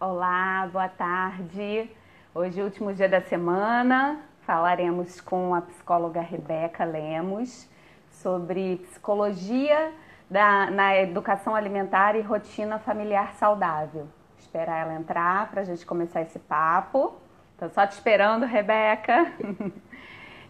Olá, 0.00 0.68
boa 0.72 0.88
tarde. 0.88 1.90
Hoje 2.32 2.60
é 2.60 2.62
último 2.62 2.94
dia 2.94 3.08
da 3.08 3.20
semana. 3.20 4.20
Falaremos 4.42 5.20
com 5.20 5.52
a 5.52 5.60
psicóloga 5.60 6.20
Rebeca 6.20 6.84
Lemos 6.84 7.68
sobre 8.08 8.76
psicologia 8.76 9.92
da, 10.30 10.70
na 10.70 10.96
educação 10.96 11.52
alimentar 11.52 12.14
e 12.14 12.20
rotina 12.20 12.78
familiar 12.78 13.32
saudável. 13.40 14.06
Esperar 14.38 14.82
ela 14.82 14.94
entrar 14.94 15.50
para 15.50 15.62
a 15.62 15.64
gente 15.64 15.84
começar 15.84 16.22
esse 16.22 16.38
papo. 16.38 17.16
Estou 17.54 17.68
só 17.70 17.84
te 17.84 17.94
esperando, 17.94 18.46
Rebeca. 18.46 19.32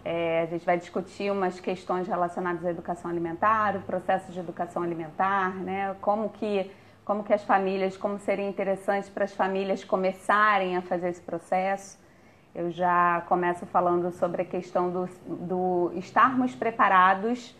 É, 0.05 0.43
a 0.43 0.47
gente 0.47 0.65
vai 0.65 0.79
discutir 0.79 1.31
umas 1.31 1.61
questões 1.61 2.07
relacionadas 2.07 2.65
à 2.65 2.71
educação 2.71 3.11
alimentar, 3.11 3.77
o 3.77 3.81
processo 3.81 4.33
de 4.33 4.39
educação 4.39 4.83
alimentar, 4.83 5.55
né? 5.57 5.95
Como 6.01 6.31
que 6.31 6.71
como 7.09 7.25
que 7.25 7.33
as 7.33 7.43
famílias, 7.43 7.97
como 7.97 8.19
seria 8.19 8.47
interessante 8.47 9.11
para 9.11 9.25
as 9.25 9.33
famílias 9.33 9.83
começarem 9.83 10.77
a 10.77 10.83
fazer 10.83 11.09
esse 11.09 11.23
processo. 11.23 11.99
Eu 12.55 12.71
já 12.71 13.23
começo 13.27 13.65
falando 13.65 14.11
sobre 14.11 14.43
a 14.43 14.45
questão 14.45 14.91
do, 14.91 15.09
do 15.27 15.91
estarmos 15.95 16.55
preparados 16.55 17.57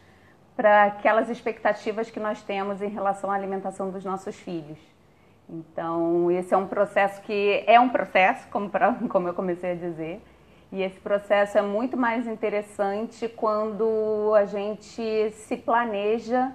para 0.55 0.85
aquelas 0.85 1.31
expectativas 1.31 2.11
que 2.11 2.21
nós 2.21 2.43
temos 2.43 2.83
em 2.83 2.91
relação 2.91 3.31
à 3.31 3.35
alimentação 3.35 3.91
dos 3.91 4.05
nossos 4.05 4.37
filhos. 4.37 4.79
Então, 5.49 6.31
esse 6.31 6.53
é 6.53 6.57
um 6.59 6.67
processo 6.67 7.23
que 7.23 7.65
é 7.67 7.81
um 7.81 7.89
processo, 7.89 8.47
como, 8.49 8.69
pra, 8.69 8.93
como 9.09 9.29
eu 9.29 9.33
comecei 9.33 9.73
a 9.73 9.75
dizer, 9.75 10.23
e 10.71 10.83
esse 10.83 11.01
processo 11.01 11.57
é 11.57 11.63
muito 11.63 11.97
mais 11.97 12.27
interessante 12.27 13.27
quando 13.31 14.35
a 14.35 14.45
gente 14.45 15.31
se 15.31 15.57
planeja 15.57 16.53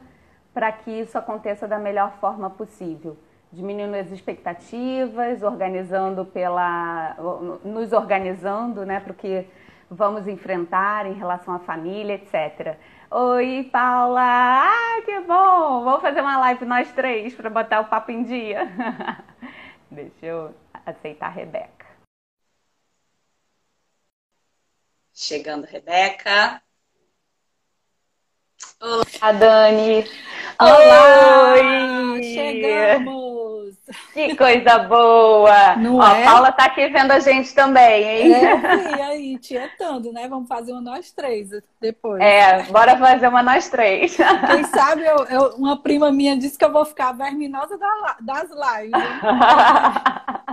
para 0.53 0.71
que 0.71 0.91
isso 0.91 1.17
aconteça 1.17 1.67
da 1.67 1.79
melhor 1.79 2.13
forma 2.19 2.49
possível, 2.49 3.17
diminuindo 3.51 3.95
as 3.95 4.11
expectativas, 4.11 5.41
organizando 5.41 6.25
pela, 6.25 7.15
nos 7.63 7.91
organizando, 7.91 8.85
né, 8.85 8.99
para 8.99 9.11
o 9.11 9.15
que 9.15 9.47
vamos 9.89 10.27
enfrentar 10.27 11.05
em 11.05 11.13
relação 11.13 11.53
à 11.53 11.59
família, 11.59 12.15
etc. 12.15 12.77
Oi, 13.09 13.69
Paula! 13.71 14.21
Ah, 14.21 15.01
que 15.05 15.19
bom! 15.21 15.83
Vamos 15.83 16.01
fazer 16.01 16.21
uma 16.21 16.37
live 16.39 16.65
nós 16.65 16.91
três 16.93 17.33
para 17.35 17.49
botar 17.49 17.81
o 17.81 17.85
papo 17.85 18.11
em 18.11 18.23
dia. 18.23 18.67
Deixa 19.89 20.25
eu 20.25 20.55
aceitar 20.85 21.27
a 21.27 21.29
Rebeca. 21.29 21.85
Chegando, 25.13 25.65
Rebeca. 25.65 26.61
Olá, 28.81 29.31
Dani. 29.31 30.05
Olá! 30.59 31.53
Oi! 31.53 32.23
Chegamos! 32.23 33.77
Que 34.13 34.35
coisa 34.35 34.79
boa! 34.79 35.75
Não 35.77 35.97
Ó, 35.97 36.03
é? 36.03 36.21
A 36.21 36.31
Paula 36.31 36.51
tá 36.51 36.65
aqui 36.65 36.89
vendo 36.89 37.11
a 37.11 37.19
gente 37.19 37.55
também, 37.55 38.03
hein? 38.03 38.33
É, 38.33 38.97
e 38.97 39.01
aí, 39.01 39.37
tietando, 39.39 40.11
né? 40.11 40.27
Vamos 40.27 40.49
fazer 40.49 40.73
uma 40.73 40.81
nós 40.81 41.11
três 41.11 41.49
depois. 41.79 42.21
É, 42.21 42.63
bora 42.63 42.97
fazer 42.97 43.27
uma 43.29 43.41
nós 43.41 43.69
três. 43.69 44.17
Quem 44.17 44.63
sabe 44.65 45.05
eu, 45.05 45.25
eu, 45.29 45.55
uma 45.55 45.81
prima 45.81 46.11
minha 46.11 46.37
disse 46.37 46.57
que 46.57 46.65
eu 46.65 46.71
vou 46.71 46.83
ficar 46.83 47.13
verminosa 47.13 47.79
das 48.19 48.49
lives. 48.49 48.91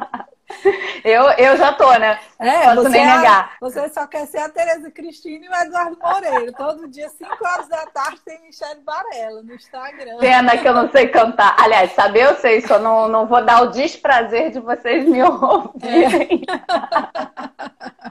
Eu, 1.05 1.31
eu 1.33 1.57
já 1.57 1.73
tô, 1.73 1.91
né? 1.93 2.19
É, 2.39 2.65
Posso 2.65 2.83
você, 2.83 2.89
nem 2.91 3.03
é 3.03 3.17
negar. 3.17 3.53
você 3.61 3.89
só 3.89 4.07
quer 4.07 4.27
ser 4.27 4.39
a 4.39 4.49
Tereza 4.49 4.91
Cristina 4.91 5.45
e 5.45 5.49
o 5.49 5.55
Eduardo 5.55 5.99
Moreira. 6.01 6.53
Todo 6.53 6.89
dia, 6.89 7.09
5 7.09 7.31
horas 7.43 7.69
da 7.69 7.87
tarde, 7.87 8.21
tem 8.25 8.41
Michelle 8.43 8.81
Varela 8.85 9.43
no 9.43 9.55
Instagram. 9.55 10.19
Pena 10.19 10.59
que 10.59 10.69
eu 10.69 10.75
não 10.75 10.91
sei 10.91 11.09
cantar. 11.09 11.57
Aliás, 11.59 11.93
saber 11.93 12.25
eu 12.25 12.37
sei, 12.37 12.61
só 12.61 12.79
não, 12.79 13.09
não 13.09 13.27
vou 13.27 13.45
dar 13.45 13.63
o 13.63 13.71
desprazer 13.71 14.51
de 14.51 14.61
vocês 14.61 15.07
me 15.07 15.23
ouvirem. 15.23 16.45
É. 16.49 18.01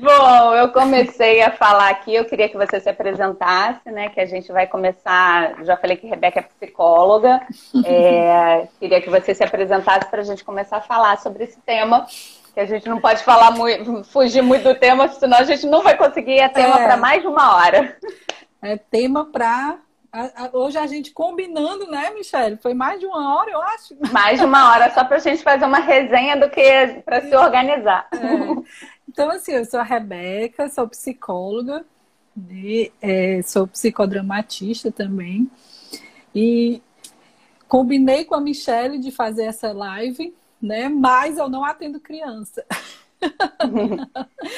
Bom, 0.00 0.54
eu 0.54 0.70
comecei 0.72 1.42
a 1.42 1.50
falar 1.50 1.90
aqui, 1.90 2.14
eu 2.14 2.24
queria 2.24 2.48
que 2.48 2.56
você 2.56 2.80
se 2.80 2.88
apresentasse, 2.88 3.90
né? 3.90 4.08
Que 4.08 4.20
a 4.20 4.26
gente 4.26 4.50
vai 4.50 4.66
começar. 4.66 5.62
Já 5.64 5.76
falei 5.76 5.96
que 5.96 6.06
Rebeca 6.06 6.40
é 6.40 6.42
psicóloga. 6.42 7.40
É, 7.86 8.66
queria 8.80 9.00
que 9.00 9.10
você 9.10 9.34
se 9.34 9.44
apresentasse 9.44 10.08
para 10.10 10.20
a 10.20 10.24
gente 10.24 10.42
começar 10.42 10.78
a 10.78 10.80
falar 10.86 11.18
sobre 11.18 11.44
esse 11.44 11.60
tema. 11.60 12.06
Que 12.54 12.60
a 12.60 12.66
gente 12.66 12.88
não 12.88 13.00
pode 13.00 13.22
falar 13.22 13.50
muito, 13.50 14.02
fugir 14.04 14.42
muito 14.42 14.64
do 14.64 14.74
tema, 14.74 15.08
senão 15.08 15.38
a 15.38 15.44
gente 15.44 15.66
não 15.66 15.82
vai 15.82 15.96
conseguir. 15.96 16.38
É 16.38 16.48
tema 16.48 16.80
é, 16.80 16.84
para 16.84 16.96
mais 16.96 17.20
de 17.20 17.28
uma 17.28 17.54
hora. 17.54 17.98
É 18.62 18.78
tema 18.78 19.26
para 19.26 19.78
Hoje 20.52 20.78
a 20.78 20.86
gente 20.86 21.10
combinando, 21.10 21.90
né, 21.90 22.10
Michelle? 22.10 22.56
Foi 22.56 22.72
mais 22.72 22.98
de 22.98 23.04
uma 23.04 23.36
hora, 23.36 23.50
eu 23.50 23.60
acho. 23.60 23.94
Mais 24.12 24.38
de 24.38 24.46
uma 24.46 24.70
hora, 24.70 24.92
só 24.94 25.04
para 25.04 25.16
a 25.16 25.20
gente 25.20 25.42
fazer 25.42 25.66
uma 25.66 25.78
resenha 25.78 26.36
do 26.36 26.48
que 26.48 27.02
para 27.04 27.20
se 27.20 27.34
organizar. 27.36 28.08
É. 28.12 28.96
Então, 29.08 29.30
assim, 29.30 29.52
eu 29.52 29.64
sou 29.64 29.80
a 29.80 29.82
Rebeca, 29.82 30.68
sou 30.68 30.88
psicóloga, 30.88 31.84
né? 32.36 32.88
é, 33.00 33.40
sou 33.42 33.66
psicodramatista 33.66 34.90
também. 34.90 35.50
E 36.34 36.82
combinei 37.68 38.24
com 38.24 38.34
a 38.34 38.40
Michelle 38.40 38.98
de 38.98 39.10
fazer 39.10 39.44
essa 39.44 39.72
live, 39.72 40.34
né? 40.60 40.88
Mas 40.88 41.38
eu 41.38 41.48
não 41.48 41.64
atendo 41.64 42.00
criança. 42.00 42.64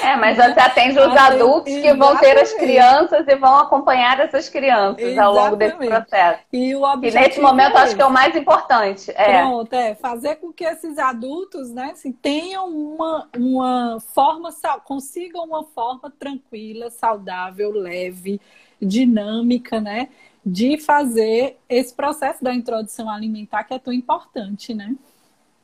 É, 0.03 0.16
mas 0.16 0.36
você 0.36 0.60
atende 0.60 0.98
os 0.98 1.16
adultos 1.16 1.72
que 1.72 1.94
vão 1.94 2.16
ter 2.16 2.36
as 2.38 2.53
crianças 2.53 3.26
e 3.26 3.36
vão 3.36 3.56
acompanhar 3.56 4.19
essas 4.20 4.48
crianças 4.48 4.98
Exatamente. 4.98 5.20
ao 5.20 5.32
longo 5.32 5.56
desse 5.56 5.76
processo. 5.76 6.41
E, 6.53 6.75
o 6.75 7.04
e 7.04 7.10
nesse 7.10 7.41
momento 7.41 7.76
é 7.76 7.81
acho 7.81 7.97
que 7.97 8.03
é 8.03 8.06
o 8.06 8.10
mais 8.10 8.34
importante. 8.34 9.10
É. 9.12 9.41
Pronto, 9.41 9.72
é 9.72 9.94
fazer 9.94 10.37
com 10.37 10.53
que 10.53 10.64
esses 10.64 10.98
adultos 10.98 11.70
né, 11.70 11.91
assim, 11.92 12.12
tenham 12.12 12.69
uma, 12.69 13.28
uma 13.37 13.98
forma, 14.12 14.50
consigam 14.84 15.44
uma 15.44 15.64
forma 15.64 16.12
tranquila, 16.19 16.91
saudável, 16.91 17.70
leve, 17.70 18.41
dinâmica, 18.81 19.81
né? 19.81 20.08
De 20.44 20.78
fazer 20.78 21.58
esse 21.69 21.94
processo 21.94 22.42
da 22.42 22.54
introdução 22.54 23.10
alimentar 23.10 23.64
que 23.64 23.75
é 23.75 23.78
tão 23.78 23.92
importante, 23.92 24.75
né? 24.75 24.94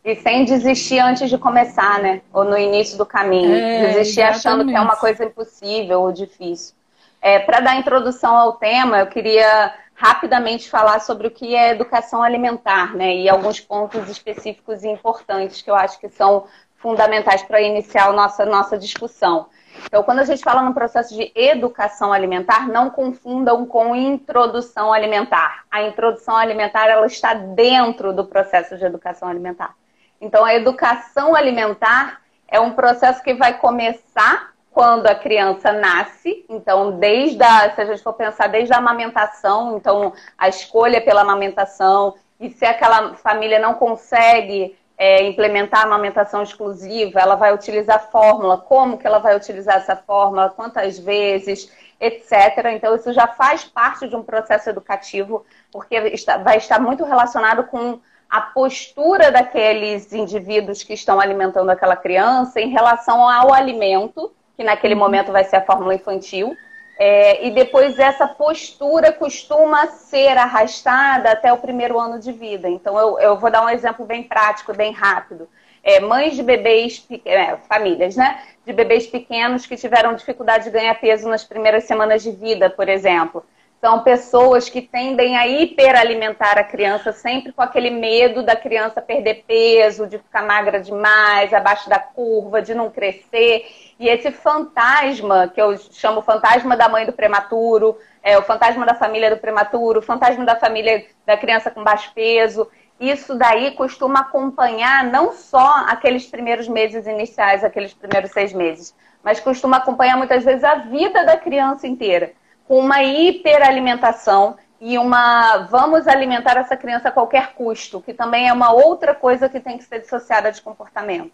E 0.05 0.17
sem 0.17 0.45
desistir 0.45 0.99
antes 0.99 1.31
de 1.31 1.39
começar, 1.39 1.99
né? 2.01 2.21
Ou 2.33 2.45
no 2.45 2.59
início 2.59 2.99
do 2.99 3.07
caminho. 3.07 3.55
É, 3.55 3.87
desistir 3.87 4.21
exatamente. 4.21 4.47
achando 4.47 4.67
que 4.69 4.77
é 4.77 4.81
uma 4.81 4.97
coisa 4.97 5.25
impossível 5.25 6.03
ou 6.03 6.13
difícil. 6.13 6.75
É, 7.23 7.39
Para 7.39 7.61
dar 7.61 7.77
introdução 7.77 8.37
ao 8.37 8.53
tema, 8.53 8.99
eu 8.99 9.07
queria 9.07 9.73
rapidamente 9.95 10.69
falar 10.69 11.01
sobre 11.01 11.29
o 11.29 11.31
que 11.31 11.55
é 11.57 11.71
educação 11.71 12.23
alimentar, 12.23 12.95
né? 12.95 13.15
E 13.15 13.31
alguns 13.31 13.61
pontos 13.61 14.11
específicos 14.11 14.85
e 14.85 14.89
importantes 14.89 15.63
que 15.63 15.71
eu 15.71 15.75
acho 15.75 15.99
que 15.99 16.11
são 16.11 16.45
fundamentais 16.77 17.43
para 17.43 17.63
iniciar 17.63 18.09
a 18.09 18.13
nossa, 18.13 18.45
nossa 18.45 18.77
discussão. 18.77 19.47
Então, 19.87 20.03
quando 20.03 20.19
a 20.19 20.25
gente 20.25 20.43
fala 20.43 20.63
no 20.63 20.75
processo 20.75 21.15
de 21.15 21.33
educação 21.35 22.13
alimentar, 22.13 22.69
não 22.69 22.91
confundam 22.91 23.65
com 23.65 23.97
introdução 23.97 24.93
alimentar. 24.93 25.65
A 25.71 25.83
introdução 25.83 26.37
alimentar 26.37 26.87
ela 26.89 27.07
está 27.07 27.33
dentro 27.33 28.13
do 28.13 28.25
processo 28.25 28.77
de 28.77 28.85
educação 28.85 29.29
alimentar. 29.29 29.75
Então, 30.25 30.43
a 30.43 30.55
educação 30.55 31.37
alimentar 31.37 32.23
é 32.49 32.59
um 32.59 32.73
processo 32.73 33.23
que 33.23 33.35
vai 33.35 33.59
começar 33.59 34.55
quando 34.73 35.07
a 35.07 35.15
criança 35.15 35.71
nasce. 35.71 36.47
Então, 36.49 36.99
desde 36.99 37.43
a, 37.43 37.75
se 37.75 37.81
a 37.83 37.85
gente 37.85 38.03
for 38.03 38.15
pensar 38.15 38.47
desde 38.47 38.73
a 38.73 38.79
amamentação, 38.79 39.77
então 39.77 40.15
a 40.39 40.49
escolha 40.49 41.01
pela 41.01 41.21
amamentação, 41.21 42.15
e 42.41 42.49
se 42.49 42.65
aquela 42.65 43.15
família 43.17 43.59
não 43.59 43.75
consegue 43.75 44.75
é, 44.97 45.23
implementar 45.25 45.83
a 45.83 45.85
amamentação 45.85 46.43
exclusiva, 46.43 47.21
ela 47.21 47.35
vai 47.35 47.53
utilizar 47.53 48.11
fórmula, 48.11 48.56
como 48.56 48.97
que 48.97 49.06
ela 49.06 49.19
vai 49.19 49.37
utilizar 49.37 49.77
essa 49.77 49.95
fórmula, 49.95 50.49
quantas 50.49 50.99
vezes, 50.99 51.71
etc. 52.01 52.33
Então, 52.73 52.95
isso 52.97 53.12
já 53.12 53.27
faz 53.27 53.62
parte 53.62 54.09
de 54.09 54.17
um 54.17 54.23
processo 54.23 54.71
educativo, 54.71 55.45
porque 55.71 55.97
está, 55.97 56.39
vai 56.39 56.56
estar 56.56 56.81
muito 56.81 57.05
relacionado 57.05 57.65
com 57.65 58.01
a 58.35 58.41
postura 58.41 59.31
daqueles 59.31 60.13
indivíduos 60.13 60.83
que 60.83 60.93
estão 60.93 61.21
alimentando 61.21 61.71
aquela 61.71 61.95
criança 61.95 62.61
em 62.61 62.69
relação 62.69 63.31
ao 63.31 63.55
alimento, 63.55 64.33
que 64.57 64.65
naquele 64.65 64.95
uhum. 64.95 65.01
momento 65.01 65.31
vai 65.31 65.45
ser 65.45 65.55
a 65.55 65.61
fórmula 65.61 65.95
infantil. 65.95 66.57
É, 66.99 67.47
e 67.47 67.53
depois 67.53 67.97
essa 67.97 68.27
postura 68.27 69.13
costuma 69.13 69.87
ser 69.87 70.37
arrastada 70.37 71.31
até 71.31 71.53
o 71.53 71.59
primeiro 71.59 71.97
ano 71.97 72.19
de 72.19 72.33
vida. 72.33 72.69
Então 72.69 72.99
eu, 72.99 73.21
eu 73.21 73.39
vou 73.39 73.53
dar 73.53 73.65
um 73.65 73.69
exemplo 73.69 74.05
bem 74.05 74.25
prático, 74.25 74.75
bem 74.75 74.93
rápido. 74.93 75.49
É, 75.81 76.01
mães 76.01 76.35
de 76.35 76.43
bebês, 76.43 77.07
é, 77.25 77.55
famílias, 77.69 78.17
né? 78.17 78.43
De 78.67 78.73
bebês 78.73 79.07
pequenos 79.07 79.65
que 79.65 79.77
tiveram 79.77 80.13
dificuldade 80.13 80.65
de 80.65 80.71
ganhar 80.71 80.95
peso 80.97 81.29
nas 81.29 81.45
primeiras 81.45 81.85
semanas 81.85 82.21
de 82.21 82.33
vida, 82.33 82.69
por 82.69 82.89
exemplo. 82.89 83.47
São 83.85 84.01
pessoas 84.03 84.71
que 84.71 84.81
tendem 84.81 85.37
a 85.37 85.47
hiperalimentar 85.47 86.57
a 86.57 86.65
criança, 86.65 87.13
sempre 87.13 87.53
com 87.53 87.61
aquele 87.61 87.91
medo 87.91 88.43
da 88.43 88.57
criança 88.57 89.03
perder 89.03 89.45
peso, 89.47 90.07
de 90.07 90.17
ficar 90.17 90.43
magra 90.43 90.81
demais, 90.81 91.53
abaixo 91.53 91.87
da 91.91 91.99
curva, 91.99 92.63
de 92.63 92.73
não 92.73 92.89
crescer. 92.89 93.67
E 94.01 94.09
esse 94.09 94.31
fantasma, 94.31 95.53
que 95.55 95.61
eu 95.61 95.77
chamo 95.77 96.23
fantasma 96.23 96.79
da 96.79 96.89
mãe 96.89 97.05
do 97.05 97.13
prematuro, 97.13 97.99
é, 98.23 98.39
o 98.39 98.43
fantasma 98.43 98.87
da 98.87 98.95
família 98.95 99.29
do 99.29 99.37
prematuro, 99.37 99.99
o 99.99 100.03
fantasma 100.03 100.47
da 100.47 100.57
família 100.57 101.05
da 101.27 101.37
criança 101.37 101.71
com 101.71 101.85
baixo 101.85 102.11
peso, 102.15 102.67
isso 102.99 103.35
daí 103.35 103.73
costuma 103.73 104.21
acompanhar 104.21 105.05
não 105.05 105.35
só 105.35 105.85
aqueles 105.89 106.25
primeiros 106.25 106.67
meses 106.67 107.07
iniciais, 107.07 107.63
aqueles 107.63 107.93
primeiros 107.93 108.31
seis 108.31 108.51
meses, 108.55 108.95
mas 109.23 109.41
costuma 109.41 109.77
acompanhar 109.77 110.17
muitas 110.17 110.43
vezes 110.43 110.65
a 110.65 110.77
vida 110.77 111.23
da 111.27 111.37
criança 111.37 111.87
inteira, 111.87 112.33
com 112.66 112.78
uma 112.78 113.02
hiperalimentação 113.02 114.56
e 114.81 114.99
uma 114.99 115.66
vamos 115.70 116.06
alimentar 116.06 116.56
essa 116.56 116.76
criança 116.76 117.08
a 117.08 117.12
qualquer 117.12 117.55
custo, 117.55 118.00
que 118.00 118.12
também 118.12 118.49
é 118.49 118.52
uma 118.52 118.72
outra 118.72 119.14
coisa 119.14 119.49
que 119.49 119.61
tem 119.61 119.78
que 119.78 119.84
ser 119.84 120.00
dissociada 120.00 120.50
de 120.52 120.61
comportamento. 120.61 121.32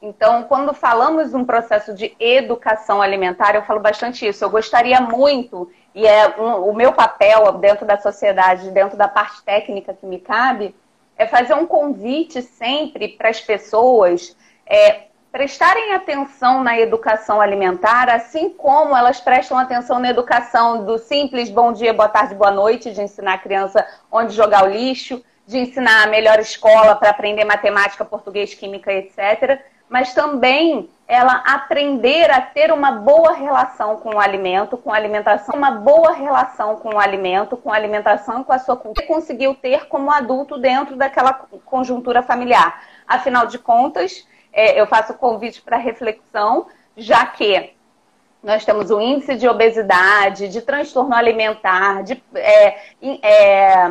Então, 0.00 0.44
quando 0.44 0.72
falamos 0.72 1.34
um 1.34 1.44
processo 1.44 1.92
de 1.92 2.14
educação 2.20 3.02
alimentar, 3.02 3.54
eu 3.54 3.62
falo 3.62 3.80
bastante 3.80 4.26
isso. 4.26 4.44
Eu 4.44 4.50
gostaria 4.50 5.00
muito, 5.00 5.68
e 5.92 6.06
é 6.06 6.40
um, 6.40 6.68
o 6.68 6.72
meu 6.72 6.92
papel 6.92 7.52
dentro 7.54 7.84
da 7.84 7.98
sociedade, 7.98 8.70
dentro 8.70 8.96
da 8.96 9.08
parte 9.08 9.42
técnica 9.42 9.92
que 9.92 10.06
me 10.06 10.20
cabe, 10.20 10.74
é 11.16 11.26
fazer 11.26 11.54
um 11.54 11.66
convite 11.66 12.40
sempre 12.42 13.08
para 13.08 13.28
as 13.28 13.40
pessoas 13.40 14.36
é, 14.64 15.07
prestarem 15.30 15.92
atenção 15.92 16.62
na 16.62 16.78
educação 16.78 17.40
alimentar, 17.40 18.08
assim 18.08 18.48
como 18.48 18.96
elas 18.96 19.20
prestam 19.20 19.58
atenção 19.58 19.98
na 19.98 20.08
educação 20.08 20.84
do 20.84 20.98
simples 20.98 21.50
bom 21.50 21.72
dia, 21.72 21.92
boa 21.92 22.08
tarde, 22.08 22.34
boa 22.34 22.50
noite, 22.50 22.92
de 22.92 23.02
ensinar 23.02 23.34
a 23.34 23.38
criança 23.38 23.86
onde 24.10 24.34
jogar 24.34 24.64
o 24.64 24.68
lixo, 24.68 25.22
de 25.46 25.58
ensinar 25.58 26.04
a 26.04 26.06
melhor 26.06 26.38
escola 26.38 26.94
para 26.94 27.10
aprender 27.10 27.44
matemática, 27.44 28.04
português, 28.04 28.54
química, 28.54 28.92
etc. 28.92 29.60
Mas 29.88 30.12
também 30.12 30.88
ela 31.06 31.42
aprender 31.46 32.30
a 32.30 32.40
ter 32.40 32.70
uma 32.70 32.92
boa 32.92 33.32
relação 33.32 33.96
com 33.96 34.16
o 34.16 34.20
alimento, 34.20 34.76
com 34.76 34.92
a 34.92 34.96
alimentação, 34.96 35.54
uma 35.54 35.70
boa 35.70 36.12
relação 36.12 36.76
com 36.76 36.96
o 36.96 36.98
alimento, 36.98 37.56
com 37.56 37.72
a 37.72 37.76
alimentação 37.76 38.42
e 38.42 38.44
com 38.44 38.52
a 38.52 38.58
sua 38.58 38.76
cultura, 38.76 39.06
conseguiu 39.06 39.54
ter 39.54 39.88
como 39.88 40.10
adulto 40.10 40.58
dentro 40.58 40.96
daquela 40.96 41.32
conjuntura 41.64 42.22
familiar. 42.22 42.82
Afinal 43.06 43.46
de 43.46 43.58
contas, 43.58 44.26
é, 44.58 44.80
eu 44.80 44.88
faço 44.88 45.14
convite 45.14 45.62
para 45.62 45.76
reflexão, 45.76 46.66
já 46.96 47.24
que 47.24 47.72
nós 48.42 48.64
temos 48.64 48.90
o 48.90 49.00
índice 49.00 49.36
de 49.36 49.48
obesidade, 49.48 50.48
de 50.48 50.60
transtorno 50.60 51.14
alimentar, 51.14 52.02
de 52.02 52.20
é, 52.34 52.76
é, 53.22 53.86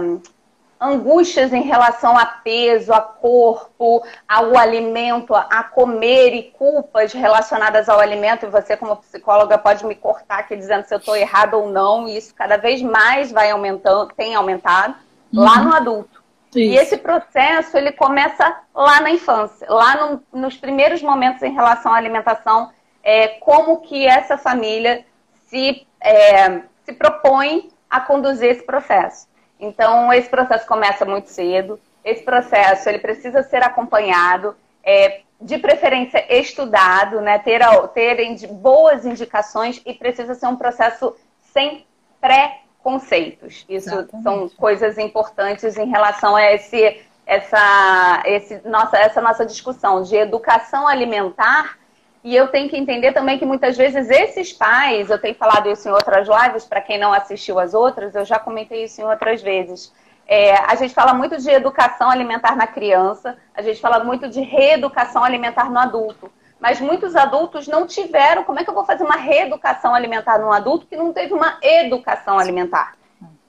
angústias 0.77 1.53
em 1.53 1.61
relação 1.61 2.17
a 2.17 2.25
peso, 2.25 2.91
a 2.91 2.99
corpo, 2.99 4.05
ao 4.27 4.57
alimento, 4.57 5.33
a 5.33 5.63
comer 5.63 6.33
e 6.33 6.43
culpas 6.43 7.13
relacionadas 7.13 7.87
ao 7.87 8.01
alimento. 8.01 8.45
E 8.45 8.49
você, 8.49 8.75
como 8.75 8.97
psicóloga, 8.97 9.57
pode 9.57 9.85
me 9.85 9.95
cortar 9.95 10.39
aqui 10.39 10.55
dizendo 10.57 10.83
se 10.83 10.93
eu 10.93 10.99
estou 10.99 11.15
errado 11.15 11.53
ou 11.53 11.69
não. 11.69 12.09
E 12.09 12.17
isso 12.17 12.35
cada 12.35 12.57
vez 12.57 12.81
mais 12.81 13.31
vai 13.31 13.51
aumentando, 13.51 14.11
tem 14.17 14.35
aumentado 14.35 14.95
uhum. 15.33 15.45
lá 15.45 15.61
no 15.61 15.73
adulto. 15.73 16.16
Isso. 16.57 16.73
E 16.73 16.77
esse 16.77 16.97
processo 16.97 17.77
ele 17.77 17.91
começa 17.91 18.61
lá 18.73 19.01
na 19.01 19.11
infância, 19.11 19.67
lá 19.69 19.95
no, 19.95 20.23
nos 20.39 20.57
primeiros 20.57 21.01
momentos 21.01 21.43
em 21.43 21.53
relação 21.53 21.93
à 21.93 21.97
alimentação, 21.97 22.71
é, 23.03 23.27
como 23.39 23.81
que 23.81 24.05
essa 24.05 24.37
família 24.37 25.05
se, 25.47 25.85
é, 26.01 26.61
se 26.83 26.93
propõe 26.93 27.69
a 27.89 28.01
conduzir 28.01 28.49
esse 28.49 28.63
processo. 28.63 29.27
Então, 29.59 30.11
esse 30.13 30.29
processo 30.29 30.67
começa 30.67 31.05
muito 31.05 31.29
cedo, 31.29 31.79
esse 32.03 32.23
processo 32.23 32.87
ele 32.89 32.99
precisa 32.99 33.43
ser 33.43 33.63
acompanhado, 33.63 34.55
é, 34.83 35.21
de 35.39 35.57
preferência 35.57 36.25
estudado, 36.39 37.21
né, 37.21 37.37
ter, 37.39 37.61
ter 37.93 38.47
boas 38.47 39.05
indicações 39.05 39.81
e 39.85 39.93
precisa 39.93 40.33
ser 40.33 40.47
um 40.47 40.55
processo 40.55 41.15
sem 41.53 41.85
pré 42.19 42.61
conceitos. 42.87 43.65
Isso 43.67 43.89
Exatamente. 43.89 44.23
são 44.23 44.49
coisas 44.55 44.97
importantes 44.97 45.75
em 45.75 45.89
relação 45.89 46.37
a 46.37 46.53
esse, 46.53 47.01
essa, 47.25 48.23
esse, 48.25 48.61
nossa, 48.63 48.97
essa 48.97 49.21
nossa 49.21 49.45
discussão 49.45 50.03
de 50.03 50.15
educação 50.15 50.87
alimentar. 50.87 51.77
E 52.23 52.33
eu 52.33 52.47
tenho 52.47 52.69
que 52.69 52.77
entender 52.77 53.11
também 53.11 53.37
que 53.37 53.45
muitas 53.45 53.75
vezes 53.75 54.09
esses 54.09 54.53
pais, 54.53 55.09
eu 55.09 55.19
tenho 55.19 55.35
falado 55.35 55.69
isso 55.69 55.85
em 55.89 55.91
outras 55.91 56.29
lives, 56.29 56.63
para 56.63 56.79
quem 56.79 56.97
não 56.97 57.11
assistiu 57.11 57.59
as 57.59 57.73
outras, 57.73 58.15
eu 58.15 58.23
já 58.23 58.39
comentei 58.39 58.85
isso 58.85 59.01
em 59.01 59.03
outras 59.03 59.41
vezes. 59.41 59.93
É, 60.25 60.55
a 60.55 60.75
gente 60.75 60.93
fala 60.93 61.13
muito 61.13 61.37
de 61.37 61.49
educação 61.49 62.09
alimentar 62.09 62.55
na 62.55 62.67
criança, 62.67 63.37
a 63.53 63.61
gente 63.61 63.81
fala 63.81 64.01
muito 64.01 64.29
de 64.29 64.39
reeducação 64.39 65.25
alimentar 65.25 65.69
no 65.69 65.77
adulto 65.77 66.31
mas 66.59 66.79
muitos 66.79 67.15
adultos 67.15 67.67
não 67.67 67.85
tiveram. 67.85 68.43
Como 68.43 68.59
é 68.59 68.63
que 68.63 68.69
eu 68.69 68.73
vou 68.73 68.85
fazer 68.85 69.03
uma 69.03 69.15
reeducação 69.15 69.93
alimentar 69.93 70.39
num 70.39 70.51
adulto 70.51 70.87
que 70.87 70.95
não 70.95 71.13
teve 71.13 71.33
uma 71.33 71.57
educação 71.61 72.39
alimentar? 72.39 72.95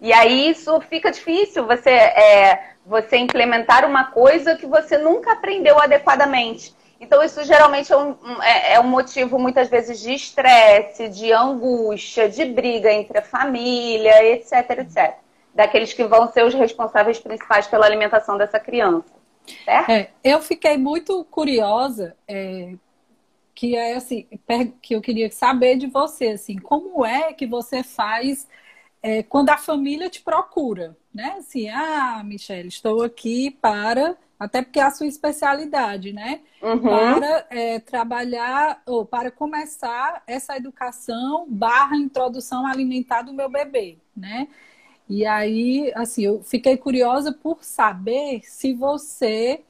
E 0.00 0.12
aí 0.12 0.50
isso 0.50 0.80
fica 0.82 1.10
difícil 1.10 1.66
você, 1.66 1.90
é, 1.90 2.72
você 2.86 3.16
implementar 3.16 3.84
uma 3.84 4.04
coisa 4.04 4.56
que 4.56 4.66
você 4.66 4.96
nunca 4.96 5.32
aprendeu 5.32 5.78
adequadamente. 5.80 6.76
Então, 7.00 7.22
isso 7.22 7.44
geralmente 7.44 7.92
é 7.92 7.96
um, 7.96 8.16
é, 8.42 8.74
é 8.74 8.80
um 8.80 8.88
motivo, 8.88 9.38
muitas 9.38 9.68
vezes, 9.68 10.00
de 10.00 10.14
estresse, 10.14 11.08
de 11.08 11.32
angústia, 11.32 12.28
de 12.28 12.44
briga 12.44 12.92
entre 12.92 13.18
a 13.18 13.22
família, 13.22 14.24
etc, 14.32 14.70
etc. 14.80 15.14
Daqueles 15.54 15.92
que 15.92 16.04
vão 16.04 16.30
ser 16.32 16.44
os 16.44 16.54
responsáveis 16.54 17.20
principais 17.20 17.68
pela 17.68 17.86
alimentação 17.86 18.36
dessa 18.36 18.58
criança. 18.58 19.16
É, 19.66 20.08
eu 20.22 20.42
fiquei 20.42 20.76
muito 20.76 21.24
curiosa 21.30 22.16
é, 22.26 22.72
que 23.58 23.74
é 23.74 23.96
assim, 23.96 24.24
que 24.80 24.94
eu 24.94 25.00
queria 25.00 25.28
saber 25.32 25.76
de 25.78 25.88
você, 25.88 26.28
assim, 26.28 26.56
como 26.56 27.04
é 27.04 27.32
que 27.32 27.44
você 27.44 27.82
faz 27.82 28.46
é, 29.02 29.24
quando 29.24 29.50
a 29.50 29.56
família 29.56 30.08
te 30.08 30.22
procura, 30.22 30.96
né? 31.12 31.34
Assim, 31.38 31.68
ah, 31.68 32.22
Michelle, 32.24 32.68
estou 32.68 33.02
aqui 33.02 33.50
para, 33.50 34.16
até 34.38 34.62
porque 34.62 34.78
é 34.78 34.84
a 34.84 34.92
sua 34.92 35.08
especialidade, 35.08 36.12
né? 36.12 36.42
Uhum. 36.62 36.78
Para 36.78 37.46
é, 37.50 37.80
trabalhar 37.80 38.80
ou 38.86 39.04
para 39.04 39.28
começar 39.28 40.22
essa 40.24 40.56
educação 40.56 41.44
barra 41.48 41.96
introdução 41.96 42.64
alimentar 42.64 43.22
do 43.22 43.32
meu 43.32 43.48
bebê, 43.48 43.98
né? 44.16 44.46
E 45.08 45.26
aí, 45.26 45.90
assim, 45.96 46.22
eu 46.22 46.44
fiquei 46.44 46.76
curiosa 46.76 47.32
por 47.32 47.64
saber 47.64 48.40
se 48.44 48.72
você 48.72 49.64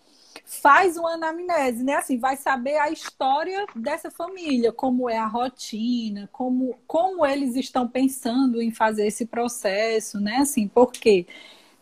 faz 0.48 0.96
uma 0.96 1.12
anamnese, 1.12 1.84
né? 1.84 1.96
Assim, 1.96 2.18
vai 2.18 2.34
saber 2.34 2.78
a 2.78 2.90
história 2.90 3.66
dessa 3.76 4.10
família, 4.10 4.72
como 4.72 5.08
é 5.08 5.18
a 5.18 5.26
rotina, 5.26 6.26
como, 6.32 6.74
como 6.86 7.24
eles 7.24 7.54
estão 7.54 7.86
pensando 7.86 8.62
em 8.62 8.70
fazer 8.70 9.06
esse 9.06 9.26
processo, 9.26 10.18
né? 10.18 10.38
Assim, 10.38 10.66
porque 10.66 11.26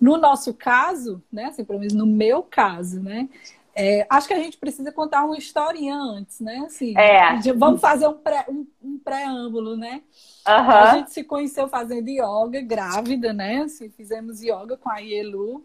no 0.00 0.16
nosso 0.16 0.52
caso, 0.52 1.22
né? 1.32 1.44
Assim, 1.44 1.64
pelo 1.64 1.78
menos 1.78 1.94
no 1.94 2.06
meu 2.06 2.42
caso, 2.42 3.00
né? 3.00 3.28
É, 3.72 4.04
acho 4.10 4.26
que 4.26 4.34
a 4.34 4.42
gente 4.42 4.56
precisa 4.56 4.90
contar 4.90 5.24
uma 5.24 5.38
historinha 5.38 5.94
antes, 5.96 6.40
né? 6.40 6.64
Assim, 6.66 6.92
é. 6.98 7.38
Vamos 7.52 7.80
fazer 7.80 8.08
um, 8.08 8.14
pré, 8.14 8.46
um, 8.48 8.66
um 8.82 8.98
preâmbulo, 8.98 9.76
né? 9.76 10.02
Uhum. 10.48 10.54
A 10.54 10.96
gente 10.96 11.12
se 11.12 11.22
conheceu 11.22 11.68
fazendo 11.68 12.08
yoga, 12.08 12.60
grávida, 12.62 13.32
né? 13.32 13.58
Assim, 13.58 13.88
fizemos 13.90 14.42
yoga 14.42 14.76
com 14.76 14.90
a 14.90 14.98
Ielu. 14.98 15.64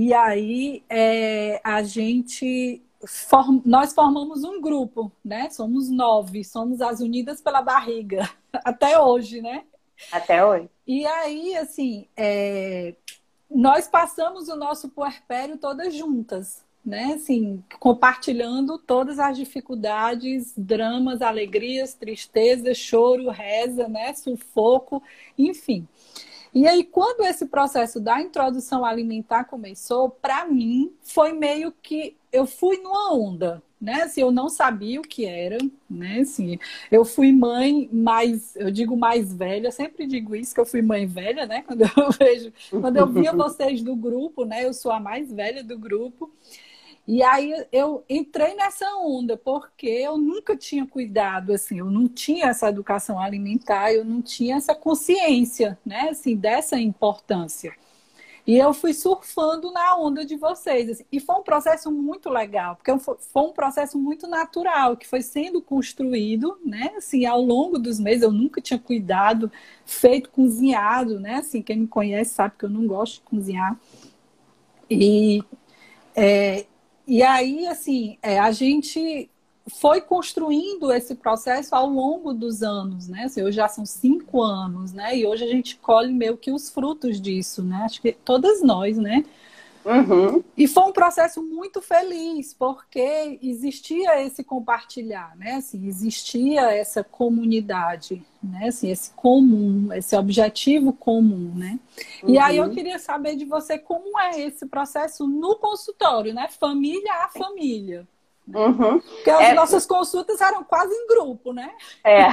E 0.00 0.14
aí 0.14 0.84
é, 0.88 1.60
a 1.64 1.82
gente 1.82 2.80
form... 3.04 3.60
nós 3.64 3.92
formamos 3.92 4.44
um 4.44 4.60
grupo, 4.60 5.10
né? 5.24 5.50
Somos 5.50 5.90
nove, 5.90 6.44
somos 6.44 6.80
as 6.80 7.00
Unidas 7.00 7.40
pela 7.40 7.60
Barriga, 7.60 8.30
até 8.64 8.96
hoje, 8.96 9.42
né? 9.42 9.64
Até 10.12 10.46
hoje. 10.46 10.70
E 10.86 11.04
aí, 11.04 11.56
assim, 11.56 12.06
é... 12.16 12.94
nós 13.50 13.88
passamos 13.88 14.48
o 14.48 14.54
nosso 14.54 14.88
puerpério 14.88 15.58
todas 15.58 15.92
juntas, 15.92 16.64
né? 16.86 17.14
Assim, 17.14 17.60
compartilhando 17.80 18.78
todas 18.78 19.18
as 19.18 19.36
dificuldades, 19.36 20.54
dramas, 20.56 21.22
alegrias, 21.22 21.94
tristezas, 21.94 22.78
choro, 22.78 23.30
reza, 23.30 23.88
né? 23.88 24.14
Sufoco, 24.14 25.02
enfim. 25.36 25.88
E 26.58 26.66
aí, 26.66 26.82
quando 26.82 27.24
esse 27.24 27.46
processo 27.46 28.00
da 28.00 28.20
introdução 28.20 28.84
alimentar 28.84 29.44
começou, 29.44 30.10
para 30.10 30.44
mim 30.44 30.92
foi 31.02 31.32
meio 31.32 31.72
que 31.80 32.16
eu 32.32 32.46
fui 32.46 32.78
numa 32.78 33.14
onda, 33.14 33.62
né? 33.80 34.02
Assim, 34.02 34.22
eu 34.22 34.32
não 34.32 34.48
sabia 34.48 34.98
o 34.98 35.04
que 35.04 35.24
era, 35.24 35.56
né? 35.88 36.18
Assim, 36.18 36.58
eu 36.90 37.04
fui 37.04 37.30
mãe 37.30 37.88
mais, 37.92 38.56
eu 38.56 38.72
digo 38.72 38.96
mais 38.96 39.32
velha, 39.32 39.70
sempre 39.70 40.04
digo 40.04 40.34
isso 40.34 40.52
que 40.52 40.58
eu 40.60 40.66
fui 40.66 40.82
mãe 40.82 41.06
velha, 41.06 41.46
né? 41.46 41.62
Quando 41.68 41.82
eu 41.82 42.10
vejo, 42.18 42.52
quando 42.70 42.96
eu 42.96 43.06
via 43.06 43.32
vocês 43.32 43.80
do 43.80 43.94
grupo, 43.94 44.44
né? 44.44 44.64
Eu 44.64 44.74
sou 44.74 44.90
a 44.90 44.98
mais 44.98 45.32
velha 45.32 45.62
do 45.62 45.78
grupo. 45.78 46.28
E 47.08 47.22
aí 47.22 47.66
eu 47.72 48.04
entrei 48.10 48.54
nessa 48.54 48.86
onda, 48.98 49.36
porque 49.38 49.88
eu 49.88 50.18
nunca 50.18 50.56
tinha 50.56 50.86
cuidado, 50.86 51.54
assim, 51.54 51.78
eu 51.80 51.90
não 51.90 52.08
tinha 52.08 52.48
essa 52.48 52.68
educação 52.68 53.18
alimentar, 53.18 53.94
eu 53.94 54.04
não 54.04 54.22
tinha 54.22 54.56
essa 54.56 54.74
consciência, 54.74 55.78
né, 55.86 56.10
assim, 56.10 56.36
dessa 56.36 56.78
importância. 56.78 57.74
E 58.46 58.56
eu 58.58 58.74
fui 58.74 58.94
surfando 58.94 59.70
na 59.72 59.96
onda 59.96 60.24
de 60.24 60.36
vocês. 60.36 60.88
Assim, 60.90 61.04
e 61.12 61.20
foi 61.20 61.36
um 61.36 61.42
processo 61.42 61.90
muito 61.92 62.30
legal, 62.30 62.76
porque 62.76 62.98
foi 62.98 63.42
um 63.42 63.52
processo 63.52 63.98
muito 63.98 64.26
natural, 64.26 64.96
que 64.96 65.06
foi 65.06 65.22
sendo 65.22 65.60
construído, 65.62 66.58
né? 66.64 66.92
Assim, 66.96 67.26
ao 67.26 67.40
longo 67.42 67.78
dos 67.78 68.00
meses, 68.00 68.22
eu 68.22 68.32
nunca 68.32 68.60
tinha 68.60 68.78
cuidado, 68.78 69.52
feito 69.86 70.30
cozinhado, 70.30 71.20
né? 71.20 71.36
Assim, 71.36 71.62
quem 71.62 71.78
me 71.80 71.86
conhece 71.88 72.34
sabe 72.34 72.54
que 72.58 72.64
eu 72.64 72.70
não 72.70 72.86
gosto 72.86 73.16
de 73.16 73.20
cozinhar. 73.22 73.78
E 74.90 75.42
É, 76.16 76.66
e 77.08 77.22
aí, 77.22 77.66
assim, 77.66 78.18
é, 78.22 78.38
a 78.38 78.52
gente 78.52 79.30
foi 79.80 80.00
construindo 80.00 80.92
esse 80.92 81.14
processo 81.14 81.74
ao 81.74 81.88
longo 81.88 82.34
dos 82.34 82.62
anos, 82.62 83.08
né? 83.08 83.24
Assim, 83.24 83.42
hoje 83.42 83.56
já 83.56 83.66
são 83.66 83.86
cinco 83.86 84.42
anos, 84.42 84.92
né? 84.92 85.16
E 85.16 85.26
hoje 85.26 85.44
a 85.44 85.46
gente 85.46 85.76
colhe 85.76 86.12
meio 86.12 86.36
que 86.36 86.50
os 86.50 86.68
frutos 86.70 87.20
disso, 87.20 87.62
né? 87.62 87.78
Acho 87.84 88.02
que 88.02 88.12
todas 88.12 88.62
nós, 88.62 88.98
né? 88.98 89.24
Uhum. 89.88 90.44
E 90.54 90.68
foi 90.68 90.82
um 90.82 90.92
processo 90.92 91.42
muito 91.42 91.80
feliz, 91.80 92.52
porque 92.52 93.38
existia 93.42 94.22
esse 94.22 94.44
compartilhar, 94.44 95.34
né? 95.36 95.54
Assim, 95.54 95.86
existia 95.86 96.70
essa 96.72 97.02
comunidade, 97.02 98.22
né? 98.42 98.68
Assim, 98.68 98.90
esse 98.90 99.10
comum, 99.12 99.90
esse 99.94 100.14
objetivo 100.14 100.92
comum, 100.92 101.54
né? 101.54 101.80
Uhum. 102.22 102.34
E 102.34 102.38
aí 102.38 102.58
eu 102.58 102.64
uhum. 102.64 102.74
queria 102.74 102.98
saber 102.98 103.34
de 103.34 103.46
você 103.46 103.78
como 103.78 104.18
é 104.20 104.38
esse 104.40 104.66
processo 104.66 105.26
no 105.26 105.56
consultório, 105.56 106.34
né? 106.34 106.48
Família 106.48 107.24
a 107.24 107.28
família. 107.28 108.06
Uhum. 108.54 109.00
Porque 109.00 109.30
as 109.30 109.40
é... 109.40 109.54
nossas 109.54 109.84
consultas 109.84 110.40
eram 110.40 110.64
quase 110.64 110.92
em 110.92 111.06
grupo, 111.06 111.52
né? 111.52 111.70
É, 112.02 112.24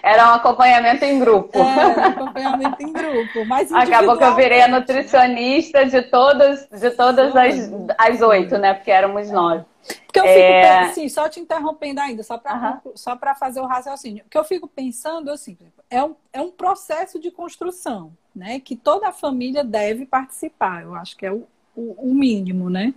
era 0.02 0.30
um 0.30 0.34
acompanhamento 0.34 1.04
em 1.04 1.18
grupo. 1.18 1.58
É, 1.58 2.06
acompanhamento 2.06 2.82
em 2.82 2.92
grupo. 2.92 3.44
Mas 3.46 3.70
Acabou 3.72 4.16
que 4.16 4.24
eu 4.24 4.34
virei 4.34 4.62
a 4.62 4.68
nutricionista 4.68 5.84
de 5.84 6.02
todas, 6.02 6.66
de 6.68 6.90
todas 6.92 7.34
as, 7.36 7.70
as 7.98 8.20
oito, 8.22 8.56
né? 8.58 8.74
Porque 8.74 8.90
éramos 8.90 9.30
nove. 9.30 9.64
Porque 10.06 10.20
eu 10.20 10.24
fico 10.24 10.36
é... 10.36 10.78
assim, 10.84 11.08
só 11.08 11.28
te 11.28 11.40
interrompendo 11.40 12.00
ainda, 12.00 12.22
só 12.22 12.38
para 12.38 12.80
uhum. 12.84 12.92
só 12.94 13.18
fazer 13.38 13.60
o 13.60 13.66
raciocínio. 13.66 14.22
Porque 14.24 14.38
eu 14.38 14.44
fico 14.44 14.68
pensando 14.68 15.30
assim, 15.30 15.56
é 15.90 16.02
um, 16.02 16.14
é 16.32 16.40
um 16.40 16.50
processo 16.50 17.18
de 17.18 17.30
construção, 17.30 18.12
né? 18.34 18.60
Que 18.60 18.76
toda 18.76 19.08
a 19.08 19.12
família 19.12 19.64
deve 19.64 20.06
participar. 20.06 20.82
Eu 20.82 20.94
acho 20.94 21.16
que 21.16 21.26
é 21.26 21.32
o, 21.32 21.46
o, 21.74 22.10
o 22.10 22.14
mínimo, 22.14 22.70
né? 22.70 22.94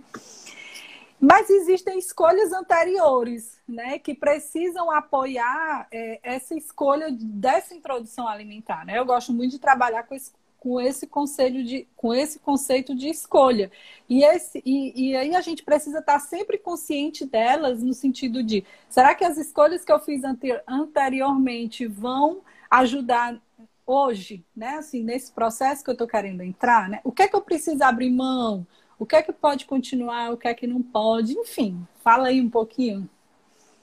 Mas 1.20 1.48
existem 1.48 1.98
escolhas 1.98 2.52
anteriores, 2.52 3.58
né, 3.66 3.98
que 3.98 4.14
precisam 4.14 4.90
apoiar 4.90 5.86
é, 5.90 6.20
essa 6.22 6.54
escolha 6.54 7.08
dessa 7.10 7.74
introdução 7.74 8.28
alimentar. 8.28 8.84
Né? 8.84 8.98
Eu 8.98 9.06
gosto 9.06 9.32
muito 9.32 9.52
de 9.52 9.58
trabalhar 9.58 10.02
com 10.02 10.14
esse, 10.14 10.32
com 10.58 10.80
esse 10.80 11.06
conselho 11.06 11.64
de, 11.64 11.86
com 11.96 12.12
esse 12.12 12.38
conceito 12.38 12.94
de 12.94 13.08
escolha. 13.08 13.70
E, 14.08 14.22
esse, 14.24 14.62
e, 14.64 15.10
e 15.10 15.16
aí 15.16 15.34
a 15.34 15.40
gente 15.40 15.62
precisa 15.62 16.00
estar 16.00 16.18
sempre 16.20 16.58
consciente 16.58 17.24
delas 17.24 17.82
no 17.82 17.94
sentido 17.94 18.42
de 18.42 18.64
será 18.88 19.14
que 19.14 19.24
as 19.24 19.38
escolhas 19.38 19.84
que 19.84 19.92
eu 19.92 19.98
fiz 20.00 20.22
anteriormente 20.66 21.86
vão 21.86 22.42
ajudar 22.70 23.40
hoje, 23.86 24.44
né? 24.54 24.76
Assim, 24.76 25.04
nesse 25.04 25.32
processo 25.32 25.84
que 25.84 25.90
eu 25.90 25.92
estou 25.92 26.08
querendo 26.08 26.42
entrar, 26.42 26.88
né? 26.88 27.00
O 27.04 27.12
que 27.12 27.22
é 27.22 27.28
que 27.28 27.36
eu 27.36 27.40
preciso 27.40 27.82
abrir 27.84 28.10
mão? 28.10 28.66
O 28.98 29.06
que 29.06 29.16
é 29.16 29.22
que 29.22 29.32
pode 29.32 29.64
continuar, 29.66 30.32
o 30.32 30.36
que 30.36 30.48
é 30.48 30.54
que 30.54 30.66
não 30.66 30.82
pode, 30.82 31.32
enfim, 31.32 31.86
fala 32.02 32.28
aí 32.28 32.40
um 32.40 32.50
pouquinho. 32.50 33.08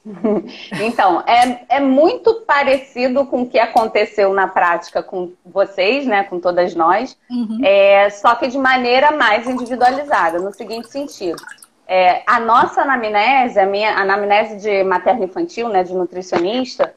Então, 0.82 1.24
é, 1.26 1.78
é 1.78 1.80
muito 1.80 2.42
parecido 2.42 3.26
com 3.26 3.44
o 3.44 3.50
que 3.50 3.58
aconteceu 3.58 4.34
na 4.34 4.48
prática 4.48 5.02
com 5.02 5.32
vocês, 5.46 6.06
né, 6.06 6.24
com 6.24 6.40
todas 6.40 6.76
nós, 6.76 7.18
uhum. 7.30 7.60
é, 7.64 8.10
só 8.10 8.36
que 8.36 8.48
de 8.48 8.58
maneira 8.58 9.12
mais 9.12 9.48
individualizada, 9.48 10.40
no 10.40 10.54
seguinte 10.54 10.90
sentido. 10.90 11.42
É, 11.88 12.24
a 12.26 12.40
nossa 12.40 12.82
anamnese, 12.82 13.60
a 13.60 13.66
minha 13.66 13.96
anamnese 13.96 14.58
de 14.58 14.84
materno-infantil, 14.84 15.70
né, 15.70 15.84
de 15.84 15.94
nutricionista, 15.94 16.94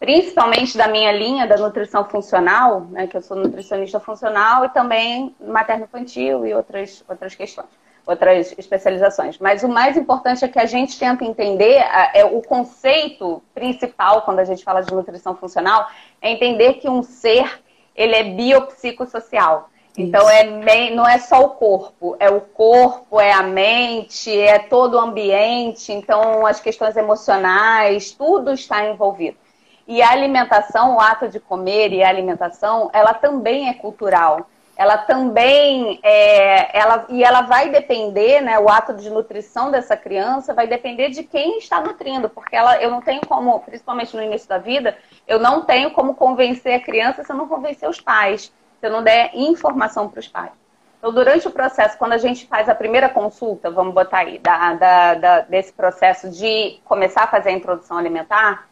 principalmente 0.00 0.78
da 0.78 0.88
minha 0.88 1.12
linha 1.12 1.46
da 1.46 1.58
nutrição 1.58 2.06
funcional, 2.06 2.86
né, 2.90 3.06
que 3.06 3.18
eu 3.18 3.20
sou 3.20 3.36
nutricionista 3.36 4.00
funcional 4.00 4.64
e 4.64 4.70
também 4.70 5.36
materno-infantil 5.38 6.46
e 6.46 6.54
outras, 6.54 7.04
outras 7.06 7.34
questões, 7.34 7.68
outras 8.06 8.54
especializações. 8.56 9.38
Mas 9.38 9.62
o 9.62 9.68
mais 9.68 9.98
importante 9.98 10.42
é 10.42 10.48
que 10.48 10.58
a 10.58 10.64
gente 10.64 10.98
tenta 10.98 11.22
entender 11.22 11.84
é 12.14 12.24
o 12.24 12.40
conceito 12.40 13.42
principal 13.54 14.22
quando 14.22 14.38
a 14.38 14.44
gente 14.44 14.64
fala 14.64 14.80
de 14.80 14.92
nutrição 14.92 15.36
funcional, 15.36 15.86
é 16.22 16.32
entender 16.32 16.74
que 16.74 16.88
um 16.88 17.02
ser 17.02 17.60
ele 17.94 18.14
é 18.14 18.24
biopsicossocial. 18.24 19.68
Então 19.98 20.30
é 20.30 20.44
não 20.92 21.06
é 21.06 21.18
só 21.18 21.44
o 21.44 21.50
corpo, 21.50 22.16
é 22.18 22.30
o 22.30 22.40
corpo, 22.40 23.20
é 23.20 23.32
a 23.32 23.42
mente, 23.42 24.34
é 24.34 24.58
todo 24.58 24.94
o 24.94 24.98
ambiente, 24.98 25.92
então 25.92 26.46
as 26.46 26.58
questões 26.58 26.96
emocionais, 26.96 28.12
tudo 28.12 28.50
está 28.52 28.88
envolvido. 28.88 29.36
E 29.90 30.00
a 30.02 30.10
alimentação, 30.10 30.94
o 30.94 31.00
ato 31.00 31.26
de 31.26 31.40
comer 31.40 31.92
e 31.92 32.00
a 32.00 32.08
alimentação, 32.08 32.90
ela 32.92 33.12
também 33.12 33.68
é 33.68 33.74
cultural. 33.74 34.48
Ela 34.76 34.96
também 34.96 35.98
é, 36.04 36.78
ela, 36.78 37.06
e 37.08 37.24
ela 37.24 37.40
vai 37.40 37.70
depender, 37.70 38.40
né? 38.40 38.56
O 38.60 38.68
ato 38.68 38.94
de 38.94 39.10
nutrição 39.10 39.68
dessa 39.68 39.96
criança 39.96 40.54
vai 40.54 40.68
depender 40.68 41.08
de 41.08 41.24
quem 41.24 41.58
está 41.58 41.80
nutrindo, 41.80 42.30
porque 42.30 42.54
ela, 42.54 42.80
eu 42.80 42.88
não 42.88 43.00
tenho 43.00 43.20
como, 43.26 43.58
principalmente 43.58 44.16
no 44.16 44.22
início 44.22 44.48
da 44.48 44.58
vida, 44.58 44.96
eu 45.26 45.40
não 45.40 45.62
tenho 45.62 45.90
como 45.90 46.14
convencer 46.14 46.74
a 46.74 46.80
criança 46.80 47.24
se 47.24 47.32
eu 47.32 47.36
não 47.36 47.48
convencer 47.48 47.88
os 47.88 48.00
pais, 48.00 48.42
se 48.42 48.86
eu 48.86 48.92
não 48.92 49.02
der 49.02 49.32
informação 49.34 50.08
para 50.08 50.20
os 50.20 50.28
pais. 50.28 50.52
Então, 50.98 51.12
durante 51.12 51.48
o 51.48 51.50
processo, 51.50 51.98
quando 51.98 52.12
a 52.12 52.18
gente 52.18 52.46
faz 52.46 52.68
a 52.68 52.76
primeira 52.76 53.08
consulta, 53.08 53.72
vamos 53.72 53.92
botar 53.92 54.18
aí, 54.18 54.38
da, 54.38 54.72
da, 54.74 55.14
da, 55.14 55.40
desse 55.40 55.72
processo 55.72 56.30
de 56.30 56.78
começar 56.84 57.24
a 57.24 57.26
fazer 57.26 57.48
a 57.48 57.52
introdução 57.52 57.98
alimentar, 57.98 58.69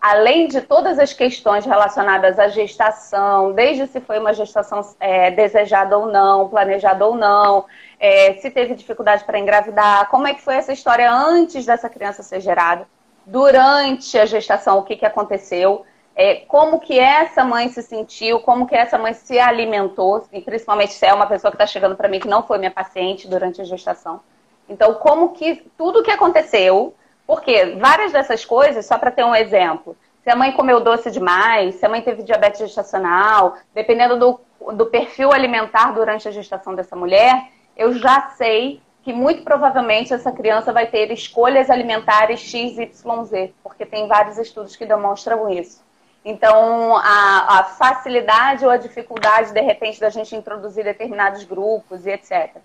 além 0.00 0.46
de 0.46 0.60
todas 0.60 0.98
as 0.98 1.12
questões 1.12 1.64
relacionadas 1.64 2.38
à 2.38 2.48
gestação, 2.48 3.52
desde 3.52 3.86
se 3.88 4.00
foi 4.00 4.18
uma 4.18 4.32
gestação 4.32 4.80
é, 5.00 5.30
desejada 5.30 5.98
ou 5.98 6.06
não, 6.06 6.48
planejada 6.48 7.04
ou 7.04 7.16
não, 7.16 7.64
é, 7.98 8.34
se 8.34 8.50
teve 8.50 8.74
dificuldade 8.74 9.24
para 9.24 9.38
engravidar, 9.38 10.08
como 10.08 10.26
é 10.26 10.34
que 10.34 10.42
foi 10.42 10.54
essa 10.54 10.72
história 10.72 11.10
antes 11.10 11.66
dessa 11.66 11.88
criança 11.88 12.22
ser 12.22 12.40
gerada, 12.40 12.86
durante 13.26 14.16
a 14.18 14.24
gestação, 14.24 14.78
o 14.78 14.84
que, 14.84 14.96
que 14.96 15.04
aconteceu, 15.04 15.84
é, 16.14 16.36
como 16.46 16.80
que 16.80 16.98
essa 16.98 17.44
mãe 17.44 17.68
se 17.68 17.82
sentiu, 17.82 18.40
como 18.40 18.66
que 18.66 18.74
essa 18.74 18.98
mãe 18.98 19.12
se 19.12 19.38
alimentou, 19.38 20.24
e 20.32 20.40
principalmente 20.40 20.92
se 20.92 21.06
é 21.06 21.12
uma 21.12 21.26
pessoa 21.26 21.50
que 21.50 21.56
está 21.56 21.66
chegando 21.66 21.96
para 21.96 22.08
mim 22.08 22.20
que 22.20 22.28
não 22.28 22.42
foi 22.42 22.58
minha 22.58 22.70
paciente 22.70 23.28
durante 23.28 23.60
a 23.60 23.64
gestação. 23.64 24.20
Então, 24.68 24.94
como 24.94 25.30
que 25.30 25.70
tudo 25.76 26.02
que 26.02 26.10
aconteceu 26.10 26.94
porque 27.28 27.76
várias 27.78 28.10
dessas 28.10 28.42
coisas, 28.42 28.86
só 28.86 28.96
para 28.96 29.10
ter 29.10 29.22
um 29.22 29.34
exemplo, 29.34 29.94
se 30.24 30.30
a 30.30 30.34
mãe 30.34 30.50
comeu 30.50 30.80
doce 30.80 31.10
demais, 31.10 31.74
se 31.74 31.84
a 31.84 31.88
mãe 31.88 32.00
teve 32.00 32.22
diabetes 32.22 32.58
gestacional, 32.58 33.58
dependendo 33.74 34.18
do, 34.18 34.40
do 34.72 34.86
perfil 34.86 35.30
alimentar 35.30 35.92
durante 35.92 36.26
a 36.26 36.30
gestação 36.30 36.74
dessa 36.74 36.96
mulher, 36.96 37.50
eu 37.76 37.92
já 37.92 38.30
sei 38.30 38.80
que 39.02 39.12
muito 39.12 39.42
provavelmente 39.42 40.14
essa 40.14 40.32
criança 40.32 40.72
vai 40.72 40.86
ter 40.86 41.12
escolhas 41.12 41.68
alimentares 41.68 42.40
XYZ, 42.40 43.50
porque 43.62 43.84
tem 43.84 44.08
vários 44.08 44.38
estudos 44.38 44.74
que 44.74 44.86
demonstram 44.86 45.50
isso. 45.50 45.84
Então, 46.24 46.96
a, 46.96 47.58
a, 47.58 47.64
facilidade 47.64 48.64
ou 48.64 48.70
a 48.70 48.78
dificuldade, 48.78 49.52
de 49.52 49.60
repente, 49.60 50.00
da 50.00 50.08
gente 50.08 50.34
introduzir 50.34 50.82
determinados 50.82 51.44
grupos 51.44 52.06
e 52.06 52.10
etc 52.10 52.56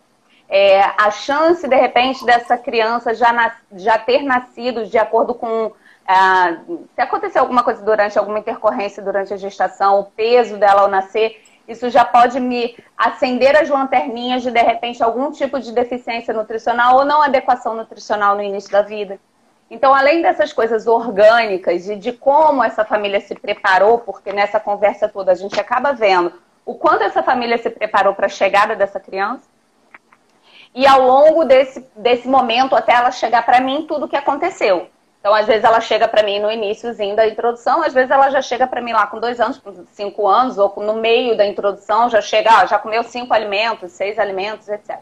é, 0.55 0.83
a 0.99 1.09
chance, 1.09 1.67
de 1.67 1.75
repente, 1.75 2.23
dessa 2.23 2.55
criança 2.55 3.11
já, 3.15 3.33
nas, 3.33 3.53
já 3.75 3.97
ter 3.97 4.21
nascido 4.21 4.85
de 4.85 4.99
acordo 4.99 5.33
com. 5.33 5.71
Ah, 6.07 6.57
se 6.93 7.01
acontecer 7.01 7.39
alguma 7.39 7.63
coisa 7.63 7.83
durante 7.83 8.19
alguma 8.19 8.37
intercorrência 8.37 9.01
durante 9.01 9.33
a 9.33 9.37
gestação, 9.37 10.01
o 10.01 10.03
peso 10.03 10.57
dela 10.57 10.81
ao 10.81 10.87
nascer, 10.87 11.41
isso 11.67 11.89
já 11.89 12.05
pode 12.05 12.39
me 12.39 12.77
acender 12.95 13.55
as 13.55 13.67
lanterninhas 13.67 14.43
de, 14.43 14.51
de 14.51 14.61
repente, 14.61 15.01
algum 15.01 15.31
tipo 15.31 15.59
de 15.59 15.71
deficiência 15.71 16.31
nutricional 16.31 16.97
ou 16.97 17.05
não 17.05 17.23
adequação 17.23 17.73
nutricional 17.73 18.35
no 18.35 18.43
início 18.43 18.71
da 18.71 18.83
vida. 18.83 19.19
Então, 19.71 19.91
além 19.91 20.21
dessas 20.21 20.53
coisas 20.53 20.85
orgânicas 20.85 21.89
e 21.89 21.95
de 21.95 22.11
como 22.11 22.63
essa 22.63 22.85
família 22.85 23.19
se 23.19 23.33
preparou, 23.33 23.97
porque 23.97 24.31
nessa 24.31 24.59
conversa 24.59 25.09
toda 25.09 25.31
a 25.31 25.35
gente 25.35 25.59
acaba 25.59 25.93
vendo 25.93 26.31
o 26.63 26.75
quanto 26.75 27.03
essa 27.03 27.23
família 27.23 27.57
se 27.57 27.71
preparou 27.71 28.13
para 28.13 28.27
a 28.27 28.29
chegada 28.29 28.75
dessa 28.75 28.99
criança, 28.99 29.52
e 30.75 30.87
ao 30.87 31.01
longo 31.01 31.45
desse, 31.45 31.87
desse 31.95 32.27
momento, 32.27 32.75
até 32.75 32.93
ela 32.93 33.11
chegar 33.11 33.45
para 33.45 33.59
mim, 33.59 33.85
tudo 33.87 34.07
que 34.07 34.15
aconteceu. 34.15 34.89
Então, 35.19 35.33
às 35.33 35.47
vezes 35.47 35.63
ela 35.63 35.79
chega 35.79 36.05
para 36.05 36.21
mim 36.21 36.39
no 36.39 36.51
iníciozinho 36.51 37.15
da 37.15 37.25
introdução, 37.25 37.81
às 37.81 37.93
vezes 37.93 38.11
ela 38.11 38.29
já 38.29 38.41
chega 38.41 38.67
para 38.67 38.81
mim 38.81 38.91
lá 38.91 39.07
com 39.07 39.19
dois 39.19 39.39
anos, 39.39 39.57
com 39.57 39.85
cinco 39.91 40.27
anos, 40.27 40.57
ou 40.57 40.73
no 40.77 40.95
meio 40.95 41.37
da 41.37 41.45
introdução, 41.45 42.09
já 42.09 42.19
chega, 42.19 42.65
já 42.65 42.77
comeu 42.77 43.03
cinco 43.03 43.33
alimentos, 43.33 43.93
seis 43.93 44.19
alimentos, 44.19 44.67
etc. 44.67 44.99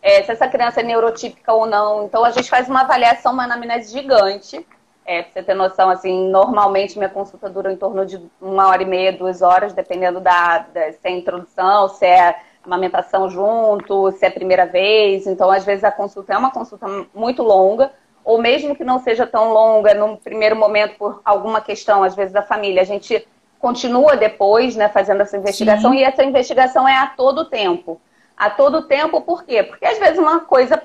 É, 0.00 0.22
se 0.22 0.30
essa 0.30 0.48
criança 0.48 0.80
é 0.80 0.82
neurotípica 0.82 1.52
ou 1.52 1.66
não. 1.66 2.04
Então, 2.04 2.24
a 2.24 2.30
gente 2.30 2.48
faz 2.48 2.68
uma 2.68 2.80
avaliação, 2.80 3.32
uma 3.32 3.44
anamnese 3.44 3.92
gigante. 3.92 4.64
É, 5.04 5.22
pra 5.22 5.32
você 5.32 5.42
ter 5.42 5.54
noção, 5.54 5.90
assim, 5.90 6.28
normalmente 6.30 6.96
minha 6.96 7.10
consulta 7.10 7.50
dura 7.50 7.72
em 7.72 7.76
torno 7.76 8.06
de 8.06 8.22
uma 8.40 8.68
hora 8.68 8.82
e 8.82 8.86
meia, 8.86 9.12
duas 9.12 9.42
horas, 9.42 9.72
dependendo 9.72 10.20
da, 10.20 10.58
da 10.58 10.92
se 10.92 10.98
é 11.02 11.10
introdução, 11.10 11.88
se 11.88 12.06
é 12.06 12.36
amamentação 12.68 13.28
junto, 13.28 14.12
se 14.12 14.24
é 14.24 14.28
a 14.28 14.32
primeira 14.32 14.66
vez. 14.66 15.26
Então, 15.26 15.50
às 15.50 15.64
vezes, 15.64 15.84
a 15.84 15.90
consulta 15.90 16.32
é 16.32 16.38
uma 16.38 16.50
consulta 16.50 16.86
muito 17.14 17.42
longa, 17.42 17.90
ou 18.24 18.40
mesmo 18.40 18.76
que 18.76 18.84
não 18.84 18.98
seja 18.98 19.26
tão 19.26 19.52
longa 19.52 19.94
no 19.94 20.16
primeiro 20.16 20.54
momento 20.54 20.96
por 20.98 21.20
alguma 21.24 21.60
questão, 21.60 22.02
às 22.02 22.14
vezes, 22.14 22.32
da 22.32 22.42
família. 22.42 22.82
A 22.82 22.86
gente 22.86 23.26
continua 23.58 24.16
depois, 24.16 24.76
né, 24.76 24.88
fazendo 24.88 25.22
essa 25.22 25.36
investigação, 25.36 25.92
Sim. 25.92 25.98
e 25.98 26.04
essa 26.04 26.22
investigação 26.22 26.86
é 26.86 26.96
a 26.96 27.06
todo 27.06 27.46
tempo. 27.46 28.00
A 28.36 28.48
todo 28.48 28.82
tempo, 28.82 29.20
por 29.20 29.44
quê? 29.44 29.62
Porque 29.64 29.84
às 29.84 29.98
vezes 29.98 30.18
uma 30.18 30.40
coisa 30.40 30.80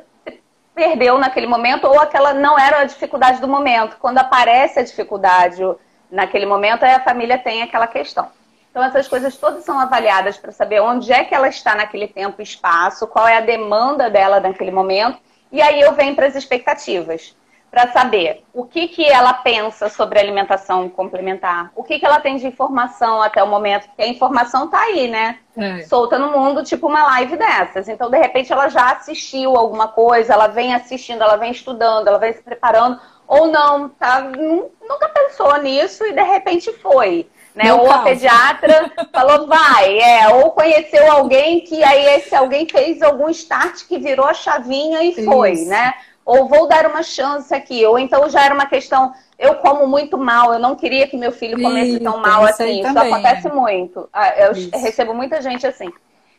perdeu 0.74 1.20
naquele 1.20 1.46
momento 1.46 1.86
ou 1.86 2.00
aquela 2.00 2.34
não 2.34 2.58
era 2.58 2.80
a 2.80 2.84
dificuldade 2.84 3.40
do 3.40 3.48
momento. 3.48 3.98
Quando 4.00 4.18
aparece 4.18 4.80
a 4.80 4.84
dificuldade 4.84 5.62
naquele 6.10 6.48
momento, 6.48 6.84
aí 6.84 6.94
a 6.94 7.00
família 7.00 7.38
tem 7.38 7.62
aquela 7.62 7.86
questão. 7.86 8.28
Então, 8.74 8.84
essas 8.84 9.08
coisas 9.08 9.38
todas 9.38 9.64
são 9.64 9.80
avaliadas 9.80 10.36
para 10.36 10.52
saber 10.52 10.82
onde 10.82 11.14
é 11.14 11.24
que 11.24 11.36
ela 11.36 11.48
está 11.48 11.76
naquele 11.76 12.08
tempo 12.08 12.42
e 12.42 12.44
espaço, 12.44 13.06
qual 13.06 13.28
é 13.28 13.38
a 13.38 13.42
demanda 13.42 14.10
dela 14.10 14.40
naquele 14.40 14.72
momento, 14.72 15.20
e 15.52 15.62
aí 15.62 15.80
eu 15.80 15.94
venho 15.94 16.16
para 16.16 16.26
as 16.26 16.36
expectativas 16.36 17.36
para 17.70 17.92
saber 17.92 18.44
o 18.52 18.66
que, 18.66 18.88
que 18.88 19.06
ela 19.06 19.32
pensa 19.32 19.90
sobre 19.90 20.20
alimentação 20.20 20.90
complementar, 20.90 21.72
o 21.76 21.84
que, 21.84 22.00
que 22.00 22.06
ela 22.06 22.20
tem 22.20 22.38
de 22.38 22.48
informação 22.48 23.22
até 23.22 23.44
o 23.44 23.48
momento, 23.48 23.88
porque 23.90 24.02
a 24.02 24.08
informação 24.08 24.66
está 24.66 24.80
aí, 24.80 25.08
né? 25.08 25.38
É. 25.56 25.84
Solta 25.84 26.18
no 26.18 26.32
mundo, 26.32 26.64
tipo 26.64 26.88
uma 26.88 27.04
live 27.04 27.36
dessas. 27.36 27.88
Então, 27.88 28.10
de 28.10 28.18
repente, 28.18 28.52
ela 28.52 28.70
já 28.70 28.92
assistiu 28.92 29.56
alguma 29.56 29.88
coisa, 29.88 30.34
ela 30.34 30.48
vem 30.48 30.74
assistindo, 30.74 31.22
ela 31.22 31.36
vem 31.36 31.52
estudando, 31.52 32.08
ela 32.08 32.18
vem 32.18 32.34
se 32.34 32.42
preparando, 32.42 33.00
ou 33.28 33.48
não, 33.48 33.90
tá, 33.90 34.22
nunca 34.22 35.10
pensou 35.10 35.58
nisso 35.58 36.04
e 36.06 36.14
de 36.14 36.24
repente 36.24 36.72
foi. 36.74 37.28
Né? 37.56 37.72
ou 37.72 37.92
a 37.92 38.00
pediatra 38.00 38.92
falou, 39.14 39.46
vai, 39.46 40.00
é, 40.00 40.28
ou 40.30 40.50
conheceu 40.52 41.12
alguém 41.12 41.62
que 41.62 41.84
aí 41.84 42.16
esse 42.16 42.34
alguém 42.34 42.68
fez 42.68 43.00
algum 43.02 43.30
start 43.30 43.86
que 43.88 44.00
virou 44.00 44.26
a 44.26 44.34
chavinha 44.34 45.04
e 45.04 45.24
foi, 45.24 45.52
Isso. 45.52 45.70
né? 45.70 45.94
ou 46.26 46.48
vou 46.48 46.68
dar 46.68 46.86
uma 46.86 47.04
chance 47.04 47.54
aqui, 47.54 47.86
ou 47.86 48.00
então 48.00 48.30
já 48.30 48.46
era 48.46 48.54
uma 48.54 48.66
questão, 48.66 49.14
eu 49.38 49.56
como 49.56 49.88
muito 49.88 50.18
mal, 50.18 50.54
eu 50.54 50.60
não 50.60 50.76
queria 50.76 51.08
que 51.08 51.18
meu 51.18 51.32
filho 51.32 51.62
comesse 51.62 52.00
tão 52.00 52.18
mal 52.20 52.46
assim. 52.46 52.82
Isso 52.82 52.98
acontece 52.98 53.50
muito. 53.50 54.10
Ah, 54.14 54.30
eu 54.38 54.52
Isso. 54.54 54.70
recebo 54.78 55.14
muita 55.14 55.42
gente 55.42 55.68
assim. 55.68 55.92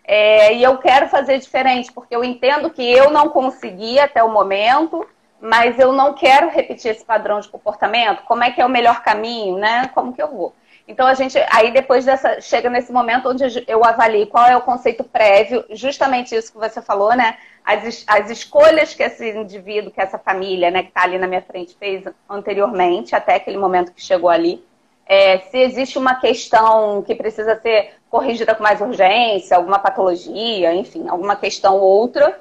É, 0.07 0.55
e 0.55 0.63
eu 0.63 0.79
quero 0.79 1.09
fazer 1.09 1.39
diferente, 1.39 1.93
porque 1.93 2.15
eu 2.15 2.25
entendo 2.25 2.71
que 2.71 2.83
eu 2.83 3.11
não 3.11 3.29
consegui 3.29 3.99
até 3.99 4.23
o 4.23 4.31
momento, 4.31 5.07
mas 5.41 5.79
eu 5.79 5.93
não 5.93 6.15
quero 6.15 6.51
repetir 6.51 6.91
esse 6.91 7.05
padrão 7.05 7.41
de 7.41 7.49
comportamento. 7.49 8.23
Como 8.25 8.43
é 8.43 8.51
que 8.51 8.61
é 8.61 8.67
o 8.67 8.71
melhor 8.71 9.03
caminho, 9.03 9.59
né? 9.59 9.91
Como 9.95 10.13
que 10.13 10.23
eu 10.23 10.29
vou? 10.29 10.55
Então 10.87 11.07
a 11.07 11.15
gente 11.15 11.39
aí 11.51 11.73
depois 11.73 12.05
dessa 12.05 12.41
chega 12.41 12.69
nesse 12.69 12.93
momento 12.93 13.29
onde 13.29 13.65
eu 13.67 13.85
avalio 13.85 14.27
qual 14.27 14.47
é 14.47 14.57
o 14.57 14.61
conceito 14.61 15.03
prévio, 15.03 15.65
justamente 15.71 16.35
isso 16.35 16.53
que 16.53 16.59
você 16.59 16.83
falou, 16.83 17.15
né? 17.17 17.39
As, 17.65 18.05
as 18.07 18.31
escolhas 18.31 18.93
que 18.93 19.03
esse 19.03 19.31
indivíduo, 19.31 19.91
que 19.91 20.01
essa 20.01 20.19
família, 20.19 20.71
né, 20.71 20.83
que 20.83 20.91
está 20.91 21.05
ali 21.05 21.17
na 21.17 21.27
minha 21.27 21.41
frente 21.41 21.75
fez 21.79 22.05
anteriormente, 22.29 23.17
até 23.17 23.37
aquele 23.37 23.57
momento 23.57 23.93
que 23.93 24.03
chegou 24.03 24.29
ali. 24.29 24.63
É, 25.07 25.39
se 25.39 25.59
existe 25.59 25.99
uma 25.99 26.17
questão 26.17 27.03
que 27.03 27.15
precisa 27.15 27.59
ser 27.61 27.95
corrigida 28.11 28.55
com 28.55 28.63
mais 28.63 28.81
urgência, 28.83 29.57
alguma 29.57 29.79
patologia, 29.79 30.75
enfim, 30.75 31.09
alguma 31.09 31.37
questão 31.37 31.77
ou 31.77 31.83
outra. 31.83 32.39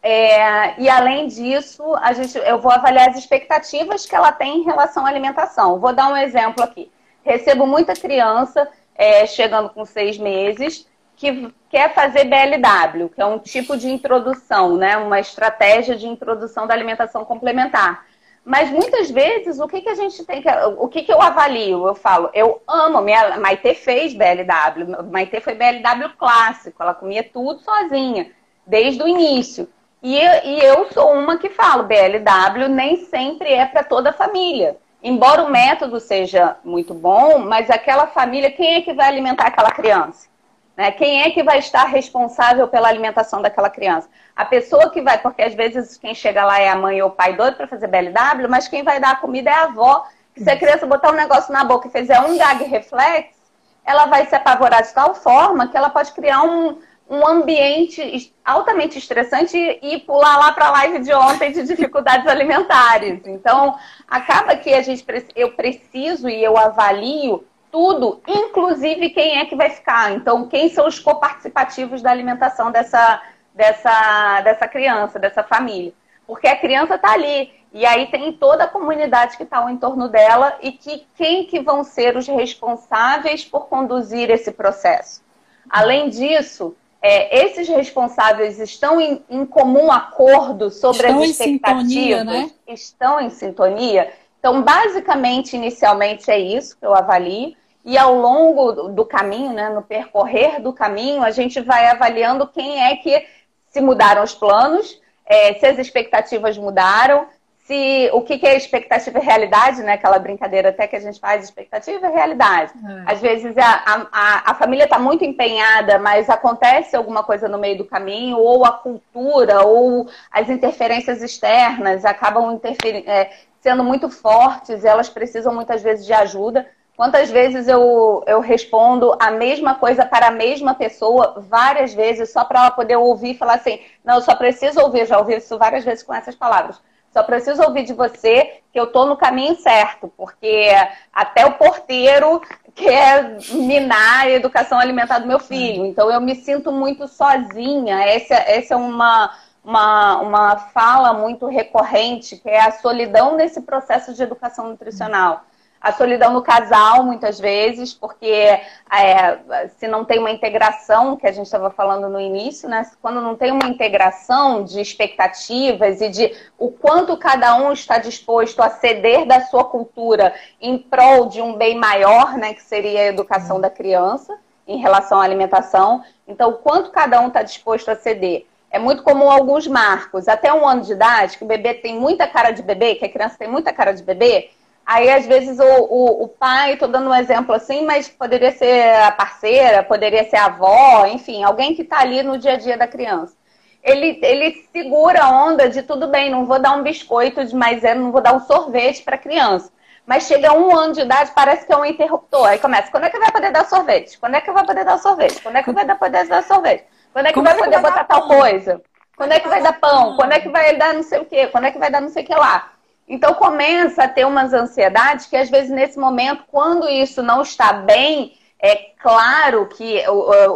É, 0.00 0.80
e 0.80 0.88
além 0.88 1.26
disso, 1.26 1.82
a 1.96 2.12
gente, 2.12 2.36
eu 2.38 2.60
vou 2.60 2.70
avaliar 2.70 3.08
as 3.08 3.16
expectativas 3.16 4.06
que 4.06 4.14
ela 4.14 4.30
tem 4.30 4.58
em 4.58 4.64
relação 4.64 5.04
à 5.04 5.08
alimentação. 5.08 5.80
Vou 5.80 5.92
dar 5.92 6.08
um 6.08 6.16
exemplo 6.16 6.62
aqui. 6.62 6.90
Recebo 7.24 7.66
muita 7.66 7.94
criança 7.94 8.68
é, 8.94 9.26
chegando 9.26 9.70
com 9.70 9.84
seis 9.84 10.18
meses 10.18 10.86
que 11.16 11.52
quer 11.70 11.94
fazer 11.94 12.24
BLW, 12.24 13.08
que 13.08 13.20
é 13.20 13.26
um 13.26 13.38
tipo 13.38 13.76
de 13.76 13.88
introdução, 13.88 14.76
né? 14.76 14.96
uma 14.96 15.20
estratégia 15.20 15.94
de 15.96 16.06
introdução 16.06 16.66
da 16.66 16.74
alimentação 16.74 17.24
complementar. 17.24 18.04
Mas 18.44 18.70
muitas 18.70 19.08
vezes, 19.08 19.60
o 19.60 19.68
que, 19.68 19.82
que 19.82 19.88
a 19.88 19.94
gente 19.94 20.24
tem 20.24 20.42
que. 20.42 20.48
O 20.78 20.88
que, 20.88 21.04
que 21.04 21.12
eu 21.12 21.22
avalio? 21.22 21.86
Eu 21.86 21.94
falo, 21.94 22.28
eu 22.34 22.60
amo, 22.66 23.00
minha 23.00 23.38
Maite 23.38 23.72
fez 23.74 24.14
BLW, 24.14 25.10
Maite 25.12 25.40
foi 25.40 25.54
BLW 25.54 26.10
clássico, 26.18 26.82
ela 26.82 26.92
comia 26.92 27.22
tudo 27.22 27.60
sozinha, 27.60 28.32
desde 28.66 29.00
o 29.00 29.06
início. 29.06 29.68
E, 30.02 30.18
e 30.18 30.60
eu 30.60 30.90
sou 30.90 31.12
uma 31.12 31.38
que 31.38 31.50
falo, 31.50 31.84
BLW 31.84 32.68
nem 32.68 32.96
sempre 33.04 33.52
é 33.52 33.64
para 33.64 33.84
toda 33.84 34.10
a 34.10 34.12
família 34.12 34.76
embora 35.02 35.42
o 35.42 35.50
método 35.50 35.98
seja 35.98 36.56
muito 36.64 36.94
bom, 36.94 37.38
mas 37.38 37.68
aquela 37.70 38.06
família, 38.06 38.50
quem 38.50 38.76
é 38.76 38.82
que 38.82 38.92
vai 38.92 39.08
alimentar 39.08 39.46
aquela 39.46 39.70
criança? 39.70 40.28
Né? 40.76 40.90
Quem 40.92 41.22
é 41.22 41.30
que 41.30 41.42
vai 41.42 41.58
estar 41.58 41.84
responsável 41.84 42.66
pela 42.68 42.88
alimentação 42.88 43.42
daquela 43.42 43.68
criança? 43.68 44.08
A 44.34 44.44
pessoa 44.44 44.90
que 44.90 45.02
vai, 45.02 45.18
porque 45.18 45.42
às 45.42 45.54
vezes 45.54 45.96
quem 45.96 46.14
chega 46.14 46.44
lá 46.44 46.58
é 46.58 46.68
a 46.68 46.76
mãe 46.76 47.02
ou 47.02 47.08
o 47.08 47.12
pai 47.12 47.36
doido 47.36 47.56
para 47.56 47.66
fazer 47.66 47.88
BLW, 47.88 48.48
mas 48.48 48.68
quem 48.68 48.82
vai 48.82 48.98
dar 48.98 49.12
a 49.12 49.16
comida 49.16 49.50
é 49.50 49.54
a 49.54 49.64
avó. 49.64 50.06
Que 50.34 50.42
se 50.42 50.50
a 50.50 50.58
criança 50.58 50.86
botar 50.86 51.10
um 51.10 51.14
negócio 51.14 51.52
na 51.52 51.62
boca 51.62 51.88
e 51.88 51.90
fizer 51.90 52.18
um 52.20 52.38
gag 52.38 52.64
reflex, 52.64 53.36
ela 53.84 54.06
vai 54.06 54.24
se 54.26 54.34
apavorar 54.34 54.82
de 54.82 54.94
tal 54.94 55.14
forma 55.14 55.68
que 55.68 55.76
ela 55.76 55.90
pode 55.90 56.12
criar 56.12 56.42
um, 56.42 56.78
um 57.12 57.28
ambiente 57.28 58.34
altamente 58.42 58.96
estressante 58.96 59.54
e 59.82 59.98
pular 59.98 60.38
lá 60.38 60.50
para 60.50 60.68
a 60.68 60.70
live 60.70 61.00
de 61.00 61.12
ontem 61.12 61.52
de 61.52 61.62
dificuldades 61.62 62.26
alimentares. 62.26 63.20
Então, 63.26 63.76
acaba 64.08 64.56
que 64.56 64.72
a 64.72 64.80
gente 64.80 65.04
eu 65.36 65.52
preciso 65.52 66.26
e 66.26 66.42
eu 66.42 66.56
avalio 66.56 67.44
tudo, 67.70 68.22
inclusive 68.26 69.10
quem 69.10 69.38
é 69.38 69.44
que 69.44 69.54
vai 69.54 69.68
ficar. 69.68 70.12
Então, 70.12 70.48
quem 70.48 70.70
são 70.70 70.86
os 70.86 70.98
coparticipativos 70.98 72.00
da 72.00 72.10
alimentação 72.10 72.72
dessa, 72.72 73.20
dessa, 73.54 74.40
dessa 74.40 74.66
criança, 74.66 75.18
dessa 75.18 75.42
família. 75.42 75.92
Porque 76.26 76.48
a 76.48 76.56
criança 76.56 76.94
está 76.94 77.12
ali. 77.12 77.52
E 77.74 77.84
aí 77.84 78.06
tem 78.06 78.32
toda 78.32 78.64
a 78.64 78.68
comunidade 78.68 79.36
que 79.36 79.42
está 79.42 79.58
ao 79.58 79.68
entorno 79.68 80.08
dela 80.08 80.56
e 80.62 80.72
que 80.72 81.06
quem 81.14 81.44
que 81.44 81.60
vão 81.60 81.84
ser 81.84 82.16
os 82.16 82.26
responsáveis 82.26 83.44
por 83.44 83.66
conduzir 83.66 84.30
esse 84.30 84.50
processo. 84.50 85.22
Além 85.68 86.08
disso, 86.08 86.74
é, 87.02 87.44
esses 87.44 87.68
responsáveis 87.68 88.60
estão 88.60 89.00
em, 89.00 89.24
em 89.28 89.44
comum 89.44 89.90
acordo 89.90 90.70
sobre 90.70 91.08
estão 91.08 91.22
as 91.22 91.30
expectativas? 91.30 91.88
Sintonia, 91.88 92.24
né? 92.24 92.50
Estão 92.68 93.20
em 93.20 93.28
sintonia? 93.28 94.12
Então, 94.38 94.62
basicamente, 94.62 95.56
inicialmente 95.56 96.30
é 96.30 96.38
isso 96.38 96.76
que 96.78 96.86
eu 96.86 96.94
avalio. 96.94 97.54
E 97.84 97.98
ao 97.98 98.14
longo 98.14 98.88
do 98.90 99.04
caminho, 99.04 99.52
né, 99.52 99.68
no 99.68 99.82
percorrer 99.82 100.62
do 100.62 100.72
caminho, 100.72 101.24
a 101.24 101.32
gente 101.32 101.60
vai 101.60 101.88
avaliando 101.88 102.46
quem 102.46 102.80
é 102.80 102.94
que 102.94 103.26
se 103.66 103.80
mudaram 103.80 104.22
os 104.22 104.34
planos, 104.34 105.00
é, 105.26 105.54
se 105.54 105.66
as 105.66 105.78
expectativas 105.78 106.56
mudaram, 106.56 107.26
se 107.72 108.10
o 108.12 108.20
que, 108.20 108.38
que 108.38 108.46
é 108.46 108.54
expectativa 108.54 109.18
e 109.18 109.22
realidade, 109.22 109.82
né? 109.82 109.94
Aquela 109.94 110.18
brincadeira 110.18 110.68
até 110.68 110.86
que 110.86 110.94
a 110.94 111.00
gente 111.00 111.18
faz, 111.18 111.42
expectativa 111.42 112.06
e 112.06 112.12
realidade. 112.12 112.72
É. 113.06 113.12
Às 113.12 113.20
vezes 113.20 113.56
a, 113.56 114.08
a, 114.12 114.50
a 114.50 114.54
família 114.54 114.84
está 114.84 114.98
muito 114.98 115.24
empenhada, 115.24 115.98
mas 115.98 116.28
acontece 116.28 116.94
alguma 116.94 117.22
coisa 117.22 117.48
no 117.48 117.58
meio 117.58 117.78
do 117.78 117.86
caminho, 117.86 118.36
ou 118.36 118.66
a 118.66 118.72
cultura, 118.72 119.62
ou 119.64 120.06
as 120.30 120.50
interferências 120.50 121.22
externas 121.22 122.04
acabam 122.04 122.60
é, 123.06 123.30
sendo 123.60 123.82
muito 123.82 124.10
fortes, 124.10 124.84
elas 124.84 125.08
precisam 125.08 125.54
muitas 125.54 125.82
vezes 125.82 126.04
de 126.04 126.12
ajuda. 126.12 126.66
Quantas 126.94 127.30
vezes 127.30 127.68
eu, 127.68 128.22
eu 128.26 128.40
respondo 128.40 129.16
a 129.18 129.30
mesma 129.30 129.76
coisa 129.76 130.04
para 130.04 130.26
a 130.26 130.30
mesma 130.30 130.74
pessoa 130.74 131.42
várias 131.48 131.94
vezes, 131.94 132.30
só 132.30 132.44
para 132.44 132.60
ela 132.60 132.70
poder 132.70 132.96
ouvir 132.96 133.30
e 133.30 133.38
falar 133.38 133.54
assim: 133.54 133.80
não, 134.04 134.16
eu 134.16 134.20
só 134.20 134.34
preciso 134.36 134.78
ouvir, 134.78 135.06
já 135.06 135.18
ouvi 135.18 135.36
isso 135.36 135.56
várias 135.56 135.84
vezes 135.84 136.04
com 136.04 136.12
essas 136.12 136.34
palavras 136.34 136.78
só 137.12 137.22
preciso 137.22 137.62
ouvir 137.62 137.84
de 137.84 137.92
você 137.92 138.60
que 138.72 138.80
eu 138.80 138.84
estou 138.84 139.04
no 139.06 139.16
caminho 139.16 139.54
certo, 139.56 140.10
porque 140.16 140.68
até 141.12 141.44
o 141.44 141.52
porteiro 141.52 142.40
quer 142.74 143.36
minar 143.50 144.22
a 144.22 144.30
educação 144.30 144.78
alimentar 144.78 145.18
do 145.18 145.28
meu 145.28 145.38
filho. 145.38 145.84
Então 145.84 146.10
eu 146.10 146.20
me 146.20 146.34
sinto 146.34 146.72
muito 146.72 147.06
sozinha. 147.06 148.02
Essa, 148.02 148.34
essa 148.34 148.74
é 148.74 148.76
uma, 148.76 149.30
uma, 149.62 150.16
uma 150.20 150.56
fala 150.56 151.12
muito 151.12 151.46
recorrente, 151.46 152.36
que 152.38 152.48
é 152.48 152.60
a 152.60 152.72
solidão 152.72 153.36
nesse 153.36 153.60
processo 153.60 154.14
de 154.14 154.22
educação 154.22 154.70
nutricional 154.70 155.44
a 155.82 155.92
solidão 155.92 156.32
no 156.32 156.42
casal, 156.42 157.02
muitas 157.02 157.40
vezes, 157.40 157.92
porque 157.92 158.26
é, 158.26 159.68
se 159.78 159.88
não 159.88 160.04
tem 160.04 160.20
uma 160.20 160.30
integração, 160.30 161.16
que 161.16 161.26
a 161.26 161.32
gente 161.32 161.46
estava 161.46 161.70
falando 161.70 162.08
no 162.08 162.20
início, 162.20 162.68
né? 162.68 162.88
Quando 163.00 163.20
não 163.20 163.34
tem 163.34 163.50
uma 163.50 163.66
integração 163.68 164.62
de 164.62 164.80
expectativas 164.80 166.00
e 166.00 166.08
de 166.08 166.32
o 166.56 166.70
quanto 166.70 167.16
cada 167.16 167.56
um 167.56 167.72
está 167.72 167.98
disposto 167.98 168.62
a 168.62 168.70
ceder 168.70 169.26
da 169.26 169.40
sua 169.40 169.64
cultura 169.64 170.32
em 170.60 170.78
prol 170.78 171.26
de 171.26 171.42
um 171.42 171.54
bem 171.56 171.76
maior, 171.76 172.36
né? 172.38 172.54
Que 172.54 172.62
seria 172.62 173.00
a 173.00 173.06
educação 173.06 173.60
da 173.60 173.68
criança 173.68 174.38
em 174.68 174.78
relação 174.78 175.20
à 175.20 175.24
alimentação. 175.24 176.04
Então, 176.28 176.50
o 176.50 176.58
quanto 176.58 176.92
cada 176.92 177.20
um 177.20 177.26
está 177.26 177.42
disposto 177.42 177.88
a 177.88 177.96
ceder. 177.96 178.46
É 178.70 178.78
muito 178.78 179.02
comum 179.02 179.28
alguns 179.28 179.66
marcos, 179.66 180.28
até 180.28 180.52
um 180.54 180.66
ano 180.66 180.82
de 180.82 180.92
idade, 180.92 181.36
que 181.36 181.44
o 181.44 181.46
bebê 181.46 181.74
tem 181.74 181.98
muita 181.98 182.26
cara 182.26 182.52
de 182.52 182.62
bebê, 182.62 182.94
que 182.94 183.04
a 183.04 183.08
criança 183.08 183.36
tem 183.36 183.48
muita 183.48 183.70
cara 183.70 183.92
de 183.92 184.02
bebê, 184.02 184.50
Aí, 184.84 185.10
às 185.10 185.26
vezes, 185.26 185.58
o, 185.58 185.64
o, 185.64 186.24
o 186.24 186.28
pai, 186.28 186.74
estou 186.74 186.88
dando 186.88 187.08
um 187.08 187.14
exemplo 187.14 187.54
assim, 187.54 187.84
mas 187.86 188.08
poderia 188.08 188.50
ser 188.52 188.96
a 189.02 189.12
parceira, 189.12 189.82
poderia 189.82 190.28
ser 190.28 190.36
a 190.36 190.46
avó, 190.46 191.06
enfim, 191.06 191.44
alguém 191.44 191.74
que 191.74 191.82
está 191.82 192.00
ali 192.00 192.22
no 192.22 192.36
dia 192.36 192.54
a 192.54 192.56
dia 192.58 192.76
da 192.76 192.86
criança. 192.86 193.34
Ele, 193.82 194.18
ele 194.22 194.66
segura 194.72 195.24
a 195.24 195.30
onda 195.30 195.68
de 195.68 195.82
tudo 195.82 196.08
bem, 196.08 196.30
não 196.30 196.46
vou 196.46 196.60
dar 196.60 196.72
um 196.72 196.82
biscoito, 196.82 197.40
mas 197.56 197.82
é, 197.84 197.94
não 197.94 198.12
vou 198.12 198.20
dar 198.20 198.34
um 198.34 198.40
sorvete 198.40 199.02
para 199.02 199.16
a 199.16 199.18
criança. 199.18 199.72
Mas 200.04 200.26
chega 200.26 200.52
um 200.52 200.76
ano 200.76 200.94
de 200.94 201.00
idade, 201.00 201.30
parece 201.34 201.64
que 201.64 201.72
é 201.72 201.76
um 201.76 201.84
interruptor. 201.84 202.46
Aí 202.46 202.58
começa, 202.58 202.90
quando 202.90 203.04
é 203.04 203.10
que 203.10 203.18
vai 203.18 203.30
poder 203.30 203.52
dar 203.52 203.64
sorvete? 203.66 204.18
Quando 204.18 204.34
é 204.34 204.40
que 204.40 204.50
vai 204.50 204.64
poder 204.66 204.84
dar 204.84 204.98
sorvete? 204.98 205.40
Quando 205.40 205.56
é 205.56 205.62
que 205.62 205.72
vai 205.72 205.96
poder 205.96 206.26
dar 206.26 206.42
sorvete? 206.42 206.84
Quando 207.12 207.26
é 207.26 207.32
que 207.32 207.40
vai 207.40 207.52
é 207.52 207.56
poder 207.56 207.80
botar 207.80 208.04
tal 208.04 208.26
coisa? 208.26 208.82
Quando 209.16 209.32
é 209.32 209.40
que 209.40 209.48
vai 209.48 209.62
dar 209.62 209.78
pão? 209.78 210.16
Quando 210.16 210.32
é 210.32 210.40
que 210.40 210.48
vai 210.48 210.76
dar 210.76 210.94
não 210.94 211.02
sei 211.02 211.20
o 211.20 211.24
quê? 211.24 211.46
Quando 211.46 211.66
é 211.66 211.70
que 211.70 211.78
vai 211.78 211.90
dar 211.90 212.00
não 212.00 212.08
sei 212.08 212.24
o 212.24 212.26
que 212.26 212.34
lá? 212.34 212.71
Então 213.12 213.34
começa 213.34 214.04
a 214.04 214.08
ter 214.08 214.24
umas 214.24 214.54
ansiedades 214.54 215.26
que 215.26 215.36
às 215.36 215.50
vezes 215.50 215.70
nesse 215.70 215.98
momento, 215.98 216.44
quando 216.50 216.88
isso 216.88 217.22
não 217.22 217.42
está 217.42 217.70
bem, 217.70 218.32
é 218.58 218.74
claro 219.02 219.66
que 219.66 220.02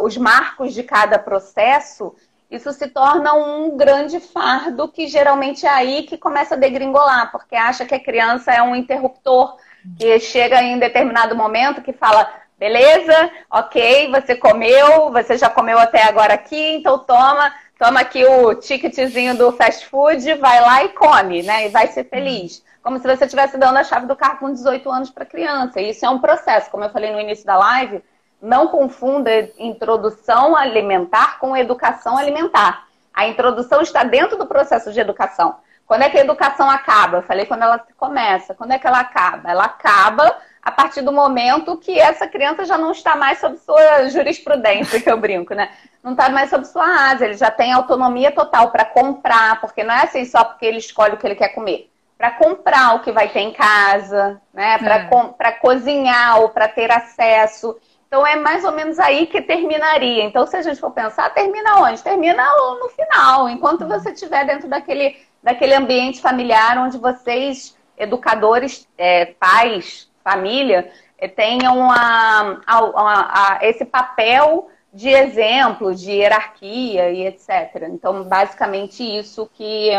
os 0.01 0.17
marcos 0.17 0.73
de 0.73 0.81
cada 0.81 1.19
processo, 1.19 2.15
isso 2.49 2.73
se 2.73 2.87
torna 2.87 3.33
um 3.35 3.77
grande 3.77 4.19
fardo 4.19 4.87
que 4.87 5.05
geralmente 5.05 5.67
é 5.67 5.69
aí 5.69 6.01
que 6.03 6.17
começa 6.17 6.55
a 6.55 6.57
degringolar, 6.57 7.31
porque 7.31 7.55
acha 7.55 7.85
que 7.85 7.93
a 7.93 8.03
criança 8.03 8.51
é 8.51 8.63
um 8.63 8.75
interruptor 8.75 9.55
que 9.95 10.19
chega 10.19 10.59
em 10.59 10.79
determinado 10.79 11.35
momento 11.35 11.83
que 11.83 11.93
fala, 11.93 12.27
beleza, 12.57 13.29
ok, 13.51 14.09
você 14.09 14.35
comeu, 14.35 15.11
você 15.11 15.37
já 15.37 15.47
comeu 15.47 15.77
até 15.77 16.01
agora 16.01 16.33
aqui, 16.33 16.73
então 16.73 16.97
toma, 16.97 17.53
toma 17.77 17.99
aqui 18.01 18.25
o 18.25 18.55
ticketzinho 18.55 19.37
do 19.37 19.51
fast 19.51 19.85
food, 19.87 20.33
vai 20.35 20.61
lá 20.61 20.83
e 20.83 20.89
come, 20.89 21.43
né? 21.43 21.67
E 21.67 21.69
vai 21.69 21.87
ser 21.87 22.05
feliz. 22.05 22.63
Como 22.81 22.99
se 22.99 23.07
você 23.07 23.25
estivesse 23.25 23.57
dando 23.57 23.77
a 23.77 23.83
chave 23.83 24.05
do 24.05 24.15
carro 24.15 24.39
com 24.39 24.53
18 24.53 24.89
anos 24.89 25.09
para 25.09 25.25
criança. 25.25 25.81
E 25.81 25.89
isso 25.89 26.05
é 26.05 26.09
um 26.09 26.19
processo, 26.19 26.69
como 26.71 26.83
eu 26.83 26.89
falei 26.89 27.11
no 27.11 27.19
início 27.19 27.45
da 27.45 27.57
live, 27.57 28.01
não 28.41 28.67
confunda 28.67 29.49
introdução 29.57 30.55
alimentar 30.55 31.39
com 31.39 31.57
educação 31.57 32.17
alimentar. 32.17 32.87
A 33.13 33.27
introdução 33.27 33.81
está 33.81 34.03
dentro 34.03 34.37
do 34.37 34.45
processo 34.45 34.93
de 34.93 34.99
educação. 34.99 35.57
Quando 35.87 36.03
é 36.03 36.09
que 36.09 36.17
a 36.17 36.21
educação 36.21 36.69
acaba? 36.69 37.17
Eu 37.17 37.23
falei 37.23 37.45
quando 37.45 37.63
ela 37.63 37.83
começa. 37.97 38.53
Quando 38.53 38.71
é 38.71 38.79
que 38.79 38.85
ela 38.85 38.99
acaba? 38.99 39.49
Ela 39.49 39.65
acaba 39.65 40.37
a 40.67 40.71
partir 40.71 41.01
do 41.01 41.13
momento 41.13 41.77
que 41.77 41.97
essa 41.97 42.27
criança 42.27 42.65
já 42.65 42.77
não 42.77 42.91
está 42.91 43.15
mais 43.15 43.39
sob 43.39 43.55
sua 43.55 44.09
jurisprudência, 44.09 44.99
que 44.99 45.09
eu 45.09 45.17
brinco, 45.17 45.53
né? 45.53 45.71
Não 46.03 46.11
está 46.11 46.27
mais 46.27 46.49
sob 46.49 46.67
sua 46.67 47.09
asa, 47.09 47.23
ele 47.23 47.35
já 47.35 47.49
tem 47.49 47.71
autonomia 47.71 48.33
total 48.33 48.69
para 48.69 48.83
comprar, 48.83 49.61
porque 49.61 49.81
não 49.81 49.95
é 49.95 50.03
assim 50.03 50.25
só 50.25 50.43
porque 50.43 50.65
ele 50.65 50.79
escolhe 50.79 51.13
o 51.13 51.17
que 51.17 51.25
ele 51.25 51.35
quer 51.35 51.55
comer. 51.55 51.89
Para 52.17 52.31
comprar 52.31 52.95
o 52.95 52.99
que 52.99 53.13
vai 53.13 53.29
ter 53.29 53.39
em 53.39 53.53
casa, 53.53 54.41
né? 54.53 54.77
Para 54.77 55.47
é. 55.47 55.51
cozinhar 55.53 56.41
ou 56.41 56.49
para 56.49 56.67
ter 56.67 56.91
acesso. 56.91 57.77
Então 58.05 58.27
é 58.27 58.35
mais 58.35 58.65
ou 58.65 58.73
menos 58.73 58.99
aí 58.99 59.25
que 59.25 59.41
terminaria. 59.41 60.25
Então, 60.25 60.45
se 60.45 60.57
a 60.57 60.61
gente 60.61 60.81
for 60.81 60.91
pensar, 60.91 61.33
termina 61.33 61.79
onde? 61.79 62.03
Termina 62.03 62.43
no 62.77 62.89
final, 62.89 63.47
enquanto 63.47 63.83
uhum. 63.83 63.87
você 63.87 64.11
estiver 64.11 64.45
dentro 64.45 64.67
daquele, 64.67 65.15
daquele 65.41 65.75
ambiente 65.75 66.19
familiar 66.21 66.77
onde 66.77 66.97
vocês, 66.97 67.77
educadores, 67.97 68.85
é, 68.97 69.27
pais, 69.27 70.07
família, 70.31 70.91
é, 71.17 71.27
tenham 71.27 71.89
a, 71.89 72.61
a, 72.65 73.55
a, 73.55 73.59
esse 73.61 73.85
papel 73.85 74.69
de 74.93 75.09
exemplo, 75.09 75.93
de 75.93 76.11
hierarquia 76.11 77.11
e 77.11 77.27
etc. 77.27 77.87
Então, 77.91 78.23
basicamente 78.23 79.03
isso 79.03 79.49
que, 79.53 79.91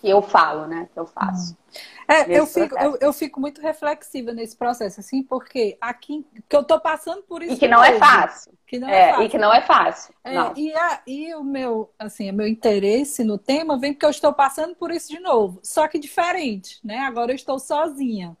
que 0.00 0.08
eu 0.08 0.20
falo, 0.20 0.66
né? 0.66 0.88
Que 0.92 0.98
eu 0.98 1.06
faço. 1.06 1.52
Uhum. 1.52 1.84
É, 2.06 2.38
eu 2.38 2.46
fico, 2.46 2.76
eu, 2.78 2.98
eu, 3.00 3.12
fico 3.12 3.40
muito 3.40 3.60
reflexiva 3.62 4.32
nesse 4.32 4.56
processo, 4.56 5.00
assim, 5.00 5.22
porque 5.22 5.78
aqui 5.80 6.26
que 6.48 6.54
eu 6.54 6.62
tô 6.62 6.78
passando 6.78 7.22
por 7.22 7.42
isso. 7.42 7.54
E 7.54 7.56
que 7.56 7.68
não 7.68 7.82
é 7.82 7.98
fácil. 7.98 8.52
Que 8.66 8.78
não 8.78 8.88
é, 8.88 9.00
é 9.00 9.08
fácil. 9.10 9.24
E 9.24 9.28
que 9.30 9.38
não 9.38 9.54
é 9.54 9.60
fácil. 9.62 10.14
É, 10.22 10.34
e, 10.56 10.74
a, 10.74 11.02
e 11.06 11.34
o 11.34 11.42
meu, 11.42 11.90
assim, 11.98 12.30
o 12.30 12.34
meu 12.34 12.46
interesse 12.46 13.24
no 13.24 13.38
tema 13.38 13.78
vem 13.78 13.92
porque 13.92 14.04
eu 14.04 14.10
estou 14.10 14.34
passando 14.34 14.74
por 14.74 14.90
isso 14.90 15.08
de 15.08 15.18
novo. 15.18 15.60
Só 15.62 15.88
que 15.88 15.98
diferente, 15.98 16.78
né? 16.84 16.98
Agora 16.98 17.32
eu 17.32 17.36
estou 17.36 17.58
sozinha, 17.58 18.36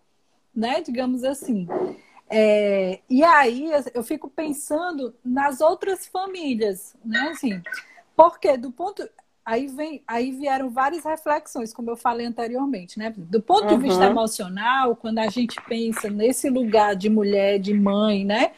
né? 0.54 0.80
Digamos 0.80 1.24
assim. 1.24 1.66
É, 2.28 3.00
e 3.08 3.22
aí 3.22 3.70
eu 3.92 4.02
fico 4.02 4.28
pensando 4.28 5.14
nas 5.24 5.60
outras 5.60 6.06
famílias, 6.06 6.96
né? 7.04 7.28
Assim, 7.30 7.62
porque 8.16 8.56
do 8.56 8.70
ponto 8.70 9.08
aí 9.44 9.66
vem, 9.66 10.02
aí 10.06 10.32
vieram 10.32 10.70
várias 10.70 11.04
reflexões, 11.04 11.72
como 11.74 11.90
eu 11.90 11.96
falei 11.96 12.26
anteriormente, 12.26 12.98
né? 12.98 13.12
Do 13.16 13.42
ponto 13.42 13.64
uhum. 13.64 13.76
de 13.76 13.82
vista 13.82 14.04
uhum. 14.04 14.10
emocional, 14.10 14.96
quando 14.96 15.18
a 15.18 15.28
gente 15.28 15.60
pensa 15.68 16.08
nesse 16.08 16.48
lugar 16.48 16.96
de 16.96 17.10
mulher, 17.10 17.58
de 17.58 17.74
mãe, 17.74 18.24
né? 18.24 18.52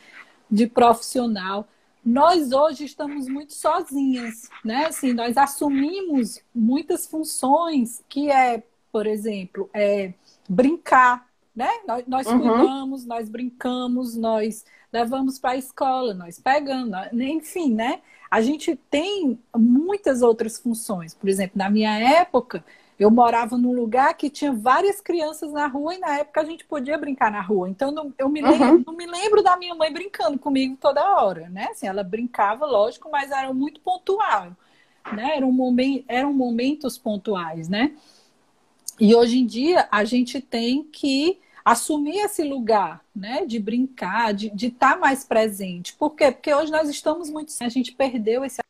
De 0.49 0.67
profissional, 0.67 1.67
nós 2.05 2.53
hoje 2.53 2.85
estamos 2.85 3.27
muito 3.27 3.53
sozinhas, 3.53 4.49
né? 4.65 4.87
Assim, 4.87 5.13
nós 5.13 5.37
assumimos 5.37 6.41
muitas 6.55 7.05
funções 7.05 8.01
que 8.09 8.31
é, 8.31 8.63
por 8.93 9.09
exemplo, 9.09 9.69
é 9.75 10.15
brincar, 10.49 11.27
né? 11.57 11.71
Nós, 11.89 12.05
nós 12.07 12.27
uhum. 12.27 12.39
cuidamos, 12.39 13.07
nós 13.07 13.29
brincamos, 13.31 14.15
nós 14.15 14.65
levamos 14.93 15.39
para 15.39 15.53
a 15.53 15.57
escola, 15.57 16.13
nós 16.13 16.39
pegamos, 16.39 16.93
enfim, 17.13 17.73
né? 17.73 18.01
A 18.31 18.43
gente 18.43 18.77
tem 18.91 19.39
muitas 19.57 20.21
outras 20.21 20.59
funções. 20.59 21.15
Por 21.15 21.29
exemplo, 21.29 21.57
na 21.57 21.71
minha 21.71 21.99
época, 21.99 22.63
eu 22.99 23.11
morava 23.11 23.57
num 23.57 23.73
lugar 23.73 24.15
que 24.15 24.29
tinha 24.29 24.53
várias 24.53 25.01
crianças 25.01 25.53
na 25.53 25.67
rua 25.67 25.95
e 25.95 25.99
na 25.99 26.19
época 26.19 26.43
a 26.43 26.45
gente 26.45 26.65
podia 26.65 26.99
brincar 26.99 27.31
na 27.31 27.41
rua. 27.41 27.71
Então 27.71 27.91
não, 27.91 28.13
eu 28.19 28.29
me 28.29 28.43
lembro, 28.43 28.69
uhum. 28.69 28.85
não 28.87 28.95
me 28.95 29.07
lembro 29.07 29.43
da 29.43 29.57
minha 29.57 29.75
mãe 29.75 29.91
brincando 29.91 30.39
comigo 30.39 30.77
toda 30.79 31.23
hora, 31.23 31.49
né? 31.49 31.69
Assim, 31.71 31.87
ela 31.87 32.03
brincava, 32.03 32.67
lógico, 32.67 33.09
mas 33.11 33.31
era 33.31 33.53
muito 33.55 33.81
pontual, 33.81 34.55
né? 35.13 35.37
Eram, 35.37 35.51
momen 35.53 36.05
eram 36.07 36.35
momentos 36.35 36.99
pontuais, 36.99 37.69
né? 37.69 37.93
E 38.99 39.15
hoje 39.15 39.39
em 39.39 39.47
dia 39.47 39.89
a 39.91 40.05
gente 40.05 40.41
tem 40.41 40.83
que 40.83 41.39
assumir 41.67 42.21
esse 42.21 42.45
lugar, 42.45 43.01
né, 43.13 43.45
de 43.45 43.59
brincar, 43.59 44.33
de 44.33 44.69
estar 44.69 44.93
tá 44.93 44.97
mais 44.97 45.25
presente. 45.25 45.95
Por 45.95 46.11
quê? 46.11 46.31
Porque 46.31 46.55
hoje 46.55 46.71
nós 46.71 46.89
estamos 46.89 47.29
muito. 47.29 47.53
A 47.61 47.69
gente 47.69 47.91
perdeu 47.91 48.45
esse 48.45 48.61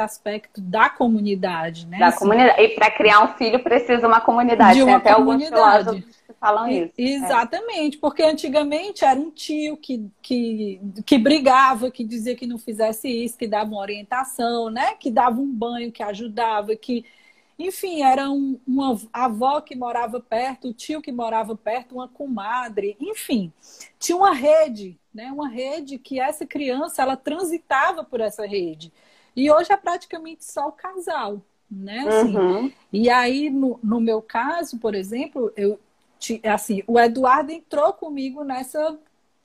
aspecto 0.00 0.60
da 0.60 0.88
comunidade, 0.88 1.84
né? 1.88 1.98
Da 1.98 2.06
assim, 2.06 2.20
comunidade. 2.20 2.62
E 2.62 2.68
para 2.76 2.92
criar 2.92 3.24
um 3.24 3.34
filho 3.34 3.60
precisa 3.60 4.06
uma 4.06 4.20
comunidade. 4.20 4.76
De 4.76 4.84
uma 4.84 5.00
Tem 5.00 5.10
até 5.10 5.14
comunidade. 5.16 5.88
alguns 5.88 6.04
que 6.04 6.32
falam 6.38 6.68
isso. 6.68 6.94
É. 6.96 7.02
Exatamente, 7.02 7.96
é. 7.96 8.00
porque 8.00 8.22
antigamente 8.22 9.04
era 9.04 9.18
um 9.18 9.32
tio 9.32 9.76
que, 9.76 10.08
que, 10.22 10.80
que 11.04 11.18
brigava, 11.18 11.90
que 11.90 12.04
dizia 12.04 12.36
que 12.36 12.46
não 12.46 12.56
fizesse 12.56 13.08
isso, 13.08 13.36
que 13.36 13.48
dava 13.48 13.68
uma 13.68 13.80
orientação, 13.80 14.70
né? 14.70 14.94
Que 14.94 15.10
dava 15.10 15.40
um 15.40 15.52
banho, 15.52 15.90
que 15.90 16.04
ajudava, 16.04 16.76
que 16.76 17.04
enfim, 17.58 18.02
era 18.02 18.30
um, 18.30 18.58
uma 18.66 18.96
avó 19.12 19.60
que 19.60 19.74
morava 19.74 20.20
perto, 20.20 20.68
o 20.68 20.72
tio 20.72 21.02
que 21.02 21.10
morava 21.10 21.56
perto, 21.56 21.96
uma 21.96 22.06
comadre, 22.06 22.96
enfim, 23.00 23.52
tinha 23.98 24.16
uma 24.16 24.32
rede, 24.32 24.96
né? 25.12 25.32
Uma 25.32 25.48
rede 25.48 25.98
que 25.98 26.20
essa 26.20 26.46
criança 26.46 27.02
ela 27.02 27.16
transitava 27.16 28.04
por 28.04 28.20
essa 28.20 28.46
rede. 28.46 28.92
E 29.34 29.50
hoje 29.50 29.72
é 29.72 29.76
praticamente 29.76 30.44
só 30.44 30.68
o 30.68 30.72
casal, 30.72 31.42
né? 31.68 32.04
Assim, 32.06 32.36
uhum. 32.36 32.72
E 32.92 33.10
aí, 33.10 33.50
no, 33.50 33.80
no 33.82 34.00
meu 34.00 34.22
caso, 34.22 34.78
por 34.78 34.94
exemplo, 34.94 35.52
eu 35.56 35.80
assim, 36.44 36.82
o 36.86 36.98
Eduardo 36.98 37.52
entrou 37.52 37.92
comigo 37.92 38.42
nessa 38.42 38.98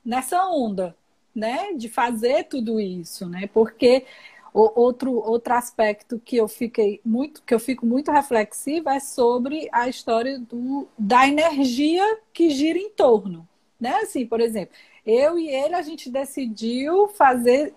nessa 0.04 0.44
onda, 0.46 0.96
né? 1.34 1.72
De 1.72 1.88
fazer 1.88 2.44
tudo 2.44 2.78
isso, 2.80 3.28
né? 3.28 3.48
Porque 3.52 4.04
outro, 4.54 5.12
outro 5.16 5.52
aspecto 5.52 6.20
que 6.24 6.36
eu 6.36 6.46
fiquei 6.46 7.00
muito, 7.04 7.42
que 7.42 7.52
eu 7.52 7.58
fico 7.58 7.84
muito 7.84 8.12
reflexiva 8.12 8.94
é 8.94 9.00
sobre 9.00 9.68
a 9.72 9.88
história 9.88 10.38
do, 10.38 10.86
da 10.96 11.26
energia 11.26 12.18
que 12.32 12.50
gira 12.50 12.78
em 12.78 12.90
torno. 12.90 13.46
Né? 13.80 13.96
Assim, 13.96 14.24
por 14.24 14.40
exemplo, 14.40 14.74
eu 15.04 15.36
e 15.36 15.48
ele 15.48 15.74
a 15.74 15.82
gente 15.82 16.08
decidiu 16.08 17.08
fazer 17.08 17.74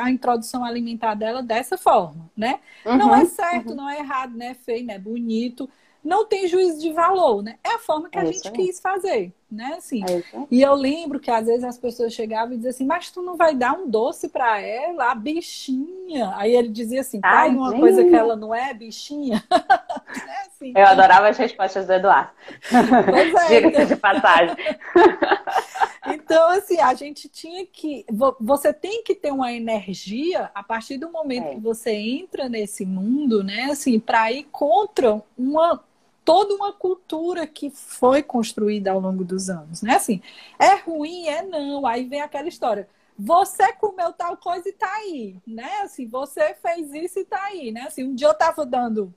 a 0.00 0.10
introdução 0.10 0.64
alimentar 0.64 1.14
dela 1.14 1.42
dessa 1.42 1.78
forma, 1.78 2.28
né? 2.36 2.60
Uhum, 2.84 2.96
não 2.98 3.14
é 3.14 3.24
certo, 3.24 3.70
uhum. 3.70 3.76
não 3.76 3.88
é 3.88 4.00
errado, 4.00 4.36
não 4.36 4.46
é 4.46 4.52
feio, 4.52 4.84
não 4.84 4.94
é 4.94 4.98
bonito 4.98 5.70
não 6.06 6.24
tem 6.24 6.46
juízo 6.46 6.80
de 6.80 6.92
valor, 6.92 7.42
né? 7.42 7.58
É 7.64 7.74
a 7.74 7.78
forma 7.78 8.08
que 8.08 8.16
a 8.16 8.22
é 8.22 8.26
gente 8.26 8.50
quis 8.52 8.78
fazer, 8.78 9.32
né? 9.50 9.74
Assim. 9.76 10.02
É 10.04 10.22
e 10.50 10.60
eu 10.62 10.74
lembro 10.74 11.20
que 11.20 11.30
às 11.30 11.46
vezes 11.46 11.64
as 11.64 11.78
pessoas 11.78 12.12
chegavam 12.12 12.52
e 12.52 12.56
diziam 12.56 12.70
assim, 12.70 12.86
mas 12.86 13.10
tu 13.10 13.22
não 13.22 13.36
vai 13.36 13.54
dar 13.54 13.72
um 13.72 13.88
doce 13.88 14.28
para 14.28 14.60
ela, 14.60 15.10
a 15.10 15.14
bichinha. 15.14 16.32
Aí 16.36 16.54
ele 16.54 16.68
dizia 16.68 17.00
assim, 17.00 17.20
tá 17.20 17.46
uma 17.46 17.72
coisa 17.78 18.04
que 18.04 18.14
ela 18.14 18.36
não 18.36 18.54
é, 18.54 18.74
bichinha. 18.74 19.42
é 19.50 20.46
assim, 20.46 20.72
eu 20.74 20.86
adorava 20.86 21.28
as 21.28 21.36
respostas 21.36 21.86
do 21.86 21.92
Eduardo. 21.92 22.30
Pois 22.70 23.34
é. 23.34 23.48
Diga-se 23.60 23.86
de 23.86 23.96
passagem. 23.96 24.56
Então, 26.08 26.48
assim, 26.50 26.80
a 26.80 26.94
gente 26.94 27.28
tinha 27.28 27.66
que. 27.66 28.06
Você 28.40 28.72
tem 28.72 29.02
que 29.02 29.14
ter 29.14 29.32
uma 29.32 29.52
energia 29.52 30.50
a 30.54 30.62
partir 30.62 30.98
do 30.98 31.10
momento 31.10 31.48
é. 31.48 31.54
que 31.54 31.60
você 31.60 31.90
entra 31.92 32.48
nesse 32.48 32.86
mundo, 32.86 33.42
né? 33.42 33.68
Assim, 33.72 33.98
para 33.98 34.30
ir 34.30 34.44
contra 34.44 35.20
uma 35.36 35.82
toda 36.26 36.54
uma 36.54 36.72
cultura 36.72 37.46
que 37.46 37.70
foi 37.70 38.20
construída 38.20 38.90
ao 38.90 38.98
longo 38.98 39.24
dos 39.24 39.48
anos, 39.48 39.80
né? 39.80 39.94
Assim, 39.94 40.20
é 40.58 40.74
ruim, 40.74 41.28
é 41.28 41.40
não. 41.40 41.86
Aí 41.86 42.04
vem 42.04 42.20
aquela 42.20 42.48
história. 42.48 42.88
Você 43.16 43.72
comeu 43.74 44.12
tal 44.12 44.36
coisa 44.36 44.68
e 44.68 44.72
tá 44.72 44.92
aí, 44.96 45.36
né? 45.46 45.82
Assim, 45.82 46.06
você 46.06 46.52
fez 46.54 46.92
isso 46.92 47.20
e 47.20 47.24
tá 47.24 47.42
aí, 47.44 47.70
né? 47.70 47.82
Assim, 47.82 48.02
um 48.04 48.14
dia 48.14 48.26
eu 48.26 48.34
tava 48.34 48.66
dando 48.66 49.14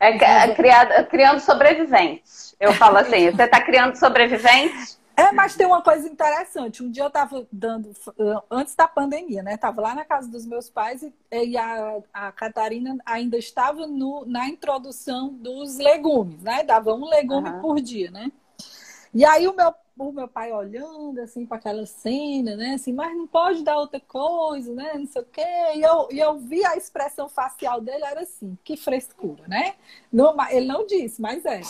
é, 0.00 0.16
é 0.16 0.54
criado, 0.54 1.06
criando 1.06 1.38
sobreviventes. 1.38 2.56
Eu 2.58 2.72
falo 2.72 2.96
assim, 2.96 3.30
você 3.30 3.44
está 3.44 3.60
criando 3.60 3.94
sobreviventes? 3.94 4.98
É, 5.16 5.30
mas 5.32 5.54
tem 5.54 5.66
uma 5.66 5.82
coisa 5.82 6.08
interessante. 6.08 6.82
Um 6.82 6.90
dia 6.90 7.02
eu 7.02 7.08
estava 7.08 7.46
dando, 7.52 7.92
antes 8.50 8.74
da 8.74 8.88
pandemia, 8.88 9.42
né? 9.42 9.54
Estava 9.54 9.80
lá 9.80 9.94
na 9.94 10.04
casa 10.04 10.28
dos 10.28 10.46
meus 10.46 10.70
pais 10.70 11.02
e, 11.02 11.12
e 11.30 11.56
a, 11.56 11.98
a 12.12 12.32
Catarina 12.32 12.96
ainda 13.04 13.36
estava 13.36 13.86
no, 13.86 14.24
na 14.26 14.48
introdução 14.48 15.28
dos 15.28 15.76
legumes, 15.76 16.42
né? 16.42 16.62
Dava 16.64 16.94
um 16.94 17.08
legume 17.08 17.50
uhum. 17.50 17.60
por 17.60 17.80
dia, 17.80 18.10
né? 18.10 18.32
E 19.14 19.24
aí 19.26 19.46
o 19.46 19.54
meu, 19.54 19.74
o 19.98 20.12
meu 20.12 20.26
pai 20.26 20.50
olhando 20.52 21.20
assim 21.20 21.44
para 21.44 21.58
aquela 21.58 21.84
cena, 21.84 22.56
né? 22.56 22.74
Assim, 22.74 22.92
mas 22.92 23.14
não 23.14 23.26
pode 23.26 23.62
dar 23.62 23.78
outra 23.78 24.00
coisa, 24.00 24.72
né? 24.72 24.94
Não 24.94 25.06
sei 25.06 25.20
o 25.20 25.26
quê. 25.26 25.44
E 25.74 25.82
eu, 25.82 26.08
e 26.10 26.18
eu 26.18 26.38
vi 26.38 26.64
a 26.64 26.76
expressão 26.76 27.28
facial 27.28 27.80
dele, 27.82 28.04
era 28.04 28.22
assim, 28.22 28.56
que 28.64 28.76
frescura, 28.78 29.44
né? 29.46 29.74
Não, 30.10 30.34
ele 30.50 30.66
não 30.66 30.86
disse, 30.86 31.20
mas 31.20 31.44
é. 31.44 31.60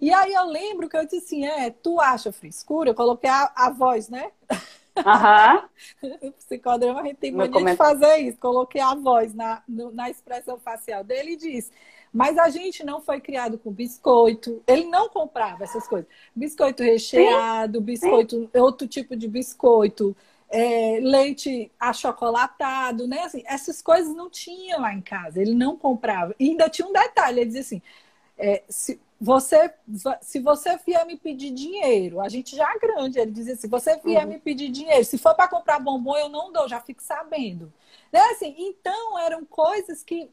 E 0.00 0.12
aí 0.12 0.32
eu 0.32 0.46
lembro 0.46 0.88
que 0.88 0.96
eu 0.96 1.04
disse 1.04 1.18
assim, 1.18 1.46
é, 1.46 1.70
tu 1.70 2.00
acha 2.00 2.32
frescura? 2.32 2.90
Eu 2.90 2.94
coloquei 2.94 3.30
a, 3.30 3.52
a 3.54 3.70
voz, 3.70 4.08
né? 4.08 4.30
Uhum. 4.96 6.32
Psicodrama, 6.38 7.00
a 7.00 7.04
gente 7.04 7.16
tem 7.16 7.32
mania 7.32 7.64
de 7.64 7.76
fazer 7.76 8.16
isso. 8.18 8.38
Coloquei 8.38 8.80
a 8.80 8.94
voz 8.94 9.34
na, 9.34 9.62
no, 9.68 9.90
na 9.90 10.08
expressão 10.08 10.58
facial 10.58 11.02
dele 11.02 11.32
e 11.32 11.36
disse. 11.36 11.70
Mas 12.12 12.38
a 12.38 12.48
gente 12.48 12.84
não 12.84 13.00
foi 13.00 13.20
criado 13.20 13.58
com 13.58 13.72
biscoito. 13.72 14.62
Ele 14.66 14.84
não 14.84 15.08
comprava 15.08 15.64
essas 15.64 15.88
coisas. 15.88 16.08
Biscoito 16.34 16.82
recheado, 16.82 17.78
Sim. 17.78 17.84
biscoito, 17.84 18.36
Sim. 18.36 18.60
outro 18.60 18.86
tipo 18.86 19.16
de 19.16 19.26
biscoito, 19.26 20.16
é, 20.48 21.00
leite 21.02 21.72
achocolatado, 21.80 23.08
né? 23.08 23.22
Assim, 23.22 23.42
essas 23.44 23.82
coisas 23.82 24.14
não 24.14 24.30
tinha 24.30 24.78
lá 24.78 24.94
em 24.94 25.00
casa. 25.00 25.42
Ele 25.42 25.54
não 25.54 25.76
comprava. 25.76 26.34
E 26.38 26.50
ainda 26.50 26.68
tinha 26.68 26.86
um 26.86 26.92
detalhe, 26.92 27.40
ele 27.40 27.46
dizia 27.46 27.62
assim: 27.62 27.82
é, 28.38 28.62
se, 28.68 29.00
você, 29.24 29.72
se 30.20 30.38
você 30.38 30.76
vier 30.86 31.06
me 31.06 31.16
pedir 31.16 31.50
dinheiro, 31.50 32.20
a 32.20 32.28
gente 32.28 32.54
já 32.54 32.70
é 32.70 32.78
grande, 32.78 33.18
ele 33.18 33.30
dizia 33.30 33.54
assim, 33.54 33.68
você 33.68 33.96
vier 33.96 34.22
uhum. 34.22 34.34
me 34.34 34.38
pedir 34.38 34.68
dinheiro, 34.68 35.02
se 35.02 35.16
for 35.16 35.34
para 35.34 35.48
comprar 35.48 35.78
bombom, 35.78 36.14
eu 36.16 36.28
não 36.28 36.52
dou, 36.52 36.68
já 36.68 36.78
fico 36.78 37.02
sabendo. 37.02 37.72
Né? 38.12 38.20
Assim, 38.32 38.54
então, 38.58 39.18
eram 39.18 39.42
coisas 39.44 40.04
que 40.04 40.30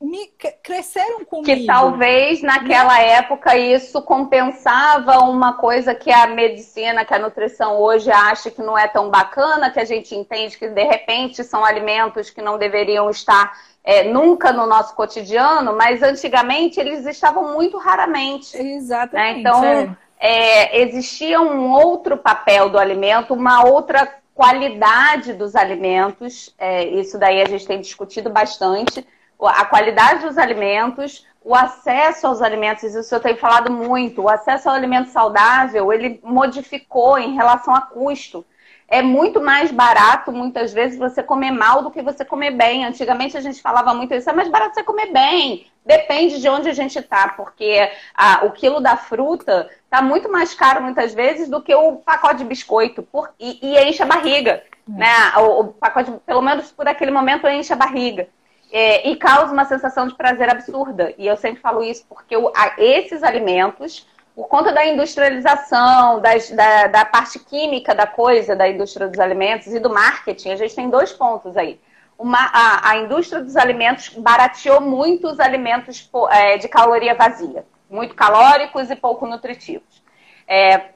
me 0.00 0.28
cresceram 0.62 1.24
comigo. 1.26 1.44
Que 1.44 1.66
talvez 1.66 2.40
naquela 2.40 2.96
né? 2.96 3.10
época 3.10 3.56
isso 3.56 4.00
compensava 4.00 5.18
uma 5.18 5.52
coisa 5.54 5.94
que 5.94 6.10
a 6.10 6.26
medicina, 6.26 7.04
que 7.04 7.12
a 7.12 7.18
nutrição 7.18 7.78
hoje 7.78 8.10
acha 8.10 8.50
que 8.50 8.62
não 8.62 8.78
é 8.78 8.88
tão 8.88 9.10
bacana, 9.10 9.70
que 9.70 9.78
a 9.78 9.84
gente 9.84 10.14
entende 10.14 10.56
que 10.56 10.68
de 10.68 10.84
repente 10.84 11.44
são 11.44 11.62
alimentos 11.62 12.30
que 12.30 12.40
não 12.40 12.56
deveriam 12.56 13.10
estar 13.10 13.52
é, 13.84 14.04
nunca 14.04 14.52
no 14.52 14.66
nosso 14.66 14.94
cotidiano, 14.94 15.76
mas 15.76 16.02
antigamente 16.02 16.80
eles 16.80 17.04
estavam 17.04 17.52
muito 17.52 17.76
raramente. 17.76 18.56
Né? 18.56 18.76
Exatamente. 18.76 19.34
Né? 19.34 19.40
Então, 19.40 19.64
é. 19.64 19.96
É, 20.22 20.82
existia 20.82 21.40
um 21.40 21.70
outro 21.70 22.16
papel 22.16 22.68
do 22.68 22.78
alimento, 22.78 23.34
uma 23.34 23.64
outra 23.64 24.16
qualidade 24.34 25.34
dos 25.34 25.54
alimentos. 25.54 26.54
É, 26.58 26.84
isso 26.84 27.18
daí 27.18 27.42
a 27.42 27.48
gente 27.48 27.66
tem 27.66 27.80
discutido 27.80 28.30
bastante. 28.30 29.06
A 29.42 29.64
qualidade 29.64 30.26
dos 30.26 30.36
alimentos, 30.36 31.26
o 31.42 31.54
acesso 31.54 32.26
aos 32.26 32.42
alimentos, 32.42 32.82
isso 32.82 33.14
eu 33.14 33.20
tenho 33.20 33.36
falado 33.36 33.72
muito. 33.72 34.22
O 34.22 34.28
acesso 34.28 34.68
ao 34.68 34.74
alimento 34.74 35.10
saudável, 35.10 35.92
ele 35.92 36.20
modificou 36.22 37.18
em 37.18 37.34
relação 37.34 37.74
a 37.74 37.80
custo 37.80 38.44
é 38.90 39.00
muito 39.00 39.40
mais 39.40 39.70
barato, 39.70 40.32
muitas 40.32 40.72
vezes, 40.72 40.98
você 40.98 41.22
comer 41.22 41.52
mal 41.52 41.80
do 41.80 41.92
que 41.92 42.02
você 42.02 42.24
comer 42.24 42.50
bem. 42.50 42.84
Antigamente 42.84 43.36
a 43.36 43.40
gente 43.40 43.62
falava 43.62 43.94
muito 43.94 44.12
isso, 44.12 44.28
é 44.28 44.32
mais 44.32 44.48
barato 44.48 44.74
você 44.74 44.82
comer 44.82 45.12
bem. 45.12 45.66
Depende 45.86 46.40
de 46.40 46.48
onde 46.48 46.68
a 46.68 46.72
gente 46.72 46.98
está, 46.98 47.28
porque 47.28 47.88
a, 48.12 48.44
o 48.44 48.50
quilo 48.50 48.80
da 48.80 48.96
fruta 48.96 49.70
está 49.84 50.02
muito 50.02 50.30
mais 50.30 50.54
caro, 50.54 50.82
muitas 50.82 51.14
vezes, 51.14 51.48
do 51.48 51.62
que 51.62 51.72
o 51.72 51.96
pacote 51.98 52.38
de 52.38 52.44
biscoito. 52.44 53.02
Por, 53.04 53.30
e, 53.38 53.60
e, 53.62 53.88
enche 53.88 54.02
a 54.02 54.06
barriga. 54.06 54.50
É. 54.52 54.62
Né? 54.88 55.32
O, 55.38 55.60
o, 55.60 55.64
pacote, 55.68 56.10
pelo 56.26 56.42
menos 56.42 56.72
por 56.72 56.88
aquele 56.88 57.12
momento, 57.12 57.46
enche 57.46 57.72
a 57.72 57.76
barriga. 57.76 58.28
É, 58.72 59.08
e 59.08 59.16
causa 59.16 59.52
uma 59.52 59.64
sensação 59.64 60.06
de 60.06 60.14
prazer 60.14 60.48
absurda. 60.48 61.12
E 61.18 61.26
eu 61.26 61.36
sempre 61.36 61.60
falo 61.60 61.82
isso 61.82 62.04
porque 62.08 62.36
a, 62.54 62.74
esses 62.78 63.22
alimentos 63.22 64.06
por 64.34 64.48
conta 64.48 64.72
da 64.72 64.86
industrialização, 64.86 66.20
das, 66.20 66.50
da, 66.50 66.86
da 66.86 67.04
parte 67.04 67.38
química 67.38 67.94
da 67.94 68.06
coisa, 68.06 68.56
da 68.56 68.68
indústria 68.68 69.06
dos 69.06 69.18
alimentos 69.18 69.66
e 69.68 69.78
do 69.78 69.90
marketing, 69.90 70.50
a 70.50 70.56
gente 70.56 70.74
tem 70.74 70.88
dois 70.88 71.12
pontos 71.12 71.56
aí. 71.56 71.78
Uma, 72.18 72.38
a, 72.52 72.90
a, 72.90 72.96
indústria 72.98 73.42
dos 73.42 73.56
alimentos 73.56 74.10
barateou 74.10 74.80
muito 74.80 75.28
os 75.28 75.40
alimentos 75.40 76.08
é, 76.30 76.58
de 76.58 76.68
caloria 76.68 77.14
vazia, 77.14 77.64
muito 77.90 78.14
calóricos 78.14 78.90
e 78.90 78.96
pouco 78.96 79.26
nutritivos. 79.26 80.02
É, 80.46 80.90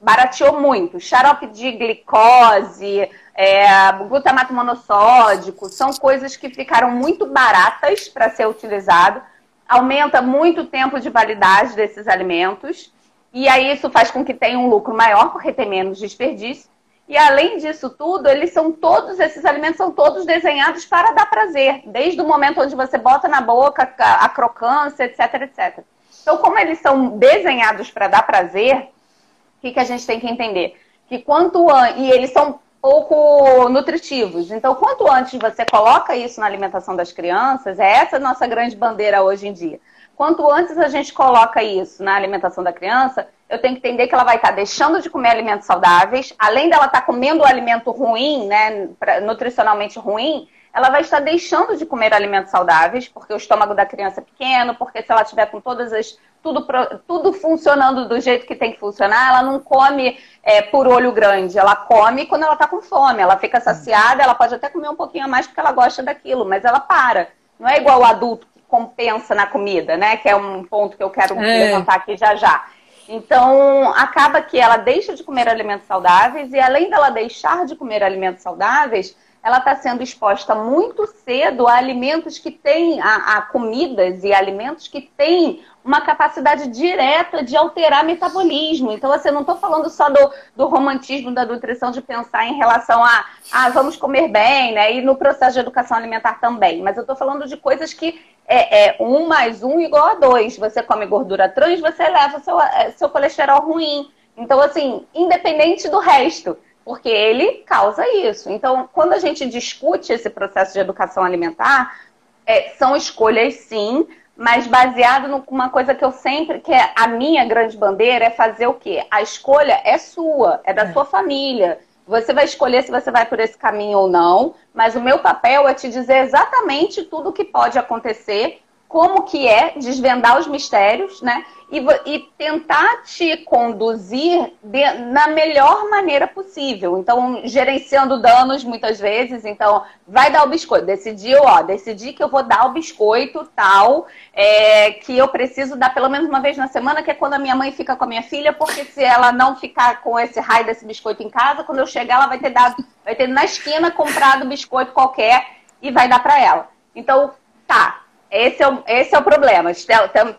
barateou 0.00 0.60
muito. 0.60 1.00
Xarope 1.00 1.48
de 1.48 1.72
glicose, 1.72 3.10
é, 3.36 3.92
glutamato 4.08 4.52
monossódico, 4.52 5.68
são 5.68 5.92
coisas 5.92 6.36
que 6.36 6.48
ficaram 6.48 6.90
muito 6.90 7.26
baratas 7.26 8.08
para 8.08 8.30
ser 8.30 8.46
utilizado 8.46 9.22
aumenta 9.68 10.22
muito 10.22 10.62
o 10.62 10.66
tempo 10.66 11.00
de 11.00 11.10
validade 11.10 11.74
desses 11.74 12.06
alimentos. 12.06 12.92
E 13.32 13.48
aí 13.48 13.72
isso 13.72 13.90
faz 13.90 14.10
com 14.10 14.24
que 14.24 14.32
tenha 14.32 14.58
um 14.58 14.68
lucro 14.68 14.94
maior, 14.94 15.30
porque 15.32 15.52
tem 15.52 15.68
menos 15.68 15.98
desperdício. 15.98 16.70
E 17.08 17.16
além 17.16 17.58
disso 17.58 17.90
tudo, 17.90 18.28
eles 18.28 18.52
são 18.52 18.72
todos, 18.72 19.20
esses 19.20 19.44
alimentos 19.44 19.76
são 19.76 19.92
todos 19.92 20.26
desenhados 20.26 20.84
para 20.84 21.12
dar 21.12 21.30
prazer, 21.30 21.82
desde 21.86 22.20
o 22.20 22.26
momento 22.26 22.60
onde 22.60 22.74
você 22.74 22.98
bota 22.98 23.28
na 23.28 23.40
boca 23.40 23.94
a 23.98 24.28
crocância, 24.28 25.04
etc, 25.04 25.42
etc. 25.42 25.84
Então, 26.22 26.38
como 26.38 26.58
eles 26.58 26.80
são 26.80 27.16
desenhados 27.16 27.90
para 27.92 28.08
dar 28.08 28.26
prazer, 28.26 28.76
o 28.76 29.60
que, 29.60 29.70
que 29.72 29.78
a 29.78 29.84
gente 29.84 30.04
tem 30.04 30.18
que 30.18 30.28
entender? 30.28 30.80
Que 31.08 31.18
quanto 31.20 31.68
e 31.96 32.10
eles 32.10 32.32
são 32.32 32.58
pouco 32.86 33.68
nutritivos. 33.68 34.52
Então, 34.52 34.76
quanto 34.76 35.10
antes 35.10 35.36
você 35.40 35.64
coloca 35.64 36.14
isso 36.14 36.38
na 36.38 36.46
alimentação 36.46 36.94
das 36.94 37.10
crianças, 37.10 37.80
é 37.80 37.90
essa 37.94 38.14
a 38.14 38.20
nossa 38.20 38.46
grande 38.46 38.76
bandeira 38.76 39.24
hoje 39.24 39.48
em 39.48 39.52
dia. 39.52 39.80
Quanto 40.14 40.48
antes 40.48 40.78
a 40.78 40.86
gente 40.86 41.12
coloca 41.12 41.60
isso 41.64 42.00
na 42.04 42.14
alimentação 42.14 42.62
da 42.62 42.72
criança, 42.72 43.26
eu 43.50 43.60
tenho 43.60 43.74
que 43.74 43.80
entender 43.80 44.06
que 44.06 44.14
ela 44.14 44.22
vai 44.22 44.36
estar 44.36 44.52
deixando 44.52 45.02
de 45.02 45.10
comer 45.10 45.30
alimentos 45.30 45.66
saudáveis, 45.66 46.32
além 46.38 46.70
dela 46.70 46.86
estar 46.86 47.00
comendo 47.00 47.42
um 47.42 47.46
alimento 47.46 47.90
ruim, 47.90 48.46
né, 48.46 48.88
nutricionalmente 49.24 49.98
ruim, 49.98 50.48
ela 50.72 50.88
vai 50.88 51.00
estar 51.00 51.18
deixando 51.18 51.76
de 51.76 51.86
comer 51.86 52.14
alimentos 52.14 52.52
saudáveis, 52.52 53.08
porque 53.08 53.32
o 53.32 53.36
estômago 53.36 53.74
da 53.74 53.84
criança 53.84 54.20
é 54.20 54.22
pequeno, 54.22 54.76
porque 54.76 55.02
se 55.02 55.10
ela 55.10 55.24
tiver 55.24 55.46
com 55.46 55.60
todas 55.60 55.92
as. 55.92 56.18
Tudo, 56.46 56.66
tudo 57.08 57.32
funcionando 57.32 58.08
do 58.08 58.20
jeito 58.20 58.46
que 58.46 58.54
tem 58.54 58.72
que 58.72 58.78
funcionar, 58.78 59.30
ela 59.30 59.42
não 59.42 59.58
come 59.58 60.16
é, 60.42 60.62
por 60.62 60.86
olho 60.86 61.10
grande, 61.10 61.58
ela 61.58 61.74
come 61.74 62.26
quando 62.26 62.44
ela 62.44 62.52
está 62.52 62.68
com 62.68 62.80
fome, 62.80 63.20
ela 63.20 63.36
fica 63.36 63.60
saciada, 63.60 64.22
ela 64.22 64.34
pode 64.34 64.54
até 64.54 64.68
comer 64.68 64.88
um 64.88 64.94
pouquinho 64.94 65.24
a 65.24 65.28
mais 65.28 65.46
porque 65.46 65.58
ela 65.58 65.72
gosta 65.72 66.02
daquilo, 66.02 66.44
mas 66.44 66.64
ela 66.64 66.78
para. 66.78 67.28
Não 67.58 67.68
é 67.68 67.78
igual 67.78 68.00
o 68.00 68.04
adulto 68.04 68.46
que 68.54 68.60
compensa 68.68 69.34
na 69.34 69.46
comida, 69.46 69.96
né? 69.96 70.18
Que 70.18 70.28
é 70.28 70.36
um 70.36 70.62
ponto 70.62 70.96
que 70.96 71.02
eu 71.02 71.10
quero 71.10 71.36
é. 71.38 71.64
levantar 71.64 71.96
aqui 71.96 72.16
já 72.16 72.36
já. 72.36 72.66
Então, 73.08 73.92
acaba 73.92 74.40
que 74.40 74.58
ela 74.58 74.76
deixa 74.76 75.14
de 75.14 75.24
comer 75.24 75.48
alimentos 75.48 75.86
saudáveis 75.86 76.52
e 76.52 76.60
além 76.60 76.90
dela 76.90 77.10
deixar 77.10 77.64
de 77.64 77.74
comer 77.74 78.02
alimentos 78.02 78.42
saudáveis, 78.42 79.16
ela 79.46 79.58
está 79.58 79.76
sendo 79.76 80.02
exposta 80.02 80.56
muito 80.56 81.06
cedo 81.06 81.68
a 81.68 81.74
alimentos 81.74 82.36
que 82.36 82.50
têm, 82.50 83.00
a, 83.00 83.36
a, 83.36 83.42
comidas 83.42 84.24
e 84.24 84.34
alimentos 84.34 84.88
que 84.88 85.00
têm 85.00 85.62
uma 85.84 86.00
capacidade 86.00 86.66
direta 86.66 87.44
de 87.44 87.56
alterar 87.56 88.04
metabolismo. 88.04 88.90
Então, 88.90 89.12
assim, 89.12 89.28
eu 89.28 89.34
não 89.34 89.42
estou 89.42 89.54
falando 89.54 89.88
só 89.88 90.10
do, 90.10 90.32
do 90.56 90.66
romantismo 90.66 91.30
da 91.30 91.46
nutrição 91.46 91.92
de 91.92 92.02
pensar 92.02 92.44
em 92.44 92.56
relação 92.56 93.04
a, 93.04 93.24
ah, 93.52 93.68
vamos 93.68 93.96
comer 93.96 94.26
bem, 94.26 94.74
né? 94.74 94.94
E 94.94 95.00
no 95.00 95.14
processo 95.14 95.52
de 95.52 95.60
educação 95.60 95.96
alimentar 95.96 96.40
também. 96.40 96.82
Mas 96.82 96.96
eu 96.96 97.02
estou 97.02 97.14
falando 97.14 97.46
de 97.46 97.56
coisas 97.56 97.94
que 97.94 98.20
é, 98.48 98.88
é 98.88 98.96
um 98.98 99.28
mais 99.28 99.62
um 99.62 99.78
igual 99.78 100.08
a 100.08 100.14
dois. 100.14 100.58
Você 100.58 100.82
come 100.82 101.06
gordura 101.06 101.48
trans, 101.48 101.78
você 101.78 102.02
leva 102.08 102.40
seu, 102.40 102.60
é, 102.60 102.90
seu 102.96 103.08
colesterol 103.08 103.60
ruim. 103.60 104.10
Então, 104.36 104.60
assim, 104.60 105.06
independente 105.14 105.88
do 105.88 106.00
resto 106.00 106.58
porque 106.86 107.08
ele 107.08 107.64
causa 107.66 108.08
isso. 108.08 108.48
Então, 108.48 108.88
quando 108.92 109.12
a 109.12 109.18
gente 109.18 109.44
discute 109.44 110.12
esse 110.12 110.30
processo 110.30 110.72
de 110.72 110.78
educação 110.78 111.24
alimentar, 111.24 111.98
é, 112.46 112.68
são 112.78 112.94
escolhas 112.94 113.54
sim, 113.54 114.06
mas 114.36 114.68
baseado 114.68 115.26
numa 115.26 115.68
coisa 115.68 115.96
que 115.96 116.04
eu 116.04 116.12
sempre, 116.12 116.60
que 116.60 116.72
é 116.72 116.92
a 116.94 117.08
minha 117.08 117.44
grande 117.44 117.76
bandeira, 117.76 118.26
é 118.26 118.30
fazer 118.30 118.68
o 118.68 118.74
quê? 118.74 119.04
A 119.10 119.20
escolha 119.20 119.80
é 119.84 119.98
sua, 119.98 120.60
é 120.62 120.72
da 120.72 120.82
é. 120.82 120.92
sua 120.92 121.04
família. 121.04 121.80
Você 122.06 122.32
vai 122.32 122.44
escolher 122.44 122.84
se 122.84 122.92
você 122.92 123.10
vai 123.10 123.26
por 123.26 123.40
esse 123.40 123.58
caminho 123.58 123.98
ou 123.98 124.08
não, 124.08 124.54
mas 124.72 124.94
o 124.94 125.00
meu 125.00 125.18
papel 125.18 125.66
é 125.66 125.74
te 125.74 125.88
dizer 125.88 126.18
exatamente 126.18 127.02
tudo 127.02 127.30
o 127.30 127.32
que 127.32 127.42
pode 127.44 127.76
acontecer 127.76 128.62
como 128.88 129.22
que 129.22 129.46
é 129.46 129.72
desvendar 129.76 130.38
os 130.38 130.46
mistérios, 130.46 131.20
né? 131.20 131.44
E, 131.70 131.84
e 132.06 132.18
tentar 132.38 133.02
te 133.02 133.38
conduzir 133.38 134.52
de, 134.62 134.88
na 135.10 135.26
melhor 135.26 135.90
maneira 135.90 136.28
possível. 136.28 136.96
Então, 136.96 137.40
gerenciando 137.42 138.22
danos 138.22 138.62
muitas 138.62 139.00
vezes. 139.00 139.44
Então, 139.44 139.82
vai 140.06 140.30
dar 140.30 140.44
o 140.44 140.48
biscoito. 140.48 140.86
Decidiu, 140.86 141.40
ó, 141.42 141.62
decidi 141.62 142.12
que 142.12 142.22
eu 142.22 142.28
vou 142.28 142.44
dar 142.44 142.66
o 142.66 142.72
biscoito 142.72 143.48
tal, 143.56 144.06
é, 144.32 144.92
que 144.92 145.18
eu 145.18 145.26
preciso 145.26 145.74
dar 145.74 145.92
pelo 145.92 146.08
menos 146.08 146.28
uma 146.28 146.40
vez 146.40 146.56
na 146.56 146.68
semana, 146.68 147.02
que 147.02 147.10
é 147.10 147.14
quando 147.14 147.34
a 147.34 147.38
minha 147.38 147.56
mãe 147.56 147.72
fica 147.72 147.96
com 147.96 148.04
a 148.04 148.08
minha 148.08 148.22
filha, 148.22 148.52
porque 148.52 148.84
se 148.84 149.02
ela 149.02 149.32
não 149.32 149.56
ficar 149.56 150.02
com 150.02 150.16
esse 150.16 150.38
raio 150.38 150.66
desse 150.66 150.84
biscoito 150.84 151.24
em 151.24 151.30
casa, 151.30 151.64
quando 151.64 151.80
eu 151.80 151.86
chegar, 151.86 152.16
ela 152.16 152.28
vai 152.28 152.38
ter 152.38 152.50
dado, 152.50 152.76
vai 153.04 153.16
ter 153.16 153.26
na 153.26 153.44
esquina 153.44 153.90
comprado 153.90 154.46
biscoito 154.46 154.92
qualquer 154.92 155.44
e 155.82 155.90
vai 155.90 156.08
dar 156.08 156.22
para 156.22 156.40
ela. 156.40 156.68
Então, 156.94 157.32
tá, 157.66 158.05
esse 158.36 158.62
é 158.62 158.68
o, 158.68 158.82
esse 158.86 159.14
é 159.14 159.18
o 159.18 159.22
problema. 159.22 159.70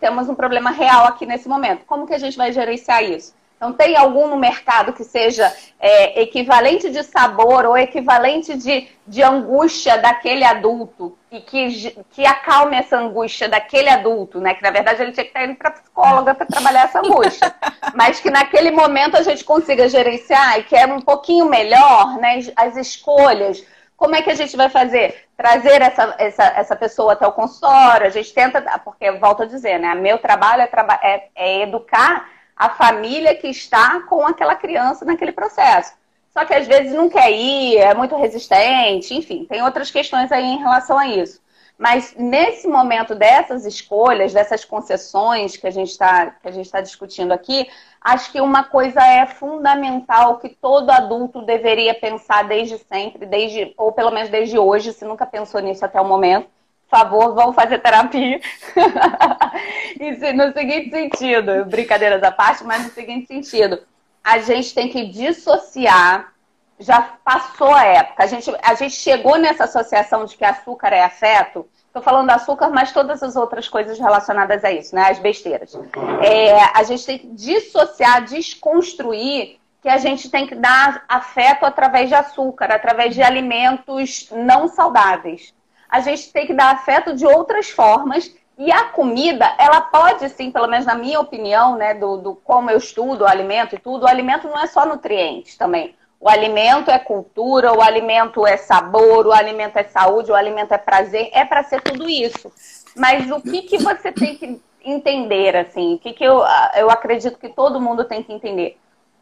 Temos 0.00 0.28
um 0.28 0.34
problema 0.34 0.70
real 0.70 1.04
aqui 1.06 1.26
nesse 1.26 1.48
momento. 1.48 1.84
Como 1.86 2.06
que 2.06 2.14
a 2.14 2.18
gente 2.18 2.36
vai 2.36 2.52
gerenciar 2.52 3.02
isso? 3.02 3.36
Então, 3.56 3.72
tem 3.72 3.96
algum 3.96 4.28
no 4.28 4.36
mercado 4.36 4.92
que 4.92 5.02
seja 5.02 5.52
é, 5.80 6.22
equivalente 6.22 6.90
de 6.90 7.02
sabor 7.02 7.66
ou 7.66 7.76
equivalente 7.76 8.56
de, 8.56 8.86
de 9.04 9.20
angústia 9.20 9.98
daquele 9.98 10.44
adulto 10.44 11.18
e 11.28 11.40
que, 11.40 11.90
que 12.12 12.24
acalme 12.24 12.76
essa 12.76 12.96
angústia 12.96 13.48
daquele 13.48 13.88
adulto, 13.88 14.40
né? 14.40 14.54
Que 14.54 14.62
na 14.62 14.70
verdade 14.70 15.02
ele 15.02 15.10
tinha 15.10 15.24
que 15.24 15.30
estar 15.30 15.44
indo 15.44 15.56
para 15.56 15.72
psicóloga 15.72 16.36
para 16.36 16.46
trabalhar 16.46 16.84
essa 16.84 17.00
angústia. 17.00 17.52
Mas 17.96 18.20
que 18.20 18.30
naquele 18.30 18.70
momento 18.70 19.16
a 19.16 19.22
gente 19.22 19.42
consiga 19.42 19.88
gerenciar 19.88 20.60
e 20.60 20.62
que 20.62 20.76
é 20.76 20.86
um 20.86 21.00
pouquinho 21.00 21.46
melhor, 21.46 22.16
né? 22.18 22.38
As 22.54 22.76
escolhas 22.76 23.64
como 23.98 24.14
é 24.14 24.22
que 24.22 24.30
a 24.30 24.34
gente 24.34 24.56
vai 24.56 24.70
fazer? 24.70 25.27
Trazer 25.38 25.80
essa, 25.80 26.16
essa, 26.18 26.42
essa 26.42 26.74
pessoa 26.74 27.12
até 27.12 27.24
o 27.24 27.32
consultório, 27.32 28.08
a 28.08 28.10
gente 28.10 28.34
tenta, 28.34 28.60
porque 28.80 29.08
volto 29.12 29.44
a 29.44 29.46
dizer, 29.46 29.78
né? 29.78 29.94
Meu 29.94 30.18
trabalho 30.18 30.62
é, 30.62 30.68
é, 31.00 31.28
é 31.36 31.62
educar 31.62 32.28
a 32.56 32.70
família 32.70 33.32
que 33.36 33.46
está 33.46 34.00
com 34.00 34.26
aquela 34.26 34.56
criança 34.56 35.04
naquele 35.04 35.30
processo. 35.30 35.92
Só 36.32 36.44
que 36.44 36.52
às 36.52 36.66
vezes 36.66 36.92
não 36.92 37.08
quer 37.08 37.30
ir, 37.30 37.78
é 37.78 37.94
muito 37.94 38.16
resistente, 38.16 39.14
enfim, 39.14 39.44
tem 39.44 39.62
outras 39.62 39.92
questões 39.92 40.32
aí 40.32 40.44
em 40.44 40.58
relação 40.58 40.98
a 40.98 41.06
isso. 41.06 41.40
Mas 41.78 42.12
nesse 42.18 42.66
momento 42.66 43.14
dessas 43.14 43.64
escolhas, 43.64 44.32
dessas 44.32 44.64
concessões 44.64 45.56
que 45.56 45.66
a 45.66 45.70
gente 45.70 45.90
está 45.90 46.34
tá 46.72 46.80
discutindo 46.80 47.30
aqui, 47.30 47.68
acho 48.00 48.32
que 48.32 48.40
uma 48.40 48.64
coisa 48.64 49.00
é 49.00 49.24
fundamental 49.26 50.38
que 50.38 50.48
todo 50.48 50.90
adulto 50.90 51.40
deveria 51.42 51.94
pensar 51.94 52.42
desde 52.48 52.78
sempre, 52.78 53.24
desde, 53.24 53.72
ou 53.76 53.92
pelo 53.92 54.10
menos 54.10 54.28
desde 54.28 54.58
hoje, 54.58 54.92
se 54.92 55.04
nunca 55.04 55.24
pensou 55.24 55.60
nisso 55.60 55.84
até 55.84 56.00
o 56.00 56.04
momento. 56.04 56.48
Por 56.90 56.98
favor, 56.98 57.34
vamos 57.34 57.54
fazer 57.54 57.78
terapia. 57.78 58.40
no 60.34 60.52
seguinte 60.52 60.90
sentido, 60.90 61.64
brincadeiras 61.66 62.22
à 62.24 62.32
parte, 62.32 62.64
mas 62.64 62.82
no 62.82 62.90
seguinte 62.90 63.28
sentido, 63.28 63.78
a 64.24 64.40
gente 64.40 64.74
tem 64.74 64.88
que 64.88 65.06
dissociar 65.06 66.32
já 66.78 67.02
passou 67.24 67.72
a 67.74 67.84
época. 67.84 68.22
A 68.22 68.26
gente, 68.26 68.50
a 68.62 68.74
gente 68.74 68.94
chegou 68.94 69.36
nessa 69.36 69.64
associação 69.64 70.24
de 70.24 70.36
que 70.36 70.44
açúcar 70.44 70.88
é 70.88 71.02
afeto. 71.02 71.66
Estou 71.86 72.02
falando 72.02 72.30
açúcar, 72.30 72.70
mas 72.70 72.92
todas 72.92 73.22
as 73.22 73.34
outras 73.34 73.68
coisas 73.68 73.98
relacionadas 73.98 74.64
a 74.64 74.70
isso, 74.70 74.94
né? 74.94 75.10
As 75.10 75.18
besteiras. 75.18 75.74
É, 76.22 76.60
a 76.74 76.82
gente 76.82 77.04
tem 77.04 77.18
que 77.18 77.26
dissociar, 77.28 78.24
desconstruir 78.24 79.58
que 79.80 79.88
a 79.88 79.98
gente 79.98 80.30
tem 80.30 80.46
que 80.46 80.54
dar 80.54 81.04
afeto 81.08 81.64
através 81.64 82.08
de 82.08 82.14
açúcar, 82.14 82.72
através 82.72 83.14
de 83.14 83.22
alimentos 83.22 84.28
não 84.30 84.68
saudáveis. 84.68 85.54
A 85.88 86.00
gente 86.00 86.32
tem 86.32 86.46
que 86.46 86.54
dar 86.54 86.74
afeto 86.74 87.14
de 87.14 87.26
outras 87.26 87.70
formas 87.70 88.32
e 88.58 88.72
a 88.72 88.84
comida, 88.86 89.54
ela 89.56 89.80
pode 89.80 90.28
sim, 90.30 90.50
pelo 90.50 90.66
menos 90.66 90.84
na 90.84 90.96
minha 90.96 91.20
opinião, 91.20 91.76
né, 91.76 91.94
do, 91.94 92.16
do 92.16 92.34
como 92.34 92.70
eu 92.70 92.78
estudo 92.78 93.22
o 93.22 93.26
alimento 93.26 93.76
e 93.76 93.78
tudo, 93.78 94.02
o 94.02 94.08
alimento 94.08 94.48
não 94.48 94.58
é 94.58 94.66
só 94.66 94.84
nutrientes 94.84 95.56
também. 95.56 95.94
O 96.20 96.28
alimento 96.28 96.90
é 96.90 96.98
cultura, 96.98 97.72
o 97.72 97.80
alimento 97.80 98.44
é 98.46 98.56
sabor, 98.56 99.26
o 99.26 99.32
alimento 99.32 99.76
é 99.76 99.84
saúde, 99.84 100.32
o 100.32 100.34
alimento 100.34 100.72
é 100.72 100.78
prazer, 100.78 101.30
é 101.32 101.44
para 101.44 101.62
ser 101.62 101.80
tudo 101.80 102.08
isso. 102.08 102.52
Mas 102.96 103.30
o 103.30 103.40
que, 103.40 103.62
que 103.62 103.78
você 103.78 104.10
tem 104.10 104.36
que 104.36 104.60
entender, 104.84 105.56
assim, 105.56 105.94
o 105.94 105.98
que, 105.98 106.12
que 106.12 106.24
eu, 106.24 106.42
eu 106.76 106.90
acredito 106.90 107.38
que 107.38 107.48
todo 107.48 107.80
mundo 107.80 108.04
tem 108.04 108.22
que 108.22 108.32
entender? 108.32 108.78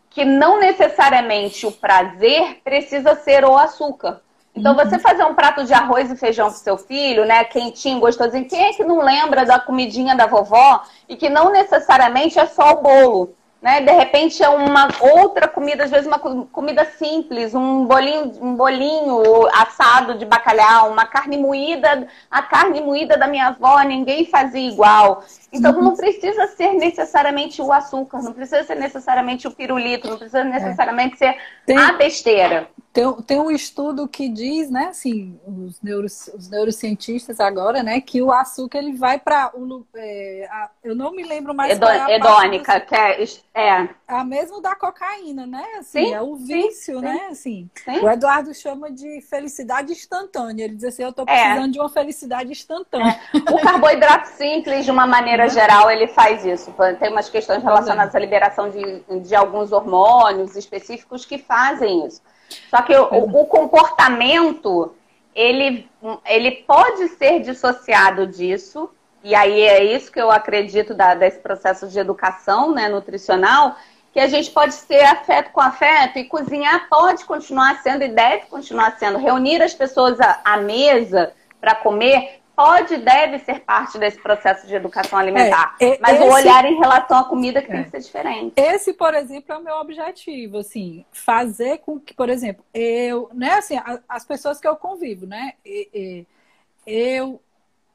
Que 0.08 0.24
não 0.24 0.58
necessariamente 0.58 1.66
o 1.66 1.72
prazer 1.72 2.60
precisa 2.64 3.14
ser 3.14 3.44
o 3.44 3.56
açúcar. 3.56 4.22
Então, 4.54 4.74
uhum. 4.74 4.78
você 4.78 4.98
fazer 4.98 5.24
um 5.24 5.34
prato 5.34 5.64
de 5.64 5.74
arroz 5.74 6.10
e 6.10 6.16
feijão 6.16 6.48
pro 6.48 6.58
seu 6.58 6.78
filho, 6.78 7.26
né, 7.26 7.44
quentinho, 7.44 8.00
gostosinho, 8.00 8.48
quem 8.48 8.64
é 8.64 8.72
que 8.72 8.82
não 8.82 9.02
lembra 9.02 9.44
da 9.44 9.60
comidinha 9.60 10.16
da 10.16 10.26
vovó 10.26 10.82
e 11.06 11.14
que 11.14 11.28
não 11.28 11.52
necessariamente 11.52 12.38
é 12.38 12.46
só 12.46 12.72
o 12.72 12.82
bolo? 12.82 13.34
Né? 13.60 13.80
De 13.80 13.92
repente 13.92 14.42
é 14.42 14.48
uma 14.48 14.88
outra 15.00 15.48
comida, 15.48 15.84
às 15.84 15.90
vezes 15.90 16.06
uma 16.06 16.18
comida 16.18 16.84
simples, 16.84 17.54
um 17.54 17.84
bolinho, 17.86 18.32
um 18.40 18.54
bolinho 18.54 19.46
assado 19.54 20.18
de 20.18 20.24
bacalhau, 20.24 20.90
uma 20.90 21.06
carne 21.06 21.36
moída, 21.36 22.06
a 22.30 22.42
carne 22.42 22.80
moída 22.80 23.16
da 23.16 23.26
minha 23.26 23.48
avó, 23.48 23.80
ninguém 23.82 24.26
fazia 24.26 24.68
igual. 24.68 25.24
Então 25.52 25.72
uhum. 25.74 25.82
não 25.82 25.96
precisa 25.96 26.46
ser 26.48 26.72
necessariamente 26.72 27.62
o 27.62 27.72
açúcar, 27.72 28.22
não 28.22 28.32
precisa 28.32 28.64
ser 28.64 28.74
necessariamente 28.74 29.46
o 29.46 29.50
pirulito, 29.50 30.08
não 30.08 30.18
precisa 30.18 30.44
necessariamente 30.44 31.14
é. 31.14 31.16
ser 31.16 31.38
Tem... 31.64 31.78
a 31.78 31.92
besteira. 31.92 32.68
Tem, 32.96 33.12
tem 33.26 33.38
um 33.38 33.50
estudo 33.50 34.08
que 34.08 34.26
diz, 34.26 34.70
né, 34.70 34.86
assim, 34.86 35.38
os, 35.46 35.82
neuros, 35.82 36.28
os 36.28 36.48
neurocientistas 36.48 37.40
agora, 37.40 37.82
né, 37.82 38.00
que 38.00 38.22
o 38.22 38.32
açúcar 38.32 38.78
ele 38.78 38.94
vai 38.94 39.18
para 39.18 39.50
o. 39.54 39.84
É, 39.94 40.48
eu 40.82 40.94
não 40.94 41.12
me 41.12 41.22
lembro 41.22 41.54
mais. 41.54 41.72
Edo, 41.72 41.86
é 41.86 42.16
hedônica, 42.16 42.80
que 42.80 42.94
é, 42.94 43.22
é. 43.54 43.88
A 44.08 44.24
mesmo 44.24 44.62
da 44.62 44.74
cocaína, 44.74 45.46
né? 45.46 45.62
Assim, 45.78 46.06
sim, 46.06 46.14
é 46.14 46.22
o 46.22 46.36
vício, 46.36 47.00
sim, 47.00 47.04
né? 47.04 47.28
Assim, 47.30 47.70
sim. 47.84 47.98
O 48.00 48.08
Eduardo 48.08 48.54
chama 48.54 48.90
de 48.90 49.20
felicidade 49.20 49.92
instantânea. 49.92 50.64
Ele 50.64 50.76
diz 50.76 50.84
assim: 50.84 51.02
eu 51.02 51.10
estou 51.10 51.26
é. 51.28 51.34
precisando 51.34 51.68
é. 51.68 51.72
de 51.72 51.78
uma 51.78 51.90
felicidade 51.90 52.50
instantânea. 52.50 53.20
É. 53.34 53.52
O 53.52 53.60
carboidrato 53.60 54.28
simples, 54.28 54.86
de 54.86 54.90
uma 54.90 55.06
maneira 55.06 55.35
geral, 55.48 55.90
ele 55.90 56.06
faz 56.06 56.44
isso. 56.44 56.74
Tem 56.98 57.10
umas 57.10 57.28
questões 57.28 57.62
relacionadas 57.62 58.14
à 58.14 58.18
liberação 58.18 58.70
de, 58.70 59.20
de 59.20 59.34
alguns 59.34 59.72
hormônios 59.72 60.56
específicos 60.56 61.24
que 61.24 61.38
fazem 61.38 62.06
isso. 62.06 62.22
Só 62.70 62.82
que 62.82 62.96
o, 62.96 63.40
o 63.40 63.46
comportamento, 63.46 64.94
ele, 65.34 65.88
ele 66.24 66.50
pode 66.66 67.08
ser 67.08 67.40
dissociado 67.40 68.26
disso, 68.26 68.90
e 69.22 69.34
aí 69.34 69.60
é 69.62 69.82
isso 69.82 70.12
que 70.12 70.20
eu 70.20 70.30
acredito 70.30 70.94
da, 70.94 71.14
desse 71.14 71.40
processo 71.40 71.88
de 71.88 71.98
educação 71.98 72.72
né, 72.72 72.88
nutricional, 72.88 73.76
que 74.12 74.20
a 74.20 74.28
gente 74.28 74.50
pode 74.50 74.74
ser 74.74 75.04
afeto 75.04 75.50
com 75.50 75.60
afeto 75.60 76.18
e 76.18 76.24
cozinhar 76.24 76.88
pode 76.88 77.24
continuar 77.26 77.82
sendo 77.82 78.02
e 78.02 78.08
deve 78.08 78.46
continuar 78.46 78.96
sendo. 78.98 79.18
Reunir 79.18 79.60
as 79.60 79.74
pessoas 79.74 80.18
à 80.42 80.56
mesa 80.56 81.34
para 81.60 81.74
comer 81.74 82.40
pode 82.56 82.94
e 82.94 82.96
deve 82.96 83.38
ser 83.40 83.60
parte 83.60 83.98
desse 83.98 84.18
processo 84.18 84.66
de 84.66 84.74
educação 84.74 85.18
alimentar. 85.18 85.76
É, 85.78 85.98
mas 86.00 86.18
esse, 86.18 86.24
o 86.24 86.32
olhar 86.32 86.64
em 86.64 86.78
relação 86.78 87.18
à 87.18 87.24
comida 87.24 87.60
que 87.60 87.70
é, 87.70 87.74
tem 87.74 87.84
que 87.84 87.90
ser 87.90 88.00
diferente. 88.00 88.54
Esse, 88.56 88.94
por 88.94 89.14
exemplo, 89.14 89.52
é 89.52 89.58
o 89.58 89.62
meu 89.62 89.76
objetivo, 89.76 90.58
assim, 90.58 91.04
fazer 91.12 91.78
com 91.78 92.00
que, 92.00 92.14
por 92.14 92.30
exemplo, 92.30 92.64
eu, 92.72 93.28
né, 93.34 93.52
assim, 93.52 93.74
as 94.08 94.24
pessoas 94.24 94.58
que 94.58 94.66
eu 94.66 94.74
convivo, 94.74 95.26
né, 95.26 95.52
eu, 96.86 97.40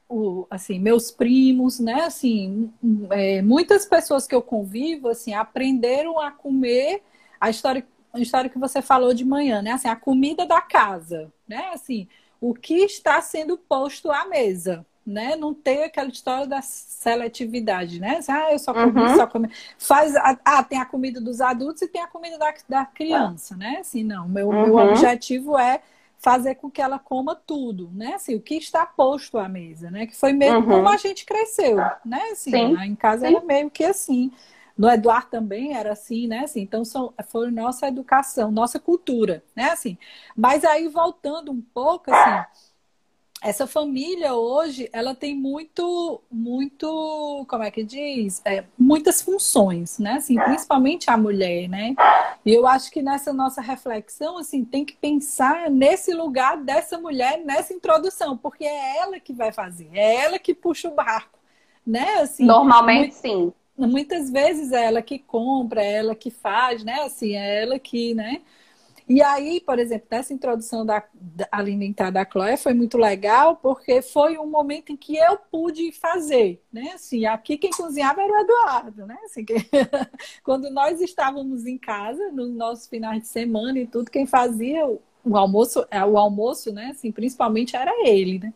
o, 0.08 0.46
assim, 0.48 0.78
meus 0.78 1.10
primos, 1.10 1.80
né, 1.80 2.04
assim, 2.04 2.72
é, 3.10 3.42
muitas 3.42 3.84
pessoas 3.84 4.28
que 4.28 4.34
eu 4.34 4.42
convivo, 4.42 5.08
assim, 5.08 5.34
aprenderam 5.34 6.20
a 6.20 6.30
comer 6.30 7.02
a 7.40 7.50
história, 7.50 7.84
a 8.12 8.20
história 8.20 8.48
que 8.48 8.58
você 8.58 8.80
falou 8.80 9.12
de 9.12 9.24
manhã, 9.24 9.60
né, 9.60 9.72
assim, 9.72 9.88
a 9.88 9.96
comida 9.96 10.46
da 10.46 10.60
casa, 10.60 11.32
né, 11.48 11.70
assim, 11.72 12.06
o 12.42 12.52
que 12.52 12.74
está 12.74 13.22
sendo 13.22 13.56
posto 13.56 14.10
à 14.10 14.26
mesa, 14.26 14.84
né? 15.06 15.36
Não 15.36 15.54
tem 15.54 15.84
aquela 15.84 16.08
história 16.08 16.44
da 16.44 16.60
seletividade, 16.60 18.00
né? 18.00 18.18
Ah, 18.28 18.52
eu 18.52 18.58
só 18.58 18.74
comi, 18.74 19.00
uhum. 19.00 19.16
só 19.16 19.26
comi. 19.28 19.48
Faz, 19.78 20.12
ah, 20.16 20.64
tem 20.64 20.80
a 20.80 20.84
comida 20.84 21.20
dos 21.20 21.40
adultos 21.40 21.82
e 21.82 21.88
tem 21.88 22.02
a 22.02 22.08
comida 22.08 22.36
da, 22.36 22.52
da 22.68 22.84
criança, 22.84 23.56
né? 23.56 23.78
Assim, 23.78 24.02
não. 24.02 24.28
Meu, 24.28 24.48
uhum. 24.48 24.66
meu 24.66 24.76
objetivo 24.76 25.56
é 25.56 25.80
fazer 26.18 26.56
com 26.56 26.68
que 26.68 26.82
ela 26.82 26.98
coma 26.98 27.36
tudo, 27.36 27.88
né? 27.94 28.14
Assim, 28.14 28.34
o 28.34 28.40
que 28.40 28.56
está 28.56 28.84
posto 28.84 29.38
à 29.38 29.48
mesa, 29.48 29.88
né? 29.88 30.08
Que 30.08 30.16
foi 30.16 30.32
meio 30.32 30.56
uhum. 30.56 30.66
como 30.66 30.88
a 30.88 30.96
gente 30.96 31.24
cresceu, 31.24 31.76
né? 32.04 32.22
Assim, 32.32 32.50
Sim. 32.50 32.76
em 32.82 32.96
casa 32.96 33.28
Sim. 33.28 33.36
era 33.36 33.44
meio 33.44 33.70
que 33.70 33.84
assim. 33.84 34.32
No 34.76 34.88
Eduardo 34.90 35.30
também 35.30 35.74
era 35.76 35.92
assim, 35.92 36.26
né? 36.26 36.40
Assim, 36.40 36.60
então 36.60 36.84
são, 36.84 37.12
foi 37.28 37.50
nossa 37.50 37.88
educação, 37.88 38.50
nossa 38.50 38.78
cultura, 38.80 39.42
né? 39.54 39.70
Assim, 39.70 39.98
mas 40.36 40.64
aí 40.64 40.88
voltando 40.88 41.52
um 41.52 41.60
pouco, 41.60 42.10
assim, 42.12 42.44
essa 43.42 43.66
família 43.66 44.34
hoje, 44.34 44.88
ela 44.92 45.16
tem 45.16 45.34
muito, 45.34 46.22
muito, 46.30 47.44
como 47.48 47.64
é 47.64 47.72
que 47.72 47.82
diz? 47.82 48.40
É, 48.44 48.64
muitas 48.78 49.20
funções, 49.20 49.98
né? 49.98 50.12
Assim, 50.14 50.36
principalmente 50.38 51.10
a 51.10 51.16
mulher, 51.16 51.68
né? 51.68 51.94
E 52.46 52.52
eu 52.54 52.66
acho 52.68 52.90
que 52.92 53.02
nessa 53.02 53.32
nossa 53.32 53.60
reflexão, 53.60 54.38
assim, 54.38 54.64
tem 54.64 54.84
que 54.84 54.94
pensar 54.94 55.68
nesse 55.68 56.14
lugar 56.14 56.56
dessa 56.56 56.98
mulher, 56.98 57.42
nessa 57.44 57.74
introdução, 57.74 58.36
porque 58.36 58.64
é 58.64 58.98
ela 58.98 59.18
que 59.18 59.32
vai 59.32 59.50
fazer, 59.50 59.90
é 59.92 60.24
ela 60.24 60.38
que 60.38 60.54
puxa 60.54 60.88
o 60.88 60.94
barco, 60.94 61.38
né? 61.84 62.20
Assim, 62.20 62.44
Normalmente, 62.44 62.98
muito, 62.98 63.14
sim. 63.14 63.52
Muitas 63.76 64.30
vezes 64.30 64.72
é 64.72 64.84
ela 64.86 65.02
que 65.02 65.18
compra, 65.18 65.82
é 65.82 65.94
ela 65.94 66.14
que 66.14 66.30
faz, 66.30 66.84
né? 66.84 67.00
Assim, 67.02 67.34
é 67.34 67.62
ela 67.62 67.78
que, 67.78 68.14
né? 68.14 68.42
E 69.08 69.20
aí, 69.20 69.60
por 69.60 69.78
exemplo, 69.78 70.06
nessa 70.10 70.32
introdução 70.32 70.86
da, 70.86 71.02
da 71.12 71.48
alimentar 71.50 72.10
da 72.10 72.24
Chloe 72.24 72.56
foi 72.56 72.72
muito 72.72 72.96
legal, 72.96 73.56
porque 73.56 74.00
foi 74.00 74.38
um 74.38 74.46
momento 74.46 74.92
em 74.92 74.96
que 74.96 75.16
eu 75.16 75.36
pude 75.36 75.90
fazer, 75.92 76.62
né? 76.72 76.92
Assim, 76.94 77.26
aqui 77.26 77.58
quem 77.58 77.70
cozinhava 77.70 78.22
era 78.22 78.32
o 78.32 78.40
Eduardo, 78.40 79.06
né? 79.06 79.18
Assim, 79.24 79.44
que... 79.44 79.54
quando 80.42 80.70
nós 80.70 81.00
estávamos 81.00 81.66
em 81.66 81.76
casa, 81.76 82.30
nos 82.30 82.50
nossos 82.54 82.86
finais 82.86 83.22
de 83.22 83.28
semana 83.28 83.78
e 83.78 83.86
tudo, 83.86 84.10
quem 84.10 84.26
fazia 84.26 84.86
o 85.24 85.36
almoço, 85.36 85.84
é, 85.90 86.04
o 86.04 86.16
almoço, 86.16 86.72
né? 86.72 86.90
Assim, 86.92 87.10
principalmente 87.10 87.76
era 87.76 87.92
ele, 88.08 88.38
né? 88.38 88.54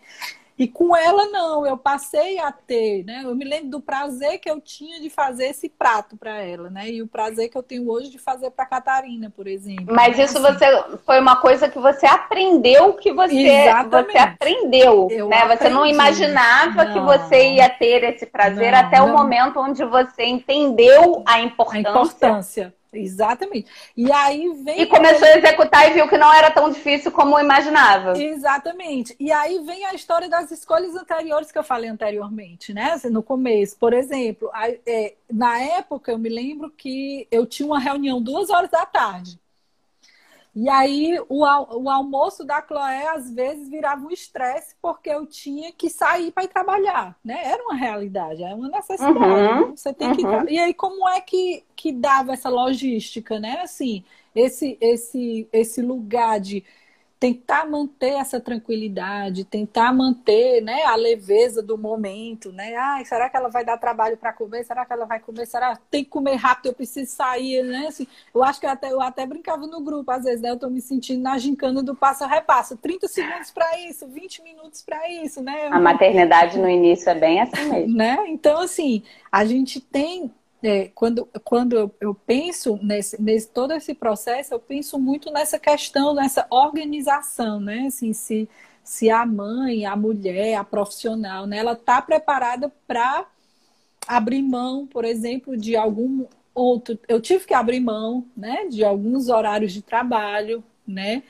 E 0.58 0.66
com 0.66 0.96
ela, 0.96 1.26
não, 1.26 1.66
eu 1.66 1.76
passei 1.76 2.38
a 2.38 2.50
ter, 2.50 3.04
né? 3.04 3.22
Eu 3.24 3.34
me 3.34 3.44
lembro 3.44 3.68
do 3.68 3.80
prazer 3.80 4.38
que 4.38 4.50
eu 4.50 4.58
tinha 4.58 5.00
de 5.00 5.10
fazer 5.10 5.48
esse 5.48 5.68
prato 5.68 6.16
para 6.16 6.42
ela, 6.42 6.70
né? 6.70 6.88
E 6.88 7.02
o 7.02 7.06
prazer 7.06 7.50
que 7.50 7.58
eu 7.58 7.62
tenho 7.62 7.90
hoje 7.90 8.10
de 8.10 8.18
fazer 8.18 8.50
para 8.50 8.64
Catarina, 8.64 9.30
por 9.30 9.46
exemplo. 9.46 9.94
Mas 9.94 10.16
né? 10.16 10.24
isso 10.24 10.38
assim. 10.38 10.58
você 10.58 10.98
foi 11.04 11.20
uma 11.20 11.36
coisa 11.36 11.68
que 11.68 11.78
você 11.78 12.06
aprendeu 12.06 12.94
que 12.94 13.12
você, 13.12 13.66
você 13.90 14.18
aprendeu, 14.18 15.08
eu 15.10 15.28
né? 15.28 15.36
Aprendi. 15.42 15.62
Você 15.62 15.68
não 15.68 15.86
imaginava 15.86 16.84
não. 16.84 16.92
que 16.92 17.00
você 17.00 17.54
ia 17.54 17.68
ter 17.68 18.02
esse 18.04 18.24
prazer 18.24 18.72
não, 18.72 18.78
até 18.78 18.98
não. 18.98 19.10
o 19.10 19.12
momento 19.12 19.60
onde 19.60 19.84
você 19.84 20.24
entendeu 20.24 21.22
a 21.26 21.40
importância. 21.40 21.88
A 21.88 21.90
importância 21.90 22.75
Exatamente. 22.92 23.70
E 23.96 24.10
aí 24.12 24.52
vem. 24.64 24.82
E 24.82 24.86
começou 24.86 25.26
a 25.26 25.36
executar 25.36 25.90
e 25.90 25.94
viu 25.94 26.08
que 26.08 26.16
não 26.16 26.32
era 26.32 26.50
tão 26.50 26.70
difícil 26.70 27.10
como 27.12 27.38
imaginava. 27.38 28.18
Exatamente. 28.20 29.14
E 29.18 29.30
aí 29.32 29.58
vem 29.64 29.84
a 29.86 29.94
história 29.94 30.28
das 30.28 30.50
escolhas 30.50 30.94
anteriores 30.94 31.52
que 31.52 31.58
eu 31.58 31.64
falei 31.64 31.90
anteriormente, 31.90 32.72
né? 32.72 32.92
Assim, 32.92 33.10
no 33.10 33.22
começo. 33.22 33.76
Por 33.78 33.92
exemplo, 33.92 34.50
é, 34.86 35.14
na 35.30 35.58
época 35.58 36.12
eu 36.12 36.18
me 36.18 36.28
lembro 36.28 36.70
que 36.70 37.26
eu 37.30 37.46
tinha 37.46 37.66
uma 37.66 37.78
reunião 37.78 38.22
duas 38.22 38.50
horas 38.50 38.70
da 38.70 38.86
tarde. 38.86 39.38
E 40.56 40.70
aí 40.70 41.20
o, 41.28 41.44
o 41.44 41.90
almoço 41.90 42.42
da 42.42 42.62
Chloé 42.66 43.08
às 43.08 43.30
vezes 43.30 43.68
virava 43.68 44.06
um 44.06 44.10
estresse 44.10 44.74
porque 44.80 45.10
eu 45.10 45.26
tinha 45.26 45.70
que 45.70 45.90
sair 45.90 46.32
para 46.32 46.44
ir 46.44 46.48
trabalhar, 46.48 47.14
né? 47.22 47.42
Era 47.44 47.62
uma 47.62 47.74
realidade, 47.74 48.42
é 48.42 48.54
uma 48.54 48.70
necessidade. 48.70 49.52
Uhum, 49.52 49.76
Você 49.76 49.92
tem 49.92 50.08
uhum. 50.08 50.46
que 50.46 50.54
E 50.54 50.58
aí 50.58 50.72
como 50.72 51.06
é 51.10 51.20
que, 51.20 51.62
que 51.76 51.92
dava 51.92 52.32
essa 52.32 52.48
logística, 52.48 53.38
né? 53.38 53.60
Assim, 53.60 54.02
esse 54.34 54.78
esse 54.80 55.46
esse 55.52 55.82
lugar 55.82 56.40
de 56.40 56.64
tentar 57.26 57.66
manter 57.68 58.12
essa 58.12 58.38
tranquilidade, 58.38 59.44
tentar 59.44 59.92
manter 59.92 60.60
né, 60.62 60.84
a 60.84 60.94
leveza 60.94 61.60
do 61.60 61.76
momento, 61.76 62.52
né? 62.52 62.76
Ai, 62.76 63.04
será 63.04 63.28
que 63.28 63.36
ela 63.36 63.48
vai 63.48 63.64
dar 63.64 63.76
trabalho 63.76 64.16
para 64.16 64.32
comer? 64.32 64.64
Será 64.64 64.86
que 64.86 64.92
ela 64.92 65.04
vai 65.04 65.18
comer? 65.18 65.44
Será 65.44 65.74
que 65.74 65.82
tem 65.90 66.04
que 66.04 66.10
comer 66.10 66.36
rápido? 66.36 66.66
Eu 66.66 66.74
preciso 66.74 67.10
sair, 67.10 67.64
né? 67.64 67.86
Assim, 67.88 68.06
eu 68.32 68.44
acho 68.44 68.60
que 68.60 68.66
eu 68.66 68.70
até, 68.70 68.92
eu 68.92 69.00
até 69.00 69.26
brincava 69.26 69.66
no 69.66 69.80
grupo, 69.80 70.08
às 70.10 70.22
vezes, 70.22 70.40
né? 70.40 70.50
Eu 70.50 70.54
estou 70.54 70.70
me 70.70 70.80
sentindo 70.80 71.20
na 71.20 71.36
gincana 71.36 71.82
do 71.82 71.96
passa-repassa. 71.96 72.76
30 72.76 73.08
segundos 73.08 73.50
para 73.50 73.80
isso, 73.80 74.06
20 74.06 74.42
minutos 74.42 74.82
para 74.82 75.10
isso, 75.10 75.42
né? 75.42 75.66
A 75.72 75.80
maternidade 75.80 76.58
no 76.58 76.68
início 76.68 77.10
é 77.10 77.14
bem 77.14 77.40
assim 77.40 77.64
mesmo. 77.70 77.96
Né? 77.96 78.24
Então, 78.28 78.60
assim, 78.60 79.02
a 79.32 79.44
gente 79.44 79.80
tem 79.80 80.30
é, 80.62 80.90
quando, 80.94 81.28
quando 81.44 81.76
eu, 81.76 81.94
eu 82.00 82.14
penso 82.14 82.78
nesse, 82.82 83.20
nesse 83.20 83.48
todo 83.48 83.72
esse 83.72 83.94
processo, 83.94 84.54
eu 84.54 84.58
penso 84.58 84.98
muito 84.98 85.30
nessa 85.30 85.58
questão, 85.58 86.14
nessa 86.14 86.46
organização, 86.50 87.60
né? 87.60 87.86
Assim, 87.86 88.12
se, 88.12 88.48
se 88.82 89.10
a 89.10 89.26
mãe, 89.26 89.84
a 89.84 89.94
mulher, 89.94 90.54
a 90.54 90.64
profissional, 90.64 91.46
né, 91.46 91.58
ela 91.58 91.72
está 91.72 92.00
preparada 92.00 92.72
para 92.86 93.26
abrir 94.06 94.42
mão, 94.42 94.86
por 94.86 95.04
exemplo, 95.04 95.56
de 95.56 95.76
algum 95.76 96.26
outro. 96.54 96.98
Eu 97.08 97.20
tive 97.20 97.44
que 97.44 97.54
abrir 97.54 97.80
mão, 97.80 98.26
né, 98.36 98.66
de 98.68 98.84
alguns 98.84 99.28
horários 99.28 99.72
de 99.72 99.82
trabalho, 99.82 100.64
né? 100.86 101.22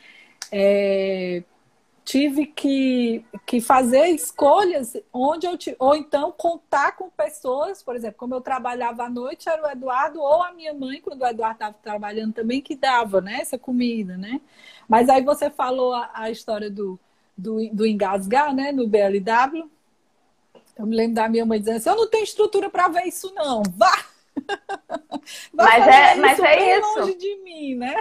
É, 0.52 1.42
tive 2.06 2.46
que, 2.46 3.24
que 3.44 3.60
fazer 3.60 4.06
escolhas 4.06 4.96
onde 5.12 5.44
eu 5.44 5.58
ou 5.76 5.96
então 5.96 6.30
contar 6.30 6.92
com 6.92 7.10
pessoas, 7.10 7.82
por 7.82 7.96
exemplo, 7.96 8.16
como 8.16 8.32
eu 8.32 8.40
trabalhava 8.40 9.02
à 9.02 9.10
noite, 9.10 9.48
era 9.48 9.66
o 9.66 9.68
Eduardo 9.68 10.20
ou 10.20 10.40
a 10.40 10.52
minha 10.52 10.72
mãe, 10.72 11.00
quando 11.00 11.22
o 11.22 11.26
Eduardo 11.26 11.56
estava 11.56 11.76
trabalhando 11.82 12.32
também, 12.32 12.62
que 12.62 12.76
dava 12.76 13.20
né, 13.20 13.40
essa 13.40 13.58
comida, 13.58 14.16
né? 14.16 14.40
Mas 14.88 15.08
aí 15.08 15.20
você 15.24 15.50
falou 15.50 15.92
a, 15.94 16.08
a 16.14 16.30
história 16.30 16.70
do, 16.70 16.96
do, 17.36 17.68
do 17.72 17.84
engasgar, 17.84 18.54
né, 18.54 18.70
no 18.70 18.86
BLW. 18.86 19.68
Eu 20.78 20.86
me 20.86 20.94
lembro 20.94 21.16
da 21.16 21.28
minha 21.28 21.44
mãe 21.44 21.58
dizendo 21.58 21.78
assim, 21.78 21.88
eu 21.88 21.96
não 21.96 22.08
tenho 22.08 22.22
estrutura 22.22 22.70
para 22.70 22.86
ver 22.86 23.02
isso 23.08 23.34
não, 23.34 23.64
vá! 23.76 24.15
Mas 25.52 25.86
é, 25.86 26.14
mas 26.16 26.38
é 26.40 26.78
isso. 26.78 27.00
longe 27.00 27.14
de 27.14 27.36
mim, 27.42 27.74
né? 27.74 27.94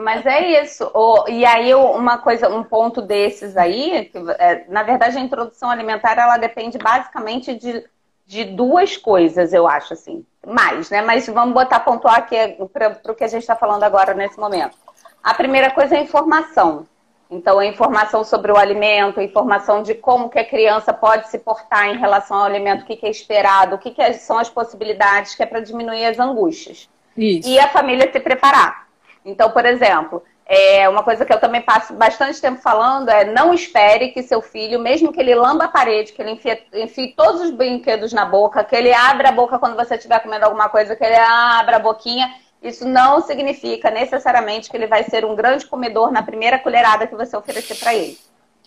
mas 0.00 0.26
é 0.26 0.62
isso. 0.62 0.90
Oh, 0.94 1.24
e 1.28 1.44
aí 1.44 1.74
uma 1.74 2.18
coisa, 2.18 2.48
um 2.48 2.62
ponto 2.62 3.00
desses 3.00 3.56
aí, 3.56 4.06
que, 4.06 4.18
é, 4.38 4.64
na 4.68 4.82
verdade 4.82 5.16
a 5.16 5.20
introdução 5.20 5.70
alimentar 5.70 6.18
ela 6.18 6.36
depende 6.36 6.78
basicamente 6.78 7.54
de, 7.54 7.84
de 8.26 8.44
duas 8.44 8.96
coisas, 8.96 9.52
eu 9.52 9.66
acho 9.66 9.94
assim, 9.94 10.24
mais, 10.46 10.90
né? 10.90 11.02
Mas 11.02 11.26
vamos 11.26 11.54
botar 11.54 11.80
pontuar 11.80 12.16
aqui 12.16 12.36
para 12.72 13.00
o 13.12 13.14
que 13.14 13.24
a 13.24 13.28
gente 13.28 13.42
está 13.42 13.56
falando 13.56 13.82
agora 13.82 14.14
nesse 14.14 14.38
momento. 14.38 14.76
A 15.22 15.32
primeira 15.32 15.70
coisa 15.70 15.94
é 15.94 15.98
a 15.98 16.02
informação. 16.02 16.86
Então, 17.34 17.58
a 17.58 17.66
informação 17.66 18.22
sobre 18.22 18.52
o 18.52 18.56
alimento, 18.56 19.18
a 19.18 19.24
informação 19.24 19.82
de 19.82 19.92
como 19.92 20.30
que 20.30 20.38
a 20.38 20.44
criança 20.44 20.92
pode 20.92 21.28
se 21.28 21.38
portar 21.40 21.88
em 21.88 21.98
relação 21.98 22.36
ao 22.36 22.44
alimento, 22.44 22.82
o 22.82 22.86
que, 22.86 22.94
que 22.94 23.06
é 23.06 23.10
esperado, 23.10 23.74
o 23.74 23.78
que, 23.78 23.90
que 23.90 24.12
são 24.14 24.38
as 24.38 24.48
possibilidades, 24.48 25.34
que 25.34 25.42
é 25.42 25.46
para 25.46 25.58
diminuir 25.58 26.06
as 26.06 26.20
angústias. 26.20 26.88
Isso. 27.16 27.48
E 27.48 27.58
a 27.58 27.68
família 27.68 28.10
se 28.10 28.20
preparar. 28.20 28.86
Então, 29.24 29.50
por 29.50 29.66
exemplo, 29.66 30.22
é 30.46 30.88
uma 30.88 31.02
coisa 31.02 31.24
que 31.24 31.32
eu 31.32 31.40
também 31.40 31.60
passo 31.60 31.92
bastante 31.94 32.40
tempo 32.40 32.60
falando 32.60 33.08
é 33.08 33.24
não 33.24 33.52
espere 33.52 34.10
que 34.10 34.22
seu 34.22 34.40
filho, 34.40 34.78
mesmo 34.78 35.12
que 35.12 35.18
ele 35.18 35.34
lamba 35.34 35.64
a 35.64 35.68
parede, 35.68 36.12
que 36.12 36.22
ele 36.22 36.32
enfie, 36.32 36.62
enfie 36.74 37.14
todos 37.16 37.40
os 37.40 37.50
brinquedos 37.50 38.12
na 38.12 38.24
boca, 38.26 38.62
que 38.62 38.76
ele 38.76 38.92
abra 38.92 39.30
a 39.30 39.32
boca 39.32 39.58
quando 39.58 39.74
você 39.74 39.96
estiver 39.96 40.20
comendo 40.20 40.44
alguma 40.44 40.68
coisa, 40.68 40.94
que 40.94 41.02
ele 41.02 41.16
abra 41.16 41.76
a 41.76 41.80
boquinha 41.80 42.30
isso 42.64 42.88
não 42.88 43.20
significa 43.20 43.90
necessariamente 43.90 44.70
que 44.70 44.76
ele 44.76 44.86
vai 44.86 45.04
ser 45.04 45.24
um 45.24 45.36
grande 45.36 45.66
comedor 45.66 46.10
na 46.10 46.22
primeira 46.22 46.58
colherada 46.58 47.06
que 47.06 47.14
você 47.14 47.36
oferecer 47.36 47.76
para 47.76 47.94
ele. 47.94 48.18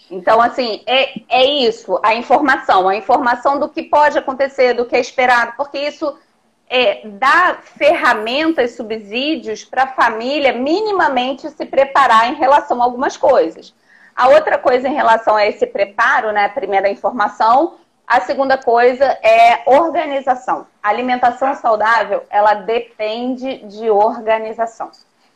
Então, 0.09 0.39
assim, 0.39 0.83
é, 0.85 1.19
é 1.27 1.45
isso, 1.45 1.99
a 2.03 2.13
informação, 2.13 2.87
a 2.87 2.95
informação 2.95 3.59
do 3.59 3.67
que 3.67 3.83
pode 3.83 4.17
acontecer, 4.17 4.73
do 4.73 4.85
que 4.85 4.95
é 4.95 4.99
esperado, 4.99 5.53
porque 5.57 5.79
isso 5.79 6.15
é, 6.69 7.01
dá 7.05 7.57
ferramentas, 7.61 8.75
subsídios 8.75 9.65
para 9.65 9.83
a 9.83 9.87
família 9.87 10.53
minimamente 10.53 11.49
se 11.49 11.65
preparar 11.65 12.31
em 12.31 12.35
relação 12.35 12.81
a 12.81 12.85
algumas 12.85 13.17
coisas. 13.17 13.73
A 14.15 14.29
outra 14.29 14.57
coisa 14.57 14.87
em 14.87 14.93
relação 14.93 15.35
a 15.35 15.45
esse 15.45 15.65
preparo, 15.65 16.31
né, 16.31 16.45
a 16.45 16.49
primeira 16.49 16.89
informação, 16.89 17.75
a 18.07 18.21
segunda 18.21 18.57
coisa 18.57 19.03
é 19.03 19.63
organização. 19.65 20.65
A 20.81 20.87
alimentação 20.87 21.53
saudável, 21.55 22.23
ela 22.29 22.53
depende 22.53 23.57
de 23.67 23.89
organização. 23.89 24.89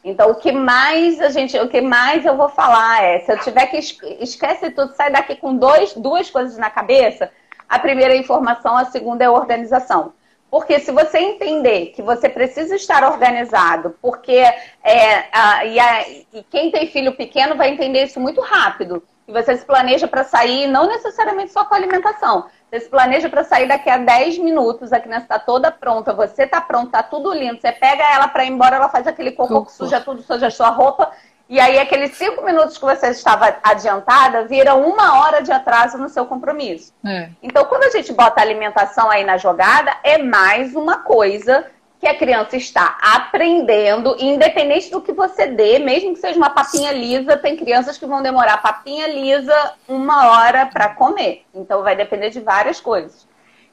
Então, 0.04 0.32
o 0.32 0.36
que 0.36 0.54
mais 0.54 1.20
a 1.20 1.30
gente, 1.30 1.60
o 1.60 1.68
que 1.68 1.82
mais 1.82 2.26
eu 2.26 2.38
vou 2.38 2.48
falar 2.48 3.04
é, 3.04 3.20
se 3.20 3.32
eu 3.32 3.38
tiver 3.40 3.68
que 3.68 3.78
esquece 3.78 4.72
tudo, 4.72 4.96
sai 4.96 5.12
daqui 5.12 5.36
com 5.36 5.56
dois, 5.56 5.94
duas 5.94 6.30
coisas 6.30 6.58
na 6.58 6.70
cabeça. 6.70 7.30
A 7.68 7.78
primeira 7.78 8.14
é 8.14 8.18
informação, 8.18 8.78
a 8.78 8.86
segunda 8.86 9.24
é 9.24 9.30
organização. 9.30 10.14
Porque 10.50 10.80
se 10.80 10.92
você 10.92 11.20
entender 11.20 11.88
que 11.88 12.02
você 12.02 12.28
precisa 12.28 12.76
estar 12.76 13.04
organizado, 13.04 13.96
porque 14.02 14.44
é, 14.84 15.26
a, 15.32 15.66
e, 15.66 15.80
a, 15.80 16.10
e 16.10 16.44
quem 16.50 16.72
tem 16.72 16.88
filho 16.88 17.16
pequeno 17.16 17.56
vai 17.56 17.70
entender 17.70 18.04
isso 18.04 18.20
muito 18.20 18.42
rápido. 18.42 19.04
E 19.28 19.32
você 19.32 19.56
se 19.56 19.66
planeja 19.66 20.08
para 20.08 20.26
sair, 20.26 20.68
não 20.68 20.88
necessariamente 20.88 21.54
só 21.54 21.64
com 21.64 21.76
alimentação, 21.76 22.48
você 22.72 22.80
se 22.80 22.90
planeja 22.90 23.28
para 23.28 23.44
sair 23.44 23.68
daqui 23.68 23.90
a 23.90 23.98
10 23.98 24.38
minutos, 24.38 24.94
a 24.94 25.00
criança 25.00 25.24
está 25.24 25.38
toda 25.38 25.70
pronta, 25.70 26.14
você 26.14 26.44
está 26.44 26.62
pronto, 26.62 26.86
está 26.86 27.04
tudo 27.04 27.34
lindo. 27.34 27.60
Você 27.60 27.70
pega 27.74 28.02
ela 28.14 28.30
para 28.30 28.46
ir 28.46 28.50
embora, 28.50 28.78
ela 28.78 28.88
faz 28.88 29.06
aquele 29.06 29.34
cocô 29.34 29.66
que 29.66 29.74
suja 29.74 30.00
tudo, 30.00 30.22
suja 30.22 30.48
a 30.48 30.52
sua 30.52 30.70
roupa. 30.70 31.12
E 31.50 31.60
aí, 31.60 31.78
aqueles 31.78 32.16
cinco 32.16 32.46
minutos 32.46 32.78
que 32.78 32.86
você 32.86 33.10
estava 33.10 33.58
adiantada, 33.62 34.46
vira 34.46 34.74
uma 34.74 35.20
hora 35.20 35.42
de 35.42 35.52
atraso 35.52 35.98
no 35.98 36.08
seu 36.08 36.26
compromisso. 36.26 36.94
É. 37.06 37.28
Então, 37.44 37.66
quando 37.66 37.84
a 37.84 37.90
gente 37.90 38.14
bota 38.14 38.40
a 38.40 38.44
alimentação 38.44 39.12
aí 39.12 39.26
na 39.26 39.36
jogada, 39.36 39.94
é 40.02 40.18
mais 40.18 40.74
uma 40.74 41.00
coisa 41.00 41.66
que 42.02 42.08
a 42.08 42.18
criança 42.18 42.58
está 42.58 42.98
aprendendo, 43.00 44.16
independente 44.20 44.90
do 44.90 45.00
que 45.00 45.12
você 45.12 45.46
dê, 45.46 45.78
mesmo 45.78 46.16
que 46.16 46.20
seja 46.20 46.36
uma 46.36 46.50
papinha 46.50 46.92
lisa, 46.92 47.38
tem 47.38 47.56
crianças 47.56 47.96
que 47.96 48.08
vão 48.08 48.24
demorar 48.24 48.58
papinha 48.58 49.08
lisa 49.08 49.74
uma 49.88 50.32
hora 50.32 50.66
para 50.66 50.90
comer. 50.96 51.46
Então 51.54 51.84
vai 51.84 51.96
depender 51.96 52.32
de 52.32 52.40
várias 52.40 52.82
coisas. 52.82 53.28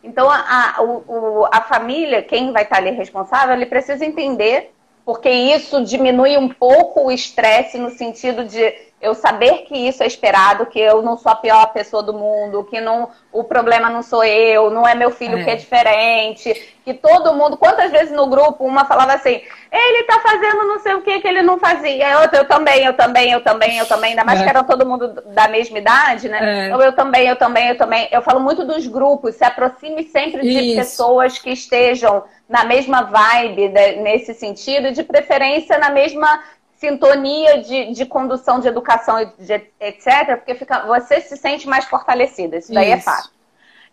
Então 0.04 0.28
a, 0.30 0.74
a, 0.76 0.82
o, 0.82 1.48
a 1.50 1.62
família, 1.62 2.22
quem 2.22 2.52
vai 2.52 2.64
estar 2.64 2.76
ali 2.76 2.90
responsável, 2.90 3.54
ele 3.54 3.64
precisa 3.64 4.04
entender, 4.04 4.74
porque 5.06 5.30
isso 5.30 5.82
diminui 5.82 6.36
um 6.36 6.50
pouco 6.50 7.06
o 7.06 7.10
estresse 7.10 7.78
no 7.78 7.88
sentido 7.88 8.44
de 8.44 8.74
eu 9.00 9.14
saber 9.14 9.58
que 9.58 9.76
isso 9.76 10.02
é 10.02 10.06
esperado, 10.06 10.66
que 10.66 10.78
eu 10.78 11.02
não 11.02 11.16
sou 11.16 11.30
a 11.30 11.36
pior 11.36 11.72
pessoa 11.72 12.02
do 12.02 12.12
mundo, 12.12 12.64
que 12.64 12.80
não, 12.80 13.08
o 13.32 13.44
problema 13.44 13.88
não 13.88 14.02
sou 14.02 14.24
eu, 14.24 14.70
não 14.70 14.86
é 14.86 14.94
meu 14.94 15.10
filho 15.10 15.38
é. 15.38 15.44
que 15.44 15.50
é 15.50 15.56
diferente, 15.56 16.76
que 16.84 16.92
todo 16.94 17.34
mundo, 17.34 17.56
quantas 17.56 17.92
vezes 17.92 18.10
no 18.10 18.26
grupo 18.26 18.64
uma 18.64 18.84
falava 18.84 19.12
assim, 19.12 19.40
ele 19.70 20.02
tá 20.04 20.18
fazendo 20.20 20.66
não 20.66 20.80
sei 20.80 20.94
o 20.94 21.02
que 21.02 21.20
que 21.20 21.28
ele 21.28 21.42
não 21.42 21.58
fazia, 21.58 22.10
eu, 22.10 22.20
eu 22.32 22.44
também, 22.46 22.84
eu 22.84 22.92
também, 22.94 23.30
eu 23.30 23.40
também, 23.40 23.78
eu 23.78 23.86
também, 23.86 24.10
ainda 24.10 24.24
mais 24.24 24.40
é. 24.40 24.44
que 24.44 24.50
eram 24.50 24.64
todo 24.64 24.86
mundo 24.86 25.22
da 25.26 25.46
mesma 25.46 25.78
idade, 25.78 26.28
né? 26.28 26.38
É. 26.40 26.66
Então, 26.66 26.80
eu 26.80 26.92
também, 26.92 27.28
eu 27.28 27.36
também, 27.36 27.68
eu 27.68 27.76
também. 27.76 28.08
Eu 28.10 28.22
falo 28.22 28.40
muito 28.40 28.64
dos 28.64 28.86
grupos, 28.86 29.36
se 29.36 29.44
aproxime 29.44 30.02
sempre 30.04 30.42
de 30.42 30.48
isso. 30.48 30.76
pessoas 30.76 31.38
que 31.38 31.50
estejam 31.50 32.24
na 32.48 32.64
mesma 32.64 33.02
vibe 33.02 33.68
de, 33.68 33.96
nesse 33.96 34.32
sentido, 34.32 34.90
de 34.90 35.02
preferência 35.02 35.76
na 35.78 35.90
mesma 35.90 36.42
sintonia 36.78 37.60
de, 37.60 37.92
de 37.92 38.06
condução 38.06 38.60
de 38.60 38.68
educação, 38.68 39.16
de, 39.38 39.62
etc., 39.80 40.36
porque 40.36 40.54
fica, 40.54 40.86
você 40.86 41.20
se 41.20 41.36
sente 41.36 41.68
mais 41.68 41.84
fortalecida. 41.84 42.56
Isso 42.56 42.72
daí 42.72 42.92
é 42.92 42.96
Isso. 42.96 43.08
é 43.08 43.12
fato. 43.12 43.30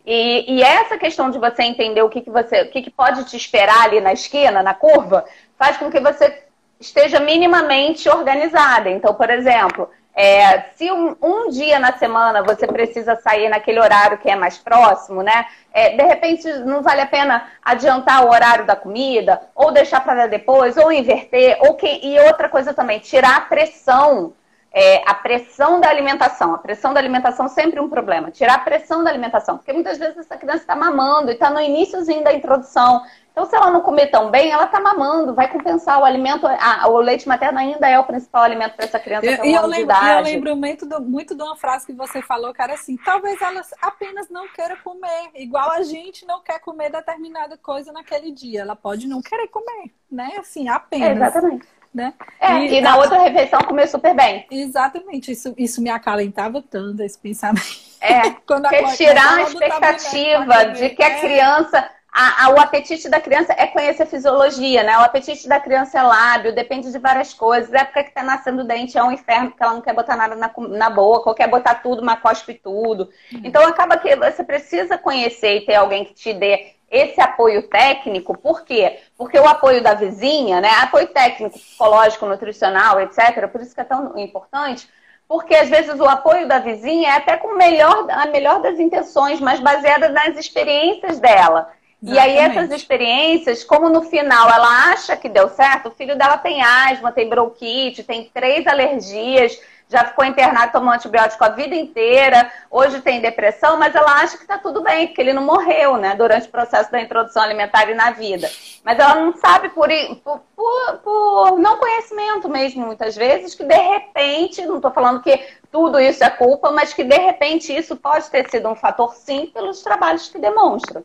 E, 0.05 0.57
e, 0.57 0.63
essa 0.63 0.97
questão 0.97 1.31
de 1.31 1.39
você 1.39 1.63
entender 1.63 2.03
o 2.03 2.09
que, 2.09 2.21
que 2.21 2.29
você, 2.29 2.61
o 2.61 2.69
que, 2.69 2.83
que 2.83 2.91
pode 2.91 3.25
te 3.25 3.35
esperar 3.35 3.85
ali 3.85 3.99
na 3.99 4.13
esquina, 4.13 4.61
na 4.61 4.75
curva, 4.75 5.25
faz 5.57 5.77
com 5.77 5.89
que 5.89 5.99
você 5.99 6.43
esteja 6.79 7.19
minimamente 7.19 8.07
organizada. 8.07 8.87
Então, 8.87 9.15
por 9.15 9.31
exemplo, 9.31 9.89
é, 10.15 10.69
se 10.75 10.89
um, 10.89 11.13
um, 11.21 11.49
dia 11.49 11.77
na 11.77 11.97
semana 11.97 12.41
você 12.41 12.65
precisa 12.65 13.17
sair 13.17 13.49
naquele 13.49 13.81
horário 13.81 14.17
que 14.17 14.29
é 14.29 14.35
mais 14.35 14.57
próximo, 14.57 15.21
né? 15.21 15.45
É, 15.73 15.89
de 15.89 16.03
repente 16.03 16.47
não 16.59 16.81
vale 16.81 17.01
a 17.01 17.05
pena 17.05 17.45
adiantar 17.61 18.25
o 18.25 18.29
horário 18.29 18.65
da 18.65 18.77
comida, 18.77 19.41
ou 19.53 19.73
deixar 19.73 19.99
para 20.05 20.27
depois, 20.27 20.77
ou 20.77 20.89
inverter, 20.89 21.57
ou 21.59 21.73
que, 21.75 21.99
e 22.01 22.17
outra 22.21 22.47
coisa 22.47 22.73
também, 22.73 22.99
tirar 22.99 23.35
a 23.35 23.41
pressão, 23.41 24.33
é, 24.71 25.03
a 25.05 25.13
pressão 25.15 25.81
da 25.81 25.89
alimentação. 25.89 26.53
A 26.53 26.59
pressão 26.59 26.93
da 26.93 26.99
alimentação 27.01 27.47
é 27.47 27.49
sempre 27.49 27.81
um 27.81 27.89
problema. 27.89 28.31
Tirar 28.31 28.55
a 28.55 28.59
pressão 28.59 29.03
da 29.03 29.09
alimentação, 29.09 29.57
porque 29.57 29.73
muitas 29.73 29.97
vezes 29.97 30.17
essa 30.17 30.37
criança 30.37 30.59
está 30.59 30.77
mamando 30.77 31.29
e 31.29 31.33
está 31.33 31.49
no 31.49 31.59
iníciozinho 31.59 32.23
da 32.23 32.33
introdução. 32.33 33.01
Então, 33.35 33.45
se 33.45 33.53
ela 33.53 33.69
não 33.69 33.81
comer 33.81 34.07
tão 34.07 34.31
bem, 34.31 34.49
ela 34.49 34.63
está 34.63 34.79
mamando, 34.79 35.35
vai 35.35 35.51
compensar. 35.51 35.99
O 35.99 36.05
alimento, 36.05 36.47
o 36.87 36.97
leite 36.99 37.27
materno 37.27 37.59
ainda 37.59 37.85
é 37.85 37.99
o 37.99 38.05
principal 38.05 38.43
alimento 38.43 38.77
para 38.77 38.85
essa 38.85 38.97
criança. 38.97 39.25
E, 39.25 39.53
eu, 39.53 39.67
lembro, 39.67 39.93
eu 39.93 40.21
lembro 40.21 40.55
muito, 40.55 40.85
do, 40.85 41.01
muito 41.01 41.35
de 41.35 41.43
uma 41.43 41.57
frase 41.57 41.85
que 41.85 41.91
você 41.91 42.21
falou, 42.21 42.53
cara, 42.53 42.75
assim, 42.75 42.95
talvez 42.95 43.41
ela 43.41 43.61
apenas 43.81 44.29
não 44.29 44.47
queira 44.47 44.77
comer, 44.77 45.31
igual 45.35 45.69
a 45.71 45.83
gente 45.83 46.25
não 46.25 46.41
quer 46.41 46.59
comer 46.59 46.89
determinada 46.89 47.57
coisa 47.57 47.91
naquele 47.91 48.31
dia. 48.31 48.61
Ela 48.61 48.73
pode 48.73 49.05
não 49.05 49.21
querer 49.21 49.49
comer, 49.49 49.91
né? 50.09 50.31
Assim, 50.39 50.69
apenas. 50.69 51.17
exatamente. 51.17 51.67
Né? 51.93 52.13
É, 52.39 52.53
e, 52.57 52.75
e 52.75 52.81
na 52.81 52.93
a... 52.93 52.97
outra 52.97 53.19
refeição 53.19 53.59
comer 53.61 53.87
super 53.87 54.15
bem. 54.15 54.45
Exatamente, 54.49 55.33
isso, 55.33 55.53
isso 55.57 55.81
me 55.81 55.89
acalentava 55.89 56.61
tanto, 56.61 57.03
esse 57.03 57.17
pensamento. 57.17 57.83
É, 57.99 58.29
Quando 58.47 58.65
retirar 58.67 59.39
a 59.39 59.41
expectativa 59.41 60.65
de 60.67 60.89
que 60.91 61.03
a 61.03 61.09
é. 61.09 61.19
criança 61.19 61.89
a, 62.17 62.45
a, 62.45 62.49
o 62.51 62.59
apetite 62.61 63.09
da 63.09 63.19
criança 63.19 63.53
é 63.57 63.67
conhecer 63.67 64.03
a 64.03 64.05
fisiologia, 64.05 64.83
né? 64.83 64.97
O 64.97 65.01
apetite 65.01 65.49
da 65.49 65.59
criança 65.59 65.99
é 65.99 66.01
lábio, 66.01 66.55
depende 66.55 66.89
de 66.89 66.97
várias 66.97 67.33
coisas. 67.33 67.73
A 67.73 67.79
época 67.79 68.05
que 68.05 68.11
tá 68.11 68.23
nascendo 68.23 68.61
o 68.61 68.65
dente 68.65 68.97
é 68.97 69.03
um 69.03 69.11
inferno, 69.11 69.49
porque 69.49 69.61
ela 69.61 69.73
não 69.73 69.81
quer 69.81 69.93
botar 69.93 70.15
nada 70.15 70.33
na, 70.33 70.49
na 70.69 70.89
boca, 70.89 71.29
ou 71.29 71.35
quer 71.35 71.49
botar 71.49 71.75
tudo, 71.75 72.01
uma 72.01 72.15
cospe 72.15 72.53
tudo. 72.53 73.09
Uhum. 73.33 73.41
Então 73.43 73.67
acaba 73.67 73.97
que 73.97 74.15
você 74.15 74.45
precisa 74.45 74.97
conhecer 74.97 75.57
e 75.57 75.65
ter 75.65 75.75
alguém 75.75 76.05
que 76.05 76.13
te 76.13 76.33
dê 76.33 76.75
esse 76.89 77.19
apoio 77.19 77.63
técnico, 77.63 78.37
por 78.37 78.63
quê? 78.63 79.01
Porque 79.17 79.37
o 79.37 79.45
apoio 79.45 79.83
da 79.83 79.93
vizinha, 79.93 80.61
né? 80.61 80.69
Apoio 80.83 81.07
técnico, 81.07 81.59
psicológico, 81.59 82.25
nutricional, 82.25 83.01
etc., 83.01 83.45
por 83.51 83.59
isso 83.59 83.75
que 83.75 83.81
é 83.81 83.83
tão 83.83 84.17
importante, 84.17 84.87
porque 85.27 85.53
às 85.53 85.67
vezes 85.67 85.99
o 85.99 86.05
apoio 86.05 86.47
da 86.47 86.59
vizinha 86.59 87.09
é 87.09 87.17
até 87.17 87.35
com 87.35 87.57
melhor, 87.57 88.09
a 88.09 88.27
melhor 88.27 88.61
das 88.61 88.79
intenções, 88.79 89.41
mas 89.41 89.59
baseada 89.59 90.07
nas 90.07 90.37
experiências 90.37 91.19
dela. 91.19 91.75
E 92.05 92.19
aí 92.19 92.37
essas 92.37 92.69
experiências, 92.71 93.63
como 93.63 93.89
no 93.89 94.03
final 94.03 94.47
ela 94.49 94.91
acha 94.91 95.17
que 95.17 95.27
deu 95.27 95.49
certo, 95.49 95.89
o 95.89 95.91
filho 95.91 96.15
dela 96.15 96.37
tem 96.37 96.61
asma, 96.61 97.11
tem 97.11 97.27
bronquite, 97.27 98.03
tem 98.03 98.29
três 98.31 98.67
alergias, 98.67 99.59
já 99.87 100.03
ficou 100.05 100.25
internado 100.25 100.71
tomando 100.71 100.95
antibiótico 100.95 101.43
a 101.43 101.49
vida 101.49 101.75
inteira, 101.75 102.51
hoje 102.71 103.01
tem 103.01 103.21
depressão, 103.21 103.77
mas 103.77 103.93
ela 103.93 104.19
acha 104.19 104.37
que 104.37 104.43
está 104.43 104.57
tudo 104.57 104.81
bem, 104.81 105.07
porque 105.07 105.21
ele 105.21 105.33
não 105.33 105.43
morreu, 105.43 105.97
né, 105.97 106.15
durante 106.15 106.47
o 106.47 106.51
processo 106.51 106.91
da 106.91 107.01
introdução 107.01 107.43
alimentar 107.43 107.89
e 107.89 107.93
na 107.93 108.11
vida. 108.11 108.49
Mas 108.83 108.97
ela 108.97 109.15
não 109.15 109.33
sabe 109.37 109.69
por, 109.69 109.89
por, 110.23 110.41
por, 110.55 110.97
por 111.03 111.59
não 111.59 111.77
conhecimento 111.77 112.49
mesmo, 112.49 112.85
muitas 112.85 113.15
vezes, 113.15 113.53
que 113.53 113.63
de 113.63 113.75
repente, 113.75 114.65
não 114.65 114.77
estou 114.77 114.91
falando 114.91 115.21
que 115.21 115.39
tudo 115.71 115.99
isso 115.99 116.23
é 116.23 116.29
culpa, 116.29 116.71
mas 116.71 116.93
que 116.93 117.03
de 117.03 117.17
repente 117.17 117.75
isso 117.75 117.95
pode 117.95 118.29
ter 118.29 118.49
sido 118.49 118.69
um 118.69 118.75
fator 118.75 119.13
sim 119.13 119.47
pelos 119.47 119.81
trabalhos 119.81 120.29
que 120.29 120.39
demonstram. 120.39 121.03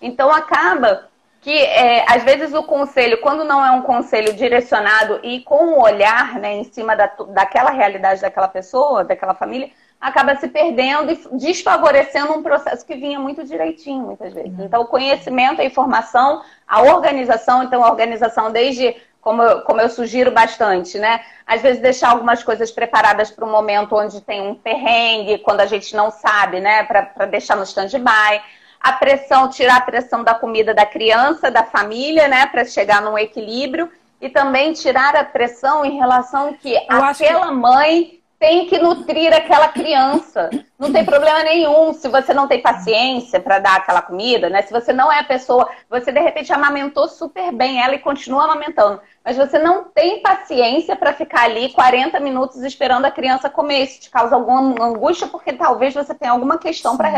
Então 0.00 0.30
acaba 0.30 1.08
que 1.40 1.56
é, 1.56 2.04
às 2.06 2.22
vezes 2.22 2.52
o 2.52 2.62
conselho, 2.62 3.20
quando 3.20 3.44
não 3.44 3.64
é 3.64 3.70
um 3.70 3.82
conselho 3.82 4.34
direcionado 4.34 5.20
e 5.22 5.40
com 5.40 5.56
o 5.56 5.76
um 5.76 5.80
olhar 5.80 6.38
né, 6.38 6.54
em 6.54 6.64
cima 6.64 6.94
da, 6.94 7.10
daquela 7.28 7.70
realidade 7.70 8.20
daquela 8.20 8.48
pessoa, 8.48 9.04
daquela 9.04 9.34
família, 9.34 9.70
acaba 9.98 10.36
se 10.36 10.48
perdendo 10.48 11.12
e 11.12 11.38
desfavorecendo 11.38 12.32
um 12.32 12.42
processo 12.42 12.84
que 12.86 12.94
vinha 12.94 13.18
muito 13.18 13.44
direitinho, 13.44 14.04
muitas 14.04 14.32
vezes. 14.32 14.58
Uhum. 14.58 14.64
Então, 14.64 14.82
o 14.82 14.86
conhecimento, 14.86 15.60
a 15.60 15.64
informação, 15.64 16.42
a 16.66 16.82
organização, 16.82 17.62
então 17.62 17.84
a 17.84 17.90
organização 17.90 18.50
desde 18.50 18.96
como 19.20 19.42
eu, 19.42 19.60
como 19.62 19.82
eu 19.82 19.90
sugiro 19.90 20.30
bastante, 20.30 20.98
né? 20.98 21.20
Às 21.46 21.60
vezes 21.60 21.82
deixar 21.82 22.10
algumas 22.10 22.42
coisas 22.42 22.70
preparadas 22.70 23.30
para 23.30 23.44
um 23.44 23.50
momento 23.50 23.94
onde 23.94 24.20
tem 24.22 24.40
um 24.40 24.54
perrengue, 24.54 25.38
quando 25.38 25.60
a 25.60 25.66
gente 25.66 25.94
não 25.94 26.10
sabe, 26.10 26.58
né? 26.58 26.84
Para 26.84 27.26
deixar 27.26 27.54
no 27.54 27.64
stand-by 27.64 28.40
a 28.80 28.92
pressão, 28.92 29.48
tirar 29.48 29.76
a 29.76 29.82
pressão 29.82 30.24
da 30.24 30.34
comida 30.34 30.72
da 30.72 30.86
criança, 30.86 31.50
da 31.50 31.64
família, 31.64 32.26
né, 32.28 32.46
para 32.46 32.64
chegar 32.64 33.02
num 33.02 33.18
equilíbrio, 33.18 33.90
e 34.20 34.28
também 34.28 34.72
tirar 34.72 35.14
a 35.16 35.24
pressão 35.24 35.84
em 35.84 35.98
relação 35.98 36.52
que 36.54 36.74
Eu 36.74 37.04
aquela 37.04 37.48
que... 37.48 37.54
mãe 37.54 38.20
tem 38.40 38.66
que 38.66 38.78
nutrir 38.78 39.34
aquela 39.34 39.68
criança. 39.68 40.48
Não 40.78 40.90
tem 40.90 41.04
problema 41.04 41.42
nenhum 41.42 41.92
se 41.92 42.08
você 42.08 42.32
não 42.32 42.48
tem 42.48 42.62
paciência 42.62 43.38
para 43.38 43.58
dar 43.58 43.76
aquela 43.76 44.00
comida, 44.00 44.48
né? 44.48 44.62
Se 44.62 44.72
você 44.72 44.94
não 44.94 45.12
é 45.12 45.18
a 45.18 45.24
pessoa, 45.24 45.68
você 45.90 46.10
de 46.10 46.20
repente 46.20 46.50
amamentou 46.50 47.06
super 47.06 47.52
bem 47.52 47.82
ela 47.82 47.94
e 47.94 47.98
continua 47.98 48.44
amamentando, 48.44 48.98
mas 49.22 49.36
você 49.36 49.58
não 49.58 49.84
tem 49.84 50.22
paciência 50.22 50.96
para 50.96 51.12
ficar 51.12 51.42
ali 51.42 51.70
40 51.70 52.18
minutos 52.18 52.62
esperando 52.62 53.04
a 53.04 53.10
criança 53.10 53.50
comer. 53.50 53.82
Isso 53.82 54.00
te 54.00 54.10
causa 54.10 54.34
alguma 54.34 54.86
angústia 54.86 55.26
porque 55.26 55.52
talvez 55.52 55.92
você 55.92 56.14
tenha 56.14 56.32
alguma 56.32 56.56
questão 56.56 56.96
para 56.96 57.10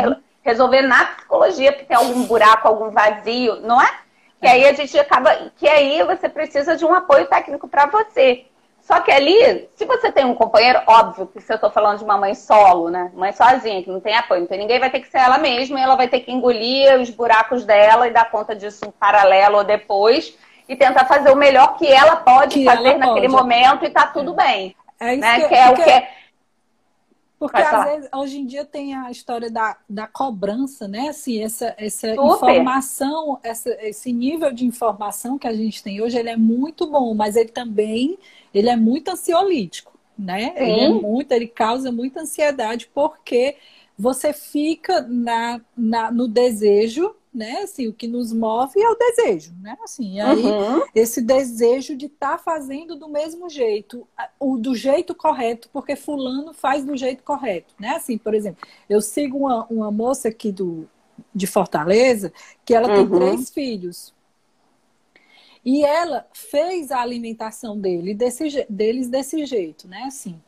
resolver 0.43 0.81
na 0.81 1.05
psicologia, 1.05 1.71
porque 1.71 1.85
tem 1.85 1.97
algum 1.97 2.23
buraco, 2.25 2.67
algum 2.67 2.91
vazio, 2.91 3.61
não 3.61 3.81
é? 3.81 3.89
Que 4.39 4.47
aí 4.47 4.65
a 4.65 4.73
gente 4.73 4.99
acaba. 4.99 5.51
Que 5.55 5.67
aí 5.67 6.03
você 6.03 6.27
precisa 6.27 6.75
de 6.75 6.85
um 6.85 6.93
apoio 6.93 7.25
técnico 7.27 7.67
para 7.67 7.85
você. 7.85 8.45
Só 8.81 8.99
que 8.99 9.09
ali, 9.09 9.69
se 9.75 9.85
você 9.85 10.11
tem 10.11 10.25
um 10.25 10.35
companheiro, 10.35 10.81
óbvio 10.85 11.25
que 11.25 11.39
se 11.39 11.53
eu 11.53 11.55
estou 11.55 11.71
falando 11.71 11.99
de 11.99 12.03
uma 12.03 12.17
mãe 12.17 12.35
solo, 12.35 12.89
né? 12.89 13.09
Mãe 13.13 13.31
sozinha, 13.31 13.81
que 13.81 13.89
não 13.89 14.01
tem 14.01 14.13
apoio, 14.13 14.45
tem 14.45 14.59
ninguém, 14.59 14.77
vai 14.77 14.89
ter 14.89 14.99
que 14.99 15.07
ser 15.07 15.19
ela 15.19 15.37
mesma 15.37 15.79
e 15.79 15.83
ela 15.83 15.95
vai 15.95 16.09
ter 16.09 16.19
que 16.19 16.33
engolir 16.33 16.99
os 16.99 17.09
buracos 17.09 17.63
dela 17.63 18.09
e 18.09 18.11
dar 18.11 18.29
conta 18.29 18.53
disso 18.53 18.83
em 18.85 18.91
paralelo 18.91 19.59
ou 19.59 19.63
depois 19.63 20.37
e 20.67 20.75
tentar 20.75 21.05
fazer 21.05 21.31
o 21.31 21.35
melhor 21.35 21.77
que 21.77 21.89
ela 21.89 22.17
pode 22.17 22.59
que 22.59 22.65
fazer 22.65 22.89
ela 22.89 22.97
naquele 22.97 23.29
pode. 23.29 23.41
momento 23.41 23.85
e 23.85 23.89
tá 23.89 24.07
tudo 24.07 24.33
bem. 24.33 24.75
É 24.99 25.13
isso 25.13 25.21
né? 25.21 25.39
que, 25.39 25.47
que 25.47 25.55
é 25.55 25.69
o 25.69 25.75
que 25.75 25.89
é 25.89 26.09
porque 27.43 27.61
às 27.61 27.85
vezes, 27.85 28.09
hoje 28.15 28.39
em 28.39 28.45
dia 28.45 28.63
tem 28.63 28.95
a 28.95 29.11
história 29.11 29.51
da, 29.51 29.77
da 29.89 30.07
cobrança, 30.07 30.87
né? 30.87 31.09
Assim, 31.09 31.41
essa, 31.43 31.75
essa 31.77 32.13
informação, 32.13 33.37
essa, 33.43 33.69
esse 33.81 34.13
nível 34.13 34.53
de 34.53 34.65
informação 34.65 35.37
que 35.37 35.47
a 35.47 35.53
gente 35.53 35.83
tem 35.83 36.01
hoje, 36.01 36.17
ele 36.17 36.29
é 36.29 36.37
muito 36.37 36.87
bom, 36.87 37.13
mas 37.13 37.35
ele 37.35 37.49
também 37.49 38.17
ele 38.53 38.69
é 38.69 38.75
muito 38.77 39.09
ansiolítico, 39.09 39.91
né? 40.17 40.53
Sim. 40.57 40.63
Ele 40.63 40.79
é 40.81 40.89
muito, 40.89 41.31
ele 41.33 41.47
causa 41.47 41.91
muita 41.91 42.21
ansiedade 42.21 42.89
porque 42.93 43.57
você 43.99 44.31
fica 44.31 45.01
na, 45.01 45.59
na, 45.75 46.11
no 46.11 46.27
desejo 46.27 47.13
né? 47.33 47.61
Assim, 47.63 47.87
o 47.87 47.93
que 47.93 48.07
nos 48.07 48.31
move 48.31 48.79
é 48.79 48.89
o 48.89 48.95
desejo, 48.95 49.53
né? 49.59 49.75
Assim, 49.83 50.19
aí 50.19 50.43
uhum. 50.43 50.83
esse 50.93 51.21
desejo 51.21 51.95
de 51.95 52.05
estar 52.05 52.33
tá 52.33 52.37
fazendo 52.37 52.95
do 52.95 53.09
mesmo 53.09 53.49
jeito, 53.49 54.07
o 54.39 54.57
do 54.57 54.75
jeito 54.75 55.15
correto, 55.15 55.69
porque 55.73 55.95
fulano 55.95 56.53
faz 56.53 56.85
do 56.85 56.95
jeito 56.95 57.23
correto, 57.23 57.73
né? 57.79 57.95
Assim, 57.95 58.17
por 58.17 58.33
exemplo, 58.33 58.67
eu 58.87 59.01
sigo 59.01 59.39
uma, 59.39 59.65
uma 59.65 59.91
moça 59.91 60.27
aqui 60.27 60.51
do, 60.51 60.87
de 61.33 61.47
Fortaleza 61.47 62.31
que 62.63 62.73
ela 62.73 62.87
uhum. 62.87 63.09
tem 63.09 63.19
três 63.19 63.49
filhos. 63.49 64.13
E 65.65 65.83
ela 65.83 66.27
fez 66.33 66.91
a 66.91 66.99
alimentação 66.99 67.79
dele 67.79 68.13
desse, 68.13 68.65
deles 68.69 69.07
desse 69.07 69.45
jeito, 69.45 69.87
né? 69.87 70.03
Assim. 70.03 70.39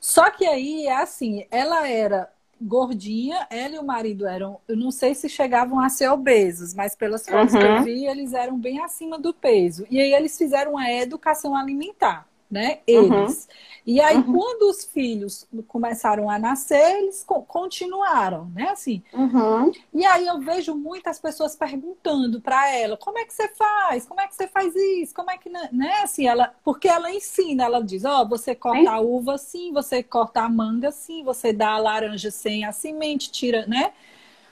Só 0.00 0.30
que 0.30 0.44
aí 0.44 0.86
é 0.86 0.96
assim, 0.96 1.46
ela 1.50 1.88
era 1.88 2.30
gordinha, 2.60 3.46
ela 3.50 3.76
e 3.76 3.78
o 3.78 3.84
marido 3.84 4.26
eram, 4.26 4.60
eu 4.68 4.76
não 4.76 4.90
sei 4.90 5.14
se 5.14 5.28
chegavam 5.28 5.80
a 5.80 5.88
ser 5.88 6.08
obesos, 6.08 6.74
mas 6.74 6.94
pelas 6.94 7.26
fotos 7.26 7.54
uhum. 7.54 7.60
que 7.60 7.66
eu 7.66 7.70
uhum. 7.72 7.82
vi, 7.82 8.06
eles 8.06 8.32
eram 8.32 8.58
bem 8.58 8.80
acima 8.80 9.18
do 9.18 9.32
peso. 9.32 9.86
E 9.90 10.00
aí 10.00 10.12
eles 10.12 10.36
fizeram 10.36 10.76
a 10.76 10.92
educação 10.92 11.56
alimentar 11.56 12.27
né? 12.50 12.80
Eles. 12.86 13.10
Uhum. 13.10 13.68
E 13.86 14.00
aí, 14.00 14.16
uhum. 14.16 14.34
quando 14.34 14.70
os 14.70 14.84
filhos 14.84 15.46
começaram 15.66 16.28
a 16.28 16.38
nascer, 16.38 16.98
eles 16.98 17.24
continuaram, 17.46 18.46
né? 18.54 18.68
Assim. 18.70 19.02
Uhum. 19.12 19.72
E 19.94 20.04
aí 20.04 20.26
eu 20.26 20.38
vejo 20.40 20.74
muitas 20.74 21.18
pessoas 21.18 21.56
perguntando 21.56 22.40
para 22.40 22.70
ela: 22.74 22.96
como 22.96 23.18
é 23.18 23.24
que 23.24 23.32
você 23.32 23.48
faz? 23.48 24.06
Como 24.06 24.20
é 24.20 24.28
que 24.28 24.34
você 24.34 24.46
faz 24.46 24.74
isso? 24.74 25.14
Como 25.14 25.30
é 25.30 25.38
que. 25.38 25.48
Né? 25.48 26.00
Assim, 26.02 26.26
ela, 26.26 26.54
porque 26.62 26.88
ela 26.88 27.10
ensina, 27.10 27.64
ela 27.64 27.82
diz: 27.82 28.04
ó, 28.04 28.22
oh, 28.22 28.28
você 28.28 28.54
corta 28.54 28.80
Sim. 28.80 28.88
a 28.88 29.00
uva 29.00 29.34
assim, 29.34 29.72
você 29.72 30.02
corta 30.02 30.42
a 30.42 30.48
manga 30.48 30.88
assim, 30.88 31.24
você 31.24 31.52
dá 31.52 31.70
a 31.70 31.78
laranja 31.78 32.30
sem 32.30 32.64
a 32.64 32.72
semente, 32.72 33.30
tira, 33.30 33.66
né? 33.66 33.92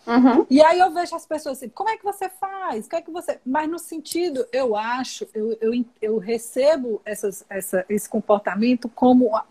Uhum. 0.07 0.46
E 0.48 0.62
aí 0.62 0.78
eu 0.78 0.92
vejo 0.92 1.16
as 1.16 1.26
pessoas 1.26 1.59
assim, 1.59 1.68
como 1.68 1.90
é 1.90 1.96
que 1.96 2.04
você 2.04 2.28
faz? 2.28 2.86
O 2.86 2.88
que 2.88 2.96
é 2.96 3.02
que 3.02 3.11
você. 3.11 3.40
Mas 3.44 3.68
no 3.68 3.78
sentido, 3.78 4.46
eu 4.52 4.76
acho, 4.76 5.26
eu, 5.34 5.59
eu, 5.61 5.84
eu 6.00 6.18
recebo 6.18 7.02
essas, 7.04 7.44
essa, 7.48 7.84
esse 7.88 8.09
comportamento 8.09 8.88
como 8.88 9.34
a, 9.34 9.44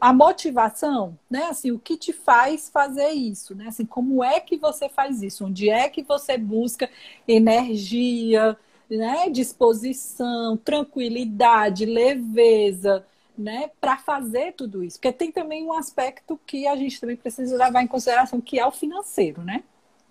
a 0.00 0.12
motivação, 0.12 1.16
né? 1.30 1.44
Assim, 1.44 1.70
o 1.70 1.78
que 1.78 1.96
te 1.96 2.12
faz 2.12 2.68
fazer 2.68 3.10
isso, 3.10 3.54
né? 3.54 3.68
Assim, 3.68 3.86
como 3.86 4.22
é 4.24 4.40
que 4.40 4.56
você 4.56 4.88
faz 4.88 5.22
isso? 5.22 5.44
Onde 5.46 5.70
é 5.70 5.88
que 5.88 6.02
você 6.02 6.36
busca 6.36 6.90
energia, 7.28 8.56
né? 8.90 9.30
Disposição, 9.30 10.56
tranquilidade, 10.56 11.86
leveza, 11.86 13.06
né? 13.38 13.70
Para 13.80 13.96
fazer 13.96 14.54
tudo 14.54 14.82
isso. 14.82 14.98
Porque 14.98 15.12
tem 15.12 15.30
também 15.30 15.64
um 15.64 15.72
aspecto 15.72 16.38
que 16.44 16.66
a 16.66 16.74
gente 16.74 17.00
também 17.00 17.16
precisa 17.16 17.56
levar 17.56 17.80
em 17.82 17.86
consideração, 17.86 18.40
que 18.40 18.58
é 18.58 18.66
o 18.66 18.72
financeiro, 18.72 19.42
né? 19.42 19.62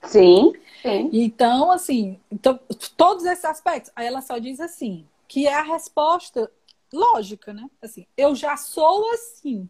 Sim, 0.03 0.53
sim. 0.81 1.09
Então, 1.11 1.71
assim, 1.71 2.19
então, 2.31 2.59
todos 2.97 3.25
esses 3.25 3.45
aspectos. 3.45 3.91
Aí 3.95 4.05
ela 4.05 4.21
só 4.21 4.37
diz 4.37 4.59
assim, 4.59 5.05
que 5.27 5.47
é 5.47 5.53
a 5.53 5.63
resposta 5.63 6.49
lógica, 6.91 7.53
né? 7.53 7.69
Assim, 7.81 8.05
eu 8.15 8.35
já 8.35 8.55
sou 8.55 9.11
assim, 9.13 9.67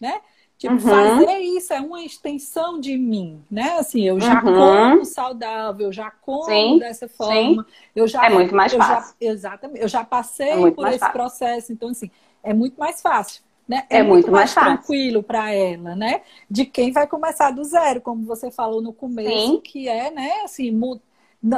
né? 0.00 0.20
Tipo, 0.56 0.74
uhum. 0.74 0.80
fazer 0.80 1.38
isso 1.38 1.72
é 1.72 1.80
uma 1.80 2.02
extensão 2.04 2.78
de 2.78 2.96
mim, 2.96 3.44
né? 3.50 3.76
Assim, 3.78 4.02
eu 4.02 4.20
já 4.20 4.42
uhum. 4.42 4.54
como 4.54 5.04
saudável, 5.04 5.88
eu 5.88 5.92
já 5.92 6.10
como 6.10 6.44
sim, 6.44 6.78
dessa 6.78 7.08
forma. 7.08 7.64
Sim. 7.64 7.70
Eu 7.94 8.06
já, 8.06 8.26
é 8.26 8.30
muito 8.30 8.54
mais 8.54 8.72
fácil. 8.72 9.16
Já, 9.20 9.26
exatamente. 9.28 9.82
Eu 9.82 9.88
já 9.88 10.04
passei 10.04 10.66
é 10.66 10.70
por 10.70 10.86
esse 10.88 11.00
fácil. 11.00 11.12
processo. 11.12 11.72
Então, 11.72 11.88
assim, 11.88 12.10
é 12.42 12.54
muito 12.54 12.78
mais 12.78 13.02
fácil. 13.02 13.42
Né? 13.66 13.86
É, 13.88 13.98
é 13.98 14.02
muito, 14.02 14.26
muito, 14.26 14.30
mais, 14.30 14.54
mais 14.54 14.66
tranquilo 14.66 15.22
para 15.22 15.52
ela, 15.52 15.96
né? 15.96 16.20
De 16.50 16.66
quem 16.66 16.92
vai 16.92 17.06
começar 17.06 17.50
do 17.50 17.64
zero, 17.64 18.00
como 18.00 18.24
você 18.26 18.50
falou 18.50 18.82
no 18.82 18.92
começo, 18.92 19.30
Sim. 19.30 19.60
que 19.60 19.88
é, 19.88 20.10
né? 20.10 20.42
Assim, 20.44 20.70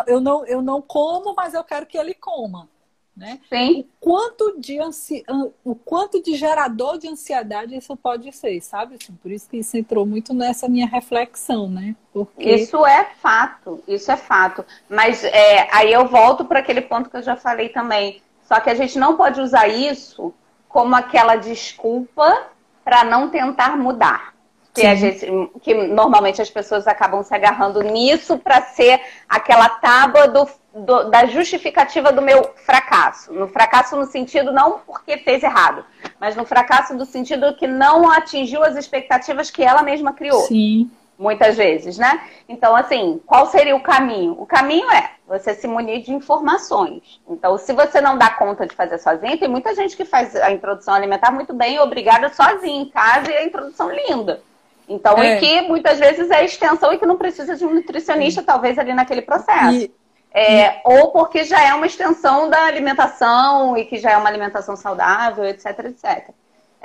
eu 0.07 0.21
não, 0.21 0.47
eu 0.47 0.63
não 0.63 0.81
como, 0.81 1.35
mas 1.35 1.53
eu 1.53 1.65
quero 1.65 1.87
que 1.87 1.99
ele 1.99 2.15
coma. 2.15 2.69
Né? 3.17 3.41
Sim. 3.49 3.81
O 3.81 3.85
quanto 3.99 4.61
de 4.61 4.79
ansi... 4.79 5.25
o 5.65 5.75
quanto 5.75 6.23
de 6.23 6.35
gerador 6.35 6.99
de 6.99 7.09
ansiedade 7.09 7.75
isso 7.75 7.97
pode 7.97 8.31
ser, 8.31 8.61
sabe? 8.61 8.97
Assim, 9.01 9.15
por 9.15 9.33
isso 9.33 9.49
que 9.49 9.57
isso 9.57 9.75
entrou 9.75 10.05
muito 10.05 10.35
nessa 10.35 10.69
minha 10.69 10.87
reflexão, 10.87 11.67
né? 11.67 11.97
Porque... 12.13 12.51
Isso 12.57 12.85
é 12.85 13.07
fato, 13.23 13.83
isso 13.89 14.13
é 14.13 14.19
fato. 14.19 14.67
Mas 14.87 15.25
é, 15.25 15.67
aí 15.73 15.91
eu 15.91 16.07
volto 16.07 16.45
para 16.45 16.59
aquele 16.59 16.83
ponto 16.83 17.09
que 17.09 17.17
eu 17.17 17.23
já 17.23 17.37
falei 17.37 17.71
também. 17.71 18.21
Só 18.45 18.61
que 18.61 18.69
a 18.69 18.75
gente 18.75 18.99
não 18.99 19.17
pode 19.17 19.41
usar 19.41 19.67
isso 19.67 20.35
como 20.77 20.95
aquela 20.95 21.37
desculpa 21.37 22.49
para 22.85 23.03
não 23.03 23.31
tentar 23.31 23.79
mudar. 23.79 24.35
Que, 24.75 24.95
gente, 24.95 25.27
que, 25.63 25.73
normalmente 25.73 26.43
as 26.43 26.51
pessoas 26.51 26.87
acabam 26.87 27.23
se 27.23 27.35
agarrando 27.35 27.81
nisso 27.81 28.37
para 28.37 28.61
ser 28.61 29.01
aquela 29.27 29.71
tábua 29.71 30.29
do, 30.29 30.47
do, 30.75 31.05
da 31.09 31.25
justificativa 31.25 32.13
do 32.13 32.21
meu 32.21 32.53
fracasso. 32.57 33.33
No 33.33 33.49
fracasso 33.49 33.97
no 33.97 34.05
sentido 34.05 34.53
não 34.53 34.81
porque 34.81 35.17
fez 35.17 35.43
errado, 35.43 35.83
mas 36.21 36.37
no 36.37 36.45
fracasso 36.45 36.95
do 36.95 37.07
sentido 37.07 37.57
que 37.57 37.67
não 37.67 38.11
atingiu 38.11 38.63
as 38.63 38.77
expectativas 38.77 39.51
que 39.51 39.63
ela 39.63 39.83
mesma 39.83 40.13
criou. 40.13 40.43
Sim 40.43 40.91
muitas 41.19 41.57
vezes, 41.57 41.97
né? 41.99 42.21
Então, 42.49 42.77
assim, 42.77 43.21
qual 43.27 43.47
seria 43.47 43.75
o 43.75 43.81
caminho? 43.81 44.37
O 44.39 44.47
caminho 44.47 44.91
é 44.91 45.11
você 45.27 45.55
se 45.55 45.67
munir 45.67 46.03
de 46.03 46.13
informações. 46.13 47.21
Então, 47.29 47.57
se 47.59 47.73
você 47.73 48.01
não 48.01 48.17
dá 48.17 48.31
conta 48.31 48.67
de 48.67 48.75
fazer 48.75 48.99
sozinho, 48.99 49.39
tem 49.39 49.49
muita 49.49 49.75
gente 49.75 49.97
que 49.97 50.05
faz 50.05 50.37
a 50.37 50.53
introdução 50.53 50.95
alimentar 50.95 51.31
muito 51.31 51.53
bem, 51.53 51.81
obrigada 51.81 52.29
sozinha 52.29 52.83
em 52.83 52.89
casa 52.89 53.31
e 53.31 53.37
a 53.37 53.45
introdução 53.45 53.91
linda. 53.91 54.41
Então, 54.89 55.19
é. 55.19 55.37
e 55.37 55.41
que 55.41 55.63
muitas 55.63 55.99
vezes 55.99 56.31
é 56.31 56.45
extensão 56.45 56.93
e 56.93 56.99
que 56.99 57.07
não 57.07 57.17
precisa 57.17 57.57
de 57.57 57.65
um 57.65 57.75
nutricionista, 57.75 58.43
talvez, 58.43 58.79
ali 58.79 58.93
naquele 58.93 59.23
processo. 59.23 59.77
E... 59.77 59.95
É. 60.39 60.83
Ou 60.85 61.13
porque 61.13 61.45
já 61.45 61.67
é 61.67 61.73
uma 61.73 61.87
extensão 61.87 62.51
da 62.51 62.67
alimentação 62.67 63.75
e 63.75 63.87
que 63.87 63.97
já 63.97 64.11
é 64.11 64.17
uma 64.19 64.29
alimentação 64.29 64.77
saudável, 64.77 65.47
etc, 65.47 65.79
etc 65.87 66.29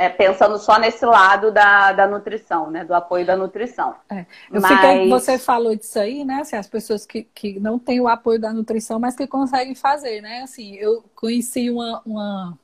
é, 0.01 0.09
pensando 0.09 0.57
só 0.57 0.79
nesse 0.79 1.05
lado 1.05 1.51
da, 1.51 1.91
da 1.91 2.07
nutrição, 2.07 2.71
né? 2.71 2.83
Do 2.83 2.95
apoio 2.95 3.23
da 3.23 3.37
nutrição. 3.37 3.93
É. 4.09 4.25
Eu 4.51 4.59
mas... 4.59 4.71
fiquei, 4.71 5.07
você 5.07 5.37
falou 5.37 5.75
disso 5.75 5.99
aí, 5.99 6.25
né? 6.25 6.39
Assim, 6.41 6.55
as 6.55 6.67
pessoas 6.67 7.05
que, 7.05 7.21
que 7.21 7.59
não 7.59 7.77
têm 7.77 8.01
o 8.01 8.07
apoio 8.07 8.39
da 8.39 8.51
nutrição, 8.51 8.99
mas 8.99 9.15
que 9.15 9.27
conseguem 9.27 9.75
fazer, 9.75 10.19
né? 10.19 10.41
Assim, 10.41 10.73
eu 10.75 11.03
conheci 11.15 11.69
uma. 11.69 12.01
uma... 12.03 12.57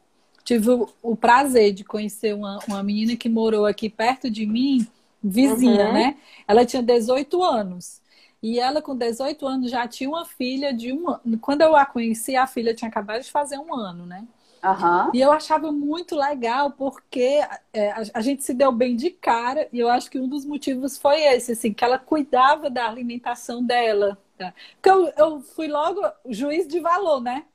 Tive 0.43 0.71
o, 0.71 0.89
o 1.03 1.15
prazer 1.15 1.73
de 1.73 1.83
conhecer 1.83 2.33
uma, 2.33 2.57
uma 2.67 2.81
menina 2.81 3.15
que 3.15 3.29
morou 3.29 3.67
aqui 3.67 3.88
perto 3.88 4.31
de 4.31 4.47
mim, 4.47 4.88
vizinha, 5.23 5.88
uhum. 5.88 5.93
né? 5.93 6.17
Ela 6.47 6.65
tinha 6.65 6.81
18 6.81 7.43
anos. 7.43 8.01
E 8.41 8.59
ela, 8.59 8.81
com 8.81 8.95
18 8.95 9.45
anos, 9.45 9.69
já 9.69 9.88
tinha 9.88 10.09
uma 10.09 10.25
filha 10.25 10.73
de 10.73 10.91
um 10.91 11.07
ano. 11.09 11.38
Quando 11.39 11.61
eu 11.61 11.75
a 11.75 11.85
conheci, 11.85 12.35
a 12.35 12.47
filha 12.47 12.73
tinha 12.73 12.89
acabado 12.89 13.21
de 13.21 13.29
fazer 13.29 13.59
um 13.59 13.75
ano, 13.75 14.07
né? 14.07 14.25
Uhum. 14.63 15.11
E 15.13 15.21
eu 15.21 15.31
achava 15.31 15.71
muito 15.71 16.15
legal 16.15 16.71
porque 16.71 17.41
é, 17.71 17.91
a, 17.91 18.03
a, 18.15 18.21
gente 18.21 18.43
se 18.43 18.53
deu 18.53 18.71
bem 18.71 18.95
de 18.95 19.09
cara 19.09 19.67
e 19.71 19.79
eu 19.79 19.89
acho 19.89 20.09
que 20.09 20.19
um 20.19 20.27
dos 20.27 20.45
motivos 20.45 20.97
foi 20.97 21.21
esse, 21.21 21.51
assim, 21.51 21.73
que 21.73 21.83
ela 21.83 21.99
cuidava 21.99 22.69
da 22.69 22.87
alimentação 22.87 23.63
dela. 23.63 24.17
Tá? 24.37 24.53
Porque 24.75 24.89
eu, 24.89 25.13
eu 25.17 25.41
fui 25.41 25.67
logo 25.67 26.01
juiz 26.29 26.67
de 26.67 26.79
valor, 26.79 27.21
né? 27.21 27.45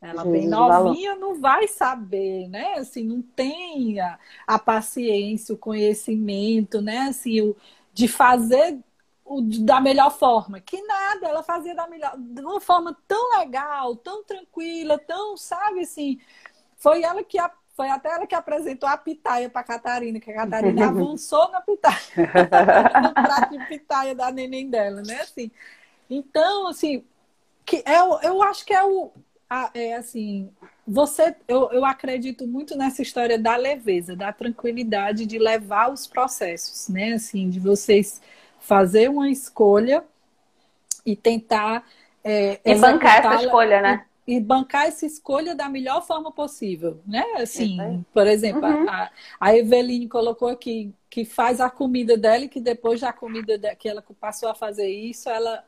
Ela 0.00 0.22
juiz 0.22 0.40
bem 0.40 0.48
novinha 0.48 1.16
não 1.16 1.40
vai 1.40 1.66
saber, 1.66 2.48
né? 2.48 2.74
Assim, 2.74 3.02
não 3.02 3.22
tem 3.22 4.00
a, 4.00 4.18
a 4.46 4.58
paciência, 4.58 5.54
o 5.54 5.58
conhecimento, 5.58 6.80
né? 6.80 7.08
Assim, 7.08 7.40
o, 7.40 7.56
de 7.92 8.06
fazer 8.06 8.78
da 9.60 9.80
melhor 9.80 10.10
forma. 10.10 10.60
Que 10.60 10.80
nada, 10.82 11.28
ela 11.28 11.42
fazia 11.42 11.74
da 11.74 11.86
melhor, 11.86 12.14
de 12.16 12.40
uma 12.40 12.60
forma 12.60 12.96
tão 13.06 13.38
legal, 13.38 13.96
tão 13.96 14.24
tranquila, 14.24 14.98
tão, 14.98 15.36
sabe, 15.36 15.80
assim, 15.80 16.18
foi 16.76 17.02
ela 17.02 17.22
que 17.22 17.38
foi 17.74 17.88
até 17.90 18.10
ela 18.10 18.26
que 18.26 18.34
apresentou 18.34 18.88
a 18.88 18.96
pitaia 18.96 19.48
para 19.48 19.62
Catarina, 19.62 20.18
que 20.18 20.30
a 20.32 20.34
Catarina 20.34 20.88
avançou 20.88 21.50
na 21.50 21.60
pitaia, 21.60 21.96
no 23.02 23.14
prato 23.14 23.56
de 23.56 23.66
pitaia 23.66 24.14
da 24.14 24.32
neném 24.32 24.68
dela, 24.68 25.02
né? 25.02 25.20
Assim, 25.20 25.50
então, 26.10 26.68
assim, 26.68 27.04
que 27.64 27.82
é, 27.86 27.98
eu 28.26 28.42
acho 28.42 28.64
que 28.64 28.74
é 28.74 28.82
o 28.82 29.12
é 29.72 29.94
assim, 29.94 30.50
você, 30.86 31.34
eu, 31.46 31.70
eu 31.72 31.84
acredito 31.84 32.46
muito 32.46 32.76
nessa 32.76 33.00
história 33.00 33.38
da 33.38 33.56
leveza, 33.56 34.14
da 34.14 34.30
tranquilidade 34.30 35.24
de 35.24 35.38
levar 35.38 35.90
os 35.90 36.06
processos, 36.06 36.88
né? 36.88 37.14
Assim, 37.14 37.48
de 37.48 37.58
vocês 37.58 38.20
fazer 38.60 39.08
uma 39.08 39.30
escolha 39.30 40.04
e 41.04 41.16
tentar 41.16 41.84
é, 42.22 42.60
e 42.64 42.74
bancar 42.74 43.18
essa 43.18 43.44
escolha, 43.44 43.80
né? 43.80 44.04
e 44.28 44.38
bancar 44.38 44.86
essa 44.86 45.06
escolha 45.06 45.54
da 45.54 45.70
melhor 45.70 46.06
forma 46.06 46.30
possível, 46.30 47.00
né? 47.06 47.24
Assim, 47.36 48.04
por 48.12 48.26
exemplo, 48.26 48.62
uhum. 48.62 48.86
a, 48.86 49.10
a 49.40 49.56
Eveline 49.56 50.06
colocou 50.06 50.48
aqui 50.48 50.92
que 51.08 51.24
faz 51.24 51.62
a 51.62 51.70
comida 51.70 52.14
dela 52.14 52.44
e 52.44 52.48
que 52.48 52.60
depois 52.60 53.00
da 53.00 53.10
comida 53.10 53.56
de, 53.56 53.74
que 53.76 53.88
ela 53.88 54.04
passou 54.20 54.50
a 54.50 54.54
fazer 54.54 54.86
isso, 54.86 55.30
ela 55.30 55.64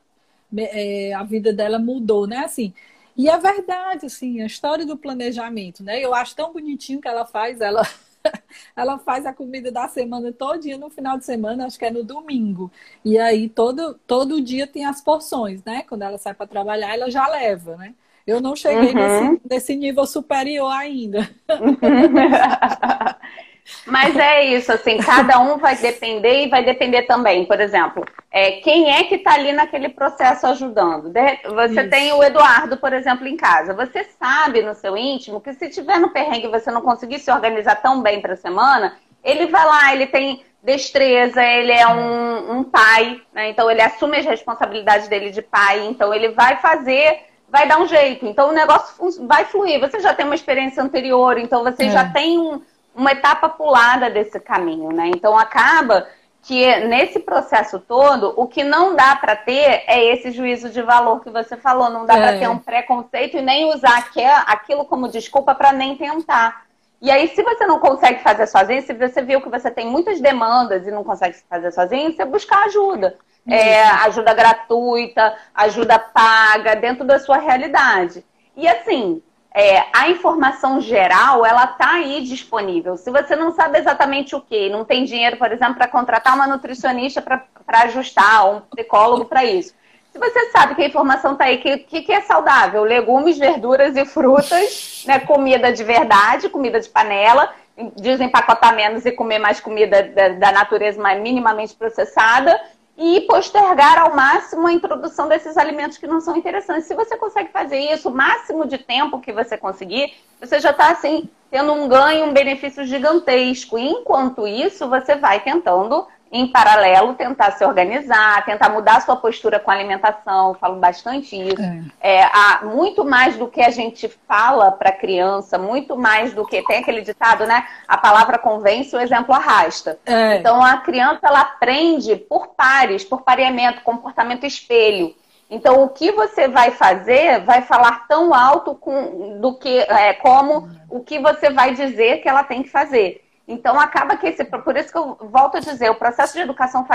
é, 0.55 1.15
a 1.15 1.23
vida 1.23 1.55
dela 1.55 1.79
mudou, 1.79 2.27
né? 2.27 2.45
Assim, 2.45 2.75
e 3.17 3.31
é 3.31 3.39
verdade, 3.39 4.05
assim, 4.05 4.43
a 4.43 4.47
história 4.47 4.85
do 4.85 4.97
planejamento, 4.97 5.83
né? 5.83 5.99
Eu 5.99 6.15
acho 6.15 6.37
tão 6.37 6.53
bonitinho 6.53 7.01
que 7.01 7.09
ela 7.09 7.25
faz, 7.25 7.63
ela 7.63 7.83
ela 8.77 8.99
faz 8.99 9.27
a 9.27 9.33
comida 9.33 9.71
da 9.71 9.89
semana 9.89 10.33
todinha 10.33 10.79
no 10.79 10.91
final 10.91 11.19
de 11.19 11.25
semana, 11.25 11.67
acho 11.67 11.79
que 11.79 11.85
é 11.85 11.91
no 11.91 12.05
domingo. 12.05 12.71
E 13.05 13.19
aí 13.19 13.49
todo 13.49 13.95
todo 14.07 14.41
dia 14.41 14.67
tem 14.67 14.85
as 14.85 15.01
porções, 15.01 15.63
né? 15.65 15.83
Quando 15.89 16.03
ela 16.03 16.19
sai 16.19 16.35
para 16.35 16.47
trabalhar, 16.47 16.95
ela 16.95 17.11
já 17.11 17.27
leva, 17.29 17.77
né? 17.77 17.95
Eu 18.27 18.41
não 18.41 18.55
cheguei 18.55 18.95
uhum. 18.95 19.33
nesse, 19.33 19.41
nesse 19.49 19.77
nível 19.77 20.07
superior 20.07 20.71
ainda. 20.71 21.29
Mas 23.87 24.17
é 24.17 24.45
isso, 24.45 24.73
assim, 24.73 24.99
cada 24.99 25.39
um 25.41 25.59
vai 25.59 25.77
depender 25.77 26.45
e 26.45 26.49
vai 26.49 26.65
depender 26.65 27.03
também, 27.03 27.45
por 27.45 27.61
exemplo, 27.61 28.05
é, 28.31 28.53
quem 28.53 28.93
é 28.93 29.05
que 29.05 29.17
está 29.17 29.35
ali 29.35 29.53
naquele 29.53 29.89
processo 29.89 30.47
ajudando. 30.47 31.13
Você 31.13 31.81
isso. 31.81 31.91
tem 31.91 32.13
o 32.13 32.23
Eduardo, 32.23 32.77
por 32.77 32.93
exemplo, 32.93 33.27
em 33.27 33.37
casa. 33.37 33.75
Você 33.75 34.05
sabe 34.19 34.63
no 34.63 34.75
seu 34.75 34.97
íntimo 34.97 35.41
que 35.41 35.53
se 35.55 35.69
tiver 35.69 35.99
no 35.99 36.11
perrengue 36.11 36.47
e 36.47 36.51
você 36.51 36.71
não 36.71 36.83
conseguir 36.83 37.19
se 37.19 37.31
organizar 37.31 37.77
tão 37.77 38.03
bem 38.03 38.21
para 38.21 38.35
a 38.35 38.37
semana, 38.37 38.97
ele 39.25 39.47
vai 39.47 39.65
lá, 39.65 39.93
ele 39.93 40.07
tem 40.07 40.43
destreza, 40.63 41.43
ele 41.43 41.73
é 41.73 41.89
um, 41.89 42.59
um 42.59 42.65
pai, 42.65 43.21
né? 43.33 43.49
então 43.49 43.71
ele 43.71 43.81
assume 43.81 44.19
as 44.19 44.27
responsabilidades 44.27 45.09
dele 45.09 45.31
de 45.31 45.41
pai, 45.41 45.87
então 45.87 46.13
ele 46.13 46.29
vai 46.29 46.59
fazer, 46.59 47.21
vai 47.49 47.67
dar 47.67 47.81
um 47.81 47.87
jeito. 47.87 48.27
Então 48.27 48.51
o 48.51 48.53
negócio 48.53 49.27
vai 49.27 49.47
fluir. 49.47 49.81
Você 49.81 50.01
já 50.01 50.15
tem 50.15 50.27
uma 50.27 50.35
experiência 50.35 50.83
anterior, 50.83 51.39
então 51.39 51.65
você 51.65 51.85
é. 51.85 51.91
já 51.91 52.09
tem 52.11 52.39
um, 52.39 52.61
uma 52.95 53.13
etapa 53.13 53.49
pulada 53.49 54.11
desse 54.11 54.39
caminho, 54.41 54.91
né? 54.91 55.09
Então 55.09 55.39
acaba 55.39 56.07
que 56.43 56.77
nesse 56.87 57.19
processo 57.19 57.79
todo, 57.79 58.33
o 58.37 58.47
que 58.47 58.65
não 58.65 58.97
dá 58.97 59.15
para 59.17 59.37
ter 59.37 59.85
é 59.87 60.05
esse 60.13 60.31
juízo 60.31 60.71
de 60.71 60.81
valor 60.83 61.21
que 61.21 61.31
você 61.31 61.57
falou. 61.57 61.91
Não 61.91 62.07
dá 62.07 62.17
é. 62.17 62.21
para 62.21 62.39
ter 62.39 62.49
um 62.49 62.59
preconceito 62.59 63.37
e 63.37 63.43
nem 63.43 63.73
usar 63.73 64.09
aquilo 64.47 64.85
como 64.85 65.09
desculpa 65.09 65.55
para 65.55 65.73
nem 65.73 65.97
tentar. 65.97 66.65
E 67.03 67.11
aí, 67.11 67.29
se 67.29 67.43
você 67.43 67.67
não 67.67 67.79
consegue 67.79 68.23
fazer 68.23 68.47
sozinho, 68.47 68.83
se 68.83 68.93
você 68.93 69.23
viu 69.23 69.41
que 69.41 69.49
você 69.49 69.71
tem 69.71 69.87
muitas 69.87 70.21
demandas 70.21 70.87
e 70.87 70.91
não 70.91 71.03
consegue 71.03 71.37
fazer 71.49 71.73
sozinho, 71.73 72.13
você 72.13 72.25
buscar 72.25 72.65
ajuda. 72.65 73.17
É, 73.49 73.83
ajuda 73.83 74.35
gratuita, 74.35 75.35
ajuda 75.55 75.99
paga, 75.99 76.77
dentro 76.77 77.05
da 77.05 77.19
sua 77.19 77.39
realidade. 77.39 78.23
E 78.55 78.69
assim, 78.69 79.23
é, 79.53 79.85
a 79.93 80.09
informação 80.09 80.81
geral, 80.81 81.45
ela 81.45 81.67
tá 81.67 81.95
aí 81.95 82.23
disponível. 82.23 82.97
Se 82.97 83.11
você 83.11 83.35
não 83.35 83.53
sabe 83.53 83.79
exatamente 83.79 84.35
o 84.37 84.41
que, 84.41 84.69
não 84.69 84.85
tem 84.85 85.05
dinheiro, 85.05 85.37
por 85.37 85.51
exemplo, 85.51 85.75
para 85.75 85.89
contratar 85.89 86.35
uma 86.35 86.47
nutricionista 86.47 87.21
para 87.21 87.45
ajustar, 87.83 88.47
ou 88.47 88.57
um 88.57 88.61
psicólogo 88.61 89.25
para 89.25 89.45
isso. 89.45 89.75
Se 90.13 90.19
você 90.19 90.51
sabe 90.51 90.75
que 90.75 90.83
a 90.83 90.87
informação 90.87 91.33
está 91.33 91.45
aí, 91.45 91.57
o 91.57 91.61
que, 91.61 91.79
que, 91.79 92.03
que, 92.03 92.13
é 92.13 92.21
saudável? 92.21 92.83
Legumes, 92.83 93.39
verduras 93.39 93.97
e 93.97 94.05
frutas, 94.05 95.05
né? 95.07 95.21
comida 95.21 95.73
de 95.73 95.85
verdade, 95.85 96.49
comida 96.49 96.81
de 96.81 96.89
panela, 96.89 97.53
desempacotar 97.97 98.75
menos 98.75 99.07
e 99.07 99.13
comer 99.13 99.39
mais 99.39 99.61
comida 99.61 100.03
da, 100.03 100.29
da 100.31 100.53
natureza 100.53 101.01
mais 101.01 101.21
minimamente 101.21 101.75
processada 101.75 102.61
e 103.03 103.23
postergar 103.23 103.99
ao 103.99 104.15
máximo 104.15 104.67
a 104.67 104.73
introdução 104.75 105.27
desses 105.27 105.57
alimentos 105.57 105.97
que 105.97 106.07
não 106.07 106.21
são 106.21 106.37
interessantes. 106.37 106.87
Se 106.87 106.95
você 106.95 107.17
consegue 107.17 107.51
fazer 107.51 107.79
isso 107.79 108.11
o 108.11 108.15
máximo 108.15 108.67
de 108.67 108.77
tempo 108.77 109.23
que 109.23 109.33
você 109.33 109.57
conseguir, 109.57 110.13
você 110.39 110.61
já 110.61 110.71
está 110.71 110.91
assim 110.91 111.27
tendo 111.51 111.73
um 111.73 111.89
ganho, 111.89 112.27
um 112.27 112.35
benefício 112.35 112.85
gigantesco. 112.85 113.79
Enquanto 113.79 114.47
isso, 114.47 114.87
você 114.87 115.17
vai 115.17 115.41
tentando 115.41 116.07
em 116.33 116.47
paralelo, 116.47 117.15
tentar 117.15 117.51
se 117.53 117.65
organizar, 117.65 118.45
tentar 118.45 118.69
mudar 118.69 118.99
a 118.99 119.01
sua 119.01 119.17
postura 119.17 119.59
com 119.59 119.71
a 119.71 119.75
alimentação, 119.75 120.55
falo 120.55 120.77
bastante 120.77 121.37
isso. 121.37 121.61
É. 122.01 122.21
É, 122.21 122.65
muito 122.65 123.05
mais 123.05 123.37
do 123.37 123.49
que 123.49 123.61
a 123.61 123.71
gente 123.71 124.09
fala 124.29 124.71
para 124.71 124.91
a 124.91 124.97
criança, 124.97 125.59
muito 125.59 125.97
mais 125.97 126.33
do 126.33 126.47
que 126.47 126.63
tem 126.63 126.79
aquele 126.79 127.03
ditado, 127.03 127.47
né? 127.47 127.67
A 127.89 127.99
palavra 127.99 128.39
convence, 128.39 128.95
o 128.95 129.01
exemplo 129.01 129.35
arrasta. 129.35 129.99
É. 130.07 130.37
Então 130.37 130.63
a 130.63 130.77
criança 130.77 131.21
ela 131.25 131.41
aprende 131.41 132.15
por 132.15 132.49
pares, 132.49 133.05
por 133.05 133.23
pareamento, 133.23 133.83
comportamento 133.83 134.47
espelho. 134.47 135.15
Então 135.51 135.83
o 135.83 135.89
que 135.89 136.13
você 136.13 136.47
vai 136.47 136.71
fazer 136.71 137.41
vai 137.41 137.63
falar 137.63 138.07
tão 138.07 138.33
alto 138.33 138.73
com, 138.77 139.41
do 139.41 139.55
que 139.55 139.81
é, 139.81 140.15
como 140.15 140.71
o 140.89 141.01
que 141.01 141.19
você 141.19 141.51
vai 141.51 141.75
dizer 141.75 142.19
que 142.19 142.29
ela 142.29 142.45
tem 142.45 142.63
que 142.63 142.69
fazer. 142.69 143.25
Então, 143.51 143.81
acaba 143.81 144.17
que 144.17 144.29
esse. 144.29 144.45
Por 144.45 144.77
isso 144.77 144.93
que 144.93 144.99
eu 144.99 145.17
volto 145.21 145.57
a 145.57 145.61
dizer, 145.61 145.91
o 145.91 145.97
processo 145.97 146.35
de 146.35 146.43
educação 146.43 146.87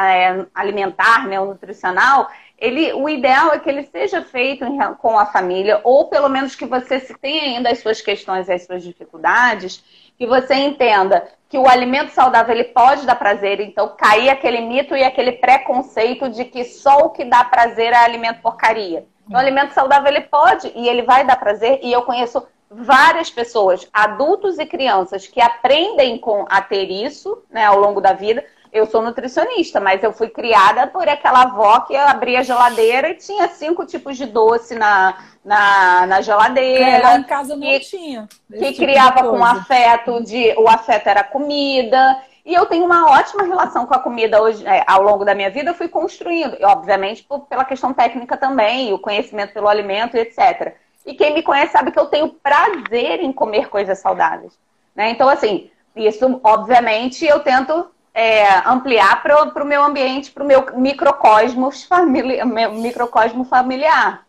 é, 0.00 0.46
alimentar, 0.54 1.26
né, 1.26 1.40
o 1.40 1.46
nutricional, 1.46 2.28
ele, 2.56 2.92
o 2.92 3.08
ideal 3.08 3.52
é 3.52 3.58
que 3.58 3.68
ele 3.68 3.82
seja 3.82 4.22
feito 4.22 4.64
com 4.98 5.18
a 5.18 5.26
família, 5.26 5.80
ou 5.82 6.08
pelo 6.08 6.28
menos 6.28 6.54
que 6.54 6.64
você 6.64 7.00
se 7.00 7.14
tenha 7.18 7.42
ainda 7.42 7.70
as 7.70 7.80
suas 7.80 8.00
questões 8.00 8.48
e 8.48 8.52
as 8.52 8.64
suas 8.64 8.84
dificuldades, 8.84 9.82
que 10.16 10.24
você 10.24 10.54
entenda 10.54 11.28
que 11.48 11.58
o 11.58 11.68
alimento 11.68 12.12
saudável 12.12 12.54
ele 12.54 12.64
pode 12.64 13.04
dar 13.04 13.16
prazer, 13.16 13.58
então 13.58 13.94
cair 13.96 14.28
aquele 14.28 14.60
mito 14.60 14.94
e 14.94 15.02
aquele 15.02 15.32
preconceito 15.32 16.28
de 16.28 16.44
que 16.44 16.62
só 16.64 16.98
o 16.98 17.10
que 17.10 17.24
dá 17.24 17.42
prazer 17.42 17.92
é 17.92 17.96
alimento 17.96 18.40
porcaria. 18.40 19.04
O 19.28 19.36
alimento 19.36 19.72
saudável 19.72 20.08
ele 20.08 20.22
pode 20.22 20.72
e 20.74 20.88
ele 20.88 21.02
vai 21.02 21.24
dar 21.24 21.36
prazer, 21.36 21.80
e 21.82 21.92
eu 21.92 22.02
conheço 22.02 22.46
várias 22.70 23.30
pessoas, 23.30 23.88
adultos 23.92 24.58
e 24.58 24.66
crianças, 24.66 25.26
que 25.26 25.40
aprendem 25.40 26.18
com 26.18 26.44
a 26.48 26.60
ter 26.60 26.90
isso 26.90 27.42
né, 27.50 27.64
ao 27.64 27.78
longo 27.78 28.00
da 28.00 28.12
vida. 28.12 28.44
Eu 28.70 28.84
sou 28.84 29.00
nutricionista, 29.00 29.80
mas 29.80 30.02
eu 30.02 30.12
fui 30.12 30.28
criada 30.28 30.86
por 30.86 31.08
aquela 31.08 31.42
avó 31.42 31.80
que 31.80 31.96
abria 31.96 32.40
a 32.40 32.42
geladeira 32.42 33.08
e 33.08 33.14
tinha 33.14 33.48
cinco 33.48 33.86
tipos 33.86 34.16
de 34.16 34.26
doce 34.26 34.74
na, 34.74 35.16
na, 35.42 36.06
na 36.06 36.20
geladeira. 36.20 36.84
É, 36.84 37.02
lá 37.02 37.18
em 37.18 37.22
casa 37.22 37.56
não 37.56 37.66
que, 37.66 37.80
tinha. 37.80 38.28
Que 38.46 38.72
tipo 38.72 38.82
criava 38.82 39.30
com 39.30 39.42
afeto 39.42 40.22
de. 40.22 40.54
O 40.58 40.68
afeto 40.68 41.06
era 41.06 41.24
comida. 41.24 42.22
E 42.44 42.54
eu 42.54 42.66
tenho 42.66 42.84
uma 42.84 43.10
ótima 43.10 43.44
relação 43.44 43.86
com 43.86 43.94
a 43.94 43.98
comida 43.98 44.40
hoje, 44.40 44.66
é, 44.66 44.82
ao 44.86 45.02
longo 45.02 45.24
da 45.24 45.34
minha 45.34 45.50
vida, 45.50 45.70
eu 45.70 45.74
fui 45.74 45.86
construindo, 45.86 46.56
e, 46.58 46.64
obviamente 46.64 47.22
por, 47.22 47.40
pela 47.40 47.62
questão 47.62 47.92
técnica 47.92 48.38
também, 48.38 48.90
o 48.90 48.98
conhecimento 48.98 49.52
pelo 49.52 49.68
alimento, 49.68 50.16
etc. 50.16 50.74
E 51.06 51.14
quem 51.14 51.34
me 51.34 51.42
conhece 51.42 51.72
sabe 51.72 51.90
que 51.90 51.98
eu 51.98 52.06
tenho 52.06 52.28
prazer 52.28 53.20
em 53.20 53.32
comer 53.32 53.68
coisas 53.68 53.98
saudáveis. 53.98 54.52
Né? 54.94 55.10
Então, 55.10 55.28
assim, 55.28 55.70
isso, 55.96 56.40
obviamente, 56.42 57.24
eu 57.24 57.40
tento 57.40 57.90
é, 58.12 58.68
ampliar 58.68 59.22
para 59.22 59.62
o 59.62 59.66
meu 59.66 59.82
ambiente, 59.82 60.30
para 60.30 60.42
o 60.42 60.46
meu 60.46 60.66
microcosmos 60.76 61.84
famili 61.84 62.44
meu 62.44 62.72
microcosmo 62.72 63.44
familiar. 63.44 64.26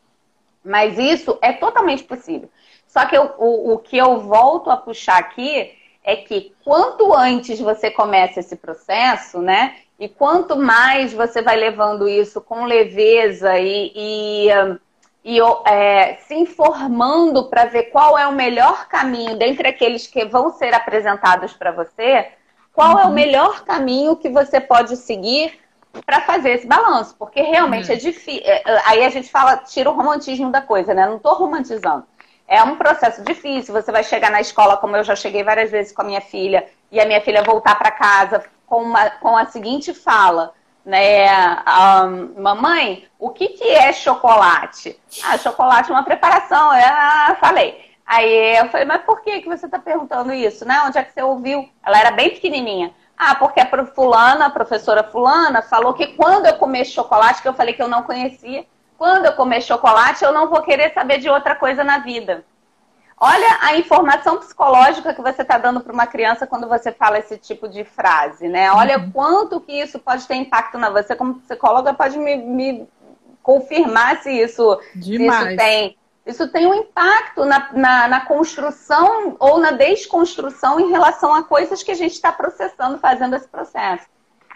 Mas 0.63 0.97
isso 0.97 1.37
é 1.41 1.53
totalmente 1.53 2.03
possível. 2.03 2.49
Só 2.87 3.05
que 3.05 3.15
eu, 3.15 3.33
o, 3.37 3.73
o 3.73 3.79
que 3.79 3.97
eu 3.97 4.19
volto 4.21 4.69
a 4.69 4.77
puxar 4.77 5.17
aqui 5.17 5.71
é 6.03 6.15
que 6.15 6.53
quanto 6.63 7.13
antes 7.13 7.59
você 7.59 7.91
começa 7.91 8.39
esse 8.39 8.55
processo, 8.55 9.41
né? 9.41 9.75
E 9.99 10.07
quanto 10.07 10.55
mais 10.55 11.13
você 11.13 11.41
vai 11.41 11.55
levando 11.55 12.07
isso 12.07 12.39
com 12.41 12.65
leveza 12.65 13.59
e, 13.59 13.91
e 13.95 14.47
e 15.23 15.39
é, 15.65 16.15
se 16.27 16.33
informando 16.33 17.49
para 17.49 17.65
ver 17.65 17.83
qual 17.85 18.17
é 18.17 18.25
o 18.27 18.31
melhor 18.31 18.87
caminho 18.87 19.37
dentre 19.37 19.67
aqueles 19.67 20.07
que 20.07 20.25
vão 20.25 20.51
ser 20.51 20.73
apresentados 20.73 21.53
para 21.53 21.71
você, 21.71 22.29
qual 22.73 22.93
uhum. 22.93 22.99
é 22.99 23.03
o 23.03 23.07
uhum. 23.07 23.13
melhor 23.13 23.63
caminho 23.65 24.15
que 24.15 24.29
você 24.29 24.61
pode 24.61 24.95
seguir 24.95 25.59
para 26.05 26.21
fazer 26.21 26.51
esse 26.51 26.67
balanço, 26.67 27.15
porque 27.17 27.41
realmente 27.41 27.89
uhum. 27.89 27.95
é 27.95 27.97
difícil. 27.97 28.41
É, 28.45 28.63
aí 28.85 29.03
a 29.03 29.09
gente 29.09 29.29
fala, 29.29 29.57
tira 29.57 29.89
o 29.89 29.93
romantismo 29.93 30.51
da 30.51 30.61
coisa, 30.61 30.93
né? 30.93 31.05
Não 31.05 31.17
estou 31.17 31.33
romantizando. 31.33 32.05
É 32.47 32.63
um 32.63 32.77
processo 32.77 33.23
difícil. 33.23 33.73
Você 33.73 33.91
vai 33.91 34.03
chegar 34.03 34.31
na 34.31 34.41
escola, 34.41 34.77
como 34.77 34.95
eu 34.95 35.03
já 35.03 35.15
cheguei 35.15 35.43
várias 35.43 35.69
vezes 35.69 35.91
com 35.91 36.01
a 36.01 36.05
minha 36.05 36.21
filha, 36.21 36.67
e 36.91 36.99
a 36.99 37.05
minha 37.05 37.21
filha 37.21 37.43
voltar 37.43 37.75
para 37.75 37.91
casa 37.91 38.43
com, 38.65 38.83
uma, 38.83 39.09
com 39.09 39.35
a 39.35 39.45
seguinte 39.45 39.93
fala: 39.93 40.53
né? 40.89 41.61
Um, 41.67 42.41
mamãe, 42.41 43.07
o 43.19 43.29
que, 43.29 43.49
que 43.49 43.63
é 43.63 43.93
chocolate? 43.93 44.99
Ah, 45.23 45.37
chocolate 45.37 45.91
é 45.91 45.93
uma 45.93 46.03
preparação. 46.03 46.73
Eu 46.73 46.83
ah, 46.83 47.37
falei. 47.39 47.89
Aí 48.05 48.57
eu 48.57 48.69
falei, 48.69 48.87
mas 48.87 49.03
por 49.03 49.21
que, 49.21 49.41
que 49.41 49.47
você 49.47 49.67
está 49.67 49.77
perguntando 49.77 50.33
isso? 50.33 50.65
Né? 50.65 50.81
Onde 50.85 50.97
é 50.97 51.03
que 51.03 51.13
você 51.13 51.21
ouviu? 51.21 51.69
Ela 51.85 51.99
era 51.99 52.11
bem 52.11 52.31
pequenininha. 52.31 52.91
Ah, 53.15 53.35
porque 53.35 53.59
a 53.59 53.85
fulana, 53.85 54.47
a 54.47 54.49
professora 54.49 55.03
fulana, 55.03 55.61
falou 55.61 55.93
que 55.93 56.07
quando 56.07 56.47
eu 56.47 56.55
comer 56.55 56.85
chocolate, 56.85 57.41
que 57.41 57.47
eu 57.47 57.53
falei 57.53 57.75
que 57.75 57.83
eu 57.83 57.87
não 57.87 58.01
conhecia, 58.01 58.65
quando 58.97 59.25
eu 59.25 59.33
comer 59.33 59.61
chocolate, 59.61 60.23
eu 60.23 60.31
não 60.31 60.49
vou 60.49 60.63
querer 60.63 60.91
saber 60.93 61.19
de 61.19 61.29
outra 61.29 61.55
coisa 61.55 61.83
na 61.83 61.99
vida. 61.99 62.43
Olha 63.19 63.57
a 63.61 63.75
informação 63.75 64.37
psicológica 64.37 65.13
que 65.13 65.21
você 65.21 65.41
está 65.41 65.57
dando 65.57 65.81
para 65.81 65.91
uma 65.91 66.07
criança 66.07 66.47
quando 66.47 66.69
você 66.69 66.89
fala 66.89 67.19
esse 67.19 67.37
tipo 67.37 67.67
de 67.67 67.83
frase, 67.83 68.47
né? 68.47 68.71
Olha 68.71 68.97
uhum. 68.97 69.11
quanto 69.11 69.59
que 69.59 69.73
isso 69.73 69.99
pode 69.99 70.25
ter 70.25 70.35
impacto 70.35 70.77
na 70.77 70.89
você 70.89 71.15
como 71.15 71.41
psicóloga 71.41 71.93
pode 71.93 72.17
me, 72.17 72.37
me 72.37 72.87
confirmar 73.43 74.21
se 74.21 74.31
isso, 74.31 74.79
se 74.93 75.15
isso 75.15 75.57
tem. 75.57 75.97
Isso 76.25 76.47
tem 76.49 76.67
um 76.67 76.73
impacto 76.75 77.43
na, 77.43 77.73
na, 77.73 78.07
na, 78.07 78.21
construção 78.21 79.35
ou 79.39 79.57
na 79.57 79.71
desconstrução 79.71 80.79
em 80.79 80.91
relação 80.91 81.33
a 81.33 81.43
coisas 81.43 81.81
que 81.81 81.91
a 81.91 81.95
gente 81.95 82.13
está 82.13 82.31
processando, 82.31 82.99
fazendo 82.99 83.35
esse 83.35 83.47
processo. 83.47 84.05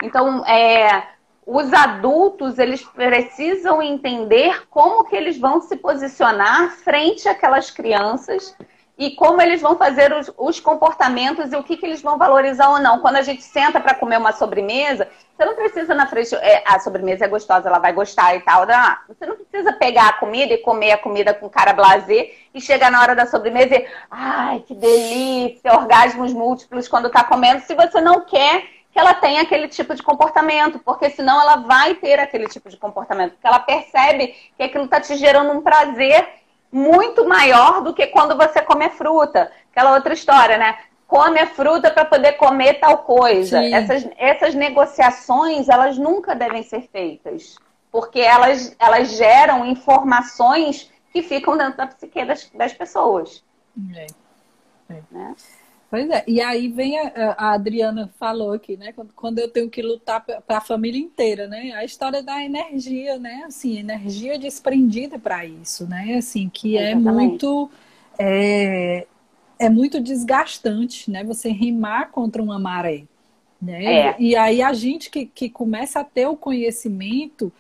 Então, 0.04 0.46
é, 0.46 1.08
os 1.46 1.74
adultos 1.74 2.58
eles 2.58 2.84
precisam 2.84 3.82
entender 3.82 4.68
como 4.70 5.04
que 5.04 5.16
eles 5.16 5.38
vão 5.38 5.62
se 5.62 5.76
posicionar 5.76 6.72
frente 6.78 7.28
àquelas 7.28 7.70
crianças 7.70 8.56
e 8.98 9.12
como 9.12 9.42
eles 9.42 9.60
vão 9.62 9.76
fazer 9.76 10.14
os, 10.14 10.32
os 10.38 10.60
comportamentos 10.60 11.52
e 11.52 11.56
o 11.56 11.64
que, 11.64 11.78
que 11.78 11.86
eles 11.86 12.02
vão 12.02 12.18
valorizar 12.18 12.70
ou 12.70 12.80
não. 12.80 13.00
Quando 13.00 13.16
a 13.16 13.22
gente 13.22 13.42
senta 13.42 13.80
para 13.80 13.96
comer 13.96 14.18
uma 14.18 14.32
sobremesa, 14.32 15.10
Você 15.36 15.46
não 15.46 15.56
precisa 15.56 15.96
na 15.96 16.06
frente, 16.06 16.36
é, 16.36 16.64
a 16.66 16.80
sobremesa 16.80 17.26
é 17.26 17.28
gostosa, 17.28 17.68
ela 17.68 17.80
vai 17.80 17.92
gostar 17.92 18.36
e 18.36 18.42
tal. 18.42 18.68
Não, 18.68 18.98
você 19.08 19.26
não 19.26 19.36
precisa 19.36 19.74
pegar 19.74 20.10
a 20.10 20.14
comida 20.14 20.54
e 20.54 20.60
comer 20.60 20.92
a 20.92 20.98
comida 20.98 21.34
com 21.34 21.50
cara 21.50 21.74
blazer 21.74 22.38
e 22.54 22.62
chegar 22.62 22.92
na 22.92 23.02
hora 23.02 23.16
da 23.16 23.26
sobremesa 23.26 23.76
e, 23.76 23.88
ai, 24.12 24.60
que 24.60 24.76
delícia, 24.76 25.74
orgasmos 25.74 26.32
múltiplos 26.32 26.88
quando 26.88 27.10
tá 27.10 27.24
comendo, 27.24 27.62
se 27.62 27.74
você 27.74 28.00
não 28.00 28.22
quer 28.22 28.73
que 28.94 29.00
ela 29.00 29.16
tenha 29.16 29.42
aquele 29.42 29.68
tipo 29.68 29.96
de 29.96 30.04
comportamento, 30.04 30.78
porque 30.78 31.10
senão 31.10 31.42
ela 31.42 31.56
vai 31.56 31.96
ter 31.96 32.20
aquele 32.20 32.48
tipo 32.48 32.70
de 32.70 32.78
comportamento, 32.78 33.32
porque 33.32 33.48
ela 33.48 33.60
percebe 33.60 34.36
que 34.56 34.62
aquilo 34.62 34.86
está 34.86 35.02
te 35.02 35.18
gerando 35.18 35.52
um 35.52 35.62
prazer 35.62 36.30
muito 36.72 37.28
maior 37.28 37.82
do 37.82 37.94
que 37.94 38.06
quando 38.08 38.38
você 38.38 38.62
come 38.62 38.88
fruta. 38.92 39.52
Aquela 39.72 39.96
outra 39.96 40.14
história, 40.14 40.60
né? 40.60 40.78
Come 41.08 41.40
a 41.40 41.48
fruta 41.48 41.90
para 41.90 42.06
poder 42.06 42.34
comer 42.34 42.76
tal 42.76 43.00
coisa. 43.00 43.64
Essas, 43.64 44.08
essas 44.16 44.54
negociações, 44.54 45.70
elas 45.70 45.98
nunca 45.98 46.36
devem 46.36 46.62
ser 46.62 46.88
feitas, 46.92 47.58
porque 47.92 48.20
elas, 48.20 48.76
elas 48.78 49.18
geram 49.18 49.66
informações 49.66 50.92
que 51.12 51.24
ficam 51.24 51.58
dentro 51.58 51.78
da 51.78 51.88
psique 51.88 52.26
das, 52.26 52.50
das 52.54 52.74
pessoas. 52.74 53.44
É. 53.96 54.06
É. 54.90 55.02
Né? 55.12 55.36
Pois 55.94 56.10
é, 56.10 56.24
e 56.26 56.42
aí 56.42 56.70
vem 56.70 56.98
a, 56.98 57.36
a 57.38 57.54
Adriana 57.54 58.10
falou 58.18 58.52
aqui, 58.52 58.76
né? 58.76 58.92
Quando, 58.94 59.14
quando 59.14 59.38
eu 59.38 59.48
tenho 59.48 59.70
que 59.70 59.80
lutar 59.80 60.26
para 60.26 60.58
a 60.58 60.60
família 60.60 61.00
inteira, 61.00 61.48
né? 61.48 61.72
A 61.74 61.86
história 61.86 62.24
da 62.24 62.44
energia, 62.44 63.20
né? 63.20 63.44
Assim, 63.46 63.78
energia 63.78 64.40
desprendida 64.40 65.20
para 65.20 65.46
isso, 65.46 65.88
né? 65.88 66.16
Assim, 66.16 66.50
que 66.50 66.80
é 66.80 66.94
Exatamente. 66.94 67.46
muito 67.46 67.70
é, 68.18 69.06
é 69.60 69.70
muito 69.70 70.02
desgastante, 70.02 71.12
né? 71.12 71.24
Você 71.26 71.50
rimar 71.50 72.10
contra 72.10 72.42
uma 72.42 72.58
maré, 72.58 73.04
né? 73.62 73.86
É. 73.86 74.16
E 74.18 74.36
aí 74.36 74.64
a 74.64 74.74
gente 74.74 75.12
que, 75.12 75.28
que 75.28 75.48
começa 75.48 76.00
a 76.00 76.04
ter 76.04 76.26
o 76.26 76.36
conhecimento 76.36 77.54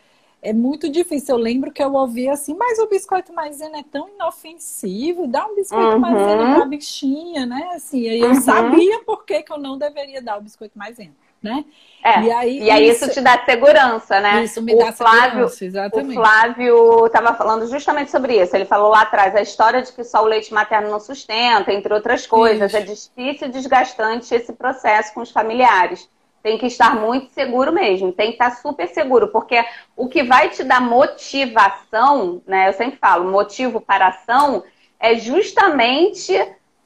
é 0.43 0.53
muito 0.53 0.89
difícil. 0.89 1.35
Eu 1.35 1.41
lembro 1.41 1.71
que 1.71 1.81
eu 1.81 1.93
ouvi 1.93 2.29
assim, 2.29 2.53
mas 2.53 2.77
o 2.77 2.87
biscoito 2.87 3.33
maisena 3.33 3.79
é 3.79 3.83
tão 3.83 4.09
inofensivo, 4.09 5.25
dá 5.25 5.45
um 5.47 5.55
biscoito 5.55 5.93
uhum. 5.93 5.99
maisena 5.99 6.55
pra 6.55 6.65
bichinha, 6.65 7.45
né? 7.45 7.71
Assim, 7.73 8.07
aí 8.09 8.19
eu 8.19 8.29
uhum. 8.29 8.41
sabia 8.41 8.99
por 9.03 9.25
que, 9.25 9.41
que 9.41 9.51
eu 9.51 9.57
não 9.57 9.77
deveria 9.77 10.21
dar 10.21 10.37
o 10.37 10.41
biscoito 10.41 10.77
maisena. 10.77 11.13
Né? 11.41 11.65
É, 12.01 12.21
e 12.21 12.31
aí, 12.31 12.63
e 12.63 12.71
aí 12.71 12.87
isso, 12.87 13.03
isso, 13.03 13.15
te 13.15 13.21
dá 13.21 13.43
segurança, 13.43 14.21
né? 14.21 14.45
Isso 14.45 14.61
me 14.61 14.75
o 14.75 14.77
dá 14.77 14.93
Flávio, 14.93 15.49
segurança, 15.49 15.65
exatamente. 15.65 16.11
O 16.11 16.13
Flávio 16.13 17.05
estava 17.05 17.33
falando 17.33 17.67
justamente 17.67 18.11
sobre 18.11 18.41
isso. 18.41 18.55
Ele 18.55 18.63
falou 18.63 18.89
lá 18.89 19.01
atrás 19.01 19.35
a 19.35 19.41
história 19.41 19.81
de 19.81 19.91
que 19.91 20.05
só 20.05 20.23
o 20.23 20.25
leite 20.25 20.53
materno 20.53 20.89
não 20.89 21.01
sustenta, 21.01 21.73
entre 21.73 21.93
outras 21.93 22.25
coisas. 22.25 22.73
Isso. 22.73 22.77
É 22.77 22.81
difícil 22.81 23.47
e 23.49 23.51
desgastante 23.51 24.33
esse 24.33 24.53
processo 24.53 25.13
com 25.13 25.19
os 25.19 25.31
familiares 25.31 26.07
tem 26.43 26.57
que 26.57 26.65
estar 26.65 26.95
muito 26.97 27.33
seguro 27.33 27.71
mesmo, 27.71 28.11
tem 28.11 28.27
que 28.27 28.33
estar 28.33 28.51
super 28.57 28.87
seguro, 28.89 29.29
porque 29.29 29.63
o 29.95 30.09
que 30.09 30.23
vai 30.23 30.49
te 30.49 30.61
dar 30.61 30.81
motivação, 30.81 32.41
né? 32.45 32.67
Eu 32.67 32.73
sempre 32.73 32.99
falo, 32.99 33.31
motivo 33.31 33.79
para 33.79 34.09
ação 34.09 34.61
é 34.99 35.15
justamente 35.15 36.35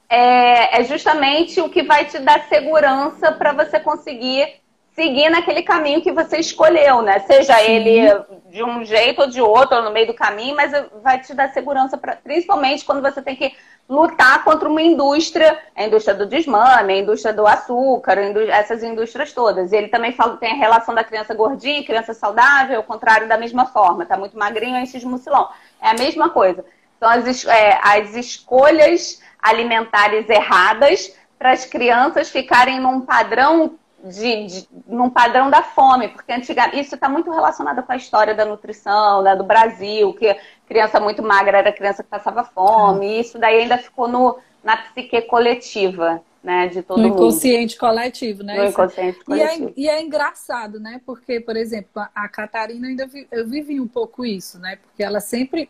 é, 0.08 0.80
é 0.80 0.84
justamente 0.84 1.60
o 1.60 1.68
que 1.68 1.82
vai 1.82 2.04
te 2.04 2.20
dar 2.20 2.48
segurança 2.48 3.32
para 3.32 3.52
você 3.52 3.80
conseguir 3.80 4.60
seguir 4.92 5.28
naquele 5.28 5.62
caminho 5.62 6.02
que 6.02 6.10
você 6.10 6.38
escolheu, 6.38 7.02
né? 7.02 7.20
Seja 7.20 7.54
Sim. 7.54 7.70
ele 7.70 8.24
de 8.50 8.64
um 8.64 8.84
jeito 8.84 9.22
ou 9.22 9.28
de 9.28 9.40
outro, 9.40 9.76
ou 9.76 9.82
no 9.84 9.92
meio 9.92 10.08
do 10.08 10.14
caminho, 10.14 10.56
mas 10.56 10.72
vai 11.02 11.20
te 11.20 11.34
dar 11.34 11.52
segurança, 11.52 11.96
pra, 11.96 12.16
principalmente 12.16 12.84
quando 12.84 13.02
você 13.02 13.22
tem 13.22 13.36
que 13.36 13.52
lutar 13.88 14.44
contra 14.44 14.68
uma 14.68 14.82
indústria, 14.82 15.58
a 15.74 15.84
indústria 15.84 16.14
do 16.14 16.26
desmame, 16.26 16.92
a 16.92 16.98
indústria 16.98 17.32
do 17.32 17.46
açúcar, 17.46 18.18
essas 18.48 18.82
indústrias 18.82 19.32
todas. 19.32 19.72
E 19.72 19.76
ele 19.76 19.88
também 19.88 20.12
fala 20.12 20.36
tem 20.36 20.52
a 20.52 20.56
relação 20.56 20.94
da 20.94 21.02
criança 21.02 21.34
gordinha, 21.34 21.84
criança 21.84 22.12
saudável, 22.12 22.76
ao 22.76 22.82
contrário 22.82 23.26
da 23.26 23.38
mesma 23.38 23.64
forma, 23.66 24.04
tá 24.04 24.16
muito 24.16 24.36
magrinho, 24.36 24.76
enche 24.76 24.98
de 24.98 25.06
mucilão. 25.06 25.48
É 25.80 25.88
a 25.88 25.94
mesma 25.94 26.28
coisa. 26.28 26.64
Então, 26.98 27.08
as, 27.08 27.44
é, 27.46 27.78
as 27.82 28.14
escolhas 28.14 29.22
alimentares 29.40 30.28
erradas 30.28 31.16
para 31.38 31.52
as 31.52 31.64
crianças 31.64 32.28
ficarem 32.28 32.80
num 32.80 33.00
padrão 33.00 33.78
de, 34.08 34.46
de, 34.46 34.68
num 34.86 35.10
padrão 35.10 35.50
da 35.50 35.62
fome, 35.62 36.08
porque 36.08 36.32
antigamente 36.32 36.80
isso 36.80 36.94
está 36.94 37.08
muito 37.08 37.30
relacionado 37.30 37.82
com 37.82 37.92
a 37.92 37.96
história 37.96 38.34
da 38.34 38.44
nutrição, 38.44 39.22
né, 39.22 39.36
do 39.36 39.44
Brasil, 39.44 40.12
que 40.14 40.36
criança 40.66 41.00
muito 41.00 41.22
magra 41.22 41.58
era 41.58 41.72
criança 41.72 42.02
que 42.02 42.08
passava 42.08 42.44
fome, 42.44 43.06
e 43.06 43.20
isso 43.20 43.38
daí 43.38 43.62
ainda 43.62 43.78
ficou 43.78 44.08
no, 44.08 44.38
na 44.62 44.76
psique 44.76 45.22
coletiva. 45.22 46.22
Né, 46.40 46.68
de 46.68 46.82
todo 46.82 47.02
no 47.02 47.08
inconsciente 47.08 47.74
mundo. 47.74 47.80
coletivo, 47.80 48.42
né? 48.44 48.56
No 48.56 48.66
inconsciente 48.66 49.22
coletivo. 49.24 49.74
E 49.76 49.88
é, 49.88 49.88
e 49.88 49.88
é, 49.88 50.00
engraçado, 50.00 50.78
né? 50.78 51.00
Porque, 51.04 51.40
por 51.40 51.56
exemplo, 51.56 52.00
a 52.14 52.28
Catarina 52.28 52.86
ainda 52.86 53.08
vi, 53.08 53.26
eu 53.32 53.46
vivi 53.46 53.80
um 53.80 53.88
pouco 53.88 54.24
isso, 54.24 54.56
né? 54.58 54.78
Porque 54.80 55.02
ela 55.02 55.18
sempre 55.18 55.68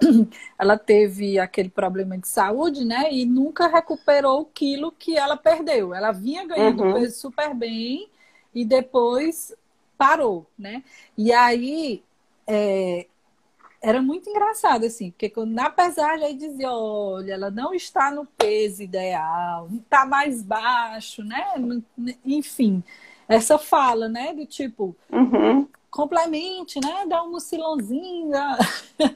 ela 0.58 0.78
teve 0.78 1.38
aquele 1.38 1.68
problema 1.68 2.16
de 2.16 2.28
saúde, 2.28 2.84
né? 2.84 3.12
E 3.12 3.24
nunca 3.26 3.66
recuperou 3.66 4.40
o 4.42 4.46
quilo 4.46 4.92
que 4.92 5.16
ela 5.16 5.36
perdeu. 5.36 5.94
Ela 5.94 6.12
vinha 6.12 6.46
ganhando 6.46 6.82
uhum. 6.82 6.94
peso 6.94 7.20
super 7.20 7.54
bem 7.54 8.08
e 8.54 8.64
depois 8.64 9.54
parou, 9.96 10.46
né? 10.58 10.82
E 11.16 11.32
aí 11.32 12.02
é, 12.46 13.06
era 13.82 14.02
muito 14.02 14.28
engraçado, 14.28 14.84
assim, 14.84 15.10
porque 15.10 15.30
quando, 15.30 15.52
na 15.52 15.70
pesagem 15.70 16.26
aí 16.26 16.34
dizia, 16.34 16.70
olha, 16.70 17.32
ela 17.32 17.50
não 17.50 17.72
está 17.72 18.10
no 18.10 18.26
peso 18.26 18.82
ideal, 18.82 19.68
está 19.72 20.04
mais 20.04 20.42
baixo, 20.42 21.24
né? 21.24 21.44
Enfim, 22.24 22.82
essa 23.28 23.58
fala, 23.58 24.08
né? 24.08 24.34
Do 24.34 24.44
tipo, 24.44 24.94
uhum. 25.10 25.66
Complemente, 25.90 26.80
né? 26.80 27.04
Dá 27.06 27.22
um 27.22 27.30
mucilãozinho, 27.30 28.30
dá... 28.30 28.58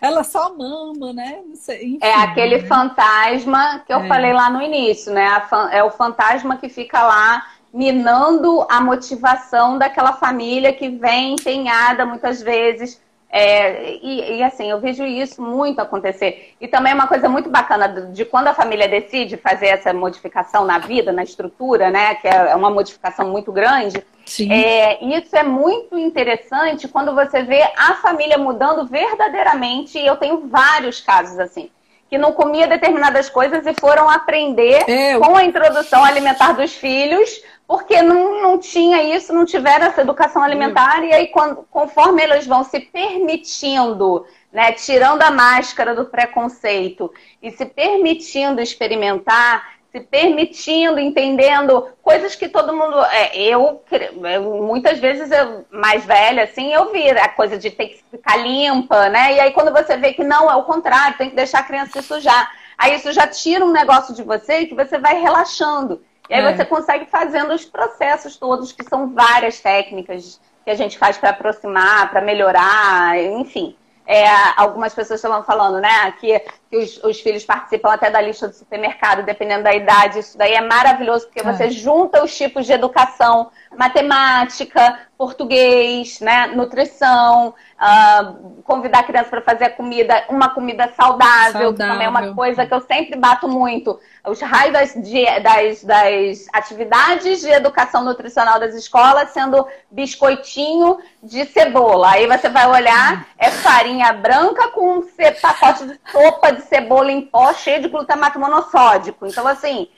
ela 0.00 0.22
só 0.22 0.54
mama, 0.54 1.12
né? 1.12 1.42
Sei, 1.54 1.94
enfim, 1.94 1.98
é 2.00 2.14
aquele 2.14 2.58
né? 2.58 2.66
fantasma 2.66 3.82
que 3.86 3.92
eu 3.92 4.00
é. 4.00 4.08
falei 4.08 4.32
lá 4.32 4.50
no 4.50 4.62
início, 4.62 5.12
né? 5.12 5.42
É 5.72 5.82
o 5.82 5.90
fantasma 5.90 6.56
que 6.56 6.68
fica 6.68 7.02
lá 7.02 7.46
minando 7.72 8.66
a 8.70 8.80
motivação 8.80 9.78
daquela 9.78 10.12
família 10.12 10.72
que 10.72 10.90
vem 10.90 11.34
empenhada 11.34 12.04
muitas 12.04 12.42
vezes 12.42 13.00
é, 13.34 13.94
e, 14.02 14.36
e, 14.36 14.42
assim, 14.42 14.70
eu 14.70 14.78
vejo 14.78 15.02
isso 15.04 15.40
muito 15.40 15.80
acontecer. 15.80 16.54
E 16.60 16.68
também 16.68 16.92
é 16.92 16.94
uma 16.94 17.06
coisa 17.06 17.30
muito 17.30 17.48
bacana 17.48 17.88
de 17.88 18.26
quando 18.26 18.48
a 18.48 18.54
família 18.54 18.86
decide 18.86 19.38
fazer 19.38 19.68
essa 19.68 19.90
modificação 19.94 20.66
na 20.66 20.78
vida, 20.78 21.12
na 21.12 21.22
estrutura, 21.22 21.90
né? 21.90 22.14
Que 22.16 22.28
é, 22.28 22.50
é 22.50 22.54
uma 22.54 22.68
modificação 22.68 23.30
muito 23.30 23.50
grande. 23.50 24.04
Sim. 24.26 24.52
É, 24.52 25.02
isso 25.02 25.34
é 25.34 25.42
muito 25.42 25.96
interessante 25.96 26.86
quando 26.86 27.14
você 27.14 27.42
vê 27.42 27.62
a 27.74 27.94
família 27.94 28.36
mudando 28.36 28.86
verdadeiramente. 28.86 29.98
E 29.98 30.06
eu 30.06 30.16
tenho 30.16 30.46
vários 30.48 31.00
casos 31.00 31.38
assim. 31.38 31.70
Que 32.10 32.18
não 32.18 32.34
comia 32.34 32.68
determinadas 32.68 33.30
coisas 33.30 33.66
e 33.66 33.72
foram 33.72 34.10
aprender 34.10 34.84
é, 34.86 35.14
eu... 35.14 35.20
com 35.20 35.34
a 35.34 35.42
introdução 35.42 36.04
alimentar 36.04 36.52
dos 36.52 36.74
filhos 36.74 37.40
porque 37.66 38.02
não, 38.02 38.42
não 38.42 38.58
tinha 38.58 39.02
isso, 39.02 39.32
não 39.32 39.44
tiveram 39.44 39.86
essa 39.86 40.02
educação 40.02 40.42
alimentar, 40.42 41.02
e 41.04 41.12
aí 41.12 41.28
quando, 41.28 41.66
conforme 41.70 42.22
eles 42.22 42.46
vão 42.46 42.64
se 42.64 42.80
permitindo, 42.80 44.26
né, 44.52 44.72
tirando 44.72 45.22
a 45.22 45.30
máscara 45.30 45.94
do 45.94 46.04
preconceito 46.04 47.12
e 47.42 47.50
se 47.50 47.64
permitindo 47.64 48.60
experimentar, 48.60 49.72
se 49.92 50.00
permitindo, 50.00 50.98
entendendo 50.98 51.86
coisas 52.02 52.34
que 52.34 52.48
todo 52.48 52.72
mundo. 52.72 52.98
É, 53.04 53.36
eu, 53.36 53.82
eu, 53.90 54.62
muitas 54.62 54.98
vezes, 54.98 55.30
eu, 55.30 55.66
mais 55.70 56.04
velha, 56.04 56.44
assim, 56.44 56.72
eu 56.72 56.90
vi 56.90 57.10
a 57.10 57.28
coisa 57.28 57.58
de 57.58 57.70
ter 57.70 57.88
que 57.88 58.04
ficar 58.10 58.36
limpa, 58.36 59.10
né? 59.10 59.34
E 59.34 59.40
aí 59.40 59.52
quando 59.52 59.70
você 59.70 59.96
vê 59.98 60.14
que 60.14 60.24
não, 60.24 60.50
é 60.50 60.56
o 60.56 60.64
contrário, 60.64 61.18
tem 61.18 61.28
que 61.28 61.36
deixar 61.36 61.58
a 61.58 61.64
criança 61.64 62.00
se 62.00 62.08
sujar. 62.08 62.50
Aí 62.78 62.96
isso 62.96 63.12
já 63.12 63.26
tira 63.26 63.64
um 63.64 63.70
negócio 63.70 64.14
de 64.14 64.22
você 64.22 64.64
que 64.64 64.74
você 64.74 64.98
vai 64.98 65.20
relaxando. 65.20 66.02
E 66.28 66.34
aí 66.34 66.44
é. 66.44 66.54
você 66.54 66.64
consegue 66.64 67.06
fazendo 67.06 67.52
os 67.52 67.64
processos 67.64 68.36
todos, 68.36 68.72
que 68.72 68.84
são 68.84 69.12
várias 69.12 69.60
técnicas 69.60 70.40
que 70.64 70.70
a 70.70 70.74
gente 70.74 70.96
faz 70.96 71.18
para 71.18 71.30
aproximar, 71.30 72.10
para 72.10 72.20
melhorar, 72.20 73.18
enfim. 73.18 73.76
É, 74.06 74.26
algumas 74.56 74.92
pessoas 74.92 75.20
estavam 75.20 75.44
falando, 75.44 75.80
né, 75.80 76.12
que, 76.20 76.38
que 76.68 76.76
os, 76.76 77.02
os, 77.04 77.20
filhos 77.20 77.44
participam 77.44 77.92
até 77.92 78.10
da 78.10 78.20
lista 78.20 78.48
do 78.48 78.54
supermercado, 78.54 79.24
dependendo 79.24 79.62
da 79.62 79.74
idade. 79.74 80.18
Isso 80.18 80.36
daí 80.36 80.54
é 80.54 80.60
maravilhoso, 80.60 81.26
porque 81.26 81.40
é. 81.40 81.52
você 81.52 81.70
junta 81.70 82.22
os 82.22 82.36
tipos 82.36 82.66
de 82.66 82.72
educação, 82.72 83.50
matemática, 83.76 84.98
português, 85.16 86.20
né, 86.20 86.48
nutrição, 86.48 87.54
uh, 87.80 88.62
convidar 88.64 89.00
a 89.00 89.02
criança 89.04 89.30
para 89.30 89.40
fazer 89.40 89.64
a 89.66 89.70
comida, 89.70 90.24
uma 90.28 90.48
comida 90.50 90.92
saudável, 90.96 91.52
saudável, 91.52 91.72
que 91.72 91.78
também 91.78 92.06
é 92.06 92.10
uma 92.10 92.34
coisa 92.34 92.66
que 92.66 92.74
eu 92.74 92.80
sempre 92.80 93.16
bato 93.16 93.48
muito. 93.48 93.98
Os 94.26 94.40
raios 94.40 94.72
das, 94.72 94.94
das, 95.42 95.84
das 95.84 96.46
atividades 96.52 97.40
de 97.40 97.50
educação 97.50 98.04
nutricional 98.04 98.58
das 98.58 98.74
escolas 98.74 99.30
sendo 99.30 99.66
biscoitinho 99.90 100.98
de 101.22 101.44
cebola. 101.46 102.10
Aí 102.12 102.26
você 102.26 102.48
vai 102.48 102.66
olhar, 102.68 103.26
é 103.38 103.50
farinha 103.50 104.12
branca 104.12 104.68
com 104.68 104.98
um 104.98 105.06
pacote 105.40 105.86
de 105.86 106.00
sopa 106.10 106.52
de 106.52 106.62
cebola 106.62 107.12
em 107.12 107.22
pó 107.22 107.52
cheio 107.52 107.80
de 107.80 107.88
glutamato 107.88 108.40
monossódico. 108.40 109.26
Então, 109.26 109.46
assim, 109.46 109.88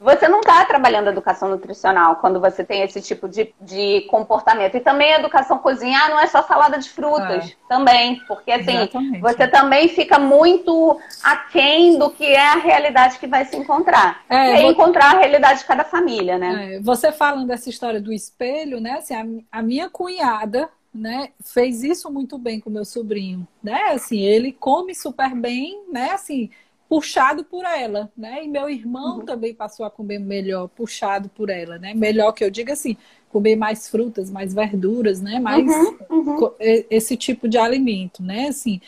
você 0.00 0.28
não 0.28 0.40
está 0.40 0.64
trabalhando 0.64 1.08
educação 1.08 1.48
nutricional 1.48 2.16
quando 2.16 2.40
você 2.40 2.64
tem 2.64 2.82
esse 2.82 3.00
tipo 3.00 3.28
de, 3.28 3.54
de 3.60 4.02
comportamento. 4.10 4.76
E 4.76 4.80
também 4.80 5.14
a 5.14 5.18
educação 5.18 5.58
cozinhar 5.58 6.10
não 6.10 6.20
é 6.20 6.26
só 6.26 6.42
salada 6.42 6.78
de 6.78 6.90
frutas, 6.90 7.50
é. 7.50 7.54
também. 7.68 8.20
Porque 8.26 8.52
assim, 8.52 8.76
Exatamente. 8.76 9.20
você 9.20 9.48
também 9.48 9.88
fica 9.88 10.18
muito 10.18 10.98
aquém 11.22 11.98
do 11.98 12.10
que 12.10 12.24
é 12.24 12.46
a 12.46 12.56
realidade 12.56 13.18
que 13.18 13.26
vai 13.26 13.44
se 13.44 13.56
encontrar. 13.56 14.22
É, 14.28 14.58
e 14.58 14.62
vou... 14.62 14.72
encontrar 14.72 15.14
a 15.14 15.18
realidade 15.18 15.60
de 15.60 15.64
cada 15.64 15.84
família, 15.84 16.38
né? 16.38 16.76
É. 16.76 16.80
Você 16.80 17.12
falando 17.12 17.46
dessa 17.46 17.70
história 17.70 18.00
do 18.00 18.12
espelho, 18.12 18.80
né? 18.80 18.98
Assim, 18.98 19.14
a, 19.50 19.58
a 19.58 19.62
minha 19.62 19.88
cunhada, 19.88 20.68
né, 20.94 21.30
fez 21.42 21.82
isso 21.82 22.08
muito 22.08 22.38
bem 22.38 22.60
com 22.60 22.70
meu 22.70 22.84
sobrinho, 22.84 23.46
né? 23.60 23.90
Assim, 23.90 24.20
ele 24.20 24.52
come 24.52 24.94
super 24.94 25.34
bem, 25.34 25.82
né? 25.90 26.10
Assim, 26.12 26.50
puxado 26.94 27.42
por 27.42 27.64
ela, 27.64 28.08
né? 28.16 28.44
E 28.44 28.48
meu 28.48 28.70
irmão 28.70 29.18
uhum. 29.18 29.24
também 29.24 29.52
passou 29.52 29.84
a 29.84 29.90
comer 29.90 30.20
melhor, 30.20 30.68
puxado 30.68 31.28
por 31.28 31.50
ela, 31.50 31.76
né? 31.76 31.92
Melhor 31.92 32.30
que 32.30 32.44
eu 32.44 32.50
diga 32.50 32.72
assim, 32.72 32.96
comer 33.30 33.56
mais 33.56 33.88
frutas, 33.88 34.30
mais 34.30 34.54
verduras, 34.54 35.20
né? 35.20 35.40
Mais 35.40 35.66
uhum, 35.66 35.98
uhum. 36.08 36.50
esse 36.60 37.16
tipo 37.16 37.48
de 37.48 37.58
alimento, 37.58 38.22
né? 38.22 38.46
Assim, 38.46 38.80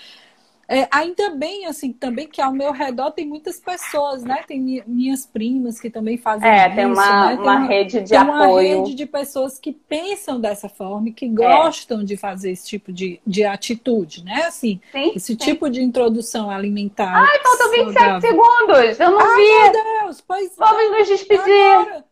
é, 0.69 0.89
ainda 0.91 1.31
bem, 1.31 1.67
assim, 1.67 1.93
também 1.93 2.27
que 2.27 2.41
ao 2.41 2.53
meu 2.53 2.73
redor 2.73 3.13
tem 3.13 3.25
muitas 3.25 3.61
pessoas, 3.61 4.25
né? 4.25 4.43
Tem 4.47 4.83
minhas 4.87 5.25
primas 5.25 5.79
que 5.79 5.89
também 5.89 6.17
fazem 6.17 6.49
é, 6.49 6.67
isso. 6.67 6.77
Tem 6.77 6.87
uma, 6.87 7.27
né? 7.27 7.37
tem 7.37 7.45
uma 7.45 7.59
rede 7.67 8.01
de 8.01 8.09
tem 8.09 8.19
apoio. 8.19 8.39
Tem 8.39 8.75
uma 8.75 8.85
rede 8.85 8.95
de 8.95 9.07
pessoas 9.07 9.59
que 9.61 9.73
pensam 9.73 10.41
dessa 10.41 10.69
forma 10.69 11.09
e 11.09 11.13
que 11.13 11.27
é. 11.27 11.29
gostam 11.29 12.01
é. 12.01 12.05
de 12.05 12.17
fazer 12.17 12.51
esse 12.51 12.67
tipo 12.67 12.93
de, 12.93 13.21
de 13.25 13.45
atitude, 13.45 14.25
né? 14.25 14.43
Assim, 14.47 14.81
sim, 14.91 15.13
esse 15.15 15.27
sim. 15.27 15.37
tipo 15.37 15.71
de 15.71 15.81
introdução 15.83 16.51
alimentar. 16.51 17.15
Ai, 17.15 17.39
faltam 17.43 17.71
27 17.71 17.95
saudável. 17.95 18.21
segundos! 18.21 19.01
Eu 19.01 19.11
não 19.13 19.21
Ai, 19.21 19.37
vi! 19.37 19.73
Meu 19.73 20.01
Deus! 20.01 20.21
Pois 20.21 20.57
Vamos 20.57 20.99
nos 20.99 21.09
despedir! 21.09 21.77
Agora. 21.77 22.05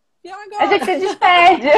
A 0.59 0.67
gente 0.67 0.85
se 0.87 0.97
despede. 0.97 1.69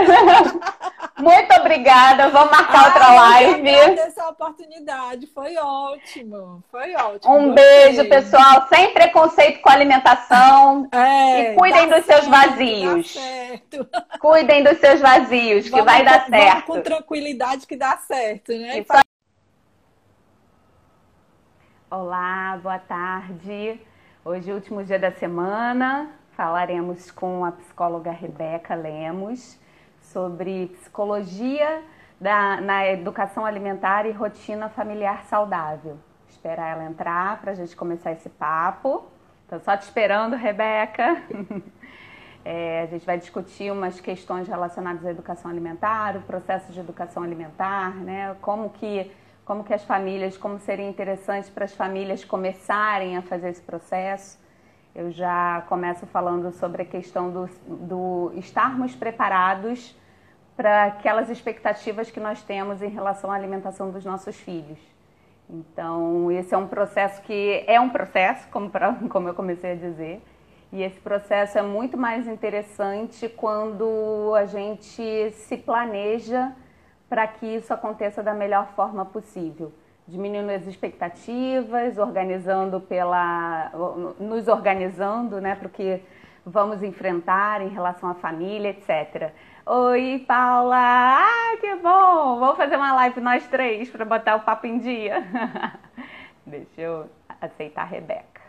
Muito 1.19 1.53
obrigada. 1.55 2.29
Vamos 2.29 2.51
marcar 2.51 2.79
Ai, 2.79 2.87
outra 2.87 3.13
live. 3.15 3.75
Agradeço 3.75 4.21
a 4.21 4.29
oportunidade. 4.29 5.27
Foi 5.27 5.57
ótimo. 5.57 6.63
Foi 6.71 6.95
ótimo. 6.95 7.35
Um 7.35 7.55
beijo, 7.55 8.09
pessoal. 8.09 8.69
Sem 8.69 8.93
preconceito 8.95 9.61
com 9.61 9.69
alimentação. 9.69 10.89
É, 10.93 11.53
e 11.53 11.57
cuidem 11.57 11.89
dos 11.89 12.05
certo, 12.05 12.25
seus 12.25 12.27
vazios. 12.29 13.17
Cuidem 14.21 14.63
dos 14.63 14.79
seus 14.79 15.01
vazios, 15.01 15.65
que 15.65 15.71
vamos, 15.71 15.87
vai 15.87 16.05
dar 16.05 16.27
certo. 16.27 16.67
com 16.67 16.81
tranquilidade 16.81 17.67
que 17.67 17.77
dá 17.77 17.97
certo, 17.99 18.53
né? 18.53 18.79
Isso. 18.79 18.93
Olá, 21.91 22.61
boa 22.63 22.79
tarde. 22.79 23.81
Hoje 24.25 24.51
é 24.51 24.53
o 24.53 24.57
último 24.57 24.85
dia 24.85 24.99
da 24.99 25.11
semana. 25.11 26.13
Falaremos 26.37 27.11
com 27.11 27.47
a 27.47 27.53
psicóloga 27.53 28.11
Rebeca 28.11 28.75
Lemos 28.75 29.59
sobre 30.03 30.67
psicologia 30.67 31.83
da, 32.21 32.61
na 32.61 32.87
educação 32.87 33.47
alimentar 33.47 34.05
e 34.05 34.13
rotina 34.13 34.69
familiar 34.69 35.25
saudável. 35.25 35.97
Esperar 36.29 36.73
ela 36.73 36.85
entrar 36.85 37.41
para 37.41 37.53
a 37.53 37.55
gente 37.55 37.75
começar 37.75 38.13
esse 38.13 38.29
papo. 38.29 39.07
Estou 39.45 39.61
só 39.61 39.79
te 39.79 39.85
esperando, 39.85 40.37
Rebeca. 40.37 41.23
É, 42.49 42.83
a 42.83 42.87
gente 42.87 43.05
vai 43.05 43.19
discutir 43.19 43.73
umas 43.73 43.99
questões 43.99 44.47
relacionadas 44.47 45.05
à 45.05 45.11
educação 45.11 45.51
alimentar, 45.51 46.17
o 46.17 46.21
processo 46.21 46.73
de 46.73 46.79
educação 46.79 47.25
alimentar, 47.25 47.93
né? 47.97 48.37
Como 48.41 48.71
que, 48.71 49.11
como 49.45 49.65
que 49.65 49.75
as 49.75 49.83
famílias, 49.83 50.37
como 50.37 50.61
seria 50.61 50.89
interessante 50.89 51.51
para 51.51 51.65
as 51.65 51.75
famílias 51.75 52.25
começarem 52.25 53.17
a 53.17 53.23
fazer 53.23 53.49
esse 53.49 53.63
processo. 53.63 54.39
Eu 54.99 55.11
já 55.11 55.63
começo 55.69 56.07
falando 56.07 56.51
sobre 56.53 56.81
a 56.81 56.85
questão 56.87 57.31
do, 57.31 57.51
do 57.67 58.33
estarmos 58.35 58.97
preparados 58.97 59.95
para 60.57 60.85
aquelas 60.85 61.29
expectativas 61.29 62.11
que 62.11 62.19
nós 62.19 62.43
temos 62.43 62.81
em 62.81 62.89
relação 62.89 63.31
à 63.31 63.35
alimentação 63.35 63.91
dos 63.91 64.07
nossos 64.07 64.37
filhos. 64.37 64.79
Então, 65.51 66.33
esse 66.33 66.55
é 66.55 66.57
um 66.57 66.67
processo 66.67 67.21
que 67.25 67.63
é 67.67 67.79
um 67.79 67.91
processo, 67.91 68.49
como, 68.49 68.71
pra, 68.71 68.95
como 69.11 69.29
eu 69.29 69.35
comecei 69.35 69.73
a 69.73 69.75
dizer, 69.75 70.23
e 70.73 70.83
esse 70.83 70.99
processo 70.99 71.59
é 71.59 71.63
muito 71.63 71.99
mais 71.99 72.27
interessante 72.27 73.29
quando 73.29 74.35
a 74.35 74.47
gente 74.47 75.31
se 75.31 75.59
planeja 75.59 76.53
para 77.07 77.27
que 77.27 77.45
isso 77.45 77.71
aconteça 77.71 78.23
da 78.23 78.33
melhor 78.33 78.69
forma 78.69 79.05
possível 79.05 79.75
diminuindo 80.07 80.51
as 80.51 80.67
expectativas, 80.67 81.99
organizando 81.99 82.81
pela, 82.81 83.71
nos 84.19 84.47
organizando, 84.47 85.41
né, 85.41 85.55
para 85.55 85.67
o 85.67 85.71
que 85.71 86.01
vamos 86.45 86.83
enfrentar 86.83 87.61
em 87.61 87.69
relação 87.69 88.09
à 88.09 88.15
família, 88.15 88.71
etc. 88.71 89.33
Oi, 89.67 90.25
Paula! 90.29 90.77
Ah, 90.79 91.57
que 91.61 91.75
bom! 91.77 92.39
Vamos 92.39 92.57
fazer 92.57 92.77
uma 92.77 92.95
live 92.95 93.21
nós 93.21 93.47
três 93.49 93.91
para 93.91 94.05
botar 94.05 94.37
o 94.37 94.43
papo 94.43 94.67
em 94.67 94.79
dia. 94.79 95.27
Deixa 96.47 96.81
eu 96.81 97.11
aceitar 97.41 97.83
a 97.83 97.87
Rebeca. 97.87 98.43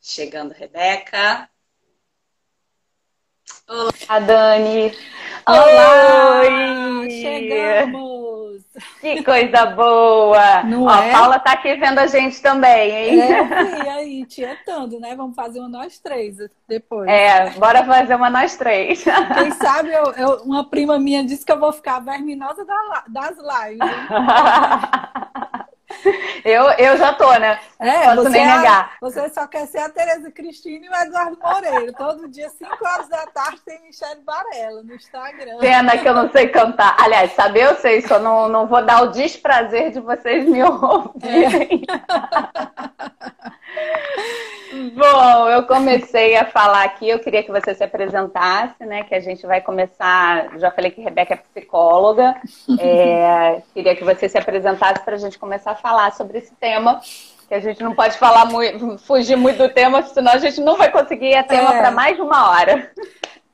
Chegando, 0.00 0.52
Rebeca. 0.52 1.50
Olá, 3.68 4.18
Dani! 4.20 4.92
Olá! 5.44 6.40
Oi! 6.40 7.10
Chegamos! 7.10 8.27
Que 9.00 9.22
coisa 9.22 9.66
boa! 9.66 10.62
Não 10.64 10.84
Ó, 10.84 10.90
é? 10.90 11.10
A 11.10 11.12
Paula 11.12 11.38
tá 11.38 11.52
aqui 11.52 11.74
vendo 11.76 11.98
a 11.98 12.06
gente 12.06 12.40
também, 12.40 12.90
hein? 12.90 13.20
É, 13.20 13.84
e 13.84 13.88
aí, 13.88 14.26
tietando, 14.26 15.00
né? 15.00 15.14
Vamos 15.14 15.34
fazer 15.34 15.60
uma 15.60 15.68
nós 15.68 15.98
três 15.98 16.36
depois. 16.66 17.08
É, 17.08 17.50
bora 17.50 17.84
fazer 17.84 18.14
uma 18.14 18.30
nós 18.30 18.56
três. 18.56 19.04
Quem 19.04 19.50
sabe, 19.52 19.92
eu, 19.92 20.12
eu, 20.12 20.42
uma 20.42 20.68
prima 20.68 20.98
minha 20.98 21.24
disse 21.24 21.44
que 21.44 21.52
eu 21.52 21.60
vou 21.60 21.72
ficar 21.72 22.00
verminosa 22.00 22.64
das 23.08 23.36
lives. 23.36 23.88
Eu, 26.44 26.70
eu 26.78 26.96
já 26.96 27.12
tô, 27.12 27.30
né? 27.34 27.58
É, 27.78 28.04
Posso 28.04 28.22
você 28.22 28.28
nem 28.30 28.42
é 28.42 28.56
negar. 28.56 28.92
você 29.00 29.28
só 29.28 29.46
quer 29.46 29.66
ser 29.66 29.78
a 29.78 29.88
Tereza 29.88 30.30
Cristina 30.30 30.86
e 30.86 30.88
o 30.88 30.94
Eduardo 30.94 31.38
Moreira. 31.42 31.92
Todo 31.92 32.28
dia, 32.28 32.48
5 32.48 32.70
horas 32.80 33.08
da 33.08 33.26
tarde, 33.26 33.60
tem 33.64 33.80
Michelle 33.82 34.22
Varela 34.24 34.82
no 34.82 34.94
Instagram. 34.94 35.58
Pena 35.58 35.98
que 35.98 36.08
eu 36.08 36.14
não 36.14 36.30
sei 36.30 36.48
cantar. 36.48 36.96
Aliás, 36.98 37.32
saber 37.32 37.64
eu 37.64 37.76
sei, 37.76 38.00
só 38.02 38.18
não, 38.18 38.48
não 38.48 38.66
vou 38.66 38.84
dar 38.84 39.02
o 39.02 39.08
desprazer 39.08 39.90
de 39.90 40.00
vocês 40.00 40.48
me 40.48 40.62
ouvirem. 40.62 41.82
É. 41.88 43.48
Bom, 44.94 45.48
eu 45.48 45.64
comecei 45.64 46.36
a 46.36 46.44
falar 46.44 46.84
aqui, 46.84 47.08
eu 47.08 47.18
queria 47.18 47.42
que 47.42 47.50
você 47.50 47.74
se 47.74 47.82
apresentasse, 47.82 48.84
né? 48.84 49.02
Que 49.02 49.14
a 49.14 49.20
gente 49.20 49.46
vai 49.46 49.60
começar. 49.60 50.58
Já 50.58 50.70
falei 50.70 50.90
que 50.90 51.00
Rebeca 51.00 51.34
é 51.34 51.36
psicóloga. 51.36 52.36
É, 52.78 53.62
queria 53.72 53.96
que 53.96 54.04
você 54.04 54.28
se 54.28 54.36
apresentasse 54.36 55.02
para 55.04 55.14
a 55.14 55.18
gente 55.18 55.38
começar 55.38 55.72
a 55.72 55.76
falar 55.76 55.87
sobre 56.12 56.38
esse 56.38 56.54
tema. 56.54 57.00
Que 57.48 57.54
a 57.54 57.60
gente 57.60 57.82
não 57.82 57.94
pode 57.94 58.18
falar 58.18 58.44
muito, 58.44 58.98
fugir 58.98 59.36
muito 59.36 59.56
do 59.56 59.72
tema, 59.72 60.02
senão 60.02 60.32
a 60.32 60.38
gente 60.38 60.60
não 60.60 60.76
vai 60.76 60.90
conseguir. 60.90 61.32
É 61.32 61.42
tema 61.42 61.74
é, 61.74 61.78
para 61.78 61.90
mais 61.90 62.16
de 62.16 62.22
uma 62.22 62.50
hora. 62.50 62.92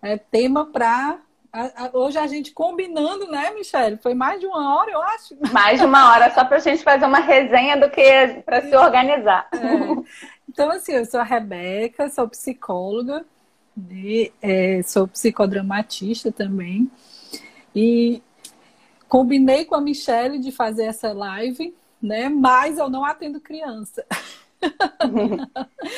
É 0.03 0.16
tema 0.18 0.66
para 0.66 1.18
Hoje 1.93 2.18
a 2.18 2.26
gente 2.26 2.51
combinando, 2.51 3.30
né, 3.30 3.53
Michelle? 3.53 3.97
Foi 3.99 4.12
mais 4.12 4.41
de 4.41 4.47
uma 4.47 4.76
hora, 4.76 4.91
eu 4.91 5.01
acho. 5.01 5.37
Mais 5.53 5.78
de 5.78 5.87
uma 5.87 6.11
hora, 6.11 6.35
só 6.35 6.45
para 6.45 6.57
a 6.57 6.61
gente 6.61 6.82
fazer 6.82 7.07
uma 7.07 7.20
resenha 7.20 7.76
do 7.76 7.89
que 7.89 8.43
para 8.45 8.61
se 8.62 8.74
organizar. 8.74 9.49
É. 9.53 10.35
Então, 10.49 10.70
assim, 10.70 10.93
eu 10.93 11.05
sou 11.05 11.20
a 11.20 11.24
Rebeca, 11.24 12.09
sou 12.11 12.28
psicóloga, 12.28 13.24
né? 13.76 14.30
é, 14.43 14.82
sou 14.82 15.07
psicodramatista 15.07 16.30
também. 16.30 16.91
E 17.74 18.22
combinei 19.09 19.64
com 19.64 19.74
a 19.74 19.80
Michelle 19.80 20.39
de 20.39 20.53
fazer 20.53 20.85
essa 20.85 21.12
live, 21.12 21.74
né? 22.05 22.29
Mas 22.29 22.79
eu 22.79 22.89
não 22.89 23.05
atendo 23.05 23.41
criança. 23.41 24.05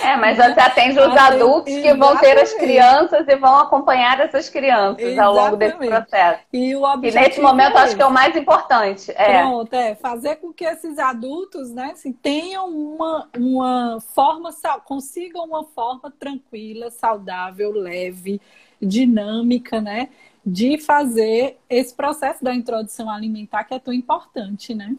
É, 0.02 0.16
mas 0.16 0.36
você 0.36 0.60
atende 0.60 0.98
os 0.98 1.16
adultos 1.16 1.72
que 1.72 1.94
vão 1.94 2.16
ter 2.18 2.38
as 2.38 2.52
crianças 2.54 3.26
e 3.28 3.36
vão 3.36 3.56
acompanhar 3.58 4.18
essas 4.20 4.48
crianças 4.48 5.02
Exatamente. 5.02 5.20
ao 5.20 5.34
longo 5.34 5.56
desse 5.56 5.76
processo. 5.76 6.42
E, 6.52 6.74
o 6.74 7.04
e 7.04 7.10
nesse 7.12 7.40
momento 7.40 7.76
é 7.76 7.82
acho 7.82 7.96
que 7.96 8.02
é 8.02 8.06
o 8.06 8.10
mais 8.10 8.36
importante. 8.36 9.12
É. 9.12 9.42
Pronto, 9.42 9.72
é 9.72 9.94
fazer 9.94 10.36
com 10.36 10.52
que 10.52 10.64
esses 10.64 10.98
adultos 10.98 11.70
né, 11.70 11.90
assim, 11.92 12.12
tenham 12.12 12.68
uma, 12.68 13.28
uma 13.36 13.98
forma, 14.14 14.50
consigam 14.84 15.44
uma 15.44 15.64
forma 15.64 16.12
tranquila, 16.18 16.90
saudável, 16.90 17.72
leve, 17.72 18.40
dinâmica, 18.80 19.80
né? 19.80 20.08
De 20.44 20.78
fazer 20.78 21.58
esse 21.68 21.94
processo 21.94 22.44
da 22.44 22.54
introdução 22.54 23.10
alimentar 23.10 23.64
que 23.64 23.74
é 23.74 23.78
tão 23.78 23.92
importante, 23.92 24.74
né? 24.74 24.94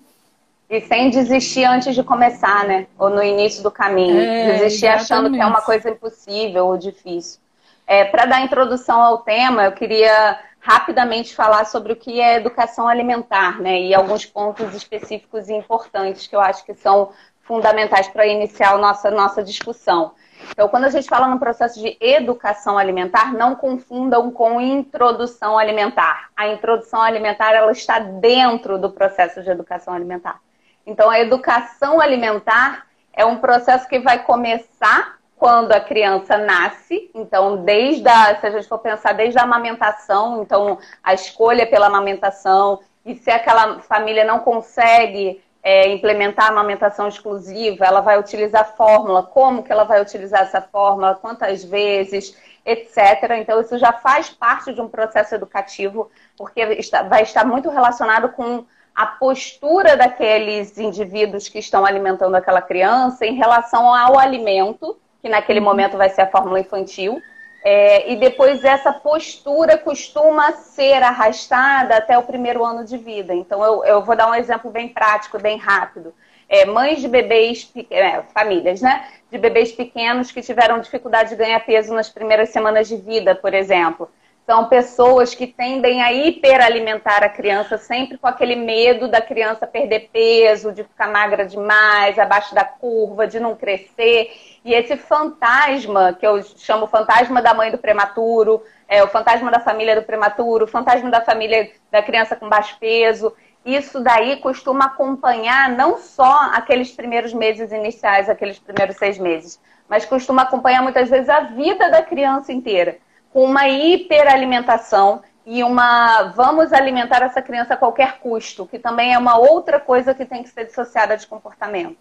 E 0.69 0.81
sem 0.81 1.09
desistir 1.09 1.63
antes 1.63 1.95
de 1.95 2.03
começar, 2.03 2.65
né? 2.65 2.87
Ou 2.99 3.09
no 3.09 3.23
início 3.23 3.63
do 3.63 3.71
caminho. 3.71 4.19
É, 4.19 4.53
desistir 4.53 4.87
exatamente. 4.87 5.13
achando 5.13 5.31
que 5.31 5.41
é 5.41 5.45
uma 5.45 5.61
coisa 5.61 5.89
impossível 5.89 6.67
ou 6.67 6.77
difícil. 6.77 7.39
É, 7.85 8.03
Para 8.03 8.25
dar 8.25 8.41
introdução 8.41 9.01
ao 9.01 9.19
tema, 9.19 9.63
eu 9.63 9.71
queria 9.71 10.39
rapidamente 10.59 11.33
falar 11.33 11.65
sobre 11.65 11.93
o 11.93 11.95
que 11.95 12.19
é 12.19 12.35
educação 12.35 12.85
alimentar, 12.85 13.61
né? 13.61 13.79
E 13.79 13.95
alguns 13.95 14.25
pontos 14.25 14.75
específicos 14.75 15.47
e 15.47 15.53
importantes 15.53 16.27
que 16.27 16.35
eu 16.35 16.41
acho 16.41 16.65
que 16.65 16.73
são 16.73 17.11
fundamentais 17.43 18.09
para 18.09 18.27
iniciar 18.27 18.73
a 18.73 18.77
nossa, 18.77 19.09
nossa 19.09 19.41
discussão. 19.41 20.11
Então, 20.51 20.67
quando 20.67 20.83
a 20.83 20.89
gente 20.89 21.07
fala 21.07 21.27
no 21.27 21.39
processo 21.39 21.79
de 21.79 21.97
educação 22.01 22.77
alimentar, 22.77 23.33
não 23.33 23.55
confundam 23.55 24.29
com 24.29 24.59
introdução 24.59 25.57
alimentar. 25.57 26.29
A 26.35 26.49
introdução 26.49 27.01
alimentar 27.01 27.53
ela 27.53 27.71
está 27.71 27.99
dentro 27.99 28.77
do 28.77 28.91
processo 28.91 29.41
de 29.41 29.49
educação 29.49 29.93
alimentar. 29.93 30.41
Então, 30.87 31.09
a 31.09 31.19
educação 31.19 31.99
alimentar 31.99 32.87
é 33.11 33.25
um 33.25 33.37
processo 33.37 33.87
que 33.89 33.99
vai 33.99 34.23
começar 34.23 35.17
quando 35.35 35.73
a 35.73 35.81
criança 35.81 36.37
nasce. 36.37 37.11
Então, 37.13 37.57
desde 37.63 38.07
a, 38.07 38.39
se 38.39 38.47
a 38.47 38.51
gente 38.51 38.67
for 38.67 38.79
pensar 38.79 39.13
desde 39.13 39.37
a 39.37 39.43
amamentação, 39.43 40.41
então 40.41 40.79
a 41.03 41.13
escolha 41.13 41.67
pela 41.67 41.87
amamentação, 41.87 42.79
e 43.05 43.15
se 43.15 43.29
aquela 43.29 43.79
família 43.81 44.23
não 44.23 44.39
consegue 44.39 45.43
é, 45.61 45.89
implementar 45.89 46.45
a 46.45 46.51
amamentação 46.51 47.09
exclusiva, 47.09 47.85
ela 47.85 47.99
vai 47.99 48.17
utilizar 48.17 48.75
fórmula, 48.77 49.23
como 49.23 49.63
que 49.63 49.71
ela 49.71 49.83
vai 49.83 50.01
utilizar 50.01 50.43
essa 50.43 50.61
fórmula, 50.61 51.15
quantas 51.15 51.65
vezes, 51.65 52.33
etc. 52.65 53.31
Então, 53.37 53.59
isso 53.59 53.77
já 53.77 53.91
faz 53.91 54.29
parte 54.29 54.73
de 54.73 54.79
um 54.79 54.87
processo 54.87 55.35
educativo, 55.35 56.09
porque 56.37 56.61
está, 56.61 57.03
vai 57.03 57.23
estar 57.23 57.45
muito 57.45 57.69
relacionado 57.69 58.29
com 58.29 58.65
a 58.97 59.05
postura 59.05 59.95
daqueles 59.95 60.75
indivíduos 60.79 61.47
que 61.47 61.59
estão 61.59 61.85
alimentando 61.85 62.33
aquela 62.33 62.63
criança 62.63 63.27
em 63.27 63.35
relação 63.35 63.93
ao 63.93 64.17
alimento, 64.17 64.97
que 65.21 65.29
naquele 65.29 65.59
uhum. 65.59 65.65
momento 65.65 65.95
vai 65.95 66.09
ser 66.09 66.21
a 66.21 66.27
fórmula 66.27 66.59
infantil. 66.59 67.21
É, 67.63 68.11
e 68.11 68.15
depois 68.15 68.63
essa 68.63 68.91
postura 68.91 69.77
costuma 69.77 70.51
ser 70.53 71.03
arrastada 71.03 71.95
até 71.95 72.17
o 72.17 72.23
primeiro 72.23 72.65
ano 72.65 72.83
de 72.83 72.97
vida. 72.97 73.35
Então, 73.35 73.63
eu, 73.63 73.85
eu 73.85 74.01
vou 74.03 74.15
dar 74.15 74.31
um 74.31 74.33
exemplo 74.33 74.71
bem 74.71 74.89
prático, 74.89 75.37
bem 75.37 75.59
rápido. 75.59 76.11
É, 76.49 76.65
mães 76.65 76.99
de 76.99 77.07
bebês, 77.07 77.71
é, 77.91 78.23
famílias, 78.33 78.81
né? 78.81 79.07
De 79.29 79.37
bebês 79.37 79.71
pequenos 79.71 80.31
que 80.31 80.41
tiveram 80.41 80.79
dificuldade 80.79 81.29
de 81.29 81.35
ganhar 81.35 81.59
peso 81.59 81.93
nas 81.93 82.09
primeiras 82.09 82.49
semanas 82.49 82.87
de 82.87 82.95
vida, 82.95 83.35
por 83.35 83.53
exemplo. 83.53 84.09
São 84.49 84.69
pessoas 84.69 85.35
que 85.35 85.45
tendem 85.45 86.01
a 86.01 86.13
hiperalimentar 86.13 87.21
a 87.21 87.27
criança, 87.27 87.77
sempre 87.77 88.17
com 88.17 88.27
aquele 88.27 88.55
medo 88.55 89.09
da 89.09 89.19
criança 89.19 89.67
perder 89.67 90.09
peso, 90.09 90.71
de 90.71 90.85
ficar 90.85 91.11
magra 91.11 91.45
demais, 91.45 92.17
abaixo 92.17 92.55
da 92.55 92.63
curva, 92.63 93.27
de 93.27 93.41
não 93.41 93.57
crescer. 93.57 94.31
E 94.63 94.73
esse 94.73 94.95
fantasma, 94.95 96.13
que 96.17 96.25
eu 96.25 96.41
chamo 96.41 96.87
fantasma 96.87 97.41
da 97.41 97.53
mãe 97.53 97.69
do 97.71 97.77
prematuro, 97.77 98.63
é, 98.87 99.03
o 99.03 99.09
fantasma 99.09 99.51
da 99.51 99.59
família 99.59 99.97
do 99.97 100.03
prematuro, 100.03 100.63
o 100.63 100.67
fantasma 100.69 101.11
da 101.11 101.19
família 101.19 101.69
da 101.91 102.01
criança 102.01 102.33
com 102.33 102.47
baixo 102.47 102.77
peso, 102.79 103.35
isso 103.65 103.99
daí 103.99 104.37
costuma 104.37 104.85
acompanhar 104.85 105.69
não 105.71 105.97
só 105.97 106.51
aqueles 106.53 106.89
primeiros 106.89 107.33
meses 107.33 107.73
iniciais, 107.73 108.29
aqueles 108.29 108.57
primeiros 108.57 108.95
seis 108.95 109.17
meses, 109.17 109.59
mas 109.89 110.05
costuma 110.05 110.43
acompanhar 110.43 110.81
muitas 110.81 111.09
vezes 111.09 111.27
a 111.27 111.41
vida 111.41 111.91
da 111.91 112.01
criança 112.01 112.53
inteira 112.53 113.05
uma 113.43 113.67
hiperalimentação 113.67 115.21
e 115.45 115.63
uma 115.63 116.23
vamos 116.35 116.73
alimentar 116.73 117.21
essa 117.21 117.41
criança 117.41 117.75
a 117.75 117.77
qualquer 117.77 118.19
custo, 118.19 118.65
que 118.65 118.79
também 118.79 119.13
é 119.13 119.17
uma 119.17 119.37
outra 119.37 119.79
coisa 119.79 120.13
que 120.13 120.25
tem 120.25 120.43
que 120.43 120.49
ser 120.49 120.65
dissociada 120.65 121.15
de 121.15 121.25
comportamento. 121.25 121.97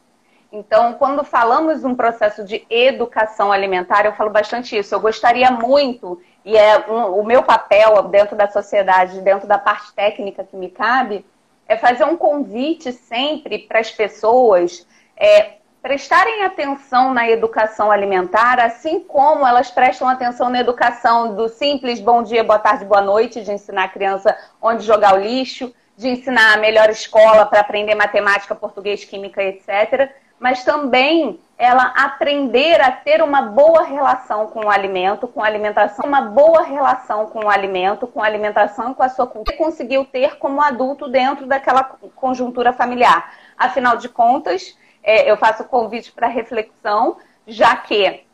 Então, 0.50 0.94
quando 0.94 1.22
falamos 1.24 1.84
um 1.84 1.94
processo 1.94 2.44
de 2.44 2.64
educação 2.70 3.52
alimentar, 3.52 4.06
eu 4.06 4.14
falo 4.14 4.30
bastante 4.30 4.76
isso. 4.78 4.94
Eu 4.94 5.00
gostaria 5.00 5.50
muito, 5.50 6.20
e 6.44 6.56
é 6.56 6.90
um, 6.90 7.20
o 7.20 7.24
meu 7.24 7.42
papel 7.42 8.02
dentro 8.04 8.34
da 8.34 8.48
sociedade, 8.48 9.20
dentro 9.20 9.46
da 9.46 9.58
parte 9.58 9.92
técnica 9.92 10.44
que 10.44 10.56
me 10.56 10.70
cabe, 10.70 11.24
é 11.68 11.76
fazer 11.76 12.04
um 12.04 12.16
convite 12.16 12.92
sempre 12.92 13.58
para 13.58 13.80
as 13.80 13.90
pessoas 13.90 14.86
é, 15.16 15.55
prestarem 15.86 16.42
atenção 16.42 17.14
na 17.14 17.30
educação 17.30 17.92
alimentar, 17.92 18.58
assim 18.58 18.98
como 18.98 19.46
elas 19.46 19.70
prestam 19.70 20.08
atenção 20.08 20.48
na 20.48 20.58
educação 20.58 21.36
do 21.36 21.48
simples 21.48 22.00
bom 22.00 22.24
dia, 22.24 22.42
boa 22.42 22.58
tarde, 22.58 22.84
boa 22.84 23.00
noite, 23.00 23.40
de 23.40 23.52
ensinar 23.52 23.84
a 23.84 23.88
criança 23.88 24.36
onde 24.60 24.82
jogar 24.82 25.14
o 25.14 25.20
lixo, 25.20 25.72
de 25.96 26.08
ensinar 26.08 26.54
a 26.54 26.56
melhor 26.56 26.90
escola 26.90 27.46
para 27.46 27.60
aprender 27.60 27.94
matemática, 27.94 28.52
português, 28.52 29.04
química, 29.04 29.40
etc. 29.40 30.10
Mas 30.40 30.64
também 30.64 31.38
ela 31.56 31.94
aprender 31.96 32.80
a 32.80 32.90
ter 32.90 33.22
uma 33.22 33.42
boa 33.42 33.84
relação 33.84 34.48
com 34.48 34.64
o 34.64 34.70
alimento, 34.70 35.28
com 35.28 35.40
a 35.40 35.46
alimentação, 35.46 36.04
uma 36.04 36.20
boa 36.20 36.64
relação 36.64 37.26
com 37.26 37.44
o 37.44 37.48
alimento, 37.48 38.08
com 38.08 38.20
a 38.20 38.26
alimentação 38.26 38.90
e 38.90 38.94
com 38.96 39.04
a 39.04 39.08
sua 39.08 39.28
cultura, 39.28 39.56
conseguiu 39.56 40.04
ter 40.04 40.36
como 40.38 40.60
adulto 40.60 41.06
dentro 41.06 41.46
daquela 41.46 41.84
conjuntura 42.16 42.72
familiar. 42.72 43.32
Afinal 43.56 43.96
de 43.96 44.08
contas, 44.08 44.76
é, 45.06 45.30
eu 45.30 45.36
faço 45.36 45.62
convite 45.64 46.10
para 46.10 46.26
reflexão, 46.26 47.16
já 47.46 47.76
que 47.76 48.24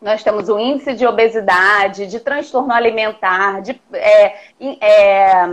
nós 0.00 0.22
temos 0.22 0.48
um 0.48 0.58
índice 0.58 0.94
de 0.94 1.04
obesidade, 1.04 2.06
de 2.06 2.20
transtorno 2.20 2.72
alimentar, 2.72 3.60
de 3.62 3.80
é, 3.92 4.36
é, 4.80 5.44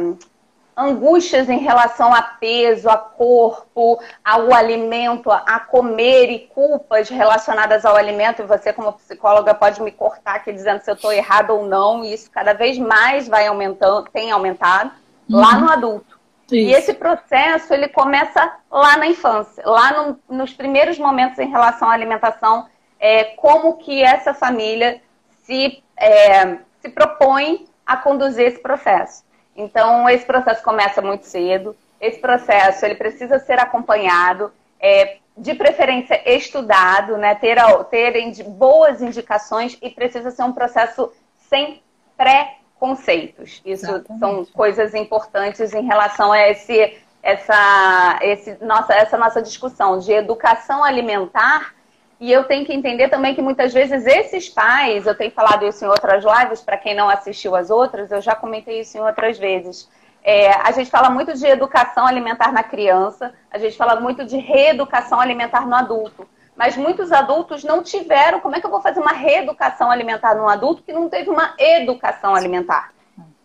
angústias 0.77 1.49
em 1.49 1.57
relação 1.57 2.13
a 2.13 2.21
peso, 2.21 2.89
a 2.89 2.97
corpo, 2.97 3.99
ao 4.23 4.53
alimento, 4.53 5.31
a 5.31 5.59
comer 5.59 6.29
e 6.29 6.39
culpas 6.39 7.09
relacionadas 7.09 7.83
ao 7.83 7.95
alimento. 7.95 8.41
E 8.41 8.45
você, 8.45 8.71
como 8.71 8.93
psicóloga, 8.93 9.55
pode 9.55 9.81
me 9.81 9.91
cortar 9.91 10.35
aqui 10.35 10.51
dizendo 10.51 10.81
se 10.81 10.91
eu 10.91 10.95
estou 10.95 11.11
errado 11.11 11.51
ou 11.51 11.65
não. 11.65 12.03
E 12.03 12.13
isso 12.13 12.29
cada 12.29 12.53
vez 12.53 12.77
mais 12.77 13.27
vai 13.27 13.47
aumentando, 13.47 14.09
tem 14.11 14.31
aumentado 14.31 14.91
uhum. 15.29 15.39
lá 15.39 15.57
no 15.57 15.71
adulto. 15.71 16.20
E 16.55 16.73
esse 16.73 16.93
processo 16.93 17.73
ele 17.73 17.87
começa 17.87 18.57
lá 18.69 18.97
na 18.97 19.07
infância, 19.07 19.63
lá 19.65 19.93
no, 19.93 20.19
nos 20.29 20.53
primeiros 20.53 20.97
momentos 20.97 21.39
em 21.39 21.49
relação 21.49 21.89
à 21.89 21.93
alimentação, 21.93 22.67
é, 22.99 23.23
como 23.35 23.77
que 23.77 24.03
essa 24.03 24.33
família 24.33 25.01
se, 25.43 25.83
é, 25.97 26.57
se 26.79 26.89
propõe 26.89 27.67
a 27.85 27.97
conduzir 27.97 28.45
esse 28.45 28.59
processo. 28.59 29.23
Então, 29.55 30.07
esse 30.09 30.25
processo 30.25 30.63
começa 30.63 31.01
muito 31.01 31.25
cedo, 31.25 31.75
esse 31.99 32.19
processo 32.19 32.85
ele 32.85 32.95
precisa 32.95 33.39
ser 33.39 33.59
acompanhado, 33.59 34.51
é, 34.79 35.17
de 35.37 35.53
preferência 35.53 36.21
estudado, 36.25 37.17
né, 37.17 37.35
ter, 37.35 37.57
ter 37.89 38.43
boas 38.43 39.01
indicações 39.01 39.77
e 39.81 39.89
precisa 39.89 40.31
ser 40.31 40.43
um 40.43 40.51
processo 40.51 41.11
sem 41.49 41.81
pré 42.17 42.57
conceitos. 42.81 43.61
Isso 43.63 43.85
Exatamente. 43.85 44.19
são 44.19 44.43
coisas 44.45 44.95
importantes 44.95 45.71
em 45.71 45.85
relação 45.85 46.31
a 46.31 46.49
esse, 46.49 46.97
essa, 47.21 48.17
esse, 48.23 48.57
nossa, 48.59 48.91
essa 48.95 49.17
nossa 49.19 49.39
discussão 49.39 49.99
de 49.99 50.11
educação 50.11 50.83
alimentar. 50.83 51.75
E 52.19 52.31
eu 52.31 52.45
tenho 52.45 52.65
que 52.65 52.73
entender 52.73 53.07
também 53.09 53.35
que 53.35 53.41
muitas 53.41 53.71
vezes 53.71 54.07
esses 54.07 54.49
pais, 54.49 55.05
eu 55.05 55.13
tenho 55.13 55.29
falado 55.29 55.63
isso 55.63 55.85
em 55.85 55.87
outras 55.87 56.23
lives, 56.25 56.61
para 56.61 56.75
quem 56.75 56.95
não 56.95 57.07
assistiu 57.07 57.55
as 57.55 57.69
outras, 57.69 58.11
eu 58.11 58.19
já 58.19 58.33
comentei 58.33 58.79
isso 58.79 58.97
em 58.97 59.01
outras 59.01 59.37
vezes. 59.37 59.87
É, 60.23 60.51
a 60.51 60.71
gente 60.71 60.89
fala 60.89 61.09
muito 61.11 61.35
de 61.35 61.45
educação 61.45 62.07
alimentar 62.07 62.51
na 62.51 62.63
criança, 62.63 63.31
a 63.51 63.59
gente 63.59 63.77
fala 63.77 63.99
muito 63.99 64.25
de 64.25 64.37
reeducação 64.37 65.19
alimentar 65.19 65.67
no 65.67 65.75
adulto 65.75 66.27
mas 66.61 66.77
muitos 66.77 67.11
adultos 67.11 67.63
não 67.63 67.81
tiveram. 67.81 68.39
Como 68.39 68.55
é 68.55 68.59
que 68.59 68.67
eu 68.67 68.69
vou 68.69 68.83
fazer 68.83 68.99
uma 68.99 69.13
reeducação 69.13 69.89
alimentar 69.89 70.35
num 70.35 70.47
adulto 70.47 70.83
que 70.83 70.93
não 70.93 71.09
teve 71.09 71.27
uma 71.27 71.55
educação 71.57 72.35
alimentar? 72.35 72.93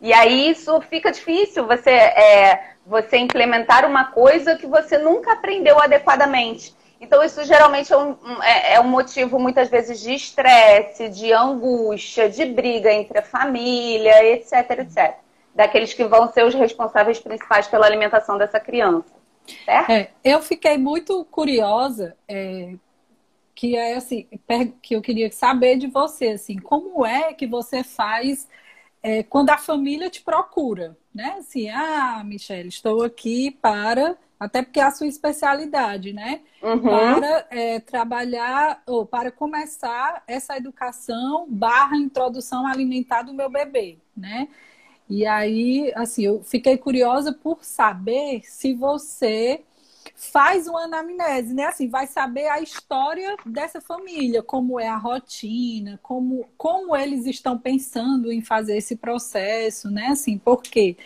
E 0.03 0.13
aí 0.13 0.51
isso 0.51 0.79
fica 0.83 1.11
difícil 1.11 1.67
você, 1.67 1.93
é, 1.93 2.73
você 2.85 3.17
implementar 3.17 3.87
uma 3.87 4.05
coisa 4.05 4.55
que 4.55 4.67
você 4.67 4.99
nunca 4.99 5.33
aprendeu 5.33 5.81
adequadamente. 5.81 6.77
Então, 7.01 7.23
isso 7.25 7.43
geralmente 7.45 7.91
é 7.91 7.97
um, 7.97 8.19
é, 8.43 8.75
é 8.75 8.81
um 8.81 8.89
motivo, 8.89 9.39
muitas 9.39 9.71
vezes, 9.71 9.99
de 10.03 10.13
estresse, 10.13 11.09
de 11.09 11.33
angústia, 11.33 12.29
de 12.29 12.45
briga 12.45 12.93
entre 12.93 13.21
a 13.21 13.23
família, 13.23 14.27
etc, 14.27 14.53
etc. 14.81 15.15
Daqueles 15.55 15.95
que 15.95 16.05
vão 16.05 16.31
ser 16.31 16.45
os 16.45 16.53
responsáveis 16.53 17.19
principais 17.19 17.67
pela 17.67 17.87
alimentação 17.87 18.37
dessa 18.37 18.61
criança. 18.61 19.17
Certo? 19.65 19.91
É, 19.91 20.09
eu 20.23 20.43
fiquei 20.43 20.77
muito 20.77 21.25
curiosa 21.27 22.15
é, 22.29 22.75
que 23.57 23.75
é 23.75 23.97
assim, 23.97 24.29
que 24.83 24.95
eu 24.95 25.01
queria 25.01 25.33
saber 25.33 25.79
de 25.79 25.87
você, 25.87 26.29
assim, 26.29 26.59
como 26.59 27.07
é 27.07 27.33
que 27.33 27.47
você 27.47 27.83
faz 27.83 28.47
é, 29.03 29.23
quando 29.23 29.49
a 29.49 29.57
família 29.57 30.11
te 30.11 30.23
procura, 30.23 30.97
né? 31.15 31.37
Assim, 31.39 31.71
ah, 31.71 32.23
Michelle, 32.23 32.69
estou 32.69 33.03
aqui 33.03 33.51
para, 33.51 34.19
até 34.39 34.63
porque 34.63 34.79
é 34.79 34.83
a 34.83 34.91
sua 34.91 35.07
especialidade, 35.07 36.13
né? 36.13 36.43
Uhum. 36.63 36.83
Para 36.83 37.47
é, 37.51 37.81
trabalhar 37.81 38.83
ou 38.87 39.07
para 39.07 39.33
começar 39.33 40.23
essa 40.27 40.55
educação 40.55 41.47
barra 41.49 41.97
introdução 41.97 42.67
alimentar 42.67 43.23
do 43.23 43.33
meu 43.33 43.49
bebê, 43.49 43.97
né? 44.15 44.49
E 45.09 45.25
aí, 45.25 45.91
assim, 45.95 46.27
eu 46.27 46.43
fiquei 46.43 46.77
curiosa 46.77 47.33
por 47.33 47.65
saber 47.65 48.43
se 48.45 48.75
você 48.75 49.63
faz 50.15 50.67
uma 50.67 50.85
anamnese, 50.85 51.55
né? 51.55 51.65
Assim, 51.65 51.89
vai 51.89 52.07
saber 52.07 52.47
a 52.49 52.61
história 52.61 53.37
dessa 53.45 53.81
família, 53.81 54.43
como 54.43 54.79
é 54.79 54.89
a 54.89 54.97
rotina, 54.97 55.99
como, 56.03 56.47
como 56.57 56.97
eles 56.97 57.27
estão 57.27 57.59
pensando 57.59 58.31
em 58.31 58.41
fazer 58.41 58.77
esse 58.77 58.97
processo, 58.97 59.91
né? 59.91 60.09
Assim, 60.09 60.39
porque 60.39 60.97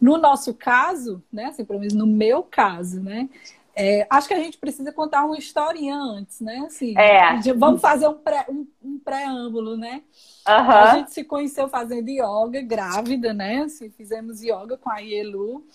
no 0.00 0.18
nosso 0.18 0.52
caso, 0.54 1.22
né? 1.32 1.46
Assim, 1.46 1.64
pelo 1.64 1.80
menos 1.80 1.94
no 1.94 2.06
meu 2.06 2.42
caso, 2.42 3.02
né? 3.02 3.28
É, 3.76 4.06
acho 4.08 4.28
que 4.28 4.34
a 4.34 4.38
gente 4.38 4.56
precisa 4.56 4.92
contar 4.92 5.24
uma 5.24 5.36
historinha 5.36 5.96
antes, 5.96 6.40
né? 6.40 6.64
Assim, 6.66 6.96
é. 6.96 7.52
Vamos 7.54 7.80
fazer 7.80 8.06
um, 8.06 8.14
pré, 8.14 8.46
um, 8.48 8.66
um 8.82 8.98
preâmbulo, 8.98 9.76
né? 9.76 10.02
Uhum. 10.46 10.54
A 10.54 10.94
gente 10.96 11.12
se 11.12 11.24
conheceu 11.24 11.68
fazendo 11.68 12.08
yoga, 12.08 12.62
grávida, 12.62 13.34
né? 13.34 13.62
Assim, 13.62 13.90
fizemos 13.90 14.42
yoga 14.42 14.76
com 14.76 14.90
a 14.90 14.98
Ielu. 14.98 15.66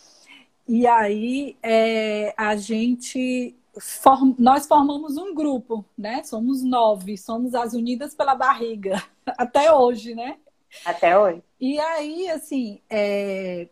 E 0.72 0.86
aí 0.86 1.58
é, 1.64 2.32
a 2.38 2.56
gente 2.56 3.56
form... 3.80 4.36
nós 4.38 4.68
formamos 4.68 5.18
um 5.18 5.34
grupo, 5.34 5.84
né? 5.98 6.22
Somos 6.22 6.62
nove, 6.62 7.18
somos 7.18 7.56
as 7.56 7.74
Unidas 7.74 8.14
pela 8.14 8.36
Barriga, 8.36 9.04
até 9.36 9.74
hoje, 9.74 10.14
né? 10.14 10.38
Até 10.86 11.18
hoje. 11.18 11.42
E 11.60 11.80
aí, 11.80 12.30
assim, 12.30 12.80
é... 12.88 13.68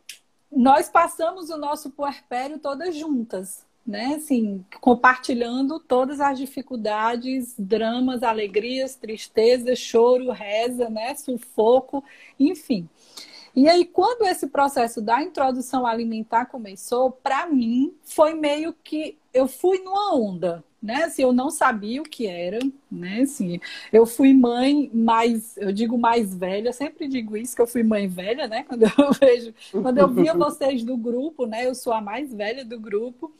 nós 0.51 0.89
passamos 0.89 1.51
o 1.51 1.57
nosso 1.57 1.91
puerpério 1.91 2.57
todas 2.57 2.95
juntas, 2.95 3.63
né? 3.85 4.15
Assim, 4.15 4.65
compartilhando 4.81 5.79
todas 5.79 6.19
as 6.19 6.35
dificuldades, 6.35 7.53
dramas, 7.59 8.23
alegrias, 8.23 8.95
tristezas, 8.95 9.77
choro, 9.77 10.31
reza, 10.31 10.89
né? 10.89 11.13
Sufoco, 11.13 12.03
enfim. 12.39 12.89
E 13.57 13.67
aí, 13.67 13.85
quando 13.85 14.21
esse 14.21 14.45
processo 14.45 15.01
da 15.01 15.23
introdução 15.23 15.87
alimentar 15.87 16.45
começou, 16.45 17.09
para 17.09 17.47
mim 17.47 17.91
foi 18.03 18.35
meio 18.35 18.71
que 18.83 19.17
eu 19.33 19.47
fui 19.47 19.79
numa 19.79 20.13
onda, 20.13 20.63
né? 20.79 21.05
Assim, 21.05 21.23
eu 21.23 21.33
não 21.33 21.49
sabia 21.49 21.99
o 21.99 22.05
que 22.05 22.27
era, 22.27 22.59
né? 22.91 23.21
Assim, 23.21 23.59
eu 23.91 24.05
fui 24.05 24.31
mãe 24.31 24.91
mais, 24.93 25.57
eu 25.57 25.71
digo 25.71 25.97
mais 25.97 26.35
velha, 26.35 26.71
sempre 26.71 27.07
digo 27.07 27.35
isso 27.35 27.55
que 27.55 27.61
eu 27.63 27.65
fui 27.65 27.81
mãe 27.81 28.07
velha, 28.07 28.47
né? 28.47 28.61
Quando 28.69 28.83
eu 28.83 29.11
vejo, 29.19 29.53
quando 29.71 29.97
eu 29.97 30.07
via 30.07 30.35
vocês 30.35 30.83
do 30.83 30.95
grupo, 30.95 31.47
né? 31.47 31.65
Eu 31.65 31.73
sou 31.73 31.93
a 31.93 31.99
mais 31.99 32.31
velha 32.31 32.63
do 32.63 32.79
grupo. 32.79 33.33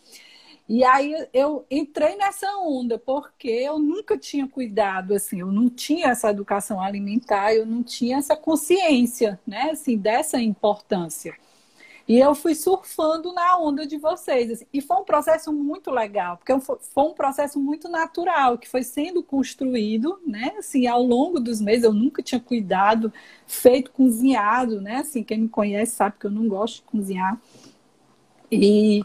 E 0.70 0.84
aí 0.84 1.28
eu 1.34 1.66
entrei 1.72 2.18
nessa 2.18 2.58
onda, 2.58 3.00
porque 3.00 3.48
eu 3.48 3.80
nunca 3.80 4.18
tinha 4.18 4.48
cuidado, 4.48 5.14
assim, 5.14 5.40
eu 5.40 5.52
não 5.52 5.70
tinha 5.70 6.08
essa 6.10 6.30
educação 6.30 6.82
alimentar, 6.82 7.54
eu 7.54 7.66
não 7.66 7.82
tinha 7.82 8.18
essa 8.18 8.36
consciência, 8.36 9.40
né, 9.48 9.70
assim, 9.72 9.98
dessa 9.98 10.42
importância. 10.42 11.34
E 12.08 12.18
eu 12.18 12.34
fui 12.34 12.56
surfando 12.56 13.34
na 13.34 13.58
onda 13.60 13.86
de 13.86 13.98
vocês. 13.98 14.50
Assim, 14.50 14.66
e 14.74 14.82
foi 14.82 14.98
um 14.98 15.04
processo 15.04 15.52
muito 15.52 15.92
legal, 15.92 16.38
porque 16.38 16.54
foi 16.60 17.04
um 17.04 17.14
processo 17.14 17.60
muito 17.60 17.90
natural, 17.90 18.58
que 18.58 18.68
foi 18.68 18.82
sendo 18.84 19.22
construído, 19.22 20.18
né? 20.26 20.54
Assim, 20.58 20.88
ao 20.88 21.04
longo 21.04 21.40
dos 21.40 21.60
meses, 21.60 21.84
eu 21.84 21.94
nunca 21.94 22.24
tinha 22.24 22.40
cuidado, 22.40 23.12
feito 23.46 23.92
cozinhado, 23.92 24.80
né? 24.80 24.98
Assim, 24.98 25.22
quem 25.24 25.40
me 25.40 25.50
conhece 25.50 25.96
sabe 25.96 26.16
que 26.18 26.26
eu 26.28 26.32
não 26.32 26.48
gosto 26.48 26.78
de 26.78 26.82
cozinhar. 26.84 27.38
E 28.50 29.04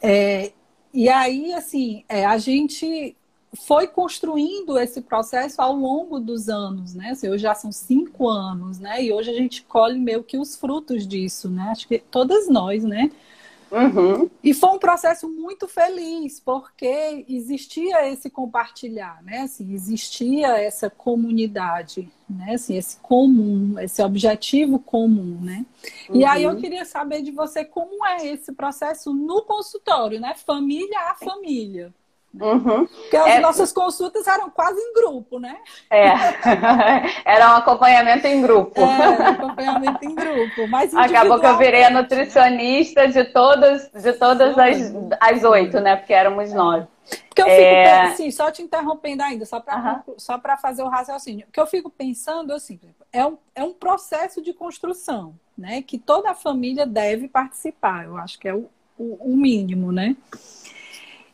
é, 0.00 0.52
e 0.92 1.08
aí, 1.08 1.52
assim, 1.54 2.04
é, 2.08 2.24
a 2.24 2.36
gente 2.38 3.16
foi 3.54 3.86
construindo 3.86 4.78
esse 4.78 5.02
processo 5.02 5.60
ao 5.60 5.74
longo 5.74 6.18
dos 6.18 6.48
anos, 6.48 6.94
né? 6.94 7.10
Assim, 7.10 7.28
hoje 7.28 7.42
já 7.42 7.54
são 7.54 7.70
cinco 7.70 8.28
anos, 8.28 8.78
né? 8.78 9.02
E 9.04 9.12
hoje 9.12 9.30
a 9.30 9.34
gente 9.34 9.62
colhe 9.64 9.98
meio 9.98 10.22
que 10.22 10.38
os 10.38 10.56
frutos 10.56 11.06
disso, 11.06 11.50
né? 11.50 11.64
Acho 11.70 11.86
que 11.86 11.98
todas 11.98 12.48
nós, 12.48 12.82
né? 12.84 13.10
Uhum. 13.72 14.28
E 14.44 14.52
foi 14.52 14.68
um 14.68 14.78
processo 14.78 15.26
muito 15.26 15.66
feliz, 15.66 16.38
porque 16.38 17.24
existia 17.26 18.06
esse 18.10 18.28
compartilhar, 18.28 19.22
né? 19.22 19.40
Assim, 19.40 19.72
existia 19.72 20.58
essa 20.60 20.90
comunidade, 20.90 22.06
né? 22.28 22.54
Assim, 22.54 22.76
esse 22.76 22.98
comum, 22.98 23.78
esse 23.78 24.02
objetivo 24.02 24.78
comum, 24.78 25.40
né? 25.40 25.64
Uhum. 26.10 26.16
E 26.16 26.24
aí 26.24 26.42
eu 26.42 26.54
queria 26.56 26.84
saber 26.84 27.22
de 27.22 27.30
você 27.30 27.64
como 27.64 28.04
é 28.06 28.26
esse 28.26 28.52
processo 28.52 29.14
no 29.14 29.40
consultório, 29.42 30.20
né? 30.20 30.34
Família 30.34 31.10
a 31.10 31.14
família. 31.14 31.94
Uhum. 32.40 32.86
Porque 32.86 33.16
as 33.16 33.26
é... 33.26 33.40
nossas 33.40 33.72
consultas 33.72 34.26
eram 34.26 34.48
quase 34.48 34.80
em 34.80 34.94
grupo, 34.94 35.38
né? 35.38 35.58
É, 35.90 36.12
era 37.24 37.52
um 37.52 37.56
acompanhamento 37.56 38.26
em 38.26 38.40
grupo. 38.40 38.80
É, 38.80 38.84
um 38.84 39.26
acompanhamento 39.26 40.04
em 40.04 40.14
grupo. 40.14 40.66
Mas 40.68 40.94
Acabou 40.96 41.38
que 41.38 41.46
eu 41.46 41.58
virei 41.58 41.84
a 41.84 41.90
nutricionista 41.90 43.06
de 43.06 43.24
todas, 43.24 43.90
de 43.90 44.12
todas 44.14 44.56
as, 44.58 44.92
as 45.20 45.44
oito, 45.44 45.78
né? 45.80 45.96
Porque 45.96 46.14
éramos 46.14 46.50
é. 46.50 46.54
nove. 46.54 46.86
Porque 47.28 47.42
eu 47.42 47.46
fico 47.46 47.58
é... 47.58 48.00
assim, 48.02 48.30
só 48.30 48.50
te 48.50 48.62
interrompendo 48.62 49.22
ainda, 49.22 49.44
só 49.44 49.60
para 49.60 50.02
uhum. 50.06 50.14
só 50.16 50.40
fazer 50.60 50.82
o 50.82 50.88
raciocínio. 50.88 51.46
O 51.48 51.52
que 51.52 51.60
eu 51.60 51.66
fico 51.66 51.90
pensando 51.90 52.52
assim, 52.52 52.80
é 53.12 53.26
um, 53.26 53.36
é 53.54 53.62
um 53.62 53.74
processo 53.74 54.40
de 54.40 54.54
construção, 54.54 55.34
né? 55.56 55.82
Que 55.82 55.98
toda 55.98 56.30
a 56.30 56.34
família 56.34 56.86
deve 56.86 57.28
participar. 57.28 58.04
Eu 58.04 58.16
acho 58.16 58.38
que 58.38 58.48
é 58.48 58.54
o, 58.54 58.70
o, 58.96 59.32
o 59.32 59.36
mínimo, 59.36 59.92
né? 59.92 60.16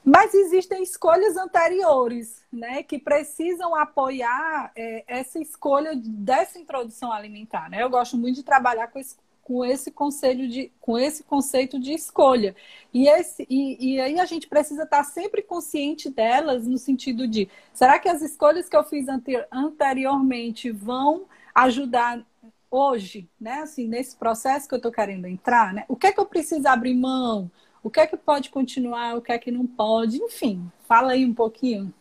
Mas 0.09 0.33
existem 0.33 0.83
escolhas 0.83 1.37
anteriores, 1.37 2.43
né, 2.51 2.83
que 2.83 2.99
precisam 2.99 3.75
apoiar 3.75 4.73
é, 4.75 5.05
essa 5.07 5.39
escolha 5.39 5.93
dessa 5.95 6.59
introdução 6.59 7.13
alimentar. 7.13 7.69
Né? 7.69 7.83
Eu 7.83 7.91
gosto 7.91 8.17
muito 8.17 8.37
de 8.37 8.43
trabalhar 8.43 8.89
com 8.89 8.99
esse, 8.99 9.17
com 9.43 9.63
esse 9.63 9.91
conselho 9.91 10.49
de, 10.49 10.73
com 10.81 10.99
esse 10.99 11.23
conceito 11.23 11.79
de 11.79 11.93
escolha. 11.93 12.57
E, 12.93 13.07
esse, 13.07 13.47
e, 13.51 13.97
e 13.97 14.01
aí 14.01 14.19
a 14.19 14.25
gente 14.25 14.49
precisa 14.49 14.85
estar 14.85 15.05
sempre 15.05 15.43
consciente 15.43 16.09
delas 16.09 16.67
no 16.67 16.79
sentido 16.79 17.29
de 17.29 17.47
será 17.75 17.99
que 17.99 18.09
as 18.09 18.23
escolhas 18.23 18.67
que 18.67 18.77
eu 18.79 18.85
fiz 18.85 19.05
anteriormente 19.53 20.71
vão 20.71 21.27
ajudar 21.55 22.25
hoje, 22.71 23.29
né? 23.39 23.61
Assim, 23.61 23.87
nesse 23.87 24.17
processo 24.17 24.67
que 24.67 24.75
eu 24.75 24.79
estou 24.79 24.93
querendo 24.93 25.27
entrar, 25.27 25.75
né? 25.75 25.85
O 25.87 25.97
que 25.97 26.07
é 26.07 26.13
que 26.13 26.21
eu 26.21 26.27
preciso 26.27 26.67
abrir 26.67 26.95
mão? 26.95 27.51
O 27.83 27.91
que 27.91 28.01
é 28.01 28.07
que 28.07 28.17
pode 28.17 28.51
continuar, 28.51 29.17
o 29.17 29.23
que 29.23 29.33
é 29.33 29.39
que 29.39 29.51
não 29.51 29.67
pode, 29.67 30.17
enfim, 30.19 30.71
fala 30.87 31.13
aí 31.13 31.25
um 31.25 31.35
pouquinho. 31.35 31.93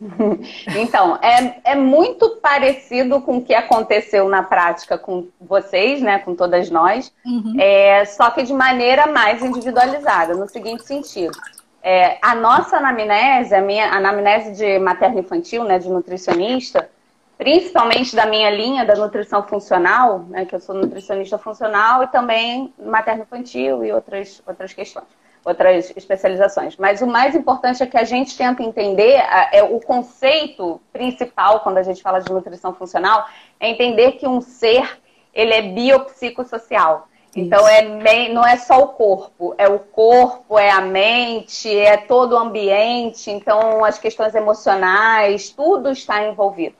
Então, 0.76 1.18
é, 1.22 1.60
é 1.64 1.74
muito 1.74 2.36
parecido 2.36 3.20
com 3.22 3.38
o 3.38 3.42
que 3.42 3.54
aconteceu 3.54 4.28
na 4.28 4.42
prática 4.42 4.98
com 4.98 5.28
vocês, 5.40 6.02
né, 6.02 6.18
com 6.18 6.34
todas 6.34 6.70
nós, 6.70 7.12
uhum. 7.24 7.54
é, 7.58 8.04
só 8.04 8.30
que 8.30 8.42
de 8.42 8.52
maneira 8.52 9.06
mais 9.06 9.42
individualizada, 9.42 10.34
no 10.34 10.46
seguinte 10.48 10.84
sentido. 10.84 11.36
É, 11.82 12.18
a 12.20 12.34
nossa 12.34 12.76
anamnese, 12.76 13.54
a 13.54 13.60
minha 13.60 13.90
anamnese 13.90 14.52
de 14.52 14.78
materno-infantil, 14.78 15.64
né, 15.64 15.78
de 15.78 15.88
nutricionista, 15.88 16.90
principalmente 17.38 18.16
da 18.16 18.26
minha 18.26 18.50
linha 18.50 18.84
da 18.84 18.94
nutrição 18.94 19.42
funcional, 19.42 20.20
né, 20.28 20.44
que 20.46 20.54
eu 20.54 20.60
sou 20.60 20.74
nutricionista 20.74 21.36
funcional 21.36 22.02
e 22.02 22.06
também 22.08 22.72
materno-infantil 22.78 23.84
e 23.84 23.92
outras, 23.92 24.42
outras 24.46 24.72
questões, 24.72 25.06
outras 25.44 25.92
especializações. 25.96 26.76
Mas 26.76 27.02
o 27.02 27.06
mais 27.06 27.34
importante 27.34 27.82
é 27.82 27.86
que 27.86 27.98
a 27.98 28.04
gente 28.04 28.36
tenta 28.36 28.62
entender 28.62 29.22
é 29.52 29.62
o 29.62 29.78
conceito 29.80 30.80
principal 30.92 31.60
quando 31.60 31.78
a 31.78 31.82
gente 31.82 32.02
fala 32.02 32.20
de 32.20 32.32
nutrição 32.32 32.74
funcional, 32.74 33.26
é 33.60 33.68
entender 33.68 34.12
que 34.12 34.26
um 34.26 34.40
ser 34.40 34.98
ele 35.34 35.52
é 35.52 35.62
biopsicossocial. 35.62 37.06
Então 37.36 37.68
é 37.68 37.82
não 38.30 38.46
é 38.46 38.56
só 38.56 38.80
o 38.80 38.88
corpo, 38.88 39.54
é 39.58 39.68
o 39.68 39.78
corpo, 39.78 40.58
é 40.58 40.70
a 40.70 40.80
mente, 40.80 41.68
é 41.68 41.98
todo 41.98 42.32
o 42.32 42.38
ambiente, 42.38 43.30
então 43.30 43.84
as 43.84 43.98
questões 43.98 44.34
emocionais, 44.34 45.50
tudo 45.50 45.90
está 45.90 46.26
envolvido. 46.26 46.74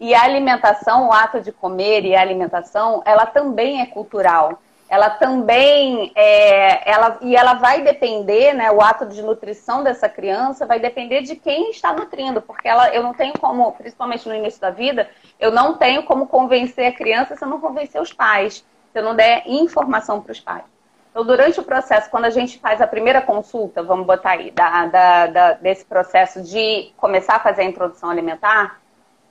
E 0.00 0.14
a 0.14 0.22
alimentação, 0.22 1.08
o 1.08 1.12
ato 1.12 1.42
de 1.42 1.52
comer 1.52 2.06
e 2.06 2.16
a 2.16 2.22
alimentação, 2.22 3.02
ela 3.04 3.26
também 3.26 3.82
é 3.82 3.86
cultural. 3.86 4.58
Ela 4.88 5.10
também 5.10 6.10
é, 6.16 6.90
ela, 6.90 7.18
e 7.20 7.36
ela 7.36 7.54
vai 7.54 7.82
depender, 7.82 8.54
né? 8.54 8.72
O 8.72 8.80
ato 8.80 9.04
de 9.06 9.22
nutrição 9.22 9.84
dessa 9.84 10.08
criança 10.08 10.66
vai 10.66 10.80
depender 10.80 11.20
de 11.20 11.36
quem 11.36 11.70
está 11.70 11.92
nutrindo, 11.92 12.40
porque 12.40 12.66
ela, 12.66 12.88
eu 12.94 13.02
não 13.02 13.12
tenho 13.12 13.34
como, 13.38 13.70
principalmente 13.72 14.26
no 14.26 14.34
início 14.34 14.60
da 14.60 14.70
vida, 14.70 15.08
eu 15.38 15.52
não 15.52 15.76
tenho 15.76 16.02
como 16.04 16.26
convencer 16.26 16.86
a 16.86 16.92
criança 16.92 17.36
se 17.36 17.44
eu 17.44 17.48
não 17.48 17.60
convencer 17.60 18.00
os 18.00 18.12
pais, 18.12 18.64
se 18.92 18.98
eu 18.98 19.02
não 19.04 19.14
der 19.14 19.42
informação 19.46 20.22
para 20.22 20.32
os 20.32 20.40
pais. 20.40 20.64
Então, 21.10 21.24
durante 21.24 21.60
o 21.60 21.64
processo, 21.64 22.10
quando 22.10 22.24
a 22.24 22.30
gente 22.30 22.58
faz 22.58 22.80
a 22.80 22.86
primeira 22.86 23.20
consulta, 23.20 23.82
vamos 23.82 24.06
botar 24.06 24.30
aí, 24.30 24.50
da, 24.50 24.86
da, 24.86 25.26
da, 25.26 25.52
desse 25.52 25.84
processo 25.84 26.42
de 26.42 26.92
começar 26.96 27.36
a 27.36 27.40
fazer 27.40 27.62
a 27.62 27.64
introdução 27.64 28.08
alimentar, 28.10 28.80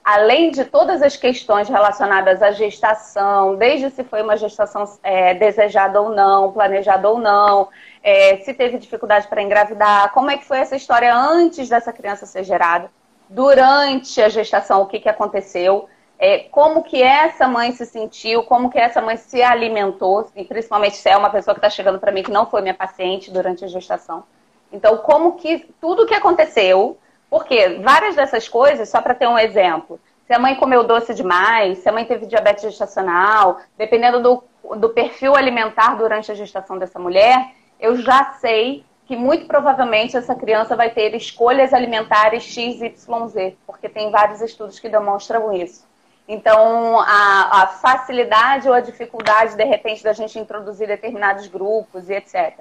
além 0.10 0.50
de 0.50 0.66
todas 0.66 1.04
as 1.04 1.16
questões 1.16 1.70
relacionadas 1.70 2.42
à 2.42 2.50
gestação, 2.50 3.56
desde 3.56 3.92
se 3.92 4.04
foi 4.04 4.24
uma 4.24 4.36
gestação 4.36 4.84
é, 5.04 5.36
desejada 5.36 6.02
ou 6.02 6.10
não, 6.10 6.52
planejada 6.52 7.08
ou 7.08 7.20
não, 7.20 7.70
é, 8.02 8.38
se 8.38 8.56
teve 8.56 8.80
dificuldade 8.80 9.28
para 9.28 9.44
engravidar, 9.44 10.12
como 10.12 10.32
é 10.32 10.38
que 10.38 10.46
foi 10.46 10.58
essa 10.58 10.76
história 10.76 11.16
antes 11.16 11.70
dessa 11.70 11.94
criança 11.94 12.26
ser 12.26 12.44
gerada, 12.44 12.90
durante 13.30 14.20
a 14.20 14.30
gestação, 14.30 14.82
o 14.82 14.88
que, 14.88 15.00
que 15.00 15.08
aconteceu, 15.08 15.88
é, 16.18 16.40
como 16.40 16.82
que 16.82 17.04
essa 17.04 17.48
mãe 17.48 17.72
se 17.72 17.86
sentiu, 17.86 18.42
como 18.42 18.72
que 18.72 18.80
essa 18.80 19.04
mãe 19.04 19.16
se 19.16 19.44
alimentou, 19.44 20.28
e 20.36 20.44
principalmente 20.44 20.98
se 20.98 21.08
é 21.08 21.16
uma 21.16 21.30
pessoa 21.30 21.54
que 21.54 21.60
está 21.60 21.70
chegando 21.70 22.00
para 22.00 22.12
mim 22.12 22.24
que 22.24 22.32
não 22.32 22.48
foi 22.48 22.64
minha 22.64 22.74
paciente 22.74 23.30
durante 23.30 23.64
a 23.64 23.68
gestação. 23.68 24.24
Então, 24.72 24.98
como 24.98 25.34
que 25.34 25.72
tudo 25.80 26.08
que 26.08 26.16
aconteceu 26.16 26.98
porque 27.30 27.80
várias 27.84 28.16
dessas 28.16 28.48
coisas, 28.48 28.90
só 28.90 29.02
para 29.02 29.14
ter 29.14 29.28
um 29.28 29.38
exemplo, 29.38 30.00
se 30.26 30.34
a 30.34 30.40
mãe 30.40 30.56
comeu 30.56 30.84
doce 30.84 31.14
demais, 31.14 31.80
se 31.80 31.90
a 31.90 31.92
mãe 31.92 32.06
teve 32.06 32.26
diabetes 32.26 32.64
gestacional, 32.64 33.60
dependendo 33.78 34.22
do, 34.22 34.44
do 34.76 34.90
perfil 34.90 35.36
alimentar 35.36 35.96
durante 35.96 36.32
a 36.32 36.36
gestação 36.36 36.78
dessa 36.78 37.00
mulher, 37.00 37.52
eu 37.80 37.96
já 37.98 38.34
sei 38.34 38.84
que 39.06 39.16
muito 39.16 39.48
provavelmente 39.48 40.16
essa 40.16 40.36
criança 40.36 40.76
vai 40.76 40.92
ter 40.92 41.16
escolhas 41.16 41.74
alimentares 41.74 42.44
X, 42.44 42.80
Y, 42.80 43.28
Z, 43.28 43.58
porque 43.66 43.90
tem 43.90 44.12
vários 44.12 44.40
estudos 44.40 44.80
que 44.80 44.88
demonstram 44.88 45.52
isso. 45.52 45.88
Então, 46.28 47.00
a, 47.00 47.64
a, 47.64 47.68
facilidade 47.68 48.68
ou 48.68 48.74
a 48.76 48.82
dificuldade, 48.82 49.56
de 49.56 49.64
repente, 49.64 50.04
da 50.04 50.14
gente 50.14 50.38
introduzir 50.38 50.88
determinados 50.88 51.48
grupos 51.48 52.08
e 52.08 52.14
etc. 52.14 52.60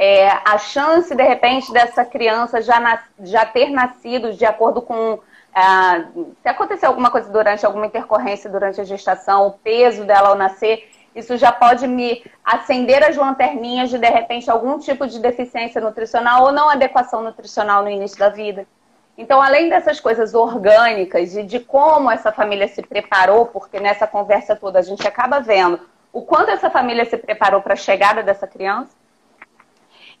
É, 0.00 0.28
a 0.44 0.56
chance, 0.58 1.12
de 1.12 1.22
repente, 1.24 1.72
dessa 1.72 2.04
criança 2.04 2.62
já, 2.62 2.78
nas, 2.78 3.00
já 3.24 3.44
ter 3.44 3.68
nascido 3.70 4.32
de 4.32 4.44
acordo 4.44 4.80
com. 4.80 5.18
Ah, 5.52 6.04
se 6.40 6.48
acontecer 6.48 6.86
alguma 6.86 7.10
coisa 7.10 7.28
durante 7.32 7.66
alguma 7.66 7.86
intercorrência 7.86 8.48
durante 8.48 8.80
a 8.80 8.84
gestação, 8.84 9.48
o 9.48 9.50
peso 9.50 10.04
dela 10.04 10.28
ao 10.28 10.36
nascer, 10.36 10.88
isso 11.16 11.36
já 11.36 11.50
pode 11.50 11.84
me 11.88 12.24
acender 12.44 13.02
as 13.02 13.16
lanterninhas 13.16 13.90
de, 13.90 13.98
de 13.98 14.08
repente, 14.08 14.48
algum 14.48 14.78
tipo 14.78 15.04
de 15.04 15.18
deficiência 15.18 15.80
nutricional 15.80 16.44
ou 16.44 16.52
não 16.52 16.70
adequação 16.70 17.20
nutricional 17.20 17.82
no 17.82 17.90
início 17.90 18.16
da 18.16 18.28
vida. 18.28 18.68
Então, 19.16 19.42
além 19.42 19.68
dessas 19.68 19.98
coisas 19.98 20.32
orgânicas 20.32 21.34
e 21.34 21.42
de 21.42 21.58
como 21.58 22.08
essa 22.08 22.30
família 22.30 22.68
se 22.68 22.82
preparou, 22.82 23.46
porque 23.46 23.80
nessa 23.80 24.06
conversa 24.06 24.54
toda 24.54 24.78
a 24.78 24.82
gente 24.82 25.08
acaba 25.08 25.40
vendo 25.40 25.80
o 26.12 26.22
quanto 26.22 26.50
essa 26.50 26.70
família 26.70 27.04
se 27.04 27.16
preparou 27.16 27.60
para 27.60 27.72
a 27.72 27.76
chegada 27.76 28.22
dessa 28.22 28.46
criança, 28.46 28.90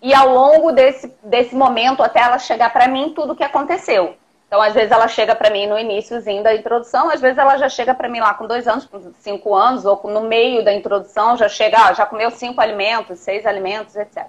e 0.00 0.14
ao 0.14 0.28
longo 0.28 0.72
desse, 0.72 1.12
desse 1.22 1.54
momento, 1.54 2.02
até 2.02 2.20
ela 2.20 2.38
chegar 2.38 2.72
para 2.72 2.86
mim, 2.88 3.12
tudo 3.14 3.32
o 3.32 3.36
que 3.36 3.44
aconteceu. 3.44 4.16
Então, 4.46 4.62
às 4.62 4.72
vezes 4.72 4.90
ela 4.90 5.06
chega 5.08 5.34
para 5.34 5.50
mim 5.50 5.66
no 5.66 5.78
iníciozinho 5.78 6.42
da 6.42 6.54
introdução, 6.54 7.10
às 7.10 7.20
vezes 7.20 7.36
ela 7.36 7.58
já 7.58 7.68
chega 7.68 7.94
para 7.94 8.08
mim 8.08 8.18
lá 8.18 8.32
com 8.32 8.46
dois 8.46 8.66
anos, 8.66 8.86
com 8.86 9.12
cinco 9.18 9.54
anos, 9.54 9.84
ou 9.84 10.00
no 10.04 10.22
meio 10.22 10.64
da 10.64 10.72
introdução, 10.72 11.36
já 11.36 11.48
chega, 11.48 11.76
ah, 11.76 11.92
já 11.92 12.06
comeu 12.06 12.30
cinco 12.30 12.60
alimentos, 12.60 13.18
seis 13.18 13.44
alimentos, 13.44 13.94
etc. 13.94 14.26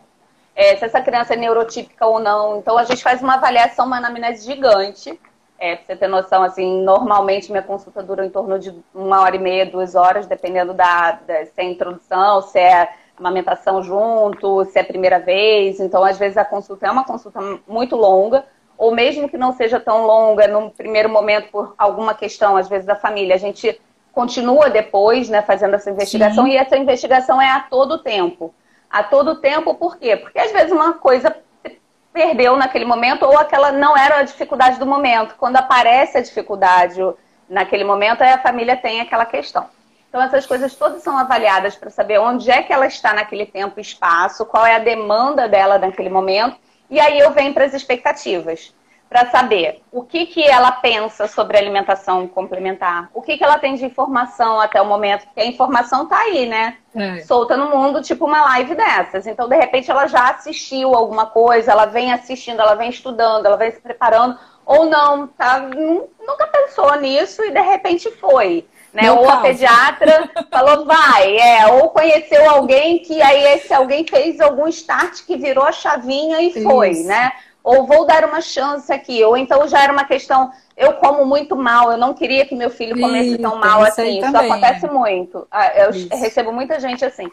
É, 0.53 0.75
se 0.75 0.83
essa 0.83 0.99
criança 0.99 1.35
é 1.35 1.37
neurotípica 1.37 2.05
ou 2.05 2.19
não. 2.19 2.57
Então, 2.57 2.77
a 2.77 2.83
gente 2.83 3.01
faz 3.01 3.21
uma 3.21 3.35
avaliação, 3.35 3.85
uma 3.85 3.97
anamnese 3.97 4.45
gigante. 4.45 5.17
É, 5.57 5.75
pra 5.75 5.85
você 5.85 5.95
ter 5.95 6.07
noção, 6.07 6.43
assim, 6.43 6.83
normalmente 6.83 7.51
minha 7.51 7.63
consulta 7.63 8.01
dura 8.01 8.25
em 8.25 8.29
torno 8.29 8.57
de 8.59 8.73
uma 8.93 9.21
hora 9.21 9.35
e 9.35 9.39
meia, 9.39 9.65
duas 9.65 9.93
horas, 9.93 10.25
dependendo 10.25 10.73
da, 10.73 11.11
da 11.11 11.45
se 11.45 11.51
é 11.57 11.63
introdução, 11.63 12.41
se 12.41 12.57
é 12.57 12.89
amamentação 13.19 13.83
junto, 13.83 14.65
se 14.65 14.79
é 14.79 14.83
primeira 14.83 15.19
vez. 15.19 15.79
Então, 15.79 16.03
às 16.03 16.17
vezes, 16.17 16.37
a 16.37 16.45
consulta 16.45 16.87
é 16.87 16.91
uma 16.91 17.03
consulta 17.03 17.39
muito 17.67 17.95
longa 17.95 18.45
ou 18.79 18.95
mesmo 18.95 19.27
que 19.27 19.37
não 19.37 19.51
seja 19.51 19.77
tão 19.77 20.05
longa 20.05 20.47
no 20.47 20.71
primeiro 20.71 21.09
momento 21.09 21.51
por 21.51 21.75
alguma 21.77 22.13
questão, 22.13 22.55
às 22.55 22.69
vezes, 22.69 22.85
da 22.85 22.95
família, 22.95 23.35
a 23.35 23.37
gente 23.37 23.79
continua 24.13 24.69
depois, 24.69 25.27
né, 25.27 25.41
fazendo 25.41 25.75
essa 25.75 25.91
investigação, 25.91 26.45
Sim. 26.45 26.51
e 26.51 26.57
essa 26.57 26.77
investigação 26.77 27.41
é 27.41 27.51
a 27.51 27.59
todo 27.59 27.99
tempo. 27.99 28.53
A 28.89 29.03
todo 29.03 29.35
tempo, 29.35 29.75
por 29.75 29.97
quê? 29.97 30.15
Porque 30.15 30.39
às 30.39 30.51
vezes 30.51 30.71
uma 30.71 30.93
coisa 30.93 31.35
perdeu 32.13 32.55
naquele 32.55 32.85
momento, 32.85 33.23
ou 33.25 33.37
aquela 33.37 33.71
não 33.71 33.95
era 33.95 34.19
a 34.19 34.23
dificuldade 34.23 34.79
do 34.79 34.85
momento. 34.85 35.35
Quando 35.37 35.57
aparece 35.57 36.17
a 36.17 36.21
dificuldade 36.21 36.99
naquele 37.49 37.83
momento, 37.83 38.21
aí 38.21 38.31
a 38.31 38.41
família 38.41 38.77
tem 38.77 39.01
aquela 39.01 39.25
questão. 39.25 39.67
Então, 40.09 40.21
essas 40.21 40.45
coisas 40.45 40.75
todas 40.75 41.01
são 41.03 41.17
avaliadas 41.17 41.75
para 41.75 41.89
saber 41.89 42.19
onde 42.19 42.49
é 42.49 42.63
que 42.63 42.73
ela 42.73 42.87
está 42.87 43.13
naquele 43.13 43.45
tempo 43.45 43.79
e 43.79 43.81
espaço, 43.81 44.45
qual 44.45 44.65
é 44.65 44.75
a 44.75 44.79
demanda 44.79 45.47
dela 45.47 45.77
naquele 45.77 46.09
momento 46.09 46.57
e 46.89 46.99
aí 46.99 47.19
eu 47.19 47.31
venho 47.31 47.53
para 47.53 47.65
as 47.65 47.73
expectativas, 47.73 48.73
para 49.07 49.29
saber 49.29 49.81
o 49.91 50.03
que, 50.03 50.25
que 50.25 50.43
ela 50.43 50.71
pensa 50.71 51.27
sobre 51.27 51.57
alimentação 51.57 52.27
complementar, 52.27 53.09
o 53.13 53.21
que, 53.21 53.37
que 53.37 53.43
ela 53.43 53.59
tem 53.59 53.75
de 53.75 53.85
informação 53.85 54.59
até 54.59 54.81
o 54.81 54.85
momento, 54.85 55.25
porque 55.25 55.41
a 55.41 55.45
informação 55.45 56.03
está 56.03 56.19
aí, 56.19 56.47
né? 56.47 56.77
É. 56.95 57.19
Solta 57.21 57.55
no 57.55 57.69
mundo, 57.69 58.01
tipo 58.01 58.25
uma 58.25 58.41
live 58.41 58.75
dessas. 58.75 59.27
Então, 59.27 59.47
de 59.47 59.55
repente, 59.55 59.89
ela 59.89 60.07
já 60.07 60.29
assistiu 60.29 60.95
alguma 60.95 61.27
coisa, 61.27 61.71
ela 61.71 61.85
vem 61.85 62.11
assistindo, 62.11 62.59
ela 62.59 62.75
vem 62.75 62.89
estudando, 62.89 63.45
ela 63.45 63.57
vem 63.57 63.71
se 63.71 63.79
preparando, 63.79 64.37
ou 64.65 64.85
não, 64.85 65.27
tá, 65.27 65.59
nunca 65.59 66.47
pensou 66.47 66.95
nisso 66.95 67.43
e 67.43 67.51
de 67.51 67.61
repente 67.61 68.11
foi. 68.11 68.67
Né? 68.93 69.11
ou 69.11 69.25
caso. 69.25 69.37
a 69.37 69.41
pediatra 69.41 70.29
falou, 70.49 70.85
vai, 70.85 71.37
é, 71.37 71.67
ou 71.67 71.89
conheceu 71.89 72.49
alguém 72.49 72.99
que 72.99 73.21
aí 73.21 73.53
esse 73.53 73.73
alguém 73.73 74.05
fez 74.05 74.41
algum 74.41 74.67
start 74.67 75.25
que 75.25 75.37
virou 75.37 75.63
a 75.63 75.71
chavinha 75.71 76.41
e 76.41 76.63
foi, 76.63 76.91
Isso. 76.91 77.07
né? 77.07 77.31
Ou 77.63 77.85
vou 77.85 78.05
dar 78.05 78.25
uma 78.25 78.41
chance 78.41 78.91
aqui, 78.91 79.23
ou 79.23 79.37
então 79.37 79.67
já 79.67 79.83
era 79.83 79.93
uma 79.93 80.05
questão, 80.05 80.51
eu 80.75 80.93
como 80.93 81.25
muito 81.25 81.55
mal, 81.55 81.91
eu 81.91 81.97
não 81.97 82.13
queria 82.13 82.45
que 82.45 82.55
meu 82.55 82.69
filho 82.69 82.99
comesse 82.99 83.31
Isso, 83.31 83.41
tão 83.41 83.57
mal 83.57 83.83
assim. 83.83 84.19
Isso 84.19 84.37
acontece 84.37 84.87
muito. 84.87 85.45
Ah, 85.51 85.67
eu 85.75 85.89
Isso. 85.91 86.07
recebo 86.15 86.51
muita 86.51 86.79
gente 86.79 87.05
assim. 87.05 87.29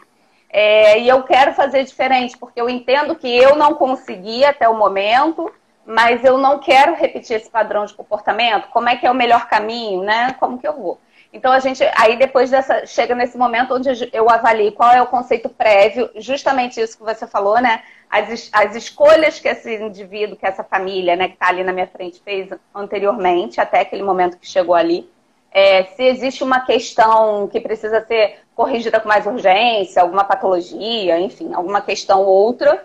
É, 0.49 0.99
e 0.99 1.07
eu 1.07 1.23
quero 1.23 1.53
fazer 1.53 1.83
diferente, 1.83 2.37
porque 2.37 2.59
eu 2.59 2.69
entendo 2.69 3.15
que 3.15 3.27
eu 3.27 3.55
não 3.55 3.73
consegui 3.73 4.45
até 4.45 4.67
o 4.67 4.77
momento, 4.77 5.51
mas 5.85 6.23
eu 6.23 6.37
não 6.37 6.59
quero 6.59 6.95
repetir 6.95 7.37
esse 7.37 7.49
padrão 7.49 7.85
de 7.85 7.93
comportamento. 7.93 8.67
Como 8.69 8.89
é 8.89 8.95
que 8.95 9.05
é 9.05 9.11
o 9.11 9.15
melhor 9.15 9.47
caminho, 9.47 10.03
né? 10.03 10.35
Como 10.39 10.57
que 10.57 10.67
eu 10.67 10.73
vou? 10.73 10.99
Então 11.37 11.51
a 11.51 11.59
gente 11.59 11.83
aí 11.95 12.17
depois 12.17 12.49
dessa 12.49 12.83
chega 12.87 13.13
nesse 13.13 13.37
momento 13.37 13.75
onde 13.75 14.09
eu 14.11 14.27
avalio 14.27 14.71
qual 14.71 14.91
é 14.91 14.99
o 14.99 15.05
conceito 15.05 15.47
prévio, 15.47 16.09
justamente 16.15 16.81
isso 16.81 16.97
que 16.97 17.03
você 17.03 17.27
falou, 17.27 17.61
né? 17.61 17.83
As, 18.09 18.49
as 18.51 18.75
escolhas 18.75 19.39
que 19.39 19.47
esse 19.47 19.75
indivíduo, 19.75 20.35
que 20.35 20.47
essa 20.47 20.63
família, 20.63 21.15
né, 21.15 21.27
que 21.27 21.35
está 21.35 21.49
ali 21.49 21.63
na 21.63 21.71
minha 21.71 21.85
frente 21.85 22.21
fez 22.23 22.49
anteriormente, 22.73 23.61
até 23.61 23.81
aquele 23.81 24.01
momento 24.01 24.37
que 24.37 24.47
chegou 24.47 24.73
ali. 24.73 25.07
É, 25.51 25.83
se 25.83 26.03
existe 26.03 26.43
uma 26.43 26.61
questão 26.61 27.47
que 27.47 27.61
precisa 27.61 28.03
ser 28.05 28.39
corrigida 28.55 28.99
com 28.99 29.07
mais 29.07 29.25
urgência, 29.27 30.01
alguma 30.01 30.23
patologia, 30.23 31.19
enfim, 31.19 31.53
alguma 31.53 31.81
questão 31.81 32.21
ou 32.21 32.27
outra. 32.27 32.83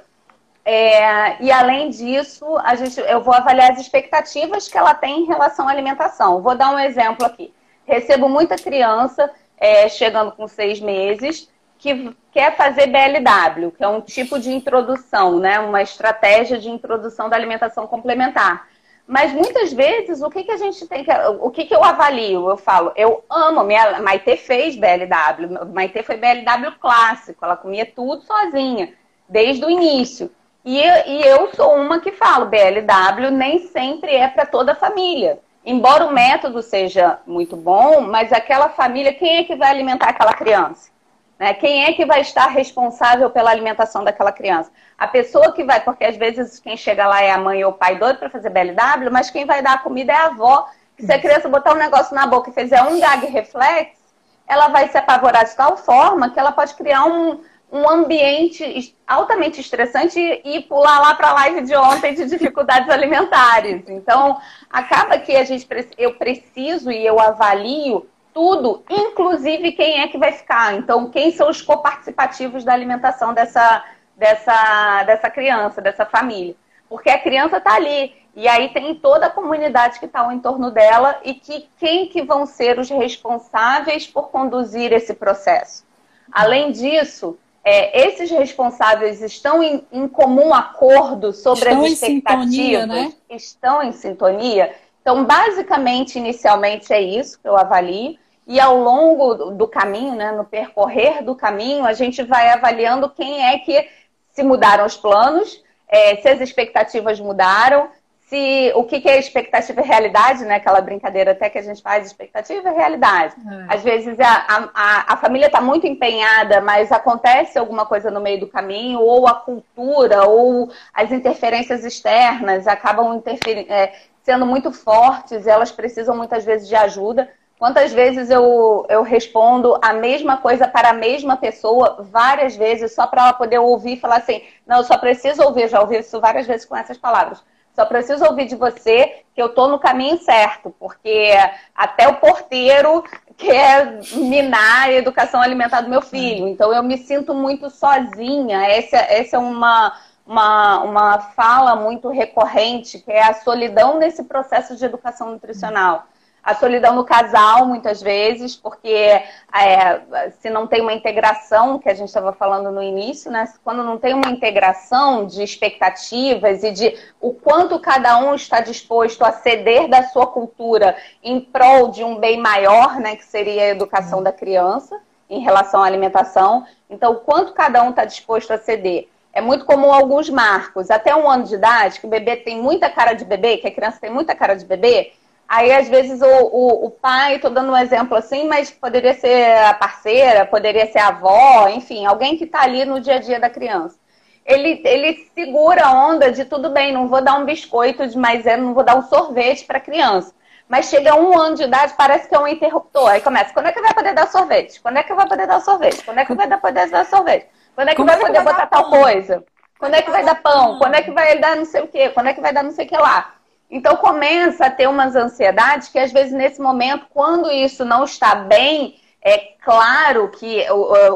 É, 0.64 1.42
e 1.42 1.50
além 1.50 1.88
disso, 1.88 2.44
a 2.58 2.74
gente, 2.74 3.00
eu 3.00 3.22
vou 3.22 3.32
avaliar 3.32 3.72
as 3.72 3.80
expectativas 3.80 4.68
que 4.68 4.76
ela 4.76 4.94
tem 4.94 5.20
em 5.20 5.26
relação 5.26 5.66
à 5.66 5.70
alimentação. 5.70 6.42
Vou 6.42 6.54
dar 6.54 6.70
um 6.74 6.78
exemplo 6.78 7.24
aqui. 7.24 7.52
Recebo 7.86 8.28
muita 8.28 8.56
criança 8.56 9.30
é, 9.58 9.88
chegando 9.88 10.32
com 10.32 10.46
seis 10.48 10.80
meses 10.80 11.50
que 11.78 12.14
quer 12.30 12.56
fazer 12.56 12.86
BLW, 12.86 13.72
que 13.72 13.82
é 13.82 13.88
um 13.88 14.00
tipo 14.00 14.38
de 14.38 14.52
introdução, 14.52 15.38
né? 15.38 15.58
uma 15.58 15.82
estratégia 15.82 16.56
de 16.58 16.70
introdução 16.70 17.28
da 17.28 17.36
alimentação 17.36 17.86
complementar. 17.86 18.68
Mas 19.06 19.32
muitas 19.32 19.72
vezes, 19.72 20.22
o 20.22 20.30
que, 20.30 20.44
que 20.44 20.52
a 20.52 20.56
gente 20.56 20.86
tem 20.86 21.04
que. 21.04 21.10
O 21.40 21.50
que, 21.50 21.64
que 21.64 21.74
eu 21.74 21.82
avalio? 21.82 22.48
Eu 22.48 22.56
falo, 22.56 22.92
eu 22.94 23.24
amo, 23.28 23.64
minha 23.64 24.00
Maite 24.00 24.36
fez 24.36 24.76
BLW, 24.76 25.72
Maite 25.74 26.02
foi 26.04 26.16
BLW 26.16 26.72
clássico, 26.80 27.44
ela 27.44 27.56
comia 27.56 27.84
tudo 27.84 28.22
sozinha, 28.22 28.94
desde 29.28 29.64
o 29.64 29.70
início. 29.70 30.30
E, 30.64 30.78
e 30.80 31.26
eu 31.26 31.52
sou 31.54 31.74
uma 31.74 32.00
que 32.00 32.12
falo, 32.12 32.46
BLW 32.46 33.30
nem 33.32 33.58
sempre 33.66 34.14
é 34.14 34.28
para 34.28 34.46
toda 34.46 34.72
a 34.72 34.76
família. 34.76 35.40
Embora 35.64 36.06
o 36.06 36.12
método 36.12 36.60
seja 36.60 37.20
muito 37.26 37.56
bom, 37.56 38.00
mas 38.00 38.32
aquela 38.32 38.68
família, 38.68 39.14
quem 39.14 39.38
é 39.38 39.44
que 39.44 39.54
vai 39.54 39.70
alimentar 39.70 40.08
aquela 40.08 40.34
criança? 40.34 40.90
Né? 41.38 41.54
Quem 41.54 41.84
é 41.84 41.92
que 41.92 42.04
vai 42.04 42.20
estar 42.20 42.46
responsável 42.46 43.30
pela 43.30 43.50
alimentação 43.50 44.02
daquela 44.02 44.32
criança? 44.32 44.70
A 44.98 45.06
pessoa 45.06 45.52
que 45.52 45.64
vai, 45.64 45.80
porque 45.80 46.04
às 46.04 46.16
vezes 46.16 46.58
quem 46.58 46.76
chega 46.76 47.06
lá 47.06 47.22
é 47.22 47.30
a 47.30 47.38
mãe 47.38 47.64
ou 47.64 47.70
o 47.70 47.74
pai 47.74 47.96
doido 47.96 48.18
para 48.18 48.30
fazer 48.30 48.50
BLW, 48.50 49.10
mas 49.10 49.30
quem 49.30 49.44
vai 49.44 49.62
dar 49.62 49.74
a 49.74 49.78
comida 49.78 50.12
é 50.12 50.16
a 50.16 50.26
avó. 50.26 50.68
Que 50.96 51.06
se 51.06 51.12
a 51.12 51.18
criança 51.18 51.48
botar 51.48 51.72
um 51.72 51.78
negócio 51.78 52.14
na 52.14 52.26
boca 52.26 52.50
e 52.50 52.52
fizer 52.52 52.82
um 52.82 53.00
gag 53.00 53.26
reflex, 53.26 53.98
ela 54.46 54.68
vai 54.68 54.88
se 54.88 54.98
apavorar 54.98 55.44
de 55.44 55.56
tal 55.56 55.76
forma 55.76 56.30
que 56.30 56.38
ela 56.38 56.52
pode 56.52 56.74
criar 56.74 57.04
um, 57.06 57.40
um 57.72 57.88
ambiente 57.88 58.94
altamente 59.06 59.58
estressante 59.58 60.20
e 60.44 60.60
pular 60.60 61.00
lá 61.00 61.14
para 61.14 61.30
a 61.30 61.32
live 61.32 61.62
de 61.62 61.74
ontem 61.74 62.14
de 62.14 62.26
dificuldades 62.26 62.88
alimentares. 62.92 63.82
Então, 63.88 64.38
acaba 64.68 65.18
que 65.18 65.34
a 65.34 65.42
gente 65.42 65.66
eu 65.96 66.14
preciso 66.14 66.92
e 66.92 67.04
eu 67.04 67.18
avalio 67.18 68.06
tudo, 68.34 68.84
inclusive 68.90 69.72
quem 69.72 70.02
é 70.02 70.08
que 70.08 70.18
vai 70.18 70.32
ficar. 70.32 70.74
Então, 70.74 71.08
quem 71.10 71.32
são 71.32 71.48
os 71.48 71.62
coparticipativos 71.62 72.62
da 72.62 72.74
alimentação 72.74 73.32
dessa, 73.32 73.82
dessa, 74.16 75.02
dessa 75.04 75.30
criança, 75.30 75.80
dessa 75.80 76.04
família. 76.04 76.54
Porque 76.90 77.08
a 77.08 77.18
criança 77.18 77.56
está 77.56 77.74
ali. 77.74 78.14
E 78.34 78.46
aí 78.48 78.68
tem 78.70 78.94
toda 78.94 79.26
a 79.26 79.30
comunidade 79.30 79.98
que 79.98 80.06
está 80.06 80.20
ao 80.20 80.32
entorno 80.32 80.70
dela 80.70 81.18
e 81.24 81.34
que 81.34 81.68
quem 81.78 82.06
que 82.06 82.22
vão 82.22 82.44
ser 82.44 82.78
os 82.78 82.90
responsáveis 82.90 84.06
por 84.06 84.28
conduzir 84.28 84.92
esse 84.92 85.14
processo. 85.14 85.84
Além 86.30 86.72
disso, 86.72 87.38
é, 87.64 88.08
esses 88.08 88.30
responsáveis 88.30 89.22
estão 89.22 89.62
em, 89.62 89.86
em 89.92 90.08
comum 90.08 90.52
acordo 90.52 91.32
sobre 91.32 91.68
estão 91.68 91.84
as 91.84 91.92
expectativas? 91.92 92.50
Sintonia, 92.50 92.86
né? 92.86 93.12
Estão 93.30 93.82
em 93.82 93.92
sintonia? 93.92 94.74
Então, 95.00 95.24
basicamente, 95.24 96.18
inicialmente 96.18 96.92
é 96.92 97.00
isso 97.00 97.38
que 97.40 97.48
eu 97.48 97.56
avalio. 97.56 98.18
E 98.46 98.58
ao 98.58 98.76
longo 98.76 99.52
do 99.52 99.68
caminho, 99.68 100.14
né, 100.16 100.32
no 100.32 100.44
percorrer 100.44 101.22
do 101.22 101.34
caminho, 101.34 101.84
a 101.84 101.92
gente 101.92 102.22
vai 102.22 102.48
avaliando 102.50 103.08
quem 103.08 103.44
é 103.46 103.58
que 103.58 103.88
se 104.32 104.42
mudaram 104.42 104.84
os 104.84 104.96
planos, 104.96 105.62
é, 105.88 106.16
se 106.16 106.28
as 106.28 106.40
expectativas 106.40 107.20
mudaram, 107.20 107.88
se 108.32 108.72
o 108.74 108.84
que, 108.84 108.98
que 108.98 109.10
é 109.10 109.18
expectativa 109.18 109.82
e 109.82 109.84
realidade, 109.84 110.42
né? 110.46 110.54
Aquela 110.54 110.80
brincadeira 110.80 111.32
até 111.32 111.50
que 111.50 111.58
a 111.58 111.62
gente 111.62 111.82
faz, 111.82 112.06
expectativa 112.06 112.66
e 112.70 112.72
realidade. 112.72 113.34
É. 113.46 113.74
Às 113.74 113.82
vezes 113.82 114.18
a, 114.18 114.70
a, 114.74 115.12
a 115.12 115.16
família 115.18 115.46
está 115.48 115.60
muito 115.60 115.86
empenhada, 115.86 116.62
mas 116.62 116.90
acontece 116.90 117.58
alguma 117.58 117.84
coisa 117.84 118.10
no 118.10 118.22
meio 118.22 118.40
do 118.40 118.48
caminho, 118.48 119.00
ou 119.00 119.28
a 119.28 119.34
cultura, 119.34 120.26
ou 120.26 120.70
as 120.94 121.12
interferências 121.12 121.84
externas 121.84 122.66
acabam 122.66 123.14
interferindo, 123.14 123.70
é, 123.70 123.92
sendo 124.22 124.46
muito 124.46 124.72
fortes, 124.72 125.46
elas 125.46 125.70
precisam 125.70 126.16
muitas 126.16 126.42
vezes 126.42 126.66
de 126.66 126.74
ajuda. 126.74 127.28
Quantas 127.58 127.92
vezes 127.92 128.30
eu, 128.30 128.86
eu 128.88 129.02
respondo 129.02 129.78
a 129.82 129.92
mesma 129.92 130.38
coisa 130.38 130.66
para 130.66 130.88
a 130.88 130.94
mesma 130.94 131.36
pessoa 131.36 131.98
várias 132.10 132.56
vezes, 132.56 132.94
só 132.94 133.06
para 133.06 133.24
ela 133.24 133.32
poder 133.34 133.58
ouvir 133.58 133.92
e 133.92 134.00
falar 134.00 134.16
assim: 134.16 134.42
não, 134.66 134.78
eu 134.78 134.84
só 134.84 134.96
preciso 134.96 135.42
ouvir, 135.42 135.68
já 135.68 135.82
ouvi 135.82 135.98
isso 135.98 136.18
várias 136.18 136.46
vezes 136.46 136.64
com 136.64 136.74
essas 136.74 136.96
palavras 136.96 137.51
só 137.74 137.84
preciso 137.86 138.24
ouvir 138.24 138.46
de 138.46 138.56
você 138.56 139.22
que 139.34 139.40
eu 139.40 139.46
estou 139.46 139.68
no 139.68 139.78
caminho 139.78 140.18
certo, 140.18 140.74
porque 140.78 141.30
até 141.74 142.06
o 142.06 142.16
porteiro 142.16 143.02
quer 143.36 144.00
minar 144.14 144.88
a 144.88 144.92
educação 144.92 145.40
alimentar 145.40 145.80
do 145.80 145.90
meu 145.90 146.02
filho. 146.02 146.48
Então 146.48 146.72
eu 146.72 146.82
me 146.82 146.98
sinto 146.98 147.34
muito 147.34 147.70
sozinha. 147.70 148.66
Essa, 148.66 148.96
essa 148.96 149.36
é 149.36 149.38
uma, 149.38 149.98
uma, 150.26 150.82
uma 150.82 151.18
fala 151.18 151.74
muito 151.74 152.08
recorrente, 152.10 152.98
que 152.98 153.10
é 153.10 153.22
a 153.22 153.34
solidão 153.34 153.98
nesse 153.98 154.24
processo 154.24 154.76
de 154.76 154.84
educação 154.84 155.30
nutricional 155.30 156.06
a 156.42 156.54
solidão 156.54 156.96
no 156.96 157.04
casal, 157.04 157.66
muitas 157.66 158.02
vezes, 158.02 158.56
porque 158.56 158.88
é, 158.88 160.00
se 160.40 160.50
não 160.50 160.66
tem 160.66 160.80
uma 160.80 160.92
integração, 160.92 161.78
que 161.78 161.88
a 161.88 161.94
gente 161.94 162.08
estava 162.08 162.32
falando 162.32 162.72
no 162.72 162.82
início, 162.82 163.30
né? 163.30 163.48
Quando 163.62 163.84
não 163.84 163.96
tem 163.96 164.12
uma 164.12 164.28
integração 164.28 165.24
de 165.24 165.42
expectativas 165.42 166.64
e 166.64 166.72
de 166.72 166.98
o 167.20 167.32
quanto 167.32 167.78
cada 167.78 168.18
um 168.18 168.34
está 168.34 168.60
disposto 168.60 169.22
a 169.24 169.30
ceder 169.30 169.88
da 169.88 170.02
sua 170.02 170.26
cultura 170.26 170.96
em 171.22 171.40
prol 171.40 171.90
de 171.90 172.02
um 172.02 172.18
bem 172.18 172.38
maior, 172.38 172.98
né? 172.98 173.14
Que 173.14 173.24
seria 173.24 173.62
a 173.62 173.68
educação 173.68 174.20
da 174.20 174.32
criança 174.32 175.00
em 175.30 175.40
relação 175.40 175.80
à 175.80 175.86
alimentação. 175.86 176.66
Então, 176.90 177.12
o 177.12 177.20
quanto 177.20 177.52
cada 177.52 177.84
um 177.84 177.90
está 177.90 178.04
disposto 178.04 178.50
a 178.50 178.58
ceder. 178.58 179.08
É 179.32 179.40
muito 179.40 179.64
comum 179.64 179.90
alguns 179.92 180.28
marcos, 180.28 180.90
até 180.90 181.14
um 181.16 181.30
ano 181.30 181.44
de 181.44 181.54
idade, 181.54 182.00
que 182.00 182.06
o 182.06 182.10
bebê 182.10 182.36
tem 182.36 182.60
muita 182.60 182.90
cara 182.90 183.14
de 183.14 183.24
bebê, 183.24 183.56
que 183.56 183.66
a 183.66 183.74
criança 183.74 183.98
tem 183.98 184.10
muita 184.10 184.34
cara 184.34 184.54
de 184.54 184.66
bebê, 184.66 185.12
Aí, 185.54 185.70
às 185.70 185.86
vezes, 185.86 186.22
o, 186.22 186.26
o, 186.26 186.86
o 186.86 186.90
pai, 186.90 187.34
estou 187.34 187.50
dando 187.50 187.72
um 187.72 187.76
exemplo 187.76 188.16
assim, 188.16 188.48
mas 188.48 188.70
poderia 188.70 189.12
ser 189.12 189.54
a 189.58 189.74
parceira, 189.74 190.46
poderia 190.46 190.90
ser 190.90 190.98
a 190.98 191.08
avó, 191.08 191.68
enfim, 191.68 192.06
alguém 192.06 192.38
que 192.38 192.44
está 192.44 192.62
ali 192.62 192.86
no 192.86 192.98
dia 192.98 193.16
a 193.16 193.18
dia 193.18 193.38
da 193.38 193.50
criança. 193.50 193.98
Ele, 194.46 194.80
ele 194.82 195.28
segura 195.34 195.84
a 195.84 195.92
onda 195.92 196.32
de 196.32 196.46
tudo 196.46 196.70
bem, 196.70 196.90
não 196.90 197.06
vou 197.06 197.20
dar 197.20 197.34
um 197.34 197.44
biscoito 197.44 198.06
de 198.06 198.16
maisena, 198.16 198.62
não 198.62 198.72
vou 198.72 198.82
dar 198.82 198.96
um 198.96 199.02
sorvete 199.02 199.66
para 199.66 199.76
a 199.76 199.82
criança. 199.82 200.34
Mas 200.66 200.86
chega 200.86 201.14
um 201.14 201.38
ano 201.38 201.54
de 201.54 201.64
idade, 201.64 201.92
parece 201.98 202.30
que 202.30 202.34
é 202.34 202.38
um 202.38 202.48
interruptor. 202.48 203.10
Aí 203.10 203.20
começa, 203.20 203.52
quando 203.52 203.66
é 203.66 203.72
que 203.72 203.82
vai 203.82 203.92
poder 203.92 204.14
dar 204.14 204.28
sorvete? 204.28 204.80
Quando 204.80 204.96
é 204.96 205.02
que 205.02 205.12
vai 205.12 205.28
poder 205.28 205.46
dar 205.46 205.60
sorvete? 205.60 206.02
Quando 206.02 206.18
é 206.18 206.24
que 206.24 206.34
vai 206.34 206.58
poder 206.58 206.88
dar 206.88 207.04
sorvete? 207.04 207.46
Quando 207.74 207.88
é 207.88 207.90
que 207.90 207.96
Como 207.98 208.08
vai 208.08 208.16
é 208.16 208.20
poder 208.22 208.42
botar 208.42 208.66
tal 208.68 208.88
coisa? 208.88 209.44
Quando 209.78 209.96
é 209.96 210.00
que 210.00 210.10
vai 210.10 210.24
dar 210.24 210.36
pão? 210.36 210.78
Quando 210.78 210.94
é 210.94 211.02
que 211.02 211.10
vai 211.10 211.38
dar 211.38 211.56
não 211.56 211.66
sei 211.66 211.82
o 211.82 211.88
quê? 211.88 212.08
Quando 212.08 212.28
é 212.28 212.32
que 212.32 212.40
vai 212.40 212.54
dar 212.54 212.62
não 212.62 212.72
sei 212.72 212.86
o 212.86 212.88
que 212.88 212.96
lá? 212.96 213.34
Então 213.72 213.96
começa 213.96 214.66
a 214.66 214.70
ter 214.70 214.86
umas 214.86 215.16
ansiedades 215.16 215.88
que 215.88 215.98
às 215.98 216.12
vezes 216.12 216.34
nesse 216.34 216.60
momento, 216.60 217.06
quando 217.08 217.50
isso 217.50 217.86
não 217.86 218.04
está 218.04 218.34
bem, 218.34 219.00
é 219.24 219.38
claro 219.64 220.28
que 220.28 220.66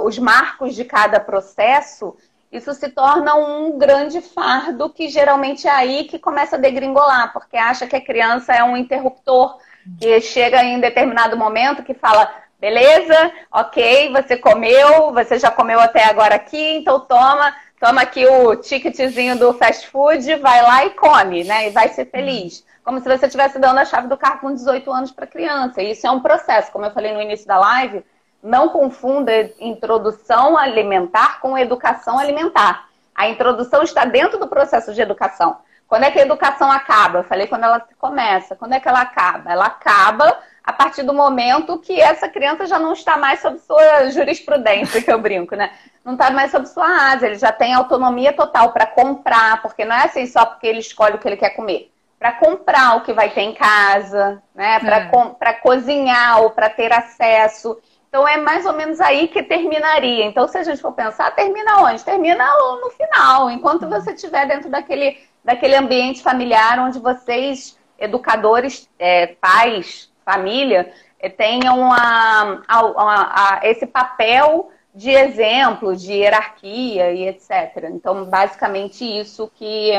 os 0.03 0.19
marcos 0.19 0.75
de 0.75 0.83
cada 0.83 1.21
processo, 1.21 2.17
isso 2.51 2.73
se 2.73 2.89
torna 2.89 3.35
um 3.35 3.77
grande 3.77 4.23
fardo 4.23 4.89
que 4.89 5.09
geralmente 5.09 5.69
é 5.69 5.71
aí 5.71 6.05
que 6.05 6.19
começa 6.19 6.57
a 6.57 6.59
degringolar, 6.59 7.31
porque 7.35 7.59
acha 7.59 7.87
que 7.87 7.97
a 7.97 8.01
criança 8.01 8.55
é 8.55 8.65
um 8.65 8.77
interruptor 8.77 9.59
que 9.99 10.19
chega 10.23 10.65
em 10.65 10.81
determinado 10.81 11.37
momento 11.37 11.83
que 11.83 11.93
fala, 11.93 12.33
beleza, 12.59 13.33
ok, 13.53 14.11
você 14.13 14.35
comeu, 14.35 15.13
você 15.13 15.39
já 15.39 15.51
comeu 15.51 15.79
até 15.79 16.05
agora 16.05 16.37
aqui, 16.37 16.77
então 16.77 17.01
toma 17.01 17.55
toma 17.81 18.03
aqui 18.03 18.27
o 18.27 18.57
ticketzinho 18.57 19.39
do 19.39 19.53
fast 19.55 19.89
food, 19.89 20.35
vai 20.37 20.63
lá 20.63 20.85
e 20.87 20.91
come, 20.91 21.45
né? 21.45 21.69
E 21.69 21.71
vai 21.71 21.89
ser 21.89 22.07
feliz. 22.07 22.65
Como 22.85 23.01
se 23.01 23.09
você 23.09 23.27
estivesse 23.27 23.59
dando 23.59 23.79
a 23.79 23.85
chave 23.85 24.09
do 24.09 24.17
carro 24.17 24.41
com 24.41 24.55
18 24.55 24.91
anos 24.93 25.11
para 25.11 25.27
criança. 25.27 25.83
E 25.83 25.91
isso 25.91 26.07
é 26.07 26.11
um 26.11 26.21
processo, 26.21 26.71
como 26.71 26.85
eu 26.85 26.91
falei 26.93 27.13
no 27.13 27.21
início 27.21 27.47
da 27.47 27.59
live, 27.59 28.05
não 28.43 28.69
confunda 28.69 29.51
introdução 29.59 30.57
alimentar 30.57 31.41
com 31.41 31.59
educação 31.59 32.19
alimentar. 32.19 32.87
A 33.15 33.29
introdução 33.29 33.83
está 33.83 34.05
dentro 34.05 34.39
do 34.39 34.47
processo 34.47 34.95
de 34.95 35.01
educação. 35.01 35.57
Quando 35.89 36.05
é 36.05 36.11
que 36.11 36.19
a 36.19 36.23
educação 36.23 36.71
acaba? 36.71 37.21
Eu 37.21 37.25
falei 37.25 37.47
quando 37.47 37.65
ela 37.65 37.85
começa. 37.99 38.57
Quando 38.57 38.75
é 38.75 38.81
que 38.81 38.89
ela 38.89 39.01
acaba? 39.01 39.51
Ela 39.51 39.67
acaba 39.67 40.39
a 40.67 40.73
partir 40.73 41.05
do 41.05 41.15
momento 41.15 41.79
que 41.79 42.01
essa 42.01 42.29
criança 42.29 42.67
já 42.67 42.77
não 42.77 42.93
está 42.93 43.17
mais 43.17 43.41
sob 43.41 43.57
sua 43.61 44.11
jurisprudência, 44.11 45.01
que 45.01 45.13
eu 45.13 45.21
brinco, 45.21 45.55
né? 45.55 45.71
Não 46.05 46.15
está 46.15 46.29
mais 46.33 46.51
sob 46.51 46.67
sua 46.67 47.13
asa, 47.13 47.27
ele 47.27 47.39
já 47.39 47.53
tem 47.53 47.73
autonomia 47.73 48.33
total 48.33 48.73
para 48.73 48.85
comprar, 48.85 49.63
porque 49.63 49.85
não 49.85 49.95
é 49.95 50.07
assim 50.07 50.27
só 50.27 50.45
porque 50.45 50.67
ele 50.67 50.81
escolhe 50.81 51.15
o 51.15 51.19
que 51.19 51.29
ele 51.29 51.37
quer 51.37 51.51
comer. 51.51 51.93
Para 52.19 52.33
comprar 52.33 52.97
o 52.97 53.03
que 53.03 53.13
vai 53.13 53.31
ter 53.31 53.43
em 53.43 53.55
casa, 53.55 54.43
né? 54.53 54.81
Para 54.81 55.51
é. 55.51 55.53
cozinhar 55.53 56.43
ou 56.43 56.51
para 56.51 56.69
ter 56.69 56.93
acesso. 56.93 57.79
Então 58.09 58.27
é 58.27 58.37
mais 58.37 58.67
ou 58.67 58.73
menos 58.73 59.01
aí 59.01 59.29
que 59.29 59.45
terminaria. 59.45 60.25
Então, 60.25 60.49
se 60.49 60.59
a 60.59 60.65
gente 60.65 60.83
for 60.83 60.93
pensar, 60.93 61.31
termina 61.37 61.83
onde? 61.83 62.05
Termina 62.05 62.45
no 62.81 62.91
final, 62.91 63.51
enquanto 63.51 63.83
uhum. 63.83 63.91
você 63.91 64.13
estiver 64.13 64.49
dentro 64.49 64.69
daquele, 64.69 65.17
daquele 65.45 65.77
ambiente 65.77 66.23
familiar 66.23 66.81
onde 66.81 66.99
vocês, 66.99 67.79
educadores, 67.99 68.89
é, 68.99 69.29
pais, 69.41 70.11
família 70.27 70.93
eh, 71.21 71.31
tenham 71.31 71.93
a, 71.93 72.63
a, 72.67 73.59
a, 73.59 73.61
esse 73.63 73.87
papel 73.87 74.71
de 74.93 75.11
exemplo, 75.11 75.95
de 75.95 76.13
hierarquia 76.13 77.13
e 77.13 77.29
etc. 77.29 77.91
Então, 77.93 78.25
basicamente 78.25 79.05
isso 79.05 79.51
que, 79.55 79.93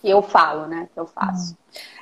que 0.00 0.10
eu 0.10 0.22
falo, 0.22 0.66
né? 0.66 0.88
Que 0.92 0.98
eu 0.98 1.06
faço. 1.06 1.56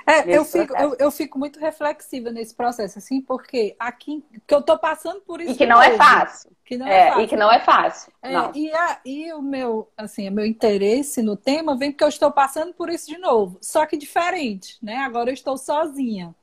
É, 0.07 0.37
eu 0.37 0.45
fico, 0.45 0.77
eu, 0.77 0.97
eu, 0.99 1.11
fico 1.11 1.39
muito 1.39 1.61
reflexiva 1.61 2.31
nesse 2.31 2.55
processo, 2.55 2.99
assim, 2.99 3.21
porque 3.21 3.77
aqui 3.79 4.25
que 4.47 4.55
eu 4.55 4.63
tô 4.63 4.79
passando 4.79 5.21
por 5.21 5.41
isso. 5.41 5.53
E 5.53 5.57
que 5.57 5.67
não 5.67 5.81
é 5.83 5.97
fácil. 5.97 6.51
Que 6.65 6.77
não 6.77 6.87
é, 6.87 6.99
é 6.99 7.09
fácil. 7.09 7.23
E 7.23 7.29
que 7.29 7.37
não 7.37 7.53
é 7.53 7.61
fácil. 7.61 8.13
É, 8.23 8.33
e, 8.55 8.73
a, 8.73 9.01
e 9.05 9.33
o 9.33 9.43
meu, 9.43 9.89
assim, 9.97 10.29
o 10.29 10.33
meu 10.33 10.47
interesse 10.47 11.23
no 11.23 11.37
tema 11.37 11.77
vem 11.77 11.91
porque 11.91 12.05
eu 12.05 12.09
estou 12.09 12.31
passando 12.31 12.73
por 12.73 12.89
isso 12.89 13.07
de 13.09 13.19
novo. 13.19 13.59
Só 13.61 13.85
que 13.85 13.97
diferente, 13.97 14.79
né? 14.83 14.99
Agora 14.99 15.31
eu 15.31 15.35
estou 15.35 15.57
sozinha 15.57 16.35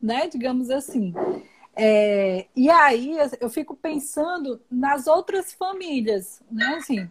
né? 0.00 0.28
Digamos 0.28 0.70
assim. 0.70 1.14
É, 1.76 2.46
e 2.56 2.68
aí 2.68 3.16
eu 3.40 3.48
fico 3.48 3.76
pensando 3.76 4.60
nas 4.70 5.06
outras 5.06 5.52
famílias, 5.52 6.42
né? 6.50 6.76
Assim, 6.76 7.08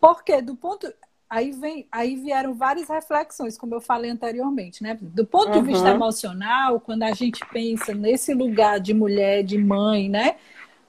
porque 0.00 0.40
do 0.40 0.56
ponto 0.56 0.90
aí 1.28 1.50
vem 1.50 1.86
aí 1.90 2.16
vieram 2.16 2.54
várias 2.54 2.88
reflexões, 2.88 3.58
como 3.58 3.74
eu 3.74 3.80
falei 3.80 4.10
anteriormente, 4.10 4.82
né? 4.82 4.96
Do 5.00 5.26
ponto 5.26 5.50
uhum. 5.50 5.62
de 5.62 5.72
vista 5.72 5.90
emocional, 5.90 6.80
quando 6.80 7.02
a 7.02 7.12
gente 7.12 7.44
pensa 7.52 7.92
nesse 7.94 8.32
lugar 8.32 8.80
de 8.80 8.94
mulher, 8.94 9.42
de 9.42 9.58
mãe, 9.58 10.08
né? 10.08 10.36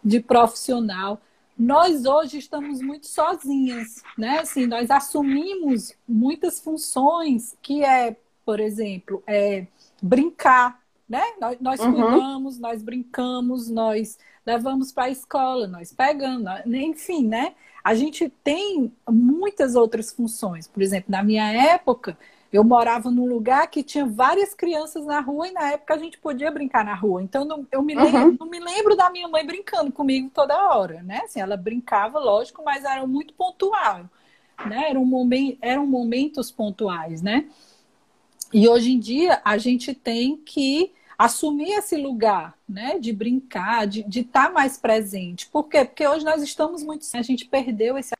De 0.03 0.21
profissional, 0.21 1.19
nós 1.57 2.05
hoje 2.05 2.37
estamos 2.37 2.81
muito 2.81 3.07
sozinhas, 3.07 4.03
né? 4.17 4.39
Assim, 4.39 4.67
nós 4.67 4.91
assumimos 4.91 5.93
muitas 6.07 6.59
funções 6.59 7.57
que 7.61 7.83
é, 7.83 8.15
por 8.45 8.59
exemplo, 8.59 9.23
é 9.25 9.65
brincar, 10.01 10.79
né? 11.07 11.23
Nós, 11.39 11.57
nós 11.59 11.79
uhum. 11.79 11.93
cuidamos, 11.93 12.59
nós 12.59 12.81
brincamos, 12.81 13.69
nós 13.69 14.17
levamos 14.45 14.91
para 14.91 15.05
a 15.05 15.09
escola, 15.09 15.67
nós 15.67 15.93
pegamos, 15.93 16.49
enfim, 16.65 17.25
né? 17.27 17.53
A 17.83 17.95
gente 17.95 18.29
tem 18.43 18.91
muitas 19.09 19.75
outras 19.75 20.11
funções. 20.11 20.67
Por 20.67 20.81
exemplo, 20.81 21.09
na 21.09 21.23
minha 21.23 21.51
época, 21.51 22.17
eu 22.51 22.63
morava 22.63 23.11
num 23.11 23.27
lugar 23.27 23.67
que 23.67 23.83
tinha 23.83 24.05
várias 24.05 24.53
crianças 24.53 25.05
na 25.05 25.19
rua 25.19 25.47
e 25.47 25.51
na 25.51 25.71
época 25.71 25.93
a 25.93 25.97
gente 25.97 26.17
podia 26.17 26.51
brincar 26.51 26.83
na 26.83 26.93
rua. 26.93 27.21
Então 27.21 27.45
não, 27.45 27.65
eu 27.71 27.81
me 27.81 27.95
lembro, 27.95 28.29
uhum. 28.29 28.37
não 28.39 28.49
me 28.49 28.59
lembro 28.59 28.95
da 28.95 29.09
minha 29.09 29.27
mãe 29.27 29.45
brincando 29.45 29.91
comigo 29.91 30.29
toda 30.33 30.75
hora, 30.75 31.01
né? 31.03 31.21
Assim, 31.23 31.39
ela 31.39 31.57
brincava, 31.57 32.19
lógico, 32.19 32.63
mas 32.63 32.83
era 32.83 33.05
muito 33.05 33.33
pontual, 33.33 34.05
né? 34.65 34.89
Eram, 34.89 35.05
momen 35.05 35.57
eram 35.61 35.85
momentos 35.85 36.51
pontuais, 36.51 37.21
né? 37.21 37.47
E 38.53 38.67
hoje 38.67 38.91
em 38.91 38.99
dia 38.99 39.41
a 39.43 39.57
gente 39.57 39.93
tem 39.93 40.37
que 40.37 40.91
assumir 41.17 41.71
esse 41.71 41.97
lugar, 41.97 42.53
né, 42.69 42.99
de 42.99 43.11
brincar, 43.11 43.87
de 43.87 44.01
estar 44.19 44.47
tá 44.47 44.51
mais 44.51 44.77
presente. 44.77 45.47
Por 45.47 45.63
quê? 45.63 45.83
Porque 45.83 46.07
hoje 46.07 46.23
nós 46.23 46.43
estamos 46.43 46.83
muito, 46.83 47.05
a 47.13 47.21
gente 47.23 47.45
perdeu 47.45 47.97
esse 47.97 48.13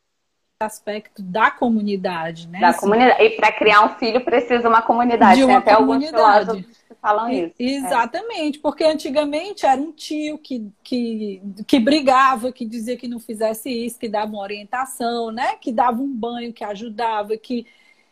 aspecto 0.60 1.22
da 1.22 1.52
comunidade, 1.52 2.48
né? 2.48 2.60
Da 2.60 2.70
assim, 2.70 2.80
comunidade. 2.80 3.24
E 3.24 3.30
para 3.36 3.52
criar 3.52 3.86
um 3.86 3.90
filho 3.90 4.26
precisa 4.26 4.68
uma 4.68 4.82
comunidade. 4.82 5.36
De 5.36 5.44
uma 5.44 5.62
Tem 5.62 5.74
até 5.74 5.76
comunidade. 5.76 6.49
alguns 6.49 6.66
que 6.66 6.95
falam 6.99 7.30
isso. 7.30 7.54
É. 7.60 7.64
Exatamente, 7.64 8.58
é. 8.58 8.62
porque 8.62 8.84
antigamente 8.84 9.68
era 9.68 9.80
um 9.80 9.91
tio 9.91 10.40
que, 10.40 10.68
que, 10.84 11.44
que 11.68 11.80
brigava, 11.80 12.52
que 12.52 12.66
dizia 12.66 12.98
que 12.98 13.08
não 13.08 13.20
fizesse 13.20 13.70
isso, 13.70 13.99
que 13.99 14.10
dava 14.10 14.32
uma 14.32 14.41
orientação, 14.41 15.32
né? 15.32 15.56
Que 15.62 15.72
dava 15.72 16.02
um 16.02 16.12
banho, 16.12 16.52
que 16.52 16.64
ajudava, 16.64 17.38
que 17.38 17.68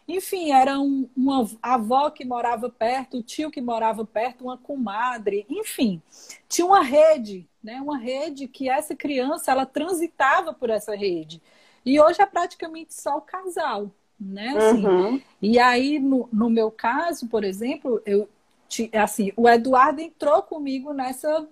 enfim, 0.08 0.52
era 0.52 0.80
um, 0.80 1.10
uma 1.16 1.50
avó 1.62 2.10
que 2.10 2.24
morava 2.24 2.70
perto, 2.70 3.18
o 3.18 3.24
tio 3.24 3.50
que 3.50 3.62
morava 3.62 4.06
perto, 4.06 4.44
uma 4.44 4.58
comadre, 4.58 5.46
enfim, 5.50 6.02
tinha 6.48 6.66
uma 6.66 6.84
rede, 6.84 7.48
né? 7.64 7.82
Uma 7.82 7.98
rede 7.98 8.48
que 8.48 8.70
essa 8.70 8.96
criança 8.96 9.52
ela 9.52 9.66
transitava 9.66 10.54
por 10.54 10.70
essa 10.70 10.96
rede. 10.96 11.42
E 11.84 12.00
hoje 12.00 12.22
é 12.22 12.26
praticamente 12.26 12.94
só 12.94 13.18
o 13.18 13.22
casal, 13.22 13.90
né? 14.20 14.50
Assim, 14.56 14.86
uhum. 14.86 15.22
E 15.42 15.58
aí, 15.60 16.00
no, 16.00 16.30
no 16.32 16.50
meu 16.50 16.70
caso, 16.70 17.28
por 17.28 17.44
exemplo, 17.44 18.02
eu 18.06 18.30
assim, 18.94 19.32
o 19.38 19.48
Eduardo 19.48 20.02
entrou 20.02 20.42
comigo 20.42 20.92
nessa 20.92 21.48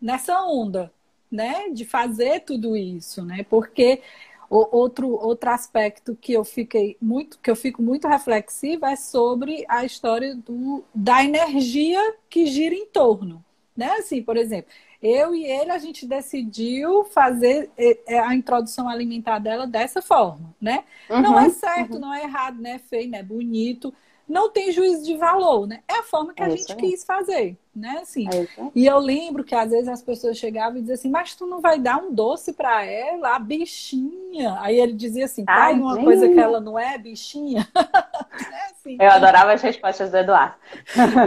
nessa 0.00 0.40
onda, 0.44 0.92
né, 1.30 1.68
de 1.70 1.84
fazer 1.84 2.40
tudo 2.40 2.76
isso, 2.76 3.24
né? 3.24 3.44
Porque 3.50 4.00
o, 4.50 4.76
outro, 4.76 5.10
outro 5.10 5.50
aspecto 5.50 6.16
que 6.20 6.32
eu 6.32 6.44
fiquei 6.44 6.96
muito, 7.00 7.38
que 7.38 7.50
eu 7.50 7.56
fico 7.56 7.82
muito 7.82 8.08
reflexiva 8.08 8.90
é 8.90 8.96
sobre 8.96 9.64
a 9.68 9.84
história 9.84 10.34
do, 10.34 10.84
da 10.94 11.22
energia 11.22 12.14
que 12.30 12.46
gira 12.46 12.74
em 12.74 12.86
torno. 12.86 13.44
Né? 13.76 13.90
Assim, 13.98 14.22
por 14.22 14.36
exemplo, 14.36 14.70
eu 15.02 15.34
e 15.34 15.44
ele, 15.44 15.70
a 15.70 15.78
gente 15.78 16.06
decidiu 16.06 17.04
fazer 17.04 17.70
a 18.08 18.34
introdução 18.34 18.88
alimentar 18.88 19.38
dela 19.38 19.66
dessa 19.66 20.02
forma, 20.02 20.54
né? 20.60 20.82
Uhum, 21.08 21.22
não 21.22 21.38
é 21.38 21.48
certo, 21.50 21.94
uhum. 21.94 22.00
não 22.00 22.12
é 22.12 22.24
errado, 22.24 22.60
não 22.60 22.70
é 22.70 22.78
feio, 22.78 23.08
não 23.08 23.18
é 23.18 23.22
bonito, 23.22 23.94
não 24.28 24.50
tem 24.50 24.72
juízo 24.72 25.04
de 25.04 25.16
valor, 25.16 25.66
né? 25.66 25.80
É 25.86 26.00
a 26.00 26.02
forma 26.02 26.34
que 26.34 26.42
é 26.42 26.46
a 26.46 26.50
gente 26.50 26.74
quis 26.74 27.04
fazer, 27.04 27.56
né? 27.78 28.00
Assim, 28.02 28.28
é 28.28 28.46
e 28.74 28.86
eu 28.86 28.98
lembro 28.98 29.44
que 29.44 29.54
às 29.54 29.70
vezes 29.70 29.88
as 29.88 30.02
pessoas 30.02 30.36
chegavam 30.36 30.78
e 30.78 30.80
diziam 30.80 30.94
assim, 30.94 31.10
mas 31.10 31.34
tu 31.34 31.46
não 31.46 31.60
vai 31.60 31.78
dar 31.78 31.96
um 31.96 32.12
doce 32.12 32.52
para 32.52 32.84
ela, 32.84 33.36
a 33.36 33.38
bichinha. 33.38 34.58
Aí 34.60 34.78
ele 34.78 34.92
dizia 34.92 35.24
assim, 35.24 35.44
pai, 35.44 35.74
uma 35.74 36.02
coisa 36.02 36.28
que 36.28 36.38
ela 36.38 36.60
não 36.60 36.78
é, 36.78 36.98
bichinha. 36.98 37.66
é 37.76 38.70
assim, 38.70 38.96
eu 39.00 39.10
adorava 39.10 39.52
as 39.52 39.62
respostas 39.62 40.10
do 40.10 40.16
Eduardo. 40.16 40.56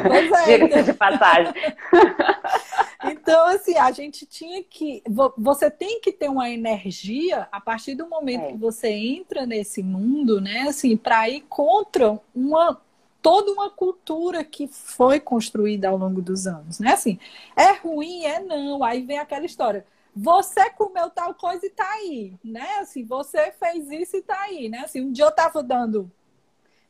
Pois 0.07 0.31
é. 0.31 0.57
Diga-se 0.59 0.83
de 0.83 0.93
passagem. 0.93 1.53
Então, 3.03 3.47
assim, 3.47 3.77
a 3.77 3.91
gente 3.91 4.25
tinha 4.25 4.63
que. 4.63 5.01
Você 5.37 5.71
tem 5.71 5.99
que 6.01 6.11
ter 6.11 6.29
uma 6.29 6.49
energia 6.49 7.47
a 7.51 7.59
partir 7.59 7.95
do 7.95 8.07
momento 8.07 8.43
é. 8.43 8.51
que 8.51 8.57
você 8.57 8.89
entra 8.89 9.45
nesse 9.45 9.81
mundo, 9.81 10.39
né? 10.39 10.65
Assim, 10.67 10.95
para 10.95 11.27
ir 11.27 11.41
contra 11.49 12.19
uma 12.35 12.79
toda 13.21 13.51
uma 13.51 13.69
cultura 13.69 14.43
que 14.43 14.67
foi 14.67 15.19
construída 15.19 15.89
ao 15.89 15.97
longo 15.97 16.21
dos 16.21 16.47
anos, 16.47 16.79
né? 16.79 16.93
Assim, 16.93 17.19
é 17.55 17.71
ruim, 17.73 18.25
é 18.25 18.39
não. 18.39 18.83
Aí 18.83 19.03
vem 19.03 19.19
aquela 19.19 19.45
história. 19.45 19.85
Você 20.15 20.69
comeu 20.71 21.09
tal 21.09 21.33
coisa 21.33 21.65
e 21.65 21.69
tá 21.69 21.89
aí, 21.89 22.33
né? 22.43 22.79
Assim, 22.79 23.03
você 23.03 23.51
fez 23.51 23.89
isso 23.91 24.17
e 24.17 24.21
tá 24.21 24.39
aí, 24.41 24.69
né? 24.69 24.79
Assim, 24.79 25.01
um 25.01 25.11
dia 25.11 25.25
eu 25.25 25.31
tava 25.31 25.63
dando 25.63 26.11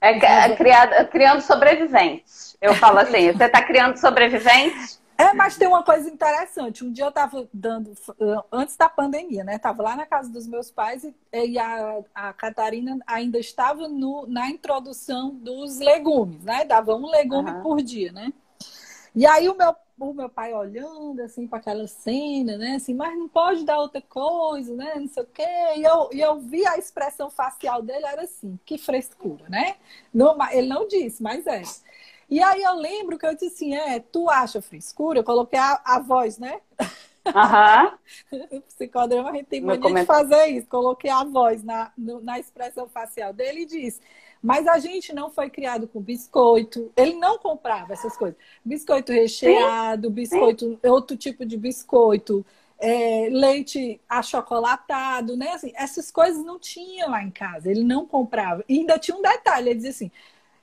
é, 0.01 0.17
é 0.17 0.55
criado, 0.55 1.07
criando 1.09 1.41
sobreviventes. 1.41 2.57
Eu 2.59 2.73
falo 2.73 2.97
assim, 2.99 3.31
você 3.33 3.45
está 3.45 3.61
criando 3.61 3.97
sobreviventes? 3.97 5.00
É, 5.21 5.33
mas 5.33 5.55
tem 5.55 5.67
uma 5.67 5.83
coisa 5.83 6.09
interessante. 6.09 6.83
Um 6.83 6.91
dia 6.91 7.05
eu 7.05 7.09
estava 7.09 7.47
dando, 7.53 7.93
antes 8.51 8.75
da 8.75 8.89
pandemia, 8.89 9.43
né? 9.43 9.59
Tava 9.59 9.83
lá 9.83 9.95
na 9.95 10.05
casa 10.05 10.31
dos 10.31 10.47
meus 10.47 10.71
pais 10.71 11.03
e, 11.03 11.13
e 11.31 11.59
a, 11.59 11.99
a 12.13 12.33
Catarina 12.33 12.97
ainda 13.05 13.37
estava 13.37 13.87
no, 13.87 14.25
na 14.25 14.49
introdução 14.49 15.29
dos 15.35 15.77
legumes, 15.77 16.43
né? 16.43 16.65
Dava 16.65 16.95
um 16.95 17.07
legume 17.07 17.51
uhum. 17.51 17.61
por 17.61 17.81
dia, 17.83 18.11
né? 18.11 18.33
E 19.13 19.25
aí 19.25 19.47
o 19.47 19.55
meu, 19.55 19.75
o 19.99 20.13
meu 20.13 20.29
pai 20.29 20.53
olhando 20.53 21.21
assim 21.21 21.45
para 21.45 21.59
aquela 21.59 21.85
cena, 21.85 22.57
né? 22.57 22.75
Assim, 22.77 22.95
mas 22.95 23.15
não 23.15 23.27
pode 23.27 23.63
dar 23.63 23.79
outra 23.79 24.01
coisa, 24.01 24.73
né? 24.75 24.93
Não 24.95 25.07
sei 25.07 25.21
o 25.21 25.27
quê. 25.27 25.43
E 25.75 25.83
eu, 25.83 26.09
e 26.13 26.19
eu 26.19 26.39
vi 26.39 26.65
a 26.65 26.77
expressão 26.77 27.29
facial 27.29 27.83
dele, 27.83 28.05
era 28.05 28.23
assim, 28.23 28.57
que 28.65 28.77
frescura, 28.77 29.45
né? 29.49 29.75
Não, 30.11 30.35
ele 30.51 30.67
não 30.67 30.87
disse, 30.87 31.21
mas 31.21 31.45
é. 31.45 31.61
E 32.31 32.41
aí 32.41 32.63
eu 32.63 32.75
lembro 32.75 33.17
que 33.17 33.25
eu 33.25 33.33
disse 33.33 33.47
assim, 33.47 33.75
é, 33.75 33.99
tu 33.99 34.29
acha 34.29 34.61
frescura? 34.61 35.19
Eu 35.19 35.23
coloquei 35.23 35.59
a, 35.59 35.81
a 35.83 35.99
voz, 35.99 36.37
né? 36.37 36.61
Uhum. 37.25 38.61
psicodrama 38.69 39.29
a 39.29 39.33
gente 39.33 39.47
tem 39.47 39.59
mania 39.59 39.93
de 39.93 40.05
fazer 40.05 40.47
isso. 40.47 40.65
Coloquei 40.67 41.11
a 41.11 41.25
voz 41.25 41.61
na, 41.61 41.91
no, 41.97 42.21
na 42.21 42.39
expressão 42.39 42.87
facial 42.87 43.33
dele 43.33 43.63
e 43.63 43.65
disse. 43.65 43.99
Mas 44.41 44.65
a 44.65 44.79
gente 44.79 45.13
não 45.13 45.29
foi 45.29 45.49
criado 45.49 45.89
com 45.89 45.99
biscoito. 45.99 46.89
Ele 46.95 47.15
não 47.15 47.37
comprava 47.37 47.91
essas 47.91 48.15
coisas. 48.15 48.39
Biscoito 48.63 49.11
recheado, 49.11 50.07
Sim. 50.07 50.13
biscoito, 50.13 50.65
Sim. 50.65 50.89
outro 50.89 51.17
tipo 51.17 51.45
de 51.45 51.57
biscoito, 51.57 52.45
é, 52.79 53.27
leite 53.29 53.99
achocolatado, 54.07 55.35
né? 55.35 55.51
Assim, 55.51 55.73
essas 55.75 56.09
coisas 56.09 56.41
não 56.45 56.57
tinha 56.57 57.07
lá 57.07 57.21
em 57.21 57.29
casa. 57.29 57.69
Ele 57.69 57.83
não 57.83 58.05
comprava. 58.05 58.63
E 58.69 58.79
ainda 58.79 58.97
tinha 58.97 59.17
um 59.17 59.21
detalhe, 59.21 59.69
ele 59.69 59.75
dizia 59.75 59.91
assim: 59.91 60.11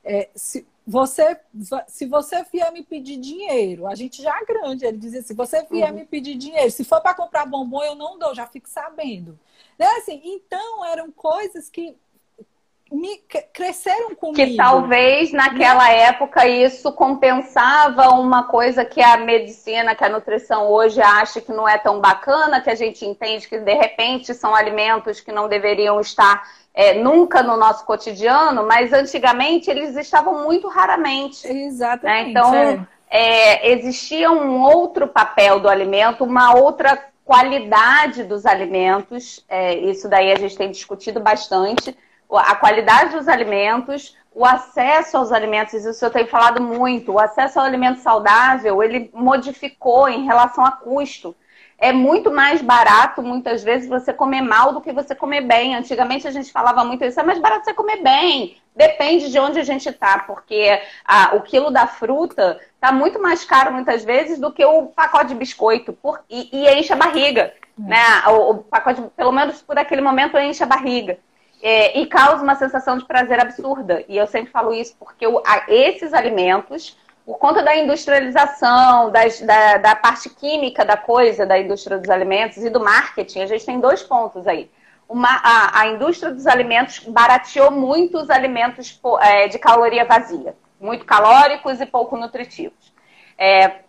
é, 0.02 0.30
se, 0.34 0.66
você, 0.88 1.38
se 1.86 2.06
você 2.06 2.42
vier 2.44 2.72
me 2.72 2.82
pedir 2.82 3.18
dinheiro, 3.18 3.86
a 3.86 3.94
gente 3.94 4.22
já 4.22 4.34
é 4.40 4.44
grande, 4.46 4.86
ele 4.86 4.96
dizia 4.96 5.20
assim, 5.20 5.34
você 5.34 5.62
vier 5.64 5.90
uhum. 5.90 5.98
me 5.98 6.06
pedir 6.06 6.34
dinheiro, 6.34 6.70
se 6.70 6.82
for 6.82 7.02
para 7.02 7.12
comprar 7.12 7.44
bombom, 7.44 7.82
eu 7.82 7.94
não 7.94 8.18
dou, 8.18 8.34
já 8.34 8.46
fico 8.46 8.66
sabendo. 8.70 9.38
Né? 9.78 9.86
Assim, 9.98 10.18
então, 10.24 10.86
eram 10.86 11.12
coisas 11.12 11.68
que 11.68 11.94
me 12.90 13.18
cresceram 13.52 14.14
comigo. 14.14 14.36
Que 14.36 14.56
talvez 14.56 15.32
naquela 15.32 15.84
né? 15.84 16.00
época 16.04 16.46
isso 16.46 16.90
compensava 16.92 18.10
uma 18.10 18.44
coisa 18.44 18.84
que 18.84 19.02
a 19.02 19.16
medicina, 19.18 19.94
que 19.94 20.04
a 20.04 20.08
nutrição 20.08 20.68
hoje 20.70 21.00
acha 21.00 21.40
que 21.40 21.52
não 21.52 21.68
é 21.68 21.76
tão 21.76 22.00
bacana, 22.00 22.60
que 22.60 22.70
a 22.70 22.74
gente 22.74 23.04
entende 23.04 23.48
que 23.48 23.58
de 23.58 23.74
repente 23.74 24.34
são 24.34 24.54
alimentos 24.54 25.20
que 25.20 25.32
não 25.32 25.48
deveriam 25.48 26.00
estar 26.00 26.42
é, 26.72 26.94
nunca 26.94 27.42
no 27.42 27.56
nosso 27.56 27.84
cotidiano, 27.84 28.66
mas 28.66 28.92
antigamente 28.92 29.70
eles 29.70 29.96
estavam 29.96 30.44
muito 30.44 30.68
raramente. 30.68 31.46
Né? 31.46 31.66
Exatamente. 31.66 32.24
Né? 32.24 32.30
Então, 32.30 32.54
é. 32.54 32.86
É, 33.10 33.72
existia 33.72 34.30
um 34.30 34.60
outro 34.60 35.08
papel 35.08 35.60
do 35.60 35.68
alimento, 35.68 36.24
uma 36.24 36.54
outra 36.54 36.98
qualidade 37.24 38.24
dos 38.24 38.46
alimentos. 38.46 39.44
É, 39.48 39.74
isso 39.74 40.08
daí 40.08 40.32
a 40.32 40.38
gente 40.38 40.56
tem 40.56 40.70
discutido 40.70 41.20
bastante. 41.20 41.96
A 42.30 42.54
qualidade 42.54 43.16
dos 43.16 43.28
alimentos, 43.28 44.16
o 44.34 44.44
acesso 44.44 45.16
aos 45.16 45.32
alimentos, 45.32 45.72
isso 45.72 46.04
eu 46.04 46.10
tenho 46.10 46.28
falado 46.28 46.62
muito. 46.62 47.12
O 47.12 47.18
acesso 47.18 47.58
ao 47.58 47.66
alimento 47.66 48.00
saudável, 48.00 48.82
ele 48.82 49.10
modificou 49.14 50.08
em 50.08 50.24
relação 50.24 50.64
a 50.64 50.72
custo 50.72 51.34
é 51.80 51.92
muito 51.92 52.28
mais 52.30 52.60
barato, 52.60 53.22
muitas 53.22 53.62
vezes, 53.62 53.88
você 53.88 54.12
comer 54.12 54.42
mal 54.42 54.72
do 54.72 54.80
que 54.80 54.92
você 54.92 55.14
comer 55.14 55.42
bem. 55.42 55.76
Antigamente 55.76 56.26
a 56.26 56.30
gente 56.32 56.50
falava 56.50 56.84
muito 56.84 57.04
isso, 57.04 57.20
é 57.20 57.22
mais 57.22 57.38
barato 57.38 57.64
você 57.64 57.72
comer 57.72 58.02
bem. 58.02 58.56
Depende 58.74 59.30
de 59.30 59.38
onde 59.38 59.60
a 59.60 59.64
gente 59.64 59.88
está, 59.88 60.18
porque 60.18 60.82
a, 61.04 61.36
o 61.36 61.42
quilo 61.42 61.70
da 61.70 61.86
fruta 61.86 62.60
está 62.74 62.90
muito 62.90 63.22
mais 63.22 63.44
caro, 63.44 63.72
muitas 63.72 64.04
vezes, 64.04 64.40
do 64.40 64.52
que 64.52 64.64
o 64.64 64.86
pacote 64.86 65.28
de 65.28 65.34
biscoito. 65.36 65.92
Por, 65.92 66.20
e, 66.28 66.48
e 66.52 66.68
enche 66.74 66.92
a 66.92 66.96
barriga. 66.96 67.54
É. 67.78 67.82
Né? 67.88 68.22
O, 68.26 68.50
o, 68.50 68.58
pacote, 68.58 69.00
pelo 69.16 69.30
menos 69.30 69.62
por 69.62 69.78
aquele 69.78 70.00
momento, 70.00 70.36
enche 70.36 70.64
a 70.64 70.66
barriga. 70.66 71.18
É, 71.60 71.98
e 71.98 72.06
causa 72.06 72.42
uma 72.42 72.54
sensação 72.54 72.96
de 72.96 73.04
prazer 73.04 73.40
absurda. 73.40 74.04
E 74.08 74.16
eu 74.16 74.26
sempre 74.26 74.50
falo 74.50 74.72
isso 74.72 74.94
porque 74.98 75.26
a, 75.26 75.64
esses 75.68 76.14
alimentos 76.14 76.96
por 77.28 77.36
conta 77.36 77.62
da 77.62 77.76
industrialização, 77.76 79.10
das, 79.10 79.38
da, 79.42 79.76
da, 79.76 79.94
parte 79.94 80.30
química 80.30 80.82
da 80.82 80.96
coisa, 80.96 81.44
da 81.44 81.58
indústria 81.58 81.98
dos 81.98 82.08
alimentos 82.08 82.56
e 82.64 82.70
do 82.70 82.80
marketing, 82.80 83.42
a 83.42 83.46
gente 83.46 83.66
tem 83.66 83.78
dois 83.78 84.02
pontos 84.02 84.46
aí. 84.46 84.70
Uma, 85.06 85.28
a, 85.28 85.80
a 85.80 85.86
indústria 85.88 86.32
dos 86.32 86.46
alimentos 86.46 87.00
barateou 87.00 87.70
muito 87.70 88.18
os 88.18 88.30
alimentos 88.30 88.98
é, 89.20 89.46
de 89.46 89.58
caloria 89.58 90.06
vazia, 90.06 90.56
muito 90.80 91.04
calóricos 91.04 91.82
e 91.82 91.84
pouco 91.86 92.16
nutritivos. 92.16 92.94
É, 93.36 93.80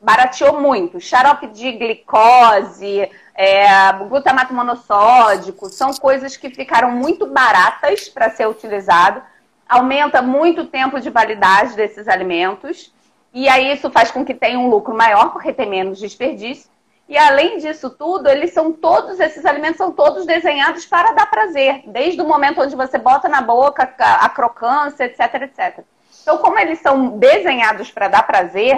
barateou 0.00 0.60
muito. 0.60 1.00
Xarope 1.00 1.48
de 1.48 1.72
glicose, 1.72 3.10
é, 3.34 3.92
glutamato 4.08 4.54
monossódico, 4.54 5.68
são 5.68 5.92
coisas 5.92 6.36
que 6.36 6.50
ficaram 6.50 6.90
muito 6.90 7.26
baratas 7.26 8.08
para 8.08 8.30
ser 8.30 8.48
utilizado 8.48 9.22
aumenta 9.68 10.22
muito 10.22 10.62
o 10.62 10.66
tempo 10.66 11.00
de 11.00 11.10
validade 11.10 11.74
desses 11.74 12.08
alimentos. 12.08 12.92
E 13.32 13.48
aí 13.48 13.72
isso 13.72 13.90
faz 13.90 14.10
com 14.10 14.24
que 14.24 14.34
tenha 14.34 14.58
um 14.58 14.68
lucro 14.68 14.96
maior, 14.96 15.32
porque 15.32 15.52
tem 15.52 15.68
menos 15.68 15.98
desperdício. 15.98 16.70
E 17.08 17.18
além 17.18 17.58
disso 17.58 17.90
tudo, 17.90 18.28
eles 18.28 18.52
são 18.52 18.72
todos, 18.72 19.20
esses 19.20 19.44
alimentos 19.44 19.76
são 19.76 19.92
todos 19.92 20.24
desenhados 20.24 20.86
para 20.86 21.12
dar 21.12 21.26
prazer, 21.26 21.82
desde 21.86 22.20
o 22.22 22.26
momento 22.26 22.62
onde 22.62 22.74
você 22.74 22.96
bota 22.96 23.28
na 23.28 23.42
boca 23.42 23.92
a 23.98 24.28
crocância, 24.30 25.04
etc, 25.04 25.42
etc. 25.42 25.84
Então, 26.22 26.38
como 26.38 26.58
eles 26.58 26.78
são 26.78 27.18
desenhados 27.18 27.90
para 27.90 28.08
dar 28.08 28.22
prazer, 28.22 28.76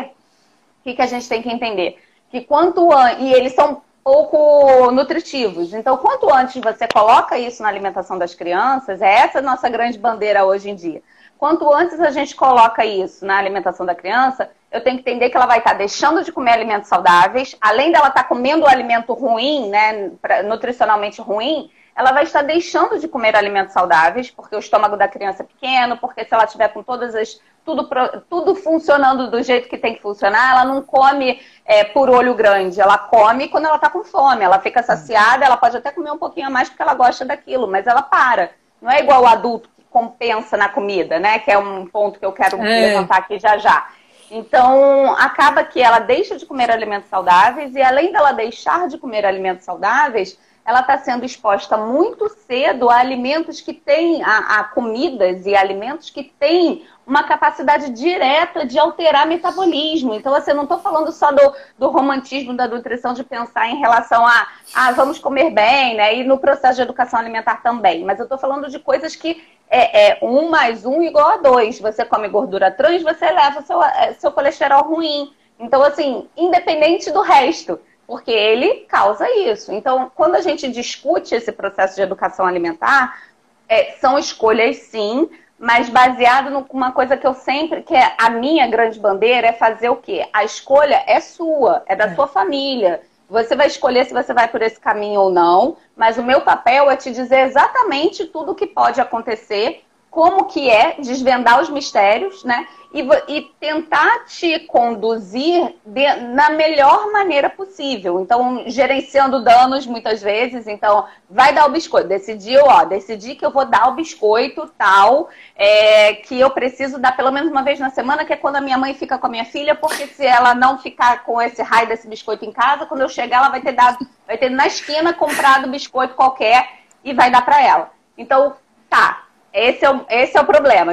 o 0.81 0.83
que, 0.83 0.95
que 0.95 1.03
a 1.03 1.07
gente 1.07 1.29
tem 1.29 1.41
que 1.41 1.53
entender? 1.53 2.03
Que 2.29 2.41
quanto 2.41 2.89
e 3.21 3.33
eles 3.33 3.55
são 3.55 3.83
pouco 4.07 4.93
nutritivos. 4.93 5.75
Então, 5.75 5.97
quanto 5.97 6.33
antes 6.33 6.63
você 6.63 6.87
coloca 6.87 7.37
isso 7.37 7.61
na 7.61 7.69
alimentação 7.69 8.17
das 8.17 8.37
crianças, 8.37 9.03
é 9.03 9.13
essa 9.13 9.41
a 9.41 9.43
nossa 9.43 9.69
grande 9.69 9.99
bandeira 9.99 10.45
hoje 10.47 10.71
em 10.71 10.77
dia. 10.77 11.03
Quanto 11.37 11.75
antes 11.75 11.99
a 11.99 12.13
gente 12.13 12.37
coloca 12.37 12.87
isso 12.87 13.27
na 13.27 13.37
alimentação 13.37 13.85
da 13.85 13.97
criança, 13.97 14.49
eu 14.71 14.81
tenho 14.81 14.95
que 14.95 15.11
entender 15.11 15.29
que 15.29 15.37
ela 15.37 15.47
vai 15.47 15.59
estar 15.59 15.73
deixando 15.73 16.23
de 16.23 16.31
comer 16.31 16.53
alimentos 16.53 16.89
saudáveis, 16.89 17.57
além 17.61 17.91
dela 17.91 18.07
estar 18.07 18.23
comendo 18.29 18.65
um 18.65 18.69
alimento 18.69 19.13
ruim, 19.13 19.71
né, 19.71 20.13
nutricionalmente 20.45 21.21
ruim, 21.21 21.69
ela 21.97 22.13
vai 22.13 22.25
estar 22.25 22.43
deixando 22.43 22.99
de 22.99 23.09
comer 23.09 23.35
alimentos 23.35 23.73
saudáveis, 23.73 24.31
porque 24.31 24.55
o 24.55 24.59
estômago 24.59 24.97
da 24.97 25.09
criança 25.09 25.43
é 25.43 25.47
pequeno, 25.47 25.97
porque 25.97 26.25
se 26.25 26.35
ela 26.35 26.47
tiver 26.47 26.69
com 26.69 26.83
todas 26.83 27.15
as 27.15 27.41
tudo, 27.65 27.89
tudo 28.31 28.55
funcionando 28.55 29.29
do 29.29 29.43
jeito 29.43 29.69
que 29.69 29.77
tem 29.77 29.95
que 29.95 30.03
funcionar, 30.03 30.53
ela 30.53 30.65
não 30.65 30.83
come 30.83 31.41
é, 31.65 31.83
por 31.83 32.09
olho 32.09 32.33
grande, 32.35 32.81
ela 32.81 32.97
come 32.97 33.49
quando 33.49 33.65
ela 33.65 33.75
está 33.75 33.91
com 33.91 34.05
fome, 34.05 34.45
ela 34.45 34.61
fica 34.61 34.85
saciada, 34.85 35.45
ela 35.45 35.57
pode 35.57 35.77
até 35.77 35.91
comer 35.91 36.13
um 36.13 36.19
pouquinho 36.19 36.47
a 36.47 36.51
mais 36.51 36.69
porque 36.69 36.83
ela 36.83 36.95
gosta 36.95 37.25
daquilo, 37.25 37.67
mas 37.67 37.87
ela 37.87 38.03
para. 38.03 38.51
Não 38.81 38.91
é 38.91 39.01
igual 39.01 39.23
o 39.23 39.27
adulto 39.27 39.69
que 39.75 39.83
compensa 39.91 40.57
na 40.57 40.69
comida, 40.69 41.19
né? 41.19 41.41
Que 41.41 41.51
é 41.51 41.59
um 41.59 41.87
ponto 41.87 42.21
que 42.21 42.27
eu 42.27 42.33
quero 42.33 42.57
é. 42.59 42.89
levantar 42.89 43.17
aqui 43.17 43.39
já 43.39 43.59
já. 43.59 43.89
Então, 44.31 45.15
acaba 45.17 45.65
que 45.65 45.81
ela 45.81 45.99
deixa 45.99 46.37
de 46.37 46.47
comer 46.47 46.71
alimentos 46.71 47.09
saudáveis 47.09 47.75
e 47.75 47.83
além 47.83 48.13
dela 48.13 48.33
deixar 48.33 48.87
de 48.87 48.99
comer 48.99 49.25
alimentos 49.25 49.65
saudáveis, 49.65 50.39
ela 50.67 50.81
está 50.81 50.99
sendo 50.99 51.25
exposta 51.25 51.77
muito 51.77 52.29
cedo 52.29 52.91
a 52.91 52.97
alimentos 52.97 53.61
que 53.61 53.73
têm, 53.73 54.23
a, 54.25 54.59
a, 54.59 54.65
comidas 54.65 55.47
e 55.47 55.55
alimentos 55.55 56.11
que 56.11 56.25
têm 56.25 56.85
uma 57.07 57.23
capacidade 57.23 57.91
direta 57.91 58.67
de 58.67 58.77
alterar 58.77 59.29
metabolismo. 59.29 60.13
Então, 60.13 60.35
assim, 60.35 60.51
eu 60.51 60.57
não 60.57 60.65
estou 60.65 60.81
falando 60.81 61.13
só 61.13 61.31
do, 61.31 61.55
do 61.79 61.89
romantismo 61.89 62.53
da 62.53 62.67
nutrição, 62.67 63.15
de 63.15 63.23
pensar 63.23 63.69
em 63.69 63.77
relação 63.77 64.27
a, 64.27 64.49
ah, 64.75 64.91
vamos 64.91 65.21
comer 65.21 65.51
bem, 65.51 65.95
né? 65.95 66.17
E 66.17 66.25
no 66.25 66.37
processo 66.37 66.75
de 66.75 66.83
educação 66.83 67.21
alimentar 67.21 67.63
também. 67.63 68.05
Mas 68.05 68.19
eu 68.19 68.25
estou 68.25 68.37
falando 68.37 68.69
de 68.69 68.81
coisas 68.81 69.15
que 69.15 69.41
é, 69.71 70.09
é 70.09 70.19
um 70.21 70.51
mais 70.51 70.85
um 70.85 71.01
igual 71.01 71.29
a 71.29 71.37
dois. 71.37 71.79
Você 71.79 72.05
come 72.05 72.27
gordura 72.27 72.73
trans, 72.73 73.03
você 73.03 73.27
eleva 73.27 73.63
seu, 73.63 73.81
é, 73.81 74.15
seu 74.15 74.33
colesterol 74.33 74.83
ruim. 74.83 75.33
Então, 75.61 75.81
assim, 75.85 76.29
independente 76.37 77.13
do 77.13 77.21
resto 77.21 77.79
porque 78.07 78.31
ele 78.31 78.87
causa 78.89 79.29
isso. 79.31 79.73
Então, 79.73 80.11
quando 80.15 80.37
a 80.37 80.41
gente 80.41 80.71
discute 80.71 81.35
esse 81.35 81.51
processo 81.51 81.97
de 81.97 82.03
educação 82.03 82.47
alimentar, 82.47 83.21
é, 83.69 83.93
são 84.01 84.19
escolhas 84.19 84.77
sim, 84.77 85.29
mas 85.59 85.89
baseado 85.89 86.51
numa 86.51 86.93
coisa 86.93 87.17
que 87.17 87.27
eu 87.27 87.35
sempre, 87.35 87.83
que 87.83 87.95
é 87.95 88.15
a 88.19 88.31
minha 88.31 88.67
grande 88.69 89.01
bandeira, 89.01 89.49
é 89.49 89.53
fazer 89.53 89.89
o 89.89 89.97
quê? 89.97 90.29
A 90.33 90.45
escolha 90.45 91.03
é 91.07 91.19
sua, 91.21 91.83
é 91.87 91.97
da 91.97 92.07
é. 92.07 92.15
sua 92.15 92.29
família. 92.29 93.01
Você 93.29 93.57
vai 93.57 93.67
escolher 93.67 94.05
se 94.05 94.15
você 94.15 94.33
vai 94.33 94.47
por 94.47 94.63
esse 94.63 94.79
caminho 94.79 95.21
ou 95.21 95.31
não, 95.31 95.77
mas 95.97 96.17
o 96.17 96.23
meu 96.23 96.43
papel 96.43 96.89
é 96.89 96.97
te 96.97 97.11
dizer 97.11 97.41
exatamente 97.41 98.27
tudo 98.27 98.53
o 98.53 98.55
que 98.55 98.67
pode 98.67 99.01
acontecer 99.01 99.83
como 100.17 100.47
que 100.47 100.71
é 100.71 100.95
desvendar 100.99 101.61
os 101.61 101.69
mistérios, 101.69 102.43
né? 102.43 102.67
E, 102.91 103.07
e 103.29 103.43
tentar 103.61 104.25
te 104.25 104.61
conduzir 104.61 105.75
de, 105.85 106.15
na 106.33 106.49
melhor 106.49 107.13
maneira 107.13 107.51
possível. 107.51 108.19
Então, 108.19 108.65
gerenciando 108.67 109.45
danos 109.45 109.87
muitas 109.87 110.23
vezes. 110.23 110.67
Então, 110.67 111.05
vai 111.29 111.53
dar 111.53 111.67
o 111.67 111.71
biscoito. 111.71 112.09
Decidiu, 112.09 112.63
ó, 112.65 112.85
decidi 112.85 113.35
que 113.35 113.45
eu 113.45 113.51
vou 113.51 113.67
dar 113.67 113.91
o 113.91 113.95
biscoito 113.95 114.67
tal, 114.79 115.29
é, 115.55 116.15
que 116.15 116.41
eu 116.41 116.49
preciso 116.49 116.99
dar 116.99 117.15
pelo 117.15 117.31
menos 117.31 117.51
uma 117.51 117.63
vez 117.63 117.79
na 117.79 117.91
semana, 117.91 118.25
que 118.25 118.33
é 118.33 118.37
quando 118.37 118.57
a 118.57 118.63
minha 118.63 118.79
mãe 118.79 118.95
fica 118.95 119.19
com 119.19 119.27
a 119.27 119.31
minha 119.31 119.45
filha, 119.45 119.75
porque 119.75 120.07
se 120.07 120.25
ela 120.25 120.55
não 120.55 120.79
ficar 120.79 121.25
com 121.25 121.43
esse 121.43 121.61
raio 121.63 121.89
desse 121.89 122.09
biscoito 122.09 122.47
em 122.47 122.53
casa, 122.53 122.87
quando 122.87 123.03
eu 123.03 123.09
chegar, 123.11 123.41
ela 123.41 123.51
vai 123.51 123.61
ter 123.61 123.73
dado, 123.73 123.99
vai 124.27 124.39
ter 124.39 124.49
na 124.49 124.67
esquina 124.67 125.13
comprado 125.13 125.69
biscoito 125.69 126.15
qualquer 126.15 126.67
e 127.05 127.13
vai 127.13 127.31
dar 127.31 127.45
para 127.45 127.63
ela. 127.63 127.91
Então, 128.17 128.55
tá, 128.89 129.26
esse 129.57 129.85
é 129.87 129.91
o, 129.91 130.05
esse 130.11 130.37
é 130.37 130.41
o 130.41 130.45
problema. 130.45 130.93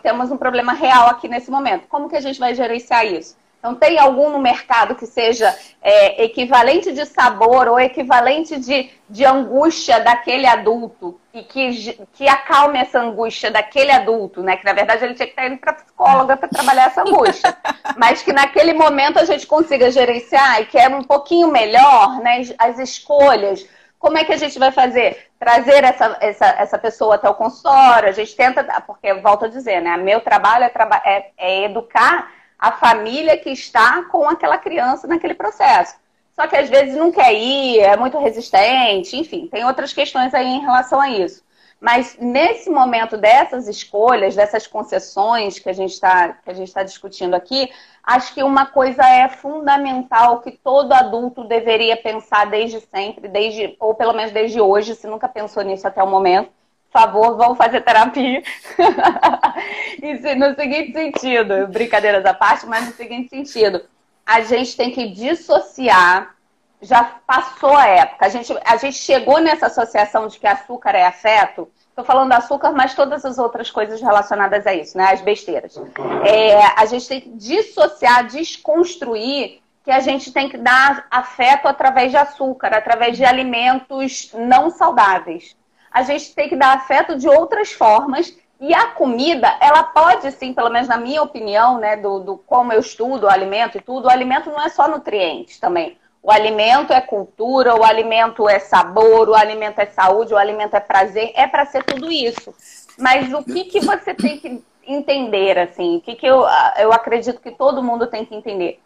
Temos 0.00 0.30
um 0.30 0.36
problema 0.36 0.72
real 0.72 1.08
aqui 1.08 1.26
nesse 1.26 1.50
momento. 1.50 1.88
Como 1.88 2.08
que 2.08 2.16
a 2.16 2.20
gente 2.20 2.38
vai 2.38 2.54
gerenciar 2.54 3.04
isso? 3.04 3.36
Então, 3.58 3.74
tem 3.74 3.98
algum 3.98 4.30
no 4.30 4.38
mercado 4.38 4.94
que 4.94 5.04
seja 5.04 5.52
é, 5.82 6.24
equivalente 6.24 6.92
de 6.92 7.04
sabor 7.04 7.66
ou 7.66 7.80
equivalente 7.80 8.56
de, 8.56 8.88
de 9.10 9.24
angústia 9.24 9.98
daquele 9.98 10.46
adulto 10.46 11.20
e 11.34 11.42
que, 11.42 12.06
que 12.12 12.28
acalme 12.28 12.78
essa 12.78 13.00
angústia 13.00 13.50
daquele 13.50 13.90
adulto, 13.90 14.44
né? 14.44 14.56
Que 14.56 14.64
na 14.64 14.72
verdade 14.72 15.04
ele 15.04 15.14
tinha 15.14 15.26
que 15.26 15.32
estar 15.32 15.48
indo 15.48 15.58
para 15.58 15.72
psicóloga 15.72 16.36
para 16.36 16.48
trabalhar 16.48 16.86
essa 16.86 17.02
angústia. 17.02 17.56
Mas 17.98 18.22
que 18.22 18.32
naquele 18.32 18.74
momento 18.74 19.18
a 19.18 19.24
gente 19.24 19.44
consiga 19.44 19.90
gerenciar 19.90 20.60
e 20.62 20.66
que 20.66 20.78
é 20.78 20.88
um 20.88 21.02
pouquinho 21.02 21.48
melhor, 21.50 22.20
né? 22.20 22.42
As 22.58 22.78
escolhas 22.78 23.66
como 23.98 24.16
é 24.16 24.24
que 24.24 24.32
a 24.32 24.36
gente 24.36 24.58
vai 24.58 24.70
fazer? 24.70 25.28
Trazer 25.38 25.84
essa, 25.84 26.16
essa, 26.20 26.46
essa 26.46 26.78
pessoa 26.78 27.16
até 27.16 27.28
o 27.28 27.34
consultório, 27.34 28.08
a 28.08 28.12
gente 28.12 28.34
tenta, 28.36 28.64
porque 28.86 29.12
volto 29.14 29.46
a 29.46 29.48
dizer, 29.48 29.80
né? 29.80 29.96
Meu 29.96 30.20
trabalho 30.20 30.64
é, 30.64 30.72
é, 31.04 31.30
é 31.36 31.64
educar 31.64 32.30
a 32.58 32.72
família 32.72 33.36
que 33.36 33.50
está 33.50 34.04
com 34.04 34.28
aquela 34.28 34.58
criança 34.58 35.06
naquele 35.06 35.34
processo. 35.34 35.96
Só 36.32 36.46
que 36.46 36.56
às 36.56 36.68
vezes 36.68 36.94
não 36.94 37.10
quer 37.10 37.34
ir, 37.34 37.80
é 37.80 37.96
muito 37.96 38.18
resistente, 38.18 39.16
enfim, 39.16 39.48
tem 39.48 39.64
outras 39.64 39.92
questões 39.92 40.32
aí 40.32 40.46
em 40.46 40.60
relação 40.60 41.00
a 41.00 41.10
isso. 41.10 41.42
Mas 41.80 42.16
nesse 42.20 42.68
momento 42.68 43.16
dessas 43.16 43.68
escolhas, 43.68 44.34
dessas 44.34 44.66
concessões 44.66 45.60
que 45.60 45.68
a 45.68 45.72
gente 45.72 45.92
está 45.92 46.36
tá 46.74 46.82
discutindo 46.82 47.34
aqui, 47.34 47.70
acho 48.02 48.34
que 48.34 48.42
uma 48.42 48.66
coisa 48.66 49.04
é 49.04 49.28
fundamental 49.28 50.40
que 50.40 50.50
todo 50.50 50.92
adulto 50.92 51.44
deveria 51.44 51.96
pensar 51.96 52.46
desde 52.46 52.80
sempre, 52.80 53.28
desde, 53.28 53.76
ou 53.78 53.94
pelo 53.94 54.12
menos 54.12 54.32
desde 54.32 54.60
hoje, 54.60 54.96
se 54.96 55.06
nunca 55.06 55.28
pensou 55.28 55.62
nisso 55.62 55.86
até 55.86 56.02
o 56.02 56.06
momento. 56.06 56.50
Por 56.90 57.00
favor, 57.00 57.36
vamos 57.36 57.58
fazer 57.58 57.82
terapia. 57.82 58.42
no 60.36 60.54
seguinte 60.54 60.92
sentido, 60.92 61.68
brincadeiras 61.68 62.24
à 62.24 62.34
parte, 62.34 62.66
mas 62.66 62.86
no 62.86 62.92
seguinte 62.92 63.28
sentido, 63.28 63.82
a 64.26 64.40
gente 64.40 64.76
tem 64.76 64.90
que 64.90 65.08
dissociar 65.08 66.34
já 66.80 67.04
passou 67.26 67.76
a 67.76 67.86
época. 67.86 68.26
A 68.26 68.28
gente, 68.28 68.56
a 68.64 68.76
gente 68.76 68.96
chegou 68.96 69.40
nessa 69.40 69.66
associação 69.66 70.28
de 70.28 70.38
que 70.38 70.46
açúcar 70.46 70.90
é 70.90 71.04
afeto. 71.04 71.68
Estou 71.88 72.04
falando 72.04 72.32
açúcar, 72.32 72.70
mas 72.72 72.94
todas 72.94 73.24
as 73.24 73.38
outras 73.38 73.70
coisas 73.70 74.00
relacionadas 74.00 74.66
a 74.66 74.74
isso, 74.74 74.96
né? 74.96 75.12
As 75.12 75.20
besteiras. 75.20 75.80
É, 76.24 76.60
a 76.76 76.86
gente 76.86 77.08
tem 77.08 77.20
que 77.20 77.30
dissociar, 77.30 78.26
desconstruir 78.26 79.60
que 79.84 79.90
a 79.90 80.00
gente 80.00 80.32
tem 80.32 80.48
que 80.48 80.58
dar 80.58 81.06
afeto 81.10 81.66
através 81.66 82.10
de 82.10 82.16
açúcar, 82.16 82.74
através 82.74 83.16
de 83.16 83.24
alimentos 83.24 84.30
não 84.34 84.70
saudáveis. 84.70 85.56
A 85.90 86.02
gente 86.02 86.34
tem 86.34 86.48
que 86.48 86.56
dar 86.56 86.76
afeto 86.76 87.16
de 87.16 87.28
outras 87.28 87.72
formas 87.72 88.36
e 88.60 88.74
a 88.74 88.88
comida, 88.88 89.56
ela 89.60 89.84
pode 89.84 90.30
sim, 90.32 90.52
pelo 90.52 90.68
menos 90.68 90.88
na 90.88 90.98
minha 90.98 91.22
opinião, 91.22 91.78
né, 91.78 91.96
do, 91.96 92.18
do 92.18 92.36
como 92.38 92.72
eu 92.72 92.80
estudo 92.80 93.24
o 93.24 93.30
alimento 93.30 93.78
e 93.78 93.80
tudo, 93.80 94.06
o 94.06 94.10
alimento 94.10 94.50
não 94.50 94.60
é 94.60 94.68
só 94.68 94.88
nutrientes 94.88 95.58
também. 95.58 95.96
O 96.22 96.30
alimento 96.30 96.92
é 96.92 97.00
cultura, 97.00 97.74
o 97.74 97.84
alimento 97.84 98.48
é 98.48 98.58
sabor, 98.58 99.28
o 99.28 99.34
alimento 99.34 99.78
é 99.78 99.86
saúde, 99.86 100.34
o 100.34 100.36
alimento 100.36 100.74
é 100.74 100.80
prazer, 100.80 101.32
é 101.34 101.46
para 101.46 101.64
ser 101.66 101.84
tudo 101.84 102.10
isso. 102.10 102.54
Mas 102.98 103.32
o 103.32 103.42
que, 103.42 103.64
que 103.64 103.80
você 103.80 104.12
tem 104.12 104.38
que 104.38 104.62
entender, 104.86 105.58
assim, 105.58 105.96
o 105.96 106.00
que, 106.00 106.16
que 106.16 106.26
eu, 106.26 106.44
eu 106.78 106.92
acredito 106.92 107.40
que 107.40 107.50
todo 107.50 107.82
mundo 107.82 108.06
tem 108.06 108.24
que 108.24 108.34
entender? 108.34 108.80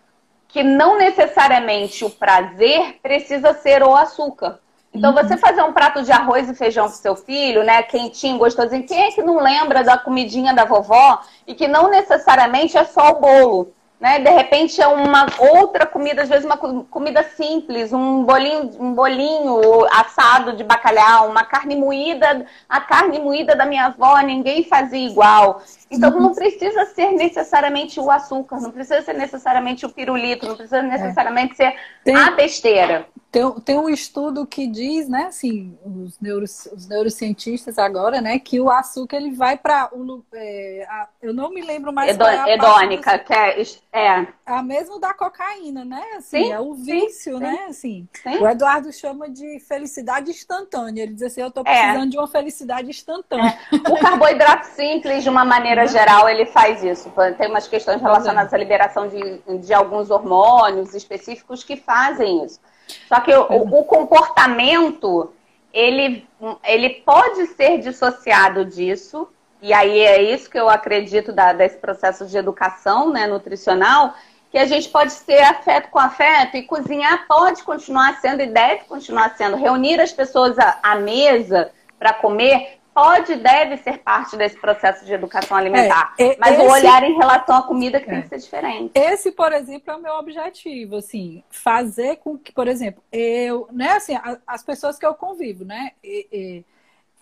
Que 0.48 0.62
não 0.62 0.98
necessariamente 0.98 2.04
o 2.04 2.10
prazer 2.10 2.98
precisa 3.02 3.54
ser 3.54 3.82
o 3.82 3.94
açúcar. 3.94 4.58
Então, 4.92 5.14
uhum. 5.14 5.16
você 5.16 5.38
fazer 5.38 5.62
um 5.62 5.72
prato 5.72 6.02
de 6.02 6.12
arroz 6.12 6.50
e 6.50 6.54
feijão 6.54 6.86
pro 6.86 6.98
seu 6.98 7.16
filho, 7.16 7.64
né, 7.64 7.82
quentinho, 7.82 8.36
gostosinho, 8.36 8.86
quem 8.86 9.04
é 9.04 9.10
que 9.10 9.22
não 9.22 9.38
lembra 9.40 9.82
da 9.82 9.96
comidinha 9.96 10.52
da 10.52 10.66
vovó 10.66 11.20
e 11.46 11.54
que 11.54 11.66
não 11.66 11.88
necessariamente 11.88 12.76
é 12.76 12.84
só 12.84 13.12
o 13.12 13.20
bolo? 13.20 13.72
Né? 14.02 14.18
De 14.18 14.30
repente 14.30 14.82
é 14.82 14.86
uma 14.88 15.26
outra 15.38 15.86
comida, 15.86 16.22
às 16.22 16.28
vezes 16.28 16.44
uma 16.44 16.56
comida 16.56 17.22
simples, 17.22 17.92
um 17.92 18.24
bolinho, 18.24 18.68
um 18.80 18.92
bolinho 18.94 19.86
assado 19.92 20.54
de 20.54 20.64
bacalhau, 20.64 21.28
uma 21.30 21.44
carne 21.44 21.76
moída, 21.76 22.44
a 22.68 22.80
carne 22.80 23.20
moída 23.20 23.54
da 23.54 23.64
minha 23.64 23.86
avó, 23.86 24.18
ninguém 24.18 24.64
fazia 24.64 25.06
igual. 25.06 25.62
Então 25.92 26.10
uhum. 26.10 26.20
não 26.20 26.34
precisa 26.34 26.86
ser 26.86 27.12
necessariamente 27.12 28.00
o 28.00 28.10
açúcar, 28.10 28.60
não 28.60 28.70
precisa 28.70 29.02
ser 29.02 29.14
necessariamente 29.14 29.84
o 29.84 29.90
pirulito, 29.90 30.46
não 30.46 30.56
precisa 30.56 30.82
necessariamente 30.82 31.52
é. 31.52 31.70
ser 31.70 31.76
Tem... 32.04 32.16
a 32.16 32.30
besteira. 32.30 33.06
Tem, 33.32 33.50
tem 33.64 33.78
um 33.78 33.88
estudo 33.88 34.46
que 34.46 34.66
diz, 34.66 35.08
né, 35.08 35.24
assim, 35.24 35.74
os, 35.82 36.20
neuros, 36.20 36.66
os 36.66 36.86
neurocientistas 36.86 37.78
agora, 37.78 38.20
né, 38.20 38.38
que 38.38 38.60
o 38.60 38.70
açúcar 38.70 39.16
ele 39.16 39.30
vai 39.30 39.56
para 39.56 39.88
o. 39.90 40.22
É, 40.34 40.86
eu 41.22 41.32
não 41.32 41.48
me 41.48 41.62
lembro 41.62 41.94
mais. 41.94 42.10
Edo, 42.10 42.26
é 42.26 42.52
hedônica, 42.52 43.18
que 43.20 43.32
é, 43.32 43.62
é. 43.90 44.26
A 44.44 44.62
mesmo 44.62 45.00
da 45.00 45.14
cocaína, 45.14 45.82
né? 45.82 46.02
Assim, 46.18 46.44
sim, 46.44 46.52
é 46.52 46.60
o 46.60 46.74
vício, 46.74 47.38
sim, 47.38 47.42
né? 47.42 47.66
Assim, 47.70 48.08
sim. 48.22 48.36
O 48.36 48.46
Eduardo 48.46 48.92
chama 48.92 49.30
de 49.30 49.58
felicidade 49.60 50.30
instantânea. 50.30 51.04
Ele 51.04 51.14
diz 51.14 51.22
assim: 51.22 51.40
eu 51.40 51.48
estou 51.48 51.64
é. 51.66 51.72
precisando 51.72 52.08
é. 52.08 52.10
de 52.10 52.18
uma 52.18 52.28
felicidade 52.28 52.90
instantânea. 52.90 53.58
O 53.90 53.96
carboidrato 53.96 54.66
simples, 54.66 55.22
de 55.22 55.30
uma 55.30 55.44
maneira 55.44 55.81
geral, 55.86 56.28
ele 56.28 56.46
faz 56.46 56.82
isso. 56.82 57.12
Tem 57.38 57.48
umas 57.48 57.68
questões 57.68 58.00
relacionadas 58.00 58.52
à 58.52 58.56
liberação 58.56 59.08
de, 59.08 59.38
de 59.58 59.72
alguns 59.72 60.10
hormônios 60.10 60.94
específicos 60.94 61.64
que 61.64 61.76
fazem 61.76 62.44
isso. 62.44 62.60
Só 63.08 63.20
que 63.20 63.32
o, 63.32 63.78
o 63.80 63.84
comportamento, 63.84 65.32
ele, 65.72 66.26
ele 66.64 66.90
pode 66.90 67.46
ser 67.48 67.78
dissociado 67.78 68.64
disso, 68.64 69.28
e 69.60 69.72
aí 69.72 70.00
é 70.00 70.20
isso 70.22 70.50
que 70.50 70.58
eu 70.58 70.68
acredito 70.68 71.32
da, 71.32 71.52
desse 71.52 71.76
processo 71.76 72.26
de 72.26 72.36
educação 72.36 73.10
né, 73.10 73.26
nutricional, 73.26 74.14
que 74.50 74.58
a 74.58 74.66
gente 74.66 74.88
pode 74.88 75.12
ser 75.12 75.42
afeto 75.42 75.88
com 75.88 75.98
afeto 75.98 76.58
e 76.58 76.62
cozinhar 76.62 77.26
pode 77.26 77.62
continuar 77.62 78.20
sendo 78.20 78.42
e 78.42 78.46
deve 78.46 78.84
continuar 78.84 79.34
sendo. 79.36 79.56
Reunir 79.56 79.98
as 79.98 80.12
pessoas 80.12 80.58
à, 80.58 80.78
à 80.82 80.96
mesa 80.96 81.70
para 81.98 82.12
comer 82.12 82.81
pode 82.94 83.32
e 83.32 83.36
deve 83.36 83.76
ser 83.78 83.98
parte 83.98 84.36
desse 84.36 84.58
processo 84.58 85.04
de 85.04 85.12
educação 85.12 85.56
alimentar. 85.56 86.14
É, 86.18 86.36
mas 86.38 86.54
esse, 86.54 86.62
o 86.62 86.70
olhar 86.70 87.02
em 87.02 87.16
relação 87.16 87.56
à 87.56 87.62
comida 87.62 88.00
que 88.00 88.08
é, 88.08 88.12
tem 88.12 88.22
que 88.22 88.28
ser 88.28 88.38
diferente. 88.38 88.92
Esse, 88.94 89.32
por 89.32 89.52
exemplo, 89.52 89.92
é 89.92 89.96
o 89.96 90.02
meu 90.02 90.14
objetivo, 90.14 90.96
assim, 90.96 91.42
fazer 91.50 92.16
com 92.16 92.38
que, 92.38 92.52
por 92.52 92.68
exemplo, 92.68 93.02
eu, 93.10 93.68
né, 93.72 93.92
assim, 93.92 94.14
as 94.46 94.62
pessoas 94.62 94.98
que 94.98 95.06
eu 95.06 95.14
convivo, 95.14 95.64
né, 95.64 95.92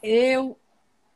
eu, 0.02 0.56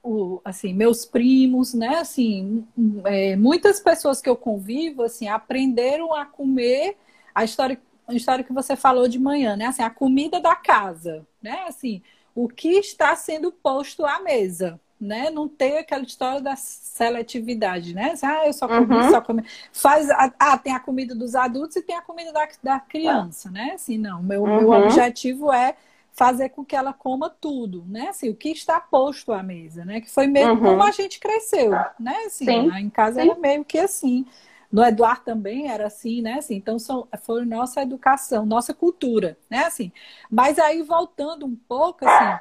o, 0.03 0.41
assim, 0.45 0.73
meus 0.75 1.05
primos, 1.05 1.75
né, 1.75 1.99
assim, 1.99 2.67
é, 3.05 3.37
muitas 3.37 3.81
pessoas 3.81 4.21
que 4.21 4.29
eu 4.29 4.37
convivo, 4.37 5.03
assim, 5.03 5.29
aprenderam 5.29 6.15
a 6.15 6.25
comer 6.25 6.97
a 7.35 7.43
história, 7.43 7.81
a 8.07 8.15
história 8.15 8.45
que 8.45 8.53
você 8.53 8.77
falou 8.77 9.09
de 9.09 9.19
manhã, 9.19 9.57
né, 9.57 9.67
assim, 9.67 9.83
a 9.83 9.91
comida 9.91 10.41
da 10.41 10.55
casa, 10.55 11.27
né, 11.43 11.65
assim, 11.67 12.03
o 12.35 12.49
que 12.49 12.71
está 12.79 13.15
sendo 13.15 13.53
posto 13.53 14.05
à 14.05 14.21
mesa, 14.21 14.81
né? 15.01 15.31
Não 15.31 15.49
tem 15.49 15.79
aquela 15.79 16.03
história 16.03 16.41
da 16.41 16.57
seletividade, 16.57 17.95
né? 17.95 18.15
Ah, 18.23 18.47
eu 18.47 18.53
só 18.53 18.67
comi, 18.67 18.95
uhum. 18.95 19.11
só 19.11 19.21
comi. 19.21 19.45
Faz, 19.73 20.09
ah, 20.11 20.59
tem 20.59 20.73
a 20.73 20.81
comida 20.81 21.15
dos 21.15 21.35
adultos 21.35 21.77
e 21.77 21.83
tem 21.83 21.97
a 21.97 22.03
comida 22.03 22.33
da, 22.33 22.49
da 22.63 22.81
criança, 22.81 23.51
né? 23.51 23.73
Assim, 23.75 23.99
não, 23.99 24.23
meu, 24.23 24.43
uhum. 24.43 24.61
meu 24.61 24.71
objetivo 24.71 25.53
é 25.53 25.77
fazer 26.13 26.51
com 26.51 26.65
que 26.65 26.77
ela 26.77 26.93
coma 26.93 27.29
tudo, 27.29 27.85
né? 27.89 28.09
Assim, 28.09 28.31
o 28.31 28.37
que 28.37 28.51
está 28.51 28.81
posto 28.81 29.33
à 29.33 29.43
mesa, 29.43 29.85
né? 29.85 30.01
Que 30.01 30.11
foi 30.11 30.27
meio 30.27 30.51
uhum. 30.51 30.61
como 30.61 30.83
a 30.83 30.91
gente 30.91 31.19
cresceu, 31.19 31.73
né? 31.99 32.17
Assim, 32.27 32.49
em 32.79 32.89
casa 32.89 33.21
Sim. 33.21 33.31
era 33.31 33.39
meio 33.39 33.65
que 33.65 33.79
assim. 33.79 34.25
No 34.75 34.85
Eduardo 34.85 35.23
também 35.25 35.71
era 35.71 35.87
assim, 35.87 36.21
né? 36.21 36.33
Assim, 36.33 36.57
então 36.57 36.81
são, 36.81 37.07
foi 37.23 37.45
nossa 37.45 37.81
educação, 37.81 38.45
nossa 38.45 38.75
cultura, 38.75 39.39
né? 39.49 39.67
Assim, 39.67 39.93
mas 40.29 40.59
aí 40.59 40.83
voltando 40.83 41.47
um 41.47 41.55
pouco, 41.55 42.05
assim, 42.05 42.41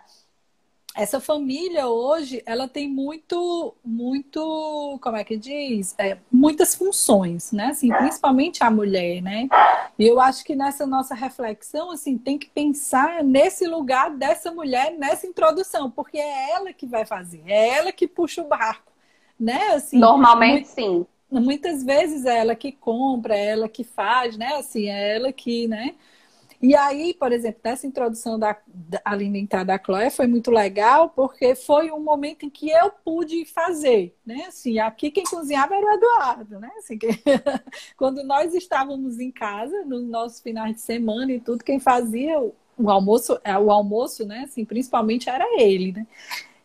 essa 0.95 1.19
família 1.19 1.87
hoje, 1.87 2.41
ela 2.43 2.67
tem 2.67 2.89
muito, 2.89 3.75
muito, 3.85 4.97
como 4.99 5.15
é 5.15 5.23
que 5.23 5.37
diz? 5.37 5.93
É, 5.99 6.17
muitas 6.31 6.73
funções, 6.73 7.51
né? 7.51 7.67
Assim, 7.67 7.93
principalmente 7.93 8.63
a 8.63 8.71
mulher, 8.71 9.21
né? 9.21 9.47
E 9.99 10.03
eu 10.03 10.19
acho 10.19 10.43
que 10.43 10.55
nessa 10.55 10.87
nossa 10.87 11.13
reflexão, 11.13 11.91
assim, 11.91 12.17
tem 12.17 12.39
que 12.39 12.49
pensar 12.49 13.23
nesse 13.23 13.67
lugar 13.67 14.09
dessa 14.09 14.51
mulher, 14.51 14.97
nessa 14.97 15.27
introdução, 15.27 15.91
porque 15.91 16.17
é 16.17 16.49
ela 16.53 16.73
que 16.73 16.87
vai 16.87 17.05
fazer, 17.05 17.43
é 17.45 17.77
ela 17.77 17.91
que 17.91 18.07
puxa 18.07 18.41
o 18.41 18.47
barco, 18.47 18.91
né? 19.39 19.67
Assim, 19.75 19.99
Normalmente, 19.99 20.65
muito... 20.65 20.69
sim 20.69 21.12
muitas 21.41 21.83
vezes 21.83 22.25
é 22.25 22.37
ela 22.39 22.55
que 22.55 22.71
compra, 22.71 23.35
é 23.35 23.47
ela 23.47 23.69
que 23.69 23.83
faz, 23.83 24.37
né? 24.37 24.55
Assim, 24.55 24.89
é 24.89 25.15
ela 25.15 25.31
que, 25.31 25.67
né? 25.67 25.95
E 26.63 26.77
aí, 26.77 27.13
por 27.13 27.33
exemplo, 27.33 27.59
nessa 27.61 27.85
introdução 27.85 28.39
da, 28.39 28.55
da 28.65 29.01
alimentar 29.03 29.65
da 29.65 29.77
Chloe 29.77 30.09
foi 30.09 30.27
muito 30.27 30.49
legal, 30.49 31.09
porque 31.09 31.55
foi 31.55 31.91
um 31.91 31.99
momento 31.99 32.45
em 32.45 32.49
que 32.49 32.69
eu 32.69 32.89
pude 33.03 33.43
fazer, 33.43 34.15
né? 34.25 34.45
Assim, 34.47 34.79
aqui 34.79 35.11
quem 35.11 35.25
cozinhava 35.25 35.75
era 35.75 35.85
o 35.85 35.93
Eduardo, 35.93 36.59
né? 36.61 36.71
Assim, 36.77 36.97
que... 36.97 37.09
quando 37.97 38.23
nós 38.23 38.53
estávamos 38.53 39.19
em 39.19 39.29
casa, 39.29 39.83
nos 39.83 40.05
nossos 40.07 40.39
finais 40.39 40.75
de 40.75 40.79
semana 40.79 41.33
e 41.33 41.39
tudo, 41.41 41.65
quem 41.65 41.81
fazia 41.81 42.39
o 42.77 42.89
almoço, 42.89 43.37
é, 43.43 43.57
o 43.57 43.69
almoço, 43.69 44.25
né? 44.25 44.43
Assim, 44.45 44.63
principalmente 44.63 45.29
era 45.29 45.45
ele, 45.61 45.91
né? 45.91 46.07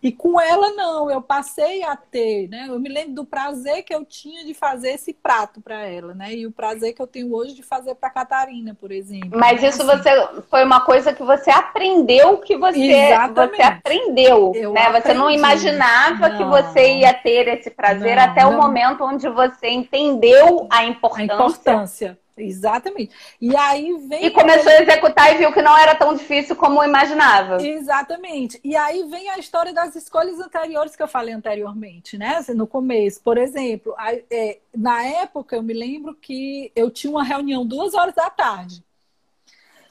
E 0.01 0.13
com 0.13 0.41
ela, 0.41 0.71
não, 0.71 1.11
eu 1.11 1.21
passei 1.21 1.83
a 1.83 1.97
ter, 1.97 2.49
né? 2.49 2.67
Eu 2.69 2.79
me 2.79 2.89
lembro 2.89 3.15
do 3.15 3.25
prazer 3.25 3.83
que 3.83 3.93
eu 3.93 4.05
tinha 4.05 4.45
de 4.45 4.55
fazer 4.55 4.91
esse 4.91 5.13
prato 5.13 5.61
para 5.61 5.87
ela, 5.87 6.15
né? 6.15 6.35
E 6.35 6.47
o 6.47 6.53
prazer 6.53 6.93
que 6.93 7.03
eu 7.03 7.07
tenho 7.07 7.35
hoje 7.35 7.55
de 7.55 7.65
fazer 7.65 7.97
para 7.97 8.09
Catarina, 8.09 8.77
por 8.79 8.93
exemplo. 8.93 9.37
Mas 9.39 9.61
né? 9.61 9.69
isso 9.69 9.83
assim. 9.83 10.03
você 10.03 10.43
foi 10.49 10.65
uma 10.65 10.83
coisa 10.83 11.13
que 11.13 11.23
você 11.23 11.51
aprendeu 11.51 12.39
que 12.39 12.57
você, 12.57 13.09
você 13.35 13.63
aprendeu, 13.63 14.53
eu 14.55 14.73
né? 14.73 14.83
Aprendi. 14.83 15.07
Você 15.07 15.15
não 15.15 15.31
imaginava 15.31 16.29
não, 16.29 16.37
que 16.37 16.45
você 16.45 16.99
ia 16.99 17.13
ter 17.13 17.49
esse 17.49 17.71
prazer 17.71 18.17
não, 18.17 18.23
até 18.23 18.45
não. 18.45 18.53
o 18.53 18.57
momento 18.57 19.05
onde 19.05 19.29
você 19.29 19.69
entendeu 19.69 20.67
a 20.71 20.85
importância. 20.85 21.33
A 21.33 21.35
importância 21.35 22.19
Exatamente. 22.43 23.15
E 23.41 23.57
aí 23.57 23.97
vem. 24.09 24.27
E 24.27 24.31
começou 24.31 24.71
a 24.71 24.83
executar 24.83 25.35
e 25.35 25.39
viu 25.39 25.53
que 25.53 25.63
não 25.63 25.77
era 25.77 25.95
tão 25.95 26.15
difícil 26.15 26.57
como 26.57 26.83
imaginava. 26.85 27.63
Exatamente. 27.63 28.61
E 28.65 28.77
aí 28.77 29.05
vem 29.05 29.31
a 29.31 29.39
história 29.39 29.73
das 29.73 29.95
escolhas 29.97 30.41
anteriores 30.41 30.97
que 30.97 31.03
eu 31.03 31.09
falei 31.09 31.35
anteriormente, 31.35 32.17
né? 32.17 32.37
Assim, 32.37 32.55
no 32.55 32.67
começo. 32.67 33.21
Por 33.23 33.39
exemplo, 33.39 33.95
é, 34.31 34.59
na 34.77 35.03
época 35.05 35.57
eu 35.57 35.63
me 35.63 35.75
lembro 35.75 36.15
que 36.15 36.73
eu 36.75 36.91
tinha 36.91 37.11
uma 37.11 37.25
reunião 37.25 37.67
duas 37.67 37.95
horas 37.95 38.15
da 38.15 38.31
tarde. 38.31 38.83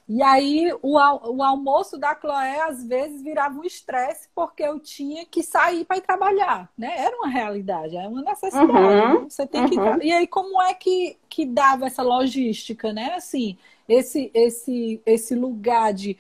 E 0.10 0.24
aí 0.24 0.72
o, 0.82 0.94
o 0.96 1.44
almoço 1.44 1.98
da 1.98 2.16
Chloé 2.16 2.62
às 2.62 2.84
vezes 2.84 3.22
virava 3.22 3.60
um 3.60 3.64
estresse 3.64 4.30
porque 4.34 4.64
eu 4.64 4.80
tinha 4.80 5.26
que 5.26 5.44
sair 5.44 5.84
para 5.84 5.98
ir 5.98 6.02
trabalhar, 6.02 6.72
né? 6.78 6.94
Era 6.98 7.16
uma 7.18 7.28
realidade, 7.28 7.98
era 7.98 8.08
uma 8.08 8.22
necessidade. 8.22 8.72
Uhum, 8.72 9.24
né? 9.24 9.26
Você 9.30 9.46
tem 9.46 9.62
uhum. 9.62 10.00
que 10.00 10.06
E 10.06 10.12
aí 10.12 10.26
como 10.26 10.62
é 10.62 10.74
que, 10.74 11.18
que 11.28 11.46
dava 11.46 11.88
essa 11.88 12.04
logística, 12.04 12.94
né? 12.94 13.16
Assim, 13.16 13.58
esse 13.88 14.32
esse 14.34 15.02
esse 15.06 15.36
lugar 15.36 15.94
de 15.94 16.18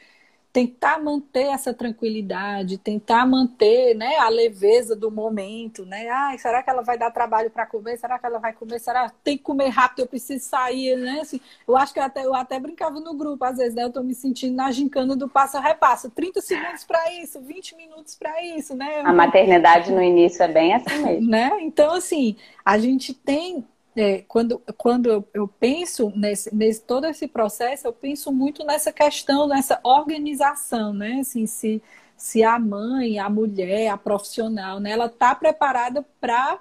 tentar 0.52 1.00
manter 1.00 1.48
essa 1.48 1.74
tranquilidade, 1.74 2.78
tentar 2.78 3.26
manter 3.28 3.94
né, 3.96 4.18
a 4.18 4.30
leveza 4.30 4.96
do 4.96 5.12
momento, 5.12 5.86
né? 5.86 6.10
Ai, 6.10 6.38
será 6.40 6.64
que 6.64 6.70
ela 6.70 6.82
vai 6.82 6.98
dar 6.98 7.12
trabalho 7.12 7.52
para 7.52 7.66
comer? 7.66 7.98
Será 7.98 8.18
que 8.18 8.26
ela 8.26 8.40
vai 8.40 8.54
comer? 8.54 8.80
Será 8.80 9.10
que 9.10 9.16
tem 9.24 9.38
que 9.38 9.44
comer 9.44 9.70
rápido? 9.70 10.00
Eu 10.00 10.08
preciso 10.08 10.44
sair, 10.46 10.98
né? 10.98 11.20
Assim, 11.22 11.40
eu 11.68 11.78
acho 11.78 11.94
que 11.94 12.00
eu 12.00 12.04
até, 12.04 12.26
eu 12.26 12.34
até 12.34 12.60
brincava 12.60 13.00
no 13.00 13.14
grupo, 13.14 13.44
às 13.46 13.58
vezes, 13.58 13.76
né? 13.76 13.84
Eu 13.84 13.90
estou 13.90 14.04
me 14.04 14.16
sentindo 14.16 14.56
na 14.56 14.72
gincana 14.72 15.16
do 15.16 15.30
passo 15.30 15.58
a 15.58 15.62
repasso. 15.62 16.10
30 16.10 16.42
segundos 16.42 16.84
para 16.84 17.14
isso, 17.14 17.40
20 17.40 17.76
minutos 17.76 18.16
para 18.16 18.44
isso, 18.44 18.76
né? 18.76 19.02
A 19.04 19.14
maternidade 19.14 19.92
no 19.92 20.02
início 20.02 20.42
é 20.42 20.48
bem 20.48 20.74
assim 20.74 20.98
mesmo. 21.04 21.30
Né? 21.30 21.52
Então, 21.62 21.94
assim, 21.94 22.36
a 22.66 22.78
gente 22.78 23.14
tem 23.14 23.66
é, 23.98 24.24
quando, 24.28 24.62
quando 24.78 25.10
eu, 25.10 25.28
eu 25.34 25.48
penso 25.48 26.14
nesse, 26.16 26.54
nesse 26.54 26.82
todo 26.84 27.08
esse 27.08 27.28
processo, 27.28 27.88
eu 27.88 27.92
penso 27.92 28.32
muito 28.32 28.64
nessa 28.64 28.92
questão, 28.92 29.48
nessa 29.48 29.80
organização, 29.84 30.94
né? 30.94 31.22
Assim, 31.22 31.48
se, 31.48 31.82
se 32.16 32.44
a 32.44 32.60
mãe, 32.60 33.18
a 33.18 33.28
mulher, 33.28 33.88
a 33.88 33.98
profissional, 33.98 34.80
né, 34.80 34.92
ela 34.92 35.08
está 35.08 35.34
preparada 35.34 36.06
para 36.22 36.60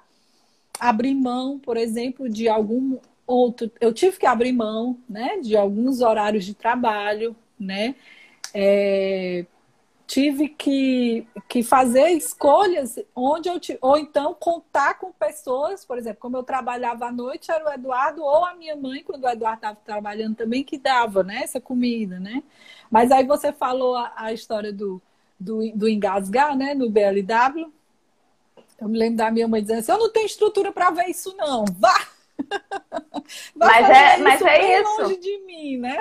abrir 0.81 1.15
mão, 1.15 1.59
por 1.59 1.77
exemplo, 1.77 2.27
de 2.27 2.49
algum 2.49 2.99
outro. 3.27 3.71
Eu 3.83 3.93
tive 3.93 4.17
que 4.17 4.25
abrir 4.25 4.53
mão, 4.53 4.99
né, 5.07 5.39
de 5.43 5.55
alguns 5.59 6.01
horários 6.01 6.43
de 6.43 6.55
trabalho, 6.55 7.37
né? 7.61 7.95
É, 8.55 9.45
tive 10.07 10.49
que, 10.49 11.27
que 11.49 11.63
fazer 11.63 12.11
escolhas 12.11 12.99
onde 13.15 13.49
eu 13.49 13.61
ou 13.81 13.99
então 13.99 14.33
contar 14.35 14.95
com 14.95 15.11
pessoas, 15.13 15.85
por 15.85 15.99
exemplo, 15.99 16.21
como 16.21 16.37
eu 16.37 16.43
trabalhava 16.45 17.07
à 17.07 17.13
noite, 17.13 17.51
era 17.51 17.69
o 17.69 17.73
Eduardo 17.73 18.23
ou 18.23 18.45
a 18.45 18.55
minha 18.55 18.77
mãe, 18.77 19.03
quando 19.03 19.25
o 19.25 19.29
Eduardo 19.29 19.59
estava 19.59 19.79
trabalhando 19.85 20.37
também, 20.37 20.63
que 20.63 20.79
dava 20.79 21.25
né, 21.25 21.43
essa 21.43 21.61
comida, 21.61 22.21
né? 22.21 22.43
Mas 22.91 23.11
aí 23.11 23.25
você 23.27 23.53
falou 23.53 23.97
a, 23.97 24.13
a 24.17 24.33
história 24.33 24.73
do, 24.73 25.03
do, 25.39 25.71
do 25.75 25.89
engasgar, 25.89 26.57
né, 26.57 26.73
no 26.73 26.89
BLW. 26.89 27.73
Eu 28.81 28.89
me 28.89 28.99
lembro 28.99 29.17
da 29.17 29.31
minha 29.31 29.49
mãe 29.49 29.61
dizendo 29.61 29.81
assim, 29.81 29.93
eu 29.93 29.99
não 29.99 30.13
tenho 30.13 30.27
estrutura 30.27 30.71
para 30.71 30.91
ver 30.91 31.07
isso 31.07 31.35
não, 31.37 31.65
vá! 31.65 32.16
Mas 33.55 33.91
é, 33.91 34.17
mas 34.19 34.43
é 34.43 34.81
isso. 34.81 35.03
Longe 35.03 35.17
de 35.19 35.39
mim, 35.47 35.79
né? 35.79 35.99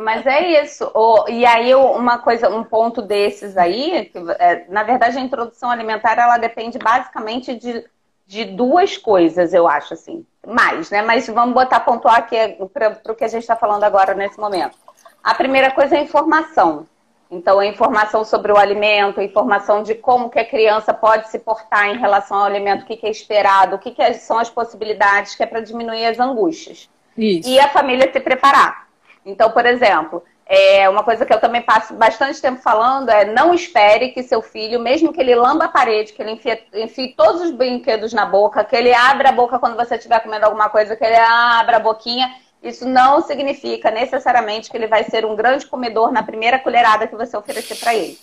mas 0.00 0.26
é 0.26 0.62
isso. 0.62 0.90
O, 0.94 1.28
e 1.28 1.44
aí 1.44 1.74
uma 1.74 2.18
coisa, 2.18 2.48
um 2.48 2.64
ponto 2.64 3.02
desses 3.02 3.56
aí, 3.56 4.06
que, 4.06 4.18
é, 4.38 4.66
na 4.68 4.82
verdade 4.82 5.18
a 5.18 5.20
introdução 5.20 5.70
alimentar 5.70 6.18
ela 6.18 6.38
depende 6.38 6.78
basicamente 6.78 7.54
de, 7.54 7.84
de 8.26 8.44
duas 8.44 8.96
coisas, 8.96 9.52
eu 9.52 9.68
acho 9.68 9.94
assim, 9.94 10.26
mais, 10.46 10.90
né? 10.90 11.02
Mas 11.02 11.26
vamos 11.26 11.54
botar 11.54 11.80
pontuar 11.80 12.16
aqui 12.16 12.36
para 12.72 13.00
o 13.08 13.14
que 13.14 13.24
a 13.24 13.28
gente 13.28 13.42
está 13.42 13.56
falando 13.56 13.84
agora 13.84 14.14
nesse 14.14 14.38
momento. 14.38 14.76
A 15.22 15.34
primeira 15.34 15.70
coisa 15.70 15.96
é 15.96 15.98
a 15.98 16.02
informação. 16.02 16.86
Então, 17.32 17.58
a 17.58 17.64
informação 17.64 18.26
sobre 18.26 18.52
o 18.52 18.58
alimento, 18.58 19.18
a 19.18 19.24
informação 19.24 19.82
de 19.82 19.94
como 19.94 20.28
que 20.28 20.38
a 20.38 20.44
criança 20.44 20.92
pode 20.92 21.30
se 21.30 21.38
portar 21.38 21.88
em 21.88 21.96
relação 21.96 22.36
ao 22.36 22.44
alimento, 22.44 22.82
o 22.82 22.84
que, 22.84 22.94
que 22.94 23.06
é 23.06 23.10
esperado, 23.10 23.74
o 23.74 23.78
que, 23.78 23.90
que 23.90 24.12
são 24.12 24.38
as 24.38 24.50
possibilidades, 24.50 25.34
que 25.34 25.42
é 25.42 25.46
para 25.46 25.60
diminuir 25.60 26.04
as 26.04 26.20
angústias. 26.20 26.90
Isso. 27.16 27.48
E 27.48 27.58
a 27.58 27.70
família 27.70 28.12
se 28.12 28.20
preparar. 28.20 28.86
Então, 29.24 29.50
por 29.50 29.64
exemplo, 29.64 30.22
é 30.44 30.86
uma 30.90 31.02
coisa 31.02 31.24
que 31.24 31.32
eu 31.32 31.40
também 31.40 31.62
passo 31.62 31.94
bastante 31.94 32.38
tempo 32.38 32.60
falando 32.60 33.08
é 33.08 33.24
não 33.24 33.54
espere 33.54 34.10
que 34.10 34.22
seu 34.22 34.42
filho, 34.42 34.78
mesmo 34.78 35.10
que 35.10 35.20
ele 35.20 35.34
lamba 35.34 35.64
a 35.64 35.68
parede, 35.68 36.12
que 36.12 36.20
ele 36.20 36.32
enfie, 36.32 36.62
enfie 36.74 37.14
todos 37.16 37.40
os 37.40 37.50
brinquedos 37.50 38.12
na 38.12 38.26
boca, 38.26 38.62
que 38.62 38.76
ele 38.76 38.92
abra 38.92 39.30
a 39.30 39.32
boca 39.32 39.58
quando 39.58 39.74
você 39.74 39.94
estiver 39.94 40.20
comendo 40.20 40.44
alguma 40.44 40.68
coisa, 40.68 40.94
que 40.94 41.04
ele 41.04 41.16
abra 41.16 41.78
a 41.78 41.80
boquinha 41.80 42.30
isso 42.62 42.88
não 42.88 43.20
significa 43.22 43.90
necessariamente 43.90 44.70
que 44.70 44.76
ele 44.76 44.86
vai 44.86 45.04
ser 45.04 45.26
um 45.26 45.34
grande 45.34 45.66
comedor 45.66 46.12
na 46.12 46.22
primeira 46.22 46.58
colherada 46.58 47.06
que 47.06 47.16
você 47.16 47.36
oferecer 47.36 47.76
para 47.76 47.94
ele. 47.94 48.18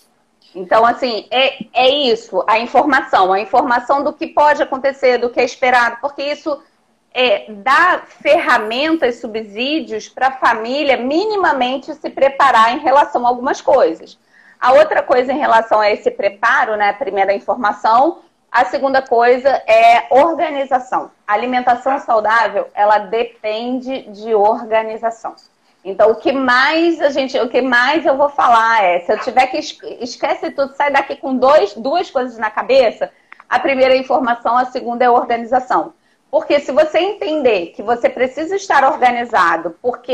Então, 0.56 0.86
assim, 0.86 1.28
é, 1.30 1.66
é 1.74 1.90
isso, 1.90 2.44
a 2.48 2.58
informação, 2.58 3.32
a 3.32 3.40
informação 3.40 4.04
do 4.04 4.14
que 4.14 4.28
pode 4.28 4.64
acontecer, 4.64 5.18
do 5.18 5.30
que 5.30 5.40
é 5.40 5.44
esperado, 5.44 5.98
porque 6.02 6.24
isso 6.24 6.60
é, 7.14 7.52
dar 7.52 8.08
ferramentas, 8.08 9.20
subsídios 9.20 10.08
para 10.08 10.28
a 10.28 10.38
família 10.38 10.98
minimamente 10.98 11.94
se 11.94 12.10
preparar 12.10 12.76
em 12.76 12.80
relação 12.80 13.26
a 13.26 13.30
algumas 13.30 13.62
coisas. 13.62 14.18
A 14.60 14.74
outra 14.74 15.02
coisa 15.02 15.32
em 15.32 15.38
relação 15.38 15.80
a 15.80 15.90
esse 15.90 16.12
preparo, 16.12 16.76
né? 16.76 16.90
A 16.90 16.94
primeira 16.94 17.34
informação. 17.34 18.20
A 18.52 18.66
segunda 18.66 19.02
coisa 19.02 19.50
é 19.68 20.08
organização. 20.10 21.12
A 21.28 21.34
alimentação 21.34 22.00
saudável, 22.00 22.68
ela 22.74 22.98
depende 22.98 24.02
de 24.10 24.34
organização. 24.34 25.36
Então, 25.86 26.12
o 26.12 26.16
que 26.16 26.32
mais 26.32 27.00
a 27.00 27.10
gente, 27.10 27.40
o 27.40 27.48
que 27.48 27.62
mais 27.62 28.06
eu 28.06 28.18
vou 28.18 28.30
falar 28.30 28.84
é, 28.84 29.00
se 29.02 29.14
eu 29.14 29.20
tiver 29.20 29.48
que 29.48 29.58
esquece 30.02 30.52
tudo, 30.52 30.76
sai 30.76 30.92
daqui 30.92 31.16
com 31.16 31.36
dois, 31.36 31.74
duas 31.74 32.10
coisas 32.10 32.38
na 32.38 32.50
cabeça. 32.50 33.12
A 33.48 33.60
primeira 33.60 33.94
é 33.94 33.98
informação, 33.98 34.58
a 34.58 34.66
segunda 34.66 35.06
é 35.06 35.10
organização. 35.10 35.94
Porque 36.30 36.60
se 36.60 36.72
você 36.72 37.00
entender 37.00 37.68
que 37.68 37.82
você 37.82 38.10
precisa 38.10 38.56
estar 38.56 38.84
organizado, 38.84 39.76
porque 39.82 40.14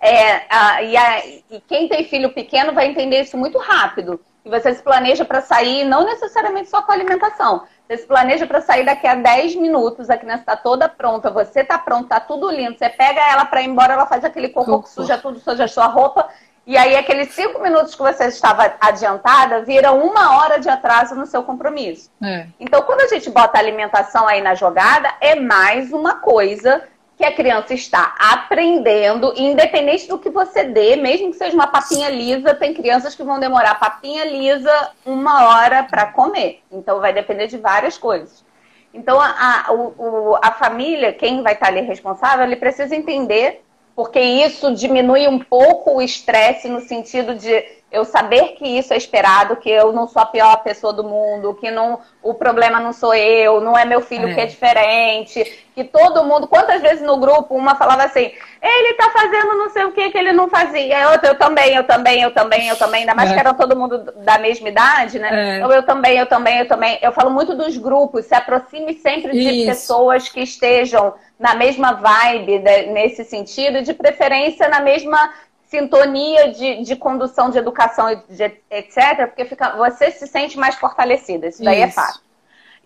é, 0.00 0.42
a, 0.48 0.82
e, 0.82 0.96
a, 0.96 1.26
e 1.26 1.60
quem 1.66 1.88
tem 1.88 2.04
filho 2.04 2.32
pequeno 2.32 2.72
vai 2.72 2.86
entender 2.86 3.22
isso 3.22 3.36
muito 3.36 3.58
rápido. 3.58 4.20
E 4.44 4.48
você 4.48 4.72
se 4.74 4.82
planeja 4.82 5.24
para 5.24 5.40
sair, 5.40 5.84
não 5.84 6.04
necessariamente 6.04 6.70
só 6.70 6.82
com 6.82 6.92
alimentação. 6.92 7.64
Você 7.86 7.98
se 7.98 8.06
planeja 8.06 8.46
para 8.46 8.60
sair 8.60 8.84
daqui 8.84 9.06
a 9.06 9.14
10 9.14 9.56
minutos, 9.56 10.10
a 10.10 10.16
criança 10.16 10.40
está 10.40 10.56
toda 10.56 10.88
pronta, 10.88 11.30
você 11.30 11.60
está 11.60 11.78
pronto, 11.78 12.04
está 12.04 12.18
tudo 12.18 12.50
lindo. 12.50 12.76
Você 12.76 12.88
pega 12.88 13.20
ela 13.30 13.44
para 13.44 13.62
ir 13.62 13.68
embora, 13.68 13.92
ela 13.92 14.06
faz 14.06 14.24
aquele 14.24 14.48
cocô 14.48 14.82
que 14.82 14.90
suja 14.90 15.16
tudo, 15.16 15.38
suja 15.38 15.64
a 15.64 15.68
sua 15.68 15.86
roupa 15.86 16.28
e 16.66 16.76
aí, 16.76 16.96
aqueles 16.96 17.32
cinco 17.32 17.62
minutos 17.62 17.94
que 17.94 18.02
você 18.02 18.24
estava 18.24 18.74
adiantada 18.80 19.62
vira 19.62 19.92
uma 19.92 20.36
hora 20.36 20.58
de 20.58 20.68
atraso 20.68 21.14
no 21.14 21.24
seu 21.24 21.44
compromisso. 21.44 22.10
É. 22.20 22.48
Então, 22.58 22.82
quando 22.82 23.02
a 23.02 23.06
gente 23.06 23.30
bota 23.30 23.56
a 23.56 23.60
alimentação 23.60 24.26
aí 24.26 24.42
na 24.42 24.56
jogada, 24.56 25.14
é 25.20 25.36
mais 25.36 25.92
uma 25.92 26.16
coisa 26.16 26.82
que 27.16 27.24
a 27.24 27.32
criança 27.32 27.72
está 27.72 28.14
aprendendo, 28.18 29.32
independente 29.36 30.06
do 30.06 30.18
que 30.18 30.28
você 30.28 30.64
dê, 30.64 30.96
mesmo 30.96 31.30
que 31.30 31.38
seja 31.38 31.54
uma 31.54 31.66
papinha 31.66 32.10
lisa, 32.10 32.54
tem 32.54 32.74
crianças 32.74 33.14
que 33.14 33.22
vão 33.22 33.40
demorar 33.40 33.80
papinha 33.80 34.24
lisa 34.24 34.90
uma 35.04 35.48
hora 35.48 35.82
para 35.84 36.12
comer. 36.12 36.62
Então, 36.70 37.00
vai 37.00 37.14
depender 37.14 37.46
de 37.46 37.56
várias 37.56 37.96
coisas. 37.96 38.44
Então, 38.92 39.18
a, 39.18 39.66
a, 39.66 39.72
o, 39.72 40.38
a 40.42 40.52
família, 40.52 41.12
quem 41.12 41.42
vai 41.42 41.54
estar 41.54 41.68
ali 41.68 41.80
responsável, 41.80 42.44
ele 42.44 42.56
precisa 42.56 42.94
entender 42.94 43.62
porque 43.94 44.20
isso 44.20 44.74
diminui 44.74 45.26
um 45.26 45.38
pouco 45.38 45.96
o 45.96 46.02
estresse 46.02 46.68
no 46.68 46.80
sentido 46.80 47.34
de 47.34 47.64
eu 47.90 48.04
saber 48.04 48.54
que 48.54 48.66
isso 48.66 48.92
é 48.92 48.96
esperado, 48.96 49.56
que 49.56 49.70
eu 49.70 49.92
não 49.92 50.08
sou 50.08 50.20
a 50.20 50.26
pior 50.26 50.56
pessoa 50.62 50.92
do 50.92 51.04
mundo, 51.04 51.54
que 51.54 51.70
não, 51.70 52.00
o 52.20 52.34
problema 52.34 52.80
não 52.80 52.92
sou 52.92 53.14
eu, 53.14 53.60
não 53.60 53.78
é 53.78 53.84
meu 53.84 54.00
filho 54.00 54.28
é. 54.28 54.34
que 54.34 54.40
é 54.40 54.46
diferente, 54.46 55.64
que 55.72 55.84
todo 55.84 56.24
mundo, 56.24 56.48
quantas 56.48 56.82
vezes 56.82 57.02
no 57.02 57.16
grupo 57.16 57.54
uma 57.54 57.76
falava 57.76 58.02
assim, 58.04 58.32
ele 58.60 58.94
tá 58.94 59.10
fazendo 59.10 59.56
não 59.56 59.70
sei 59.70 59.84
o 59.84 59.92
que 59.92 60.10
que 60.10 60.18
ele 60.18 60.32
não 60.32 60.48
fazia, 60.48 61.10
outra, 61.10 61.28
eu 61.28 61.38
também, 61.38 61.74
eu 61.74 61.84
também, 61.84 62.22
eu 62.22 62.30
também, 62.32 62.68
eu 62.68 62.76
também, 62.76 63.00
ainda 63.00 63.14
mais 63.14 63.30
é. 63.30 63.34
que 63.34 63.40
eram 63.40 63.54
todo 63.54 63.76
mundo 63.76 63.98
da 63.98 64.36
mesma 64.38 64.68
idade, 64.68 65.18
né? 65.18 65.58
É. 65.58 65.62
Eu, 65.62 65.70
eu 65.70 65.82
também, 65.82 66.18
eu 66.18 66.26
também, 66.26 66.58
eu 66.58 66.68
também. 66.68 66.98
Eu 67.00 67.12
falo 67.12 67.30
muito 67.30 67.54
dos 67.54 67.76
grupos, 67.76 68.26
se 68.26 68.34
aproxime 68.34 68.94
sempre 68.94 69.32
de 69.32 69.38
isso. 69.38 69.66
pessoas 69.66 70.28
que 70.28 70.40
estejam 70.40 71.14
na 71.38 71.54
mesma 71.54 71.92
vibe 71.92 72.58
nesse 72.92 73.24
sentido, 73.24 73.82
de 73.82 73.94
preferência 73.94 74.68
na 74.68 74.80
mesma 74.80 75.30
sintonia 75.66 76.52
de, 76.52 76.82
de 76.82 76.96
condução 76.96 77.50
de 77.50 77.58
educação, 77.58 78.06
de, 78.28 78.44
etc., 78.70 79.26
porque 79.26 79.44
fica, 79.44 79.76
você 79.76 80.10
se 80.10 80.26
sente 80.26 80.58
mais 80.58 80.76
fortalecida. 80.76 81.48
Isso 81.48 81.62
daí 81.62 81.82
é 81.82 81.88
Isso. 81.88 81.98
é 81.98 82.02
fato. 82.02 82.20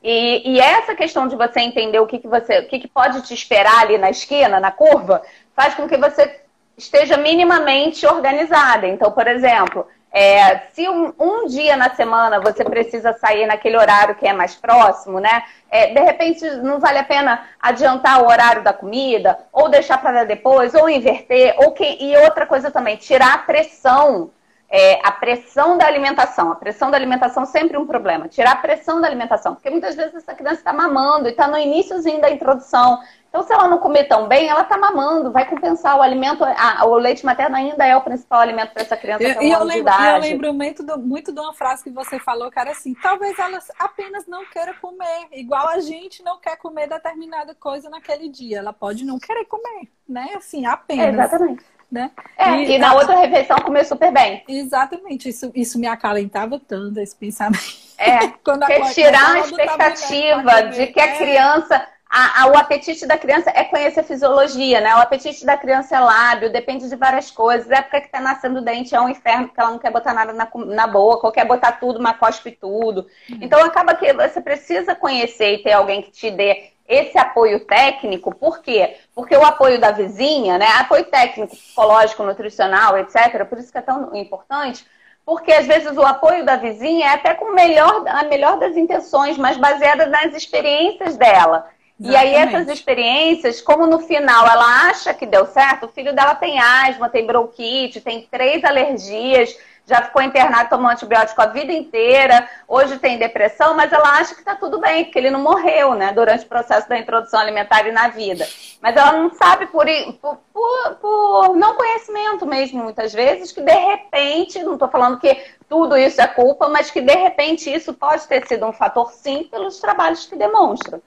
E, 0.02 0.54
e, 0.54 0.60
essa 0.60 0.94
questão 0.94 1.28
de 1.28 1.36
você 1.36 1.60
entender 1.60 2.00
o 2.00 2.06
que, 2.06 2.18
que 2.18 2.26
você, 2.26 2.60
o 2.60 2.68
que, 2.68 2.78
que 2.78 2.88
pode 2.88 3.20
te 3.22 3.34
esperar 3.34 3.80
ali 3.82 3.98
na 3.98 4.08
esquina, 4.08 4.58
na 4.58 4.70
curva, 4.70 5.22
faz 5.54 5.74
com 5.74 5.86
que 5.86 5.96
você 5.98 6.40
esteja 6.76 7.18
minimamente 7.18 8.06
organizada. 8.06 8.86
Então, 8.86 9.12
por 9.12 9.26
exemplo, 9.28 9.86
é, 10.12 10.62
se 10.72 10.88
um, 10.88 11.12
um, 11.18 11.46
dia 11.46 11.76
na 11.76 11.94
semana 11.94 12.40
você 12.40 12.64
precisa 12.64 13.12
sair 13.12 13.46
naquele 13.46 13.76
horário 13.76 14.16
que 14.16 14.26
é 14.26 14.32
mais 14.32 14.56
próximo, 14.56 15.20
né? 15.20 15.44
É, 15.70 15.94
de 15.94 16.00
repente 16.00 16.44
não 16.56 16.80
vale 16.80 16.98
a 16.98 17.04
pena 17.04 17.44
adiantar 17.60 18.20
o 18.20 18.26
horário 18.26 18.64
da 18.64 18.72
comida, 18.72 19.38
ou 19.52 19.68
deixar 19.68 19.98
para 19.98 20.24
depois, 20.24 20.74
ou 20.74 20.90
inverter, 20.90 21.54
ou 21.58 21.72
que, 21.72 21.84
e 22.00 22.16
outra 22.16 22.44
coisa 22.44 22.72
também, 22.72 22.96
tirar 22.96 23.34
a 23.34 23.38
pressão, 23.38 24.30
é, 24.68 24.98
a 25.06 25.12
pressão 25.12 25.78
da 25.78 25.86
alimentação. 25.86 26.50
A 26.50 26.56
pressão 26.56 26.90
da 26.90 26.96
alimentação 26.96 27.44
é 27.44 27.46
sempre 27.46 27.76
um 27.76 27.86
problema. 27.86 28.26
Tirar 28.26 28.52
a 28.52 28.56
pressão 28.56 29.00
da 29.00 29.06
alimentação, 29.06 29.54
porque 29.54 29.70
muitas 29.70 29.94
vezes 29.94 30.14
essa 30.16 30.34
criança 30.34 30.56
está 30.56 30.72
mamando 30.72 31.28
e 31.28 31.30
está 31.30 31.46
no 31.46 31.56
iníciozinho 31.56 32.20
da 32.20 32.30
introdução. 32.30 32.98
Então, 33.30 33.44
se 33.44 33.52
ela 33.52 33.68
não 33.68 33.78
comer 33.78 34.08
tão 34.08 34.26
bem, 34.26 34.48
ela 34.48 34.62
está 34.62 34.76
mamando, 34.76 35.30
vai 35.30 35.48
compensar. 35.48 35.96
O 35.96 36.02
alimento, 36.02 36.42
a, 36.44 36.84
o 36.84 36.96
leite 36.96 37.24
materno 37.24 37.54
ainda 37.54 37.86
é 37.86 37.96
o 37.96 38.00
principal 38.00 38.40
alimento 38.40 38.72
para 38.72 38.82
essa 38.82 38.96
criança. 38.96 39.22
E, 39.22 39.46
e 39.46 39.52
eu, 39.52 39.62
lembro, 39.62 39.92
eu 39.92 40.18
lembro 40.20 40.52
muito, 40.52 40.82
do, 40.82 40.98
muito 40.98 41.32
de 41.32 41.38
uma 41.38 41.54
frase 41.54 41.84
que 41.84 41.90
você 41.90 42.18
falou, 42.18 42.50
cara, 42.50 42.72
assim, 42.72 42.92
talvez 42.92 43.38
ela 43.38 43.60
apenas 43.78 44.26
não 44.26 44.44
queira 44.46 44.74
comer, 44.74 45.28
igual 45.30 45.68
a 45.68 45.78
gente 45.78 46.24
não 46.24 46.40
quer 46.40 46.56
comer 46.56 46.88
determinada 46.88 47.54
coisa 47.54 47.88
naquele 47.88 48.28
dia. 48.28 48.58
Ela 48.58 48.72
pode 48.72 49.04
não 49.04 49.16
querer 49.16 49.44
comer, 49.44 49.88
né? 50.08 50.30
Assim, 50.36 50.66
apenas. 50.66 51.06
É, 51.06 51.10
exatamente. 51.10 51.64
Né? 51.88 52.10
É, 52.36 52.50
e, 52.50 52.72
e 52.72 52.78
na 52.78 52.94
outra 52.94 53.16
refeição 53.16 53.58
comer 53.58 53.84
super 53.84 54.12
bem. 54.12 54.44
Exatamente, 54.48 55.28
isso, 55.28 55.52
isso 55.54 55.78
me 55.78 55.86
acalentava 55.86 56.58
tanto, 56.58 56.98
esse 56.98 57.14
pensamento. 57.14 57.62
É, 57.96 58.28
quando 58.44 58.64
a, 58.64 58.92
tirar 58.92 59.34
a 59.34 59.40
expectativa 59.40 60.62
de 60.64 60.88
que 60.88 61.00
a 61.00 61.06
é. 61.06 61.18
criança 61.18 61.86
a, 62.12 62.42
a, 62.42 62.46
o 62.48 62.56
apetite 62.56 63.06
da 63.06 63.16
criança 63.16 63.52
é 63.54 63.62
conhecer 63.62 64.02
fisiologia, 64.02 64.80
né? 64.80 64.92
O 64.96 64.98
apetite 64.98 65.46
da 65.46 65.56
criança 65.56 65.94
é 65.94 66.00
lábio, 66.00 66.50
depende 66.50 66.88
de 66.88 66.96
várias 66.96 67.30
coisas. 67.30 67.70
A 67.70 67.76
época 67.76 68.00
que 68.00 68.08
tá 68.08 68.20
nascendo 68.20 68.58
o 68.58 68.64
dente 68.64 68.92
é 68.96 69.00
um 69.00 69.08
inferno, 69.08 69.46
porque 69.46 69.60
ela 69.60 69.70
não 69.70 69.78
quer 69.78 69.92
botar 69.92 70.12
nada 70.12 70.32
na, 70.32 70.48
na 70.52 70.86
boca, 70.88 71.28
ou 71.28 71.32
quer 71.32 71.44
botar 71.46 71.72
tudo, 71.72 72.02
mas 72.02 72.18
cospe 72.18 72.50
tudo. 72.50 73.06
Uhum. 73.30 73.38
Então 73.40 73.64
acaba 73.64 73.94
que 73.94 74.12
você 74.12 74.40
precisa 74.40 74.92
conhecer 74.92 75.54
e 75.54 75.62
ter 75.62 75.70
alguém 75.70 76.02
que 76.02 76.10
te 76.10 76.32
dê 76.32 76.72
esse 76.88 77.16
apoio 77.16 77.60
técnico, 77.60 78.34
por 78.34 78.60
quê? 78.60 78.96
Porque 79.14 79.36
o 79.36 79.44
apoio 79.44 79.80
da 79.80 79.92
vizinha, 79.92 80.58
né? 80.58 80.66
Apoio 80.80 81.04
técnico, 81.04 81.54
psicológico, 81.54 82.24
nutricional, 82.24 82.98
etc., 82.98 83.44
por 83.48 83.58
isso 83.58 83.70
que 83.70 83.78
é 83.78 83.82
tão 83.82 84.16
importante, 84.16 84.84
porque 85.24 85.52
às 85.52 85.64
vezes 85.64 85.96
o 85.96 86.02
apoio 86.02 86.44
da 86.44 86.56
vizinha 86.56 87.06
é 87.06 87.14
até 87.14 87.34
com 87.34 87.52
melhor, 87.52 88.02
a 88.08 88.24
melhor 88.24 88.58
das 88.58 88.76
intenções, 88.76 89.38
mas 89.38 89.56
baseada 89.56 90.06
nas 90.06 90.34
experiências 90.34 91.16
dela. 91.16 91.68
Exatamente. 92.00 92.12
E 92.12 92.16
aí 92.16 92.34
essas 92.34 92.68
experiências, 92.68 93.60
como 93.60 93.86
no 93.86 94.00
final 94.00 94.46
ela 94.46 94.88
acha 94.88 95.12
que 95.12 95.26
deu 95.26 95.44
certo, 95.44 95.84
o 95.84 95.88
filho 95.88 96.14
dela 96.14 96.34
tem 96.34 96.58
asma, 96.58 97.10
tem 97.10 97.26
bronquite, 97.26 98.00
tem 98.00 98.26
três 98.30 98.64
alergias, 98.64 99.54
já 99.86 100.02
ficou 100.02 100.22
internado 100.22 100.70
tomando 100.70 100.92
antibiótico 100.92 101.42
a 101.42 101.46
vida 101.46 101.72
inteira, 101.72 102.48
hoje 102.66 102.98
tem 102.98 103.18
depressão, 103.18 103.74
mas 103.74 103.92
ela 103.92 104.18
acha 104.18 104.34
que 104.34 104.40
está 104.40 104.54
tudo 104.54 104.80
bem, 104.80 105.04
porque 105.04 105.18
ele 105.18 105.30
não 105.30 105.40
morreu, 105.40 105.94
né, 105.94 106.12
durante 106.12 106.44
o 106.44 106.48
processo 106.48 106.88
da 106.88 106.96
introdução 106.96 107.40
alimentar 107.40 107.86
e 107.86 107.92
na 107.92 108.08
vida. 108.08 108.46
Mas 108.80 108.96
ela 108.96 109.12
não 109.12 109.34
sabe 109.34 109.66
por, 109.66 109.84
por, 110.22 110.38
por, 110.52 110.94
por 111.00 111.56
não 111.56 111.74
conhecimento 111.74 112.46
mesmo, 112.46 112.82
muitas 112.82 113.12
vezes, 113.12 113.52
que 113.52 113.60
de 113.60 113.74
repente, 113.74 114.62
não 114.62 114.74
estou 114.74 114.88
falando 114.88 115.18
que 115.18 115.36
tudo 115.68 115.96
isso 115.96 116.20
é 116.20 116.26
culpa, 116.26 116.68
mas 116.68 116.90
que 116.90 117.00
de 117.00 117.14
repente 117.14 117.70
isso 117.70 117.92
pode 117.92 118.26
ter 118.28 118.46
sido 118.46 118.64
um 118.66 118.72
fator 118.72 119.10
sim 119.12 119.44
pelos 119.44 119.80
trabalhos 119.80 120.24
que 120.24 120.36
demonstram. 120.36 121.02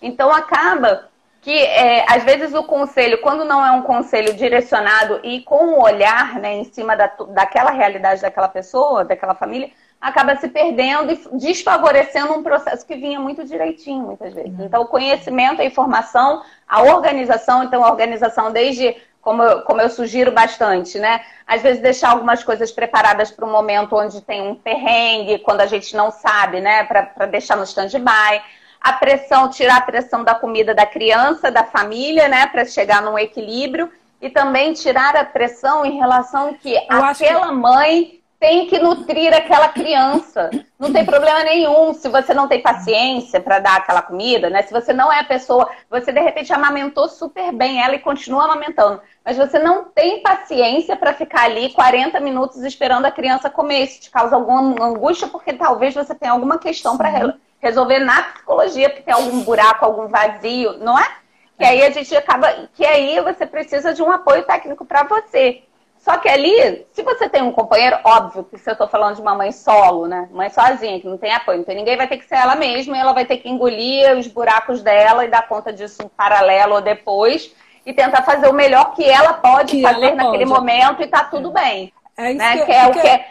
Então 0.00 0.30
acaba 0.30 1.08
que 1.40 1.56
é, 1.56 2.04
às 2.08 2.24
vezes 2.24 2.52
o 2.52 2.64
conselho, 2.64 3.20
quando 3.20 3.44
não 3.44 3.64
é 3.64 3.70
um 3.70 3.82
conselho 3.82 4.34
direcionado 4.34 5.20
e 5.22 5.40
com 5.42 5.54
o 5.54 5.78
um 5.78 5.82
olhar 5.82 6.38
né, 6.38 6.54
em 6.56 6.64
cima 6.64 6.96
da, 6.96 7.10
daquela 7.28 7.70
realidade 7.70 8.20
daquela 8.20 8.48
pessoa, 8.48 9.04
daquela 9.04 9.34
família, 9.34 9.70
acaba 10.00 10.36
se 10.36 10.48
perdendo 10.48 11.12
e 11.12 11.38
desfavorecendo 11.38 12.32
um 12.32 12.42
processo 12.42 12.86
que 12.86 12.94
vinha 12.96 13.18
muito 13.18 13.44
direitinho, 13.44 14.04
muitas 14.04 14.32
vezes. 14.32 14.58
Uhum. 14.58 14.66
Então, 14.66 14.82
o 14.82 14.86
conhecimento, 14.86 15.60
a 15.60 15.64
informação, 15.64 16.42
a 16.68 16.82
organização, 16.82 17.64
então 17.64 17.84
a 17.84 17.90
organização 17.90 18.52
desde, 18.52 18.96
como 19.20 19.42
eu, 19.42 19.62
como 19.62 19.80
eu 19.80 19.90
sugiro 19.90 20.30
bastante, 20.30 20.98
né? 20.98 21.20
Às 21.46 21.62
vezes 21.62 21.82
deixar 21.82 22.10
algumas 22.10 22.44
coisas 22.44 22.70
preparadas 22.70 23.30
para 23.30 23.44
um 23.44 23.50
momento 23.50 23.96
onde 23.96 24.20
tem 24.20 24.40
um 24.40 24.54
perrengue, 24.54 25.40
quando 25.40 25.62
a 25.62 25.66
gente 25.66 25.96
não 25.96 26.10
sabe, 26.10 26.60
né? 26.60 26.84
Para 26.84 27.26
deixar 27.26 27.56
no 27.56 27.64
stand-by 27.64 28.40
a 28.80 28.92
pressão, 28.92 29.48
tirar 29.48 29.78
a 29.78 29.82
pressão 29.82 30.24
da 30.24 30.34
comida 30.34 30.74
da 30.74 30.86
criança, 30.86 31.50
da 31.50 31.64
família, 31.64 32.28
né, 32.28 32.46
para 32.46 32.64
chegar 32.64 33.02
num 33.02 33.18
equilíbrio, 33.18 33.90
e 34.20 34.28
também 34.30 34.72
tirar 34.72 35.16
a 35.16 35.24
pressão 35.24 35.84
em 35.84 35.98
relação 35.98 36.54
que 36.54 36.74
Eu 36.74 37.04
aquela 37.04 37.48
que... 37.48 37.54
mãe 37.54 38.18
tem 38.40 38.66
que 38.66 38.78
nutrir 38.78 39.34
aquela 39.34 39.68
criança. 39.68 40.50
Não 40.78 40.92
tem 40.92 41.04
problema 41.04 41.42
nenhum 41.42 41.92
se 41.92 42.08
você 42.08 42.32
não 42.32 42.46
tem 42.46 42.62
paciência 42.62 43.40
para 43.40 43.58
dar 43.58 43.76
aquela 43.78 44.00
comida, 44.00 44.48
né? 44.48 44.62
Se 44.62 44.72
você 44.72 44.92
não 44.92 45.12
é 45.12 45.20
a 45.20 45.24
pessoa, 45.24 45.68
você 45.90 46.12
de 46.12 46.20
repente 46.20 46.52
amamentou 46.52 47.08
super 47.08 47.52
bem 47.52 47.82
ela 47.82 47.96
e 47.96 47.98
continua 47.98 48.44
amamentando, 48.44 49.00
mas 49.24 49.36
você 49.36 49.58
não 49.58 49.84
tem 49.84 50.22
paciência 50.22 50.94
para 50.94 51.14
ficar 51.14 51.44
ali 51.44 51.70
40 51.72 52.20
minutos 52.20 52.62
esperando 52.62 53.06
a 53.06 53.10
criança 53.10 53.50
comer. 53.50 53.82
Isso 53.82 54.02
te 54.02 54.10
causa 54.10 54.36
alguma 54.36 54.86
angústia 54.86 55.26
porque 55.26 55.52
talvez 55.52 55.94
você 55.94 56.14
tenha 56.14 56.32
alguma 56.32 56.58
questão 56.58 56.96
para 56.96 57.08
resolver 57.60 57.98
na 57.98 58.22
psicologia, 58.22 58.88
porque 58.88 59.02
tem 59.02 59.14
algum 59.14 59.40
buraco, 59.42 59.84
algum 59.84 60.08
vazio, 60.08 60.78
não 60.78 60.98
é? 60.98 61.08
Que 61.58 61.64
aí 61.64 61.82
a 61.82 61.90
gente 61.90 62.16
acaba. 62.16 62.68
Que 62.74 62.86
aí 62.86 63.20
você 63.20 63.44
precisa 63.44 63.92
de 63.92 64.02
um 64.02 64.10
apoio 64.10 64.44
técnico 64.44 64.84
para 64.84 65.02
você. 65.02 65.62
Só 65.98 66.16
que 66.16 66.28
ali, 66.28 66.86
se 66.92 67.02
você 67.02 67.28
tem 67.28 67.42
um 67.42 67.50
companheiro, 67.50 67.98
óbvio 68.04 68.44
que 68.44 68.56
se 68.56 68.70
eu 68.70 68.72
estou 68.72 68.86
falando 68.86 69.16
de 69.16 69.20
uma 69.20 69.34
mãe 69.34 69.50
solo, 69.50 70.06
né? 70.06 70.28
Mãe 70.30 70.48
sozinha, 70.48 71.00
que 71.00 71.08
não 71.08 71.18
tem 71.18 71.32
apoio, 71.32 71.60
então 71.60 71.74
ninguém 71.74 71.96
vai 71.96 72.06
ter 72.06 72.18
que 72.18 72.24
ser 72.24 72.36
ela 72.36 72.54
mesma 72.54 72.96
e 72.96 73.00
ela 73.00 73.12
vai 73.12 73.24
ter 73.24 73.38
que 73.38 73.48
engolir 73.48 74.16
os 74.16 74.28
buracos 74.28 74.80
dela 74.80 75.24
e 75.24 75.28
dar 75.28 75.48
conta 75.48 75.72
disso 75.72 76.02
em 76.02 76.08
paralelo 76.08 76.76
ou 76.76 76.80
depois 76.80 77.52
e 77.84 77.92
tentar 77.92 78.22
fazer 78.22 78.48
o 78.48 78.52
melhor 78.52 78.94
que 78.94 79.04
ela 79.04 79.34
pode 79.34 79.76
que 79.76 79.82
fazer 79.82 80.06
ela 80.06 80.14
naquele 80.14 80.46
pode. 80.46 80.60
momento 80.60 81.02
e 81.02 81.08
tá 81.08 81.24
tudo 81.24 81.50
bem. 81.50 81.92
É 82.16 82.30
isso 82.30 82.38
né? 82.38 82.58
que, 82.58 82.64
que 82.66 82.72
é 82.72 82.86
o 82.86 82.92
que 82.92 83.06
é 83.06 83.26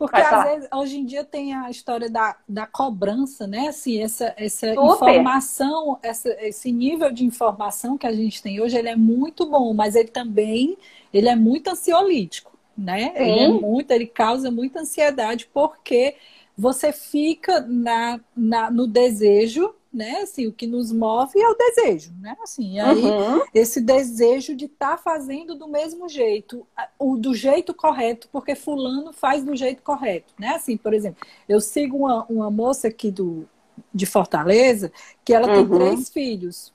porque 0.00 0.16
às 0.16 0.44
vezes, 0.44 0.68
hoje 0.74 0.98
em 0.98 1.04
dia 1.04 1.22
tem 1.22 1.52
a 1.52 1.68
história 1.68 2.08
da, 2.08 2.34
da 2.48 2.66
cobrança, 2.66 3.46
né? 3.46 3.68
Assim, 3.68 4.00
essa, 4.00 4.32
essa 4.34 4.72
informação, 4.72 5.98
essa, 6.02 6.30
esse 6.40 6.72
nível 6.72 7.12
de 7.12 7.22
informação 7.22 7.98
que 7.98 8.06
a 8.06 8.12
gente 8.14 8.42
tem 8.42 8.62
hoje, 8.62 8.78
ele 8.78 8.88
é 8.88 8.96
muito 8.96 9.44
bom, 9.44 9.74
mas 9.74 9.94
ele 9.94 10.08
também 10.08 10.78
ele 11.12 11.28
é 11.28 11.36
muito 11.36 11.68
ansiolítico, 11.68 12.58
né? 12.74 13.12
Sim. 13.14 13.22
Ele 13.22 13.40
é 13.40 13.48
muito, 13.48 13.90
ele 13.90 14.06
causa 14.06 14.50
muita 14.50 14.80
ansiedade 14.80 15.50
porque 15.52 16.16
você 16.56 16.94
fica 16.94 17.60
na, 17.60 18.18
na, 18.34 18.70
no 18.70 18.86
desejo 18.86 19.74
né? 19.92 20.20
Assim, 20.22 20.46
o 20.46 20.52
que 20.52 20.66
nos 20.66 20.92
move 20.92 21.40
é 21.40 21.48
o 21.48 21.54
desejo, 21.54 22.12
né? 22.20 22.36
Assim, 22.42 22.78
aí 22.78 23.02
uhum. 23.02 23.42
esse 23.52 23.80
desejo 23.80 24.54
de 24.54 24.66
estar 24.66 24.96
tá 24.96 24.98
fazendo 24.98 25.54
do 25.54 25.66
mesmo 25.66 26.08
jeito, 26.08 26.66
o 26.98 27.16
do 27.16 27.34
jeito 27.34 27.74
correto, 27.74 28.28
porque 28.30 28.54
fulano 28.54 29.12
faz 29.12 29.42
do 29.42 29.56
jeito 29.56 29.82
correto, 29.82 30.32
né? 30.38 30.50
Assim, 30.50 30.76
por 30.76 30.94
exemplo, 30.94 31.26
eu 31.48 31.60
sigo 31.60 31.96
uma, 31.98 32.24
uma 32.26 32.50
moça 32.50 32.88
aqui 32.88 33.10
do, 33.10 33.48
de 33.92 34.06
Fortaleza 34.06 34.92
que 35.24 35.34
ela 35.34 35.48
uhum. 35.48 35.68
tem 35.68 35.78
três 35.78 36.08
filhos. 36.08 36.72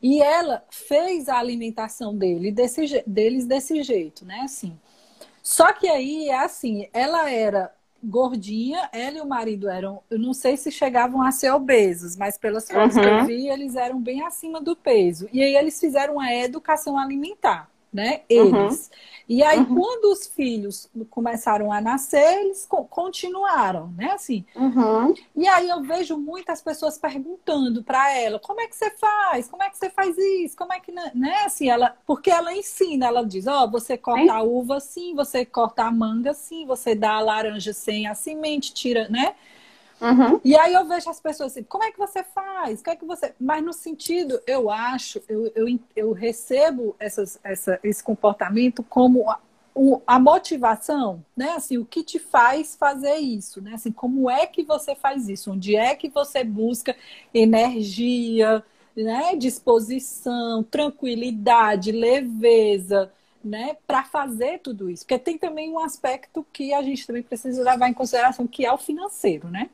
E 0.00 0.22
ela 0.22 0.64
fez 0.70 1.28
a 1.28 1.38
alimentação 1.38 2.16
dele 2.16 2.52
desse, 2.52 3.02
deles 3.06 3.44
desse 3.46 3.82
jeito, 3.82 4.24
né? 4.24 4.40
Assim. 4.40 4.78
Só 5.42 5.72
que 5.72 5.88
aí 5.88 6.28
é 6.28 6.44
assim, 6.44 6.88
ela 6.92 7.30
era 7.30 7.74
gordinha, 8.02 8.88
ela 8.92 9.18
e 9.18 9.20
o 9.20 9.26
marido 9.26 9.68
eram, 9.68 10.02
eu 10.10 10.18
não 10.18 10.32
sei 10.32 10.56
se 10.56 10.70
chegavam 10.70 11.22
a 11.22 11.30
ser 11.30 11.50
obesos, 11.50 12.16
mas 12.16 12.38
pelas 12.38 12.68
fotos 12.70 12.96
uhum. 12.96 13.02
que 13.02 13.08
eu 13.08 13.14
uhum. 13.14 13.26
vi, 13.26 13.48
eles 13.48 13.74
eram 13.74 14.00
bem 14.00 14.22
acima 14.22 14.60
do 14.60 14.76
peso. 14.76 15.28
E 15.32 15.42
aí 15.42 15.56
eles 15.56 15.78
fizeram 15.78 16.20
a 16.20 16.34
educação 16.34 16.98
alimentar 16.98 17.68
né? 17.92 18.22
Eles. 18.28 18.52
Uhum. 18.52 18.98
E 19.28 19.42
aí, 19.42 19.58
uhum. 19.58 19.74
quando 19.74 20.10
os 20.10 20.26
filhos 20.26 20.90
começaram 21.10 21.70
a 21.70 21.82
nascer, 21.82 22.40
eles 22.40 22.66
continuaram, 22.88 23.88
né? 23.88 24.12
Assim. 24.12 24.44
Uhum. 24.56 25.12
E 25.36 25.46
aí 25.46 25.68
eu 25.68 25.82
vejo 25.82 26.16
muitas 26.16 26.62
pessoas 26.62 26.96
perguntando 26.96 27.84
para 27.84 28.10
ela, 28.14 28.38
como 28.38 28.60
é 28.60 28.66
que 28.66 28.74
você 28.74 28.90
faz? 28.92 29.46
Como 29.48 29.62
é 29.62 29.68
que 29.68 29.76
você 29.76 29.90
faz 29.90 30.16
isso? 30.16 30.56
Como 30.56 30.72
é 30.72 30.80
que, 30.80 30.90
né? 30.92 31.42
Assim, 31.44 31.68
ela, 31.68 31.94
porque 32.06 32.30
ela 32.30 32.54
ensina, 32.54 33.06
ela 33.06 33.22
diz, 33.22 33.46
ó, 33.46 33.64
oh, 33.64 33.70
você 33.70 33.98
corta 33.98 34.32
a 34.32 34.42
uva 34.42 34.76
assim, 34.76 35.14
você 35.14 35.44
corta 35.44 35.84
a 35.84 35.90
manga 35.90 36.30
assim, 36.30 36.64
você 36.64 36.94
dá 36.94 37.12
a 37.12 37.20
laranja 37.20 37.74
sem 37.74 38.06
a 38.06 38.14
semente, 38.14 38.72
tira, 38.72 39.08
né? 39.10 39.34
Uhum. 40.00 40.40
E 40.44 40.56
aí 40.56 40.74
eu 40.74 40.86
vejo 40.86 41.10
as 41.10 41.20
pessoas 41.20 41.52
assim, 41.52 41.62
como 41.64 41.84
é 41.84 41.90
que 41.90 41.98
você 41.98 42.22
faz? 42.22 42.80
O 42.80 42.90
é 42.90 42.96
que 42.96 43.04
você. 43.04 43.34
Mas 43.40 43.64
no 43.64 43.72
sentido, 43.72 44.40
eu 44.46 44.70
acho, 44.70 45.20
eu, 45.28 45.50
eu, 45.54 45.66
eu 45.96 46.12
recebo 46.12 46.94
essas, 46.98 47.38
essa, 47.42 47.78
esse 47.82 48.02
comportamento 48.02 48.82
como 48.82 49.28
a, 49.30 49.40
a 50.06 50.18
motivação, 50.18 51.24
né? 51.36 51.50
Assim, 51.50 51.78
o 51.78 51.84
que 51.84 52.02
te 52.02 52.18
faz 52.18 52.76
fazer 52.76 53.16
isso, 53.16 53.60
né? 53.60 53.74
Assim, 53.74 53.92
como 53.92 54.30
é 54.30 54.46
que 54.46 54.62
você 54.62 54.94
faz 54.94 55.28
isso? 55.28 55.52
Onde 55.52 55.76
é 55.76 55.94
que 55.94 56.08
você 56.08 56.44
busca 56.44 56.96
energia, 57.34 58.64
né? 58.96 59.34
Disposição, 59.36 60.62
tranquilidade, 60.62 61.92
leveza, 61.92 63.12
né, 63.42 63.76
para 63.86 64.04
fazer 64.04 64.58
tudo 64.58 64.90
isso. 64.90 65.04
Porque 65.04 65.18
tem 65.18 65.38
também 65.38 65.70
um 65.70 65.78
aspecto 65.78 66.44
que 66.52 66.72
a 66.72 66.82
gente 66.82 67.06
também 67.06 67.22
precisa 67.22 67.62
levar 67.62 67.88
em 67.88 67.94
consideração, 67.94 68.46
que 68.46 68.66
é 68.66 68.72
o 68.72 68.78
financeiro, 68.78 69.48
né? 69.48 69.70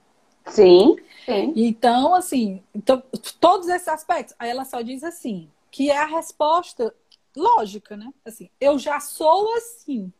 Sim, 0.46 0.96
sim. 1.24 1.52
Então, 1.56 2.14
assim, 2.14 2.62
então, 2.74 3.02
todos 3.40 3.68
esses 3.68 3.88
aspectos. 3.88 4.34
Aí 4.38 4.50
ela 4.50 4.64
só 4.64 4.82
diz 4.82 5.02
assim, 5.02 5.48
que 5.70 5.90
é 5.90 5.98
a 5.98 6.06
resposta 6.06 6.94
lógica, 7.36 7.96
né? 7.96 8.12
Assim, 8.24 8.48
eu 8.60 8.78
já 8.78 9.00
sou 9.00 9.54
assim, 9.56 10.12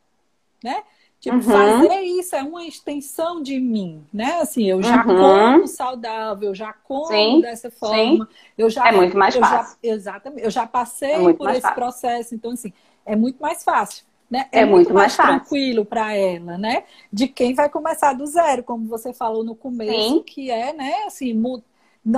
né? 0.63 0.83
Tipo, 1.21 1.37
uhum. 1.37 1.43
fazer 1.43 2.01
isso 2.03 2.37
é 2.37 2.43
uma 2.43 2.67
extensão 2.67 3.41
de 3.41 3.59
mim, 3.59 4.05
né? 4.13 4.41
Assim, 4.43 4.69
eu 4.69 4.83
já 4.83 5.07
uhum. 5.07 5.17
como 5.17 5.67
saudável, 5.67 6.55
já 6.55 6.73
como 6.73 7.07
sim, 7.07 7.41
dessa 7.41 7.71
forma. 7.71 8.27
Sim. 8.27 8.35
Eu 8.59 8.69
já, 8.69 8.89
é 8.89 8.93
muito 8.93 9.17
mais 9.17 9.35
fácil. 9.35 9.79
Já, 9.83 9.89
exatamente. 9.95 10.45
Eu 10.45 10.51
já 10.51 10.67
passei 10.67 11.13
é 11.13 11.33
por 11.33 11.49
esse 11.49 11.63
fácil. 11.63 11.75
processo, 11.75 12.35
então, 12.35 12.51
assim, 12.51 12.75
é 13.07 13.17
muito 13.17 13.41
mais 13.41 13.65
fácil. 13.65 14.05
Né? 14.31 14.49
É, 14.51 14.61
é 14.61 14.65
muito, 14.65 14.89
muito, 14.89 14.95
mais, 14.95 15.17
mais 15.17 15.29
tranquilo 15.29 15.85
para 15.85 16.15
ela, 16.15 16.59
né? 16.59 16.85
De 17.13 17.29
quem 17.29 17.55
vai 17.55 17.69
começar 17.69 18.15
do 18.15 18.27
zero, 18.27 18.65
como 18.65 18.89
você 18.89 19.13
falou 19.13 19.45
no 19.45 19.55
começo, 19.55 19.93
Sim. 19.93 20.23
que 20.23 20.51
é, 20.51 20.73
né? 20.73 21.05
Assim, 21.07 21.41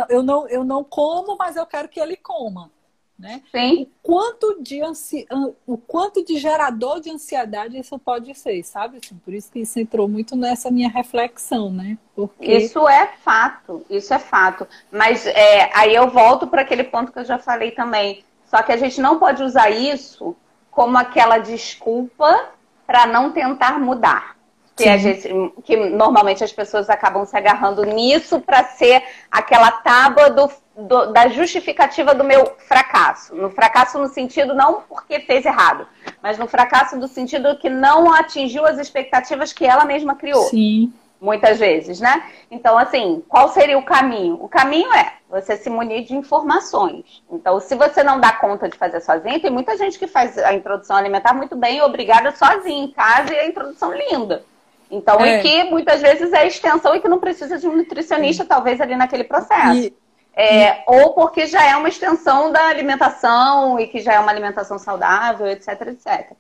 eu 0.09 0.23
não, 0.23 0.49
eu 0.49 0.65
não 0.65 0.83
como, 0.83 1.37
mas 1.37 1.57
eu 1.57 1.67
quero 1.67 1.89
que 1.89 2.01
ele 2.01 2.17
coma. 2.17 2.71
Né? 3.19 3.43
Sim. 3.51 3.85
O 3.85 3.87
quanto 4.03 4.63
de 4.63 4.83
ansi... 4.83 5.27
o 5.67 5.79
quanto 5.79 6.23
de 6.23 6.37
gerador 6.37 7.01
de 7.01 7.11
ansiedade 7.11 7.79
isso 7.79 7.99
pode 7.99 8.35
ser, 8.35 8.63
sabe? 8.63 8.99
Assim, 9.03 9.17
por 9.17 9.33
isso 9.33 9.51
que 9.51 9.61
isso 9.61 9.81
entrou 9.81 10.07
muito 10.07 10.37
nessa 10.37 10.71
minha 10.71 10.91
reflexão, 10.91 11.71
né? 11.71 11.97
Porque... 12.15 12.59
Isso 12.59 12.87
é 12.87 13.07
fato, 13.25 13.87
isso 13.89 14.13
é 14.13 14.19
fato. 14.19 14.69
Mas 14.93 15.27
é, 15.27 15.71
aí 15.75 15.95
eu 15.95 16.11
volto 16.11 16.47
para 16.47 16.61
aquele 16.61 16.85
ponto 16.85 17.11
que 17.11 17.19
eu 17.19 17.25
já 17.25 17.39
falei 17.39 17.71
também. 17.71 18.23
Só 18.51 18.63
que 18.63 18.71
a 18.71 18.77
gente 18.77 19.01
não 19.01 19.19
pode 19.19 19.43
usar 19.43 19.71
isso 19.71 20.37
como 20.77 20.99
aquela 20.99 21.39
desculpa 21.39 22.51
para 22.87 23.07
não 23.07 23.33
tentar 23.33 23.81
mudar. 23.81 24.37
Que, 24.77 24.87
a 24.87 24.99
gente, 24.99 25.27
que 25.65 25.75
normalmente 25.75 26.45
as 26.45 26.53
pessoas 26.53 26.91
acabam 26.91 27.25
se 27.25 27.35
agarrando 27.35 27.83
nisso 27.83 28.41
para 28.41 28.63
ser 28.63 29.03
aquela 29.31 29.71
tábua 29.71 30.29
do, 30.29 30.51
do, 30.77 31.13
da 31.15 31.29
justificativa 31.29 32.15
do 32.15 32.23
meu 32.23 32.55
fracasso. 32.69 33.35
No 33.35 33.49
fracasso 33.49 33.99
no 33.99 34.07
sentido 34.09 34.55
não 34.55 34.83
porque 34.83 35.21
fez 35.21 35.47
errado, 35.47 35.89
mas 36.23 36.37
no 36.37 36.47
fracasso 36.47 37.01
do 37.01 37.09
sentido 37.09 37.57
que 37.57 37.71
não 37.71 38.13
atingiu 38.13 38.67
as 38.67 38.77
expectativas 38.77 39.55
que 39.55 39.65
ela 39.65 39.87
mesma 39.87 40.15
criou. 40.15 40.43
Sim 40.43 40.93
muitas 41.21 41.59
vezes, 41.59 42.01
né? 42.01 42.31
Então, 42.51 42.77
assim, 42.79 43.23
qual 43.29 43.49
seria 43.49 43.79
o 43.79 43.85
caminho? 43.85 44.39
O 44.41 44.49
caminho 44.49 44.93
é 44.95 45.13
você 45.29 45.57
se 45.57 45.69
munir 45.69 46.05
de 46.05 46.15
informações. 46.15 47.23
Então, 47.31 47.59
se 47.61 47.75
você 47.75 48.03
não 48.03 48.21
dá 48.21 48.33
conta 48.33 48.69
de 48.69 48.77
fazer 48.77 49.01
sozinho, 49.01 49.41
tem 49.41 49.51
muita 49.51 49.77
gente 49.77 49.99
que 49.99 50.07
faz 50.07 50.39
a 50.39 50.53
introdução 50.53 50.97
alimentar 50.97 51.35
muito 51.35 51.57
bem, 51.57 51.83
obrigada 51.83 52.31
sozinha 52.33 52.85
em 52.85 52.93
casa 52.93 53.33
e 53.33 53.39
a 53.39 53.47
introdução 53.47 53.93
linda. 53.93 54.45
Então, 54.91 55.21
é. 55.21 55.39
e 55.39 55.43
que 55.43 55.65
muitas 55.65 56.01
vezes 56.01 56.33
é 56.33 56.47
extensão 56.47 56.95
e 56.95 57.01
que 57.01 57.09
não 57.09 57.19
precisa 57.19 57.59
de 57.59 57.67
um 57.67 57.77
nutricionista, 57.77 58.45
talvez, 58.45 58.81
ali 58.81 58.95
naquele 58.95 59.25
processo. 59.25 59.81
E... 59.81 59.95
É, 60.39 60.85
ou 60.87 61.15
porque 61.15 61.47
já 61.47 61.65
é 61.65 61.75
uma 61.77 61.89
extensão 61.89 62.53
da 62.53 62.67
alimentação 62.67 63.81
e 63.81 63.87
que 63.87 64.01
já 64.01 64.13
é 64.13 64.21
uma 64.21 64.31
alimentação 64.31 64.79
saudável, 64.79 65.47
etc, 65.47 65.81
etc 65.89 66.37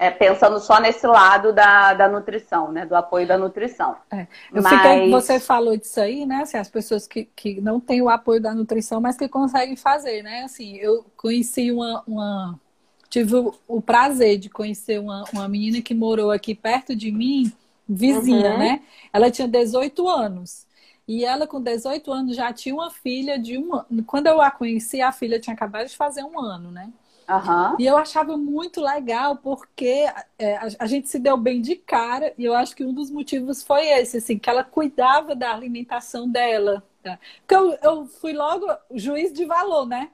é, 0.00 0.10
pensando 0.10 0.58
só 0.58 0.80
nesse 0.80 1.06
lado 1.06 1.52
da, 1.52 1.92
da 1.92 2.08
nutrição, 2.08 2.72
né? 2.72 2.86
Do 2.86 2.96
apoio 2.96 3.26
da 3.26 3.36
nutrição. 3.36 3.94
É. 4.10 4.26
Eu 4.50 4.62
mas... 4.62 4.72
fiquei, 4.72 5.10
você 5.10 5.38
falou 5.38 5.76
disso 5.76 6.00
aí, 6.00 6.24
né? 6.24 6.36
Assim, 6.36 6.56
as 6.56 6.70
pessoas 6.70 7.06
que, 7.06 7.28
que 7.36 7.60
não 7.60 7.78
têm 7.78 8.00
o 8.00 8.08
apoio 8.08 8.40
da 8.40 8.54
nutrição, 8.54 8.98
mas 8.98 9.18
que 9.18 9.28
conseguem 9.28 9.76
fazer, 9.76 10.22
né? 10.22 10.44
Assim, 10.44 10.76
eu 10.76 11.04
conheci 11.18 11.70
uma. 11.70 12.02
uma... 12.06 12.58
Tive 13.10 13.36
o, 13.36 13.54
o 13.68 13.82
prazer 13.82 14.38
de 14.38 14.48
conhecer 14.48 14.98
uma, 14.98 15.24
uma 15.34 15.46
menina 15.46 15.82
que 15.82 15.92
morou 15.92 16.30
aqui 16.30 16.54
perto 16.54 16.96
de 16.96 17.12
mim, 17.12 17.52
vizinha, 17.86 18.52
uhum. 18.52 18.58
né? 18.58 18.80
Ela 19.12 19.30
tinha 19.30 19.46
18 19.46 20.08
anos. 20.08 20.66
E 21.06 21.26
ela, 21.26 21.46
com 21.46 21.60
18 21.60 22.10
anos, 22.10 22.36
já 22.36 22.50
tinha 22.54 22.74
uma 22.74 22.90
filha 22.90 23.38
de 23.38 23.58
um 23.58 23.74
ano. 23.74 24.02
Quando 24.06 24.28
eu 24.28 24.40
a 24.40 24.50
conheci, 24.50 25.02
a 25.02 25.12
filha 25.12 25.38
tinha 25.38 25.52
acabado 25.52 25.88
de 25.88 25.96
fazer 25.96 26.22
um 26.24 26.40
ano, 26.40 26.70
né? 26.70 26.90
Uhum. 27.30 27.76
E 27.78 27.86
eu 27.86 27.96
achava 27.96 28.36
muito 28.36 28.80
legal 28.80 29.36
porque 29.36 30.06
é, 30.36 30.56
a, 30.56 30.68
a, 30.80 30.86
gente 30.86 31.08
se 31.08 31.18
deu 31.18 31.36
bem 31.36 31.60
de 31.60 31.76
cara 31.76 32.34
e 32.36 32.44
eu 32.44 32.54
acho 32.54 32.74
que 32.74 32.84
um 32.84 32.92
dos 32.92 33.08
motivos 33.08 33.62
foi 33.62 33.86
esse, 33.86 34.16
assim, 34.16 34.36
que 34.36 34.50
ela 34.50 34.64
cuidava 34.64 35.36
da 35.36 35.52
alimentação 35.52 36.28
dela. 36.28 36.82
Tá? 37.02 37.18
Porque 37.40 37.54
eu, 37.54 37.78
eu 37.82 38.06
fui 38.06 38.32
logo 38.32 38.66
juiz 38.92 39.32
de 39.32 39.44
valor, 39.44 39.86
né? 39.86 40.10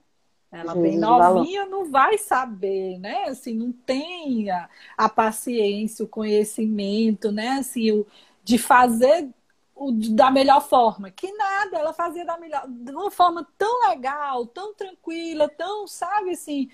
Ela 0.53 0.75
juiz 0.75 0.91
bem 0.91 0.99
novinha 0.99 1.65
não 1.65 1.91
vai 1.91 2.19
saber, 2.19 2.99
né? 2.99 3.25
Assim, 3.25 3.55
não 3.55 3.73
tem 3.73 4.51
a, 4.51 4.69
a 4.97 5.09
paciência, 5.09 6.05
o 6.05 6.09
conhecimento, 6.09 7.33
né? 7.33 7.59
Assim, 7.61 7.93
o, 7.93 8.07
de 8.45 8.59
fazer 8.59 9.29
o, 9.77 9.93
da 9.93 10.31
melhor 10.31 10.61
forma. 10.67 11.11
Que 11.11 11.31
nada, 11.33 11.79
ela 11.79 11.93
fazia 11.93 12.25
da 12.25 12.39
melhor, 12.39 12.67
de 12.67 12.91
uma 12.91 13.11
forma 13.11 13.47
tão 13.59 13.89
legal, 13.89 14.47
tão 14.47 14.75
tranquila, 14.75 15.49
tão, 15.49 15.87
sabe, 15.87 16.31
assim, 16.31 16.71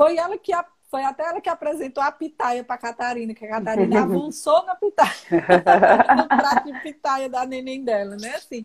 foi 0.00 0.16
ela 0.16 0.38
que 0.38 0.50
foi 0.90 1.04
até 1.04 1.24
ela 1.24 1.42
que 1.42 1.48
apresentou 1.50 2.02
a 2.02 2.10
pitaia 2.10 2.64
para 2.64 2.78
Catarina, 2.78 3.34
que 3.34 3.44
a 3.44 3.50
Catarina 3.50 4.00
avançou 4.02 4.64
na 4.64 4.74
pitaia, 4.74 5.12
no 6.16 6.26
prato 6.26 6.72
de 6.72 6.80
pitaia 6.80 7.28
da 7.28 7.44
neném 7.44 7.84
dela, 7.84 8.16
né? 8.16 8.34
Assim, 8.34 8.64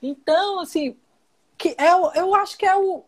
então, 0.00 0.60
assim, 0.60 0.96
que 1.58 1.74
é, 1.76 1.90
eu 1.90 2.32
acho 2.36 2.56
que 2.56 2.64
é 2.64 2.76
o 2.76 3.02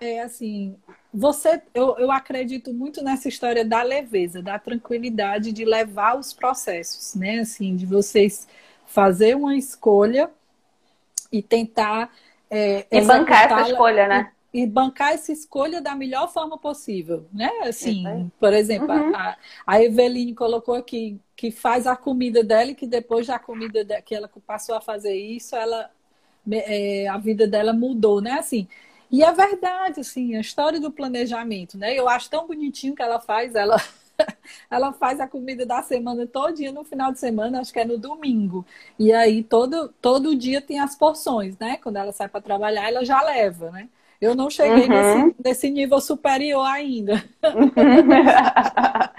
é 0.00 0.20
assim 0.20 0.76
você 1.14 1.62
eu, 1.72 1.96
eu 1.96 2.12
acredito 2.12 2.74
muito 2.74 3.02
nessa 3.02 3.26
história 3.26 3.64
da 3.64 3.82
leveza 3.82 4.42
da 4.42 4.58
tranquilidade 4.58 5.50
de 5.50 5.64
levar 5.64 6.18
os 6.18 6.32
processos 6.34 7.14
né? 7.14 7.40
Assim 7.40 7.74
de 7.74 7.86
vocês 7.86 8.46
fazer 8.84 9.34
uma 9.34 9.56
escolha 9.56 10.30
e 11.30 11.42
tentar 11.42 12.10
é, 12.50 12.86
e 12.90 13.00
bancar 13.00 13.50
essa 13.50 13.70
escolha 13.70 14.08
né 14.08 14.32
e 14.52 14.66
bancar 14.66 15.12
essa 15.12 15.32
escolha 15.32 15.80
da 15.80 15.94
melhor 15.94 16.30
forma 16.30 16.58
possível, 16.58 17.26
né? 17.32 17.50
Assim, 17.62 18.30
por 18.38 18.52
exemplo, 18.52 18.92
uhum. 18.92 19.16
a, 19.16 19.36
a 19.66 19.82
Eveline 19.82 20.34
colocou 20.34 20.74
aqui 20.74 21.18
que 21.34 21.50
faz 21.50 21.86
a 21.86 21.96
comida 21.96 22.44
dela 22.44 22.70
e 22.72 22.74
que 22.74 22.86
depois 22.86 23.26
da 23.26 23.38
comida 23.38 23.82
de, 23.82 24.00
que 24.02 24.14
ela 24.14 24.30
passou 24.46 24.74
a 24.74 24.80
fazer 24.80 25.14
isso, 25.14 25.56
ela 25.56 25.90
é, 26.50 27.08
a 27.08 27.16
vida 27.16 27.46
dela 27.46 27.72
mudou, 27.72 28.20
né? 28.20 28.32
Assim, 28.32 28.68
e 29.10 29.22
é 29.22 29.32
verdade, 29.32 30.00
assim, 30.00 30.36
a 30.36 30.40
história 30.40 30.78
do 30.78 30.90
planejamento, 30.90 31.78
né? 31.78 31.94
Eu 31.98 32.08
acho 32.08 32.28
tão 32.28 32.46
bonitinho 32.46 32.94
que 32.94 33.02
ela 33.02 33.20
faz, 33.20 33.54
ela 33.54 33.76
ela 34.70 34.92
faz 34.92 35.18
a 35.18 35.26
comida 35.26 35.64
da 35.64 35.82
semana 35.82 36.26
todinha 36.26 36.72
no 36.72 36.84
final 36.84 37.10
de 37.10 37.18
semana, 37.18 37.60
acho 37.60 37.72
que 37.72 37.80
é 37.80 37.84
no 37.86 37.96
domingo. 37.96 38.66
E 38.98 39.12
aí 39.12 39.42
todo 39.42 39.88
todo 40.00 40.36
dia 40.36 40.60
tem 40.60 40.78
as 40.78 40.94
porções, 40.94 41.56
né? 41.58 41.78
Quando 41.82 41.96
ela 41.96 42.12
sai 42.12 42.28
para 42.28 42.40
trabalhar, 42.42 42.88
ela 42.88 43.04
já 43.04 43.22
leva, 43.22 43.70
né? 43.70 43.88
Eu 44.22 44.36
não 44.36 44.48
cheguei 44.48 44.84
uhum. 44.84 45.24
nesse, 45.26 45.34
nesse 45.44 45.70
nível 45.70 46.00
superior 46.00 46.64
ainda. 46.64 47.24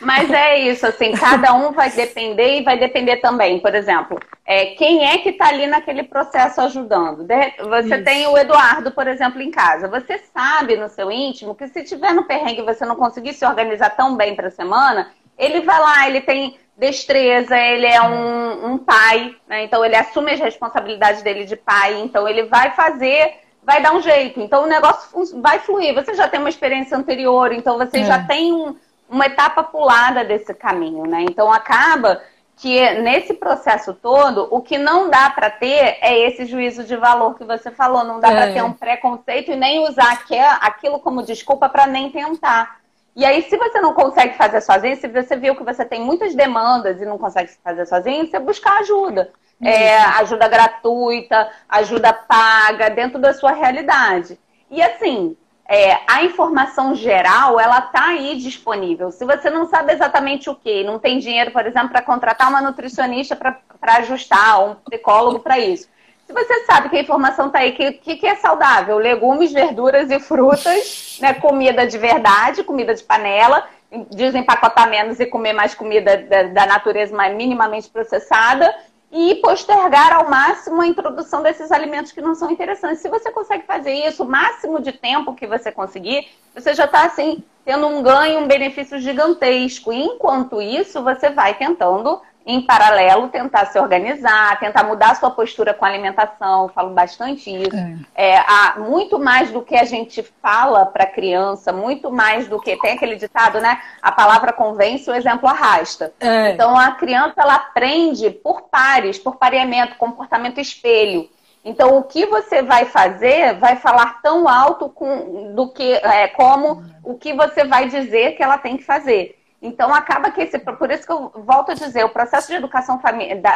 Mas 0.00 0.30
é 0.30 0.58
isso, 0.58 0.84
assim, 0.84 1.12
cada 1.12 1.54
um 1.54 1.70
vai 1.70 1.90
depender 1.90 2.58
e 2.58 2.62
vai 2.62 2.76
depender 2.76 3.18
também, 3.18 3.60
por 3.60 3.74
exemplo, 3.74 4.18
é, 4.44 4.66
quem 4.74 5.04
é 5.04 5.18
que 5.18 5.30
está 5.30 5.48
ali 5.48 5.66
naquele 5.66 6.02
processo 6.02 6.60
ajudando? 6.60 7.26
Você 7.68 7.94
isso. 7.94 8.04
tem 8.04 8.26
o 8.26 8.36
Eduardo, 8.36 8.90
por 8.90 9.06
exemplo, 9.06 9.40
em 9.40 9.50
casa. 9.50 9.88
Você 9.88 10.18
sabe 10.32 10.76
no 10.76 10.88
seu 10.88 11.10
íntimo 11.10 11.54
que 11.54 11.68
se 11.68 11.84
tiver 11.84 12.12
no 12.12 12.24
perrengue 12.24 12.60
e 12.60 12.64
você 12.64 12.84
não 12.84 12.96
conseguir 12.96 13.34
se 13.34 13.44
organizar 13.44 13.90
tão 13.90 14.16
bem 14.16 14.34
para 14.34 14.48
a 14.48 14.52
semana, 14.52 15.12
ele 15.38 15.60
vai 15.60 15.78
lá, 15.78 16.08
ele 16.08 16.20
tem 16.20 16.58
destreza, 16.76 17.56
ele 17.56 17.86
é 17.86 18.02
um, 18.02 18.72
um 18.72 18.78
pai, 18.78 19.36
né? 19.48 19.64
então 19.64 19.84
ele 19.84 19.94
assume 19.94 20.32
as 20.32 20.40
responsabilidades 20.40 21.22
dele 21.22 21.44
de 21.44 21.54
pai, 21.54 22.00
então 22.00 22.26
ele 22.26 22.44
vai 22.44 22.72
fazer 22.72 23.41
vai 23.62 23.80
dar 23.80 23.94
um 23.94 24.02
jeito. 24.02 24.40
Então 24.40 24.64
o 24.64 24.66
negócio 24.66 25.40
vai 25.40 25.58
fluir. 25.60 25.94
Você 25.94 26.14
já 26.14 26.28
tem 26.28 26.40
uma 26.40 26.48
experiência 26.48 26.96
anterior, 26.96 27.52
então 27.52 27.78
você 27.78 28.00
é. 28.00 28.04
já 28.04 28.24
tem 28.24 28.52
um, 28.52 28.76
uma 29.08 29.26
etapa 29.26 29.62
pulada 29.62 30.24
desse 30.24 30.52
caminho, 30.52 31.06
né? 31.06 31.22
Então 31.22 31.52
acaba 31.52 32.20
que 32.56 32.90
nesse 33.00 33.34
processo 33.34 33.94
todo, 33.94 34.46
o 34.50 34.60
que 34.60 34.78
não 34.78 35.08
dá 35.08 35.30
para 35.30 35.50
ter 35.50 35.98
é 36.00 36.18
esse 36.26 36.44
juízo 36.44 36.84
de 36.84 36.96
valor 36.96 37.34
que 37.36 37.44
você 37.44 37.70
falou. 37.70 38.04
Não 38.04 38.20
dá 38.20 38.30
é. 38.30 38.34
para 38.34 38.52
ter 38.52 38.62
um 38.62 38.72
preconceito 38.72 39.50
e 39.52 39.56
nem 39.56 39.86
usar 39.88 40.22
aquilo 40.60 41.00
como 41.00 41.22
desculpa 41.22 41.68
para 41.68 41.86
nem 41.86 42.10
tentar. 42.10 42.80
E 43.14 43.26
aí, 43.26 43.42
se 43.42 43.58
você 43.58 43.78
não 43.78 43.92
consegue 43.92 44.36
fazer 44.38 44.62
sozinho, 44.62 44.96
se 44.96 45.06
você 45.06 45.36
viu 45.36 45.54
que 45.54 45.62
você 45.62 45.84
tem 45.84 46.00
muitas 46.00 46.34
demandas 46.34 46.98
e 46.98 47.04
não 47.04 47.18
consegue 47.18 47.50
fazer 47.62 47.84
sozinho, 47.84 48.26
você 48.26 48.38
buscar 48.38 48.78
ajuda 48.78 49.30
é, 49.62 49.96
ajuda 49.96 50.48
gratuita, 50.48 51.48
ajuda 51.68 52.12
paga, 52.12 52.90
dentro 52.90 53.18
da 53.20 53.32
sua 53.32 53.52
realidade. 53.52 54.38
E 54.70 54.82
assim, 54.82 55.36
é, 55.68 56.00
a 56.06 56.24
informação 56.24 56.94
geral, 56.94 57.58
ela 57.58 57.78
está 57.78 58.08
aí 58.08 58.36
disponível. 58.36 59.10
Se 59.10 59.24
você 59.24 59.48
não 59.48 59.66
sabe 59.66 59.92
exatamente 59.92 60.50
o 60.50 60.54
que, 60.54 60.82
não 60.82 60.98
tem 60.98 61.18
dinheiro, 61.18 61.52
por 61.52 61.64
exemplo, 61.64 61.90
para 61.90 62.02
contratar 62.02 62.48
uma 62.48 62.60
nutricionista 62.60 63.36
para 63.36 63.58
ajustar, 63.98 64.64
um 64.64 64.74
psicólogo 64.74 65.38
para 65.38 65.58
isso. 65.58 65.88
Se 66.26 66.32
você 66.32 66.64
sabe 66.64 66.88
que 66.88 66.96
a 66.96 67.02
informação 67.02 67.46
está 67.48 67.60
aí, 67.60 67.70
o 67.70 67.74
que, 67.74 67.92
que, 67.92 68.16
que, 68.16 68.26
é 68.26 68.36
saudável? 68.36 68.96
Legumes, 68.96 69.52
verduras 69.52 70.10
e 70.10 70.18
frutas, 70.18 71.18
né? 71.20 71.34
comida 71.34 71.86
de 71.86 71.98
verdade, 71.98 72.64
comida 72.64 72.94
de 72.94 73.02
panela, 73.02 73.66
desempacotar 74.10 74.88
menos 74.88 75.20
e 75.20 75.26
comer 75.26 75.52
mais 75.52 75.74
comida 75.74 76.16
da, 76.16 76.44
da 76.44 76.66
natureza 76.66 77.14
mais 77.14 77.34
minimamente 77.34 77.90
processada 77.90 78.74
e 79.12 79.34
postergar 79.36 80.10
ao 80.14 80.30
máximo 80.30 80.80
a 80.80 80.86
introdução 80.86 81.42
desses 81.42 81.70
alimentos 81.70 82.12
que 82.12 82.22
não 82.22 82.34
são 82.34 82.50
interessantes. 82.50 83.02
Se 83.02 83.10
você 83.10 83.30
consegue 83.30 83.66
fazer 83.66 83.92
isso 83.92 84.22
o 84.22 84.28
máximo 84.28 84.80
de 84.80 84.90
tempo 84.90 85.34
que 85.34 85.46
você 85.46 85.70
conseguir, 85.70 86.28
você 86.54 86.72
já 86.72 86.86
está 86.86 87.04
assim 87.04 87.44
tendo 87.62 87.86
um 87.86 88.02
ganho, 88.02 88.40
um 88.40 88.48
benefício 88.48 88.98
gigantesco. 88.98 89.92
Enquanto 89.92 90.62
isso, 90.62 91.02
você 91.02 91.28
vai 91.28 91.54
tentando 91.54 92.22
em 92.44 92.60
paralelo, 92.60 93.28
tentar 93.28 93.66
se 93.66 93.78
organizar, 93.78 94.58
tentar 94.58 94.84
mudar 94.84 95.12
a 95.12 95.14
sua 95.14 95.30
postura 95.30 95.72
com 95.72 95.84
a 95.84 95.88
alimentação, 95.88 96.68
falo 96.68 96.90
bastante 96.90 97.50
isso. 97.50 97.76
É. 98.14 98.34
É, 98.36 98.78
muito 98.78 99.18
mais 99.18 99.50
do 99.50 99.62
que 99.62 99.76
a 99.76 99.84
gente 99.84 100.22
fala 100.42 100.86
para 100.86 101.04
a 101.04 101.10
criança, 101.10 101.72
muito 101.72 102.10
mais 102.10 102.48
do 102.48 102.60
que 102.60 102.76
tem 102.76 102.92
aquele 102.92 103.16
ditado, 103.16 103.60
né? 103.60 103.80
A 104.00 104.10
palavra 104.10 104.52
convence, 104.52 105.08
o 105.08 105.14
exemplo 105.14 105.48
arrasta. 105.48 106.12
É. 106.20 106.50
Então 106.50 106.76
a 106.76 106.92
criança 106.92 107.34
ela 107.36 107.54
aprende 107.54 108.30
por 108.30 108.62
pares, 108.62 109.18
por 109.18 109.36
pareamento, 109.36 109.96
comportamento 109.96 110.60
espelho. 110.60 111.28
Então 111.64 111.96
o 111.96 112.02
que 112.02 112.26
você 112.26 112.60
vai 112.60 112.86
fazer 112.86 113.54
vai 113.58 113.76
falar 113.76 114.20
tão 114.20 114.48
alto 114.48 114.88
com, 114.88 115.54
do 115.54 115.68
que 115.68 115.92
é, 115.92 116.26
como 116.28 116.82
o 117.04 117.16
que 117.16 117.32
você 117.32 117.64
vai 117.64 117.88
dizer 117.88 118.32
que 118.32 118.42
ela 118.42 118.58
tem 118.58 118.76
que 118.76 118.84
fazer. 118.84 119.38
Então, 119.62 119.94
acaba 119.94 120.32
que 120.32 120.42
esse. 120.42 120.58
Por 120.58 120.90
isso 120.90 121.06
que 121.06 121.12
eu 121.12 121.30
volto 121.36 121.70
a 121.70 121.74
dizer, 121.74 122.04
o 122.04 122.08
processo 122.08 122.48
de 122.48 122.56
educação 122.56 123.00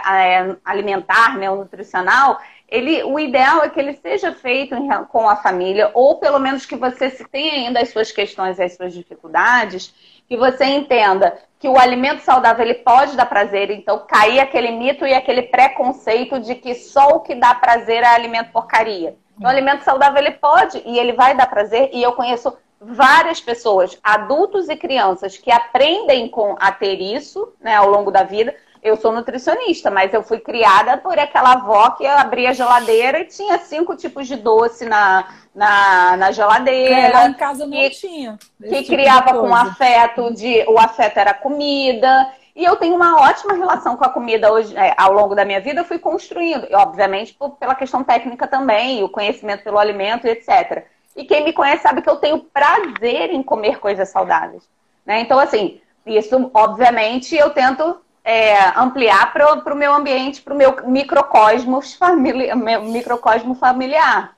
é, 0.09 0.55
alimentar, 0.65 1.37
né, 1.37 1.51
o 1.51 1.57
nutricional, 1.57 2.39
ele, 2.69 3.03
o 3.03 3.19
ideal 3.19 3.65
é 3.65 3.69
que 3.69 3.81
ele 3.81 3.93
seja 3.95 4.33
feito 4.33 4.77
com 5.09 5.29
a 5.29 5.35
família, 5.35 5.91
ou 5.95 6.19
pelo 6.19 6.39
menos 6.39 6.65
que 6.65 6.77
você 6.77 7.11
se 7.11 7.25
tenha 7.25 7.55
ainda 7.55 7.81
as 7.81 7.91
suas 7.91 8.13
questões 8.13 8.59
e 8.59 8.63
as 8.63 8.75
suas 8.75 8.95
dificuldades, 8.95 9.93
que 10.29 10.37
você 10.37 10.65
entenda 10.65 11.37
que 11.59 11.69
o 11.69 11.79
alimento 11.79 12.21
saudável 12.21 12.65
ele 12.65 12.75
pode 12.75 13.17
dar 13.17 13.27
prazer, 13.27 13.71
então 13.71 14.05
cair 14.07 14.39
aquele 14.41 14.71
mito 14.71 15.07
e 15.07 15.15
aquele 15.15 15.43
preconceito 15.43 16.39
de 16.39 16.55
que 16.55 16.75
só 16.75 17.09
o 17.09 17.21
que 17.21 17.35
dá 17.35 17.55
prazer 17.55 18.03
é 18.03 18.09
alimento 18.09 18.53
porcaria. 18.53 19.17
O 19.41 19.47
alimento 19.47 19.83
saudável 19.83 20.19
ele 20.19 20.33
pode 20.33 20.83
e 20.85 20.99
ele 20.99 21.13
vai 21.13 21.35
dar 21.35 21.47
prazer, 21.47 21.91
e 21.93 22.03
eu 22.03 22.13
conheço 22.13 22.57
várias 22.81 23.41
pessoas, 23.41 23.99
adultos 24.03 24.69
e 24.69 24.77
crianças, 24.77 25.37
que 25.37 25.51
aprendem 25.51 26.29
com 26.29 26.55
a 26.59 26.71
ter 26.71 27.01
isso 27.01 27.53
né, 27.61 27.75
ao 27.75 27.91
longo 27.91 28.11
da 28.11 28.23
vida. 28.23 28.55
Eu 28.83 28.97
sou 28.97 29.11
nutricionista, 29.11 29.91
mas 29.91 30.15
eu 30.15 30.23
fui 30.23 30.39
criada 30.39 30.97
por 30.99 31.19
aquela 31.19 31.55
avó 31.55 31.91
que 31.91 32.07
abria 32.07 32.51
a 32.51 32.53
geladeira 32.53 33.21
e 33.21 33.25
tinha 33.25 33.59
cinco 33.59 33.97
tipos 33.97 34.29
de 34.29 34.37
doce 34.37 34.85
na, 34.85 35.27
na, 35.55 36.17
na 36.17 36.31
geladeira. 36.31 36.95
É, 36.95 37.13
lá 37.13 37.29
em 37.29 37.35
casa 37.35 37.67
não 37.67 37.73
que, 37.73 37.91
tinha. 37.91 38.39
Que 38.63 38.83
tipo 38.83 38.91
criava 38.91 39.41
com 39.41 39.53
afeto 39.53 40.33
de. 40.33 40.65
O 40.69 40.79
afeto 40.79 41.19
era 41.19 41.35
comida. 41.35 42.31
E 42.55 42.65
eu 42.65 42.77
tenho 42.77 42.95
uma 42.95 43.21
ótima 43.21 43.55
relação 43.55 43.97
com 43.97 44.05
a 44.05 44.09
comida 44.09 44.51
hoje, 44.51 44.75
é, 44.77 44.95
ao 44.97 45.13
longo 45.13 45.35
da 45.35 45.45
minha 45.45 45.61
vida, 45.61 45.81
eu 45.81 45.85
fui 45.85 45.99
construindo, 45.99 46.67
e, 46.71 46.75
obviamente 46.75 47.35
por, 47.35 47.51
pela 47.51 47.75
questão 47.75 48.03
técnica 48.03 48.47
também, 48.47 49.05
o 49.05 49.11
conhecimento 49.11 49.63
pelo 49.63 49.79
alimento, 49.79 50.27
etc. 50.27 50.87
E 51.17 51.25
quem 51.25 51.45
me 51.45 51.53
conhece 51.53 51.83
sabe 51.83 52.03
que 52.03 52.11
eu 52.11 52.17
tenho 52.17 52.41
prazer 52.41 53.31
em 53.31 53.43
comer 53.43 53.81
coisas 53.81 54.11
saudáveis. 54.11 54.69
Né? 55.05 55.21
Então, 55.21 55.39
assim, 55.39 55.81
isso, 56.05 56.51
obviamente, 56.53 57.35
eu 57.35 57.51
tento 57.51 57.99
é, 58.23 58.57
ampliar 58.77 59.33
para 59.33 59.73
o 59.73 59.77
meu 59.77 59.95
ambiente, 59.95 60.43
para 60.43 60.53
o 60.53 60.57
meu 60.57 60.77
microcosmos 60.87 61.95
famili 61.95 62.55
meu 62.55 62.83
microcosmo 62.83 63.55
familiar. 63.55 64.37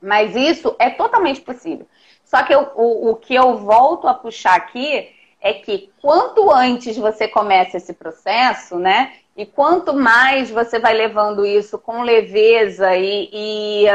Mas 0.00 0.36
isso 0.36 0.76
é 0.78 0.90
totalmente 0.90 1.40
possível. 1.40 1.86
Só 2.24 2.42
que 2.42 2.54
eu, 2.54 2.70
o, 2.74 3.10
o 3.10 3.16
que 3.16 3.34
eu 3.34 3.56
volto 3.58 4.06
a 4.06 4.14
puxar 4.14 4.54
aqui 4.54 5.10
é 5.40 5.54
que 5.54 5.90
quanto 6.00 6.50
antes 6.50 6.96
você 6.96 7.26
começa 7.26 7.76
esse 7.76 7.92
processo, 7.92 8.78
né? 8.78 9.12
E 9.36 9.44
quanto 9.44 9.92
mais 9.92 10.50
você 10.50 10.78
vai 10.78 10.94
levando 10.94 11.44
isso 11.44 11.78
com 11.78 12.02
leveza 12.02 12.94
e, 12.94 13.28
e 13.32 13.86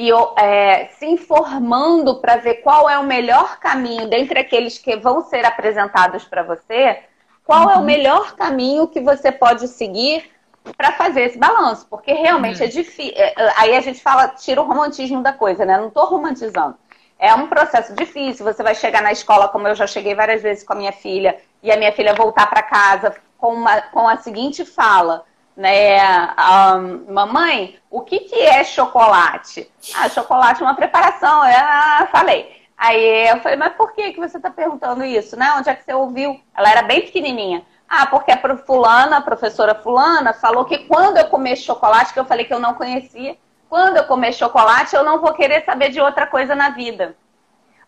e 0.00 0.12
é, 0.36 0.86
se 0.96 1.06
informando 1.06 2.20
para 2.20 2.36
ver 2.36 2.62
qual 2.62 2.88
é 2.88 2.96
o 2.96 3.02
melhor 3.02 3.58
caminho 3.58 4.08
dentre 4.08 4.38
aqueles 4.38 4.78
que 4.78 4.94
vão 4.94 5.24
ser 5.24 5.44
apresentados 5.44 6.24
para 6.24 6.44
você, 6.44 7.00
qual 7.44 7.64
uhum. 7.64 7.70
é 7.70 7.74
o 7.74 7.78
uhum. 7.78 7.84
melhor 7.84 8.36
caminho 8.36 8.86
que 8.86 9.00
você 9.00 9.32
pode 9.32 9.66
seguir 9.66 10.30
para 10.76 10.92
fazer 10.92 11.22
esse 11.22 11.36
balanço, 11.36 11.84
porque 11.90 12.12
realmente 12.12 12.60
uhum. 12.60 12.66
é 12.66 12.70
difícil. 12.70 13.12
É, 13.16 13.42
é, 13.42 13.52
aí 13.56 13.76
a 13.76 13.80
gente 13.80 14.00
fala, 14.00 14.28
tira 14.28 14.62
o 14.62 14.64
romantismo 14.64 15.20
da 15.20 15.32
coisa, 15.32 15.64
né? 15.64 15.76
Não 15.76 15.88
estou 15.88 16.06
romantizando. 16.06 16.76
É 17.18 17.34
um 17.34 17.48
processo 17.48 17.92
difícil. 17.96 18.44
Você 18.44 18.62
vai 18.62 18.76
chegar 18.76 19.02
na 19.02 19.10
escola, 19.10 19.48
como 19.48 19.66
eu 19.66 19.74
já 19.74 19.88
cheguei 19.88 20.14
várias 20.14 20.42
vezes 20.42 20.62
com 20.62 20.74
a 20.74 20.76
minha 20.76 20.92
filha, 20.92 21.36
e 21.60 21.72
a 21.72 21.76
minha 21.76 21.90
filha 21.90 22.14
voltar 22.14 22.48
para 22.48 22.62
casa 22.62 23.16
com, 23.36 23.52
uma, 23.52 23.80
com 23.80 24.08
a 24.08 24.16
seguinte 24.18 24.64
fala: 24.64 25.24
né? 25.58 25.98
Um, 26.38 27.12
mamãe, 27.12 27.80
o 27.90 28.02
que, 28.02 28.20
que 28.20 28.40
é 28.40 28.62
chocolate? 28.62 29.68
Ah, 29.92 30.08
chocolate 30.08 30.62
é 30.62 30.64
uma 30.64 30.76
preparação. 30.76 31.44
Eu 31.44 31.56
ah, 31.58 32.08
falei. 32.12 32.62
Aí 32.76 33.28
eu 33.28 33.40
falei, 33.40 33.58
mas 33.58 33.74
por 33.74 33.92
que, 33.92 34.12
que 34.12 34.20
você 34.20 34.36
está 34.36 34.50
perguntando 34.50 35.04
isso? 35.04 35.36
Né? 35.36 35.52
Onde 35.58 35.68
é 35.68 35.74
que 35.74 35.84
você 35.84 35.92
ouviu? 35.92 36.40
Ela 36.56 36.70
era 36.70 36.82
bem 36.82 37.00
pequenininha. 37.00 37.64
Ah, 37.88 38.06
porque 38.06 38.30
a 38.30 38.56
fulana, 38.58 39.16
a 39.16 39.20
professora 39.20 39.74
fulana, 39.74 40.32
falou 40.32 40.64
que 40.64 40.78
quando 40.86 41.16
eu 41.16 41.26
comer 41.26 41.56
chocolate, 41.56 42.12
que 42.12 42.20
eu 42.20 42.24
falei 42.24 42.44
que 42.44 42.54
eu 42.54 42.60
não 42.60 42.74
conhecia, 42.74 43.36
quando 43.68 43.96
eu 43.96 44.04
comer 44.04 44.32
chocolate, 44.34 44.94
eu 44.94 45.02
não 45.02 45.20
vou 45.20 45.34
querer 45.34 45.64
saber 45.64 45.90
de 45.90 46.00
outra 46.00 46.24
coisa 46.26 46.54
na 46.54 46.70
vida. 46.70 47.16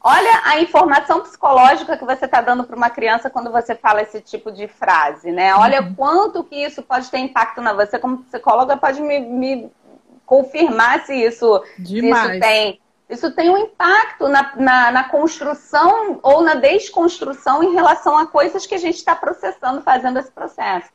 Olha 0.02 0.40
a 0.44 0.58
informação 0.60 1.20
psicológica 1.20 1.96
que 1.96 2.04
você 2.06 2.24
está 2.24 2.40
dando 2.40 2.64
para 2.64 2.74
uma 2.74 2.88
criança 2.88 3.28
quando 3.28 3.50
você 3.50 3.74
fala 3.74 4.00
esse 4.00 4.20
tipo 4.22 4.50
de 4.50 4.66
frase, 4.66 5.30
né? 5.30 5.54
Olha 5.54 5.82
uhum. 5.82 5.94
quanto 5.94 6.42
que 6.42 6.56
isso 6.56 6.82
pode 6.82 7.10
ter 7.10 7.18
impacto 7.18 7.60
na 7.60 7.74
você. 7.74 7.98
Como 7.98 8.22
psicóloga, 8.24 8.78
pode 8.78 9.02
me, 9.02 9.20
me 9.20 9.72
confirmar 10.24 11.04
se 11.04 11.14
isso, 11.14 11.62
se 11.84 11.98
isso 11.98 12.40
tem. 12.40 12.80
Isso 13.10 13.32
tem 13.32 13.50
um 13.50 13.58
impacto 13.58 14.28
na, 14.28 14.52
na, 14.56 14.92
na, 14.92 15.04
construção 15.04 16.20
ou 16.22 16.42
na 16.42 16.54
desconstrução 16.54 17.60
em 17.60 17.74
relação 17.74 18.16
a 18.16 18.24
coisas 18.24 18.64
que 18.66 18.74
a 18.76 18.78
gente 18.78 18.94
está 18.94 19.16
processando, 19.16 19.82
fazendo 19.82 20.20
esse 20.20 20.30
processo. 20.30 20.88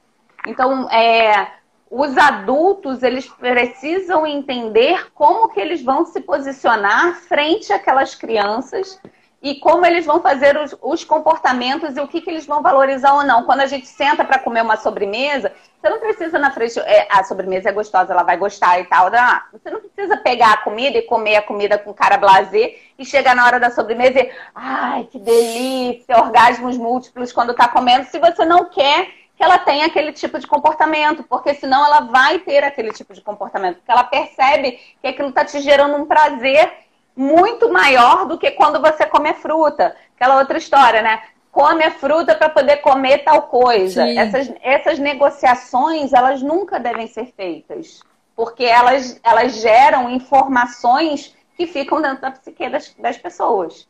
Então, 0.48 0.90
é, 0.90 1.52
os 1.90 2.18
adultos 2.18 3.04
eles 3.04 3.28
precisam 3.28 4.26
entender 4.26 5.12
como 5.14 5.50
que 5.50 5.60
eles 5.60 5.84
vão 5.84 6.06
se 6.06 6.20
posicionar 6.22 7.16
frente 7.28 7.72
àquelas 7.72 8.16
crianças 8.16 9.00
e 9.46 9.60
como 9.60 9.86
eles 9.86 10.08
vão 10.08 10.22
fazer 10.22 10.58
os, 10.58 10.76
os 10.82 11.04
comportamentos 11.04 11.96
e 11.96 12.00
o 12.00 12.08
que, 12.08 12.20
que 12.20 12.32
eles 12.32 12.48
vão 12.48 12.64
valorizar 12.64 13.14
ou 13.14 13.24
não. 13.24 13.44
Quando 13.44 13.60
a 13.60 13.68
gente 13.68 13.86
senta 13.86 14.26
para 14.26 14.40
comer 14.40 14.64
uma 14.64 14.76
sobremesa, 14.76 15.54
você 15.80 15.88
não 15.88 16.00
precisa 16.00 16.40
na 16.40 16.50
frente, 16.50 16.80
é, 16.80 17.08
a 17.12 17.24
sobremesa 17.24 17.70
é 17.70 17.72
gostosa, 17.72 18.12
ela 18.12 18.24
vai 18.24 18.38
gostar 18.38 18.80
e 18.80 18.86
tal. 18.86 19.12
Não, 19.12 19.42
você 19.52 19.70
não 19.70 19.82
precisa 19.82 20.18
pegar 20.18 20.54
a 20.54 20.58
comida 20.58 20.98
e 20.98 21.04
comer 21.04 21.36
a 21.36 21.44
comida 21.44 21.78
com 21.78 21.94
cara 21.94 22.18
blazer 22.18 22.82
e 22.98 23.06
chegar 23.06 23.36
na 23.36 23.46
hora 23.46 23.60
da 23.60 23.70
sobremesa 23.70 24.20
e, 24.20 24.32
ai, 24.56 25.08
que 25.12 25.20
delícia, 25.20 26.18
orgasmos 26.18 26.76
múltiplos 26.76 27.32
quando 27.32 27.52
está 27.52 27.68
comendo, 27.68 28.06
se 28.06 28.18
você 28.18 28.44
não 28.46 28.66
quer 28.66 29.25
que 29.36 29.44
ela 29.44 29.58
tenha 29.60 29.86
aquele 29.86 30.12
tipo 30.14 30.40
de 30.40 30.48
comportamento, 30.48 31.24
porque 31.24 31.54
senão 31.54 31.86
ela 31.86 32.02
vai 32.02 32.40
ter 32.40 32.64
aquele 32.64 32.92
tipo 32.92 33.14
de 33.14 33.22
comportamento, 33.22 33.78
porque 33.78 33.92
ela 33.92 34.04
percebe 34.04 34.80
que 35.02 35.08
aquilo 35.08 35.30
está 35.30 35.44
te 35.44 35.60
gerando 35.60 35.96
um 35.98 36.06
prazer 36.06 36.72
muito 37.16 37.72
maior 37.72 38.26
do 38.26 38.38
que 38.38 38.52
quando 38.52 38.82
você 38.82 39.06
come 39.06 39.34
fruta. 39.34 39.96
Aquela 40.16 40.40
outra 40.40 40.58
história, 40.58 41.02
né? 41.02 41.22
Come 41.52 41.84
a 41.84 41.92
fruta 41.92 42.36
para 42.36 42.50
poder 42.50 42.78
comer 42.78 43.20
tal 43.20 43.44
coisa. 43.44 44.08
Essas, 44.10 44.54
essas 44.62 45.00
negociações, 45.00 46.14
elas 46.14 46.42
nunca 46.42 46.80
devem 46.80 47.08
ser 47.08 47.34
feitas, 47.36 48.02
porque 48.36 48.64
elas, 48.64 49.20
elas 49.24 49.56
geram 49.62 50.10
informações 50.10 51.36
que 51.56 51.68
ficam 51.68 52.02
dentro 52.02 52.22
da 52.22 52.32
psique 52.32 52.70
das, 52.70 52.94
das 52.96 53.18
pessoas. 53.18 53.88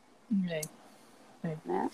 É. 0.49 0.61
É. 1.43 1.55
Né? 1.65 1.89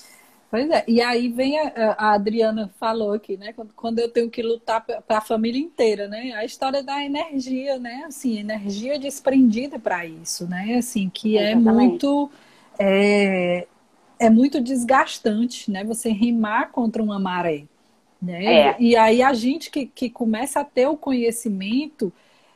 Pois 0.51 0.69
é, 0.69 0.83
e 0.85 1.01
aí 1.01 1.29
vem 1.29 1.57
a, 1.57 1.95
a 1.97 2.13
Adriana 2.13 2.69
falou 2.77 3.13
aqui, 3.13 3.37
né? 3.37 3.53
Quando, 3.53 3.73
quando 3.73 3.99
eu 3.99 4.11
tenho 4.11 4.29
que 4.29 4.43
lutar 4.43 4.83
para 4.83 5.17
a 5.17 5.21
família 5.21 5.61
inteira, 5.61 6.09
né? 6.09 6.33
A 6.33 6.43
história 6.43 6.83
da 6.83 7.01
energia, 7.01 7.79
né? 7.79 8.03
Assim, 8.05 8.37
energia 8.37 8.99
desprendida 8.99 9.79
para 9.79 10.05
isso, 10.05 10.45
né? 10.49 10.75
Assim, 10.75 11.09
que 11.09 11.37
é 11.37 11.55
muito 11.55 12.29
é, 12.77 13.65
é 14.19 14.29
muito 14.29 14.59
desgastante, 14.59 15.71
né? 15.71 15.85
Você 15.85 16.09
rimar 16.09 16.71
contra 16.71 17.01
uma 17.01 17.17
maré, 17.17 17.63
né? 18.21 18.43
É. 18.43 18.75
E 18.77 18.97
aí 18.97 19.23
a 19.23 19.33
gente 19.33 19.71
que, 19.71 19.85
que 19.85 20.09
começa 20.09 20.59
a 20.59 20.65
ter 20.65 20.85
o 20.85 20.97
conhecimento 20.97 22.11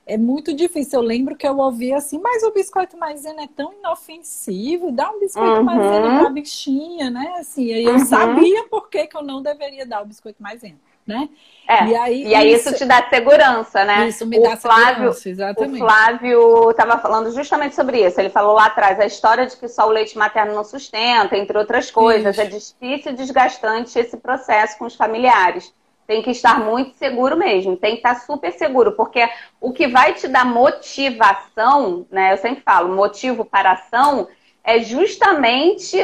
é 0.06 0.18
muito 0.18 0.54
difícil. 0.54 1.00
Eu 1.00 1.06
lembro 1.06 1.36
que 1.36 1.48
eu 1.48 1.58
ouvi 1.58 1.92
assim, 1.92 2.20
mas 2.20 2.44
o 2.44 2.52
biscoito 2.52 2.98
maisena 2.98 3.44
é 3.44 3.48
tão 3.48 3.74
inofensivo, 3.74 4.92
dá 4.92 5.10
um 5.10 5.20
biscoito 5.20 5.58
uhum. 5.58 5.64
maisena 5.64 6.20
pra 6.20 6.30
bichinha, 6.30 7.10
né? 7.10 7.36
Assim, 7.40 7.74
aí 7.74 7.84
eu 7.84 7.94
uhum. 7.94 8.06
sabia 8.06 8.68
por 8.70 8.88
que, 8.90 9.08
que 9.08 9.18
eu 9.18 9.24
não 9.24 9.42
deveria 9.42 9.86
dar 9.86 10.04
o 10.04 10.06
biscoito 10.06 10.42
maisena. 10.42 10.78
Né? 11.08 11.30
É, 11.68 11.86
e 11.86 11.96
aí, 11.96 12.28
e 12.30 12.34
aí 12.34 12.52
isso, 12.52 12.70
isso, 12.70 12.80
te 12.80 12.86
dá 12.86 13.08
segurança, 13.08 13.86
né? 13.86 14.08
Isso 14.08 14.26
me 14.26 14.40
o 14.40 14.42
dá 14.42 14.58
Flávio, 14.58 15.14
segurança, 15.14 15.30
exatamente. 15.30 15.76
O 15.76 15.86
Flávio 15.86 16.72
estava 16.72 16.98
falando 16.98 17.32
justamente 17.32 17.76
sobre 17.76 18.04
isso. 18.04 18.20
Ele 18.20 18.30
falou 18.32 18.56
lá 18.56 18.66
atrás 18.66 19.00
a 19.00 19.06
história 19.06 19.46
de 19.46 19.56
que 19.56 19.68
só 19.68 19.88
o 19.88 19.92
leite 19.92 20.18
materno 20.18 20.56
não 20.56 20.64
sustenta, 20.64 21.38
entre 21.38 21.56
outras 21.60 21.92
coisas. 21.92 22.36
Isso. 22.36 22.42
É 22.42 22.46
difícil 22.46 23.12
e 23.12 23.16
desgastante 23.16 24.00
esse 24.00 24.18
processo 24.18 24.80
com 24.80 24.86
os 24.86 24.96
familiares. 24.96 25.72
Tem 26.08 26.22
que 26.22 26.32
estar 26.32 26.60
muito 26.60 26.96
seguro 26.96 27.36
mesmo, 27.36 27.76
tem 27.76 27.92
que 27.92 27.98
estar 27.98 28.16
super 28.16 28.52
seguro, 28.52 28.92
porque 28.92 29.28
o 29.60 29.72
que 29.72 29.88
vai 29.88 30.14
te 30.14 30.28
dar 30.28 30.46
motivação, 30.46 32.06
né? 32.12 32.34
Eu 32.34 32.38
sempre 32.38 32.62
falo, 32.64 32.96
motivo 32.96 33.44
para 33.44 33.72
ação 33.72 34.28
é 34.64 34.80
justamente 34.80 35.98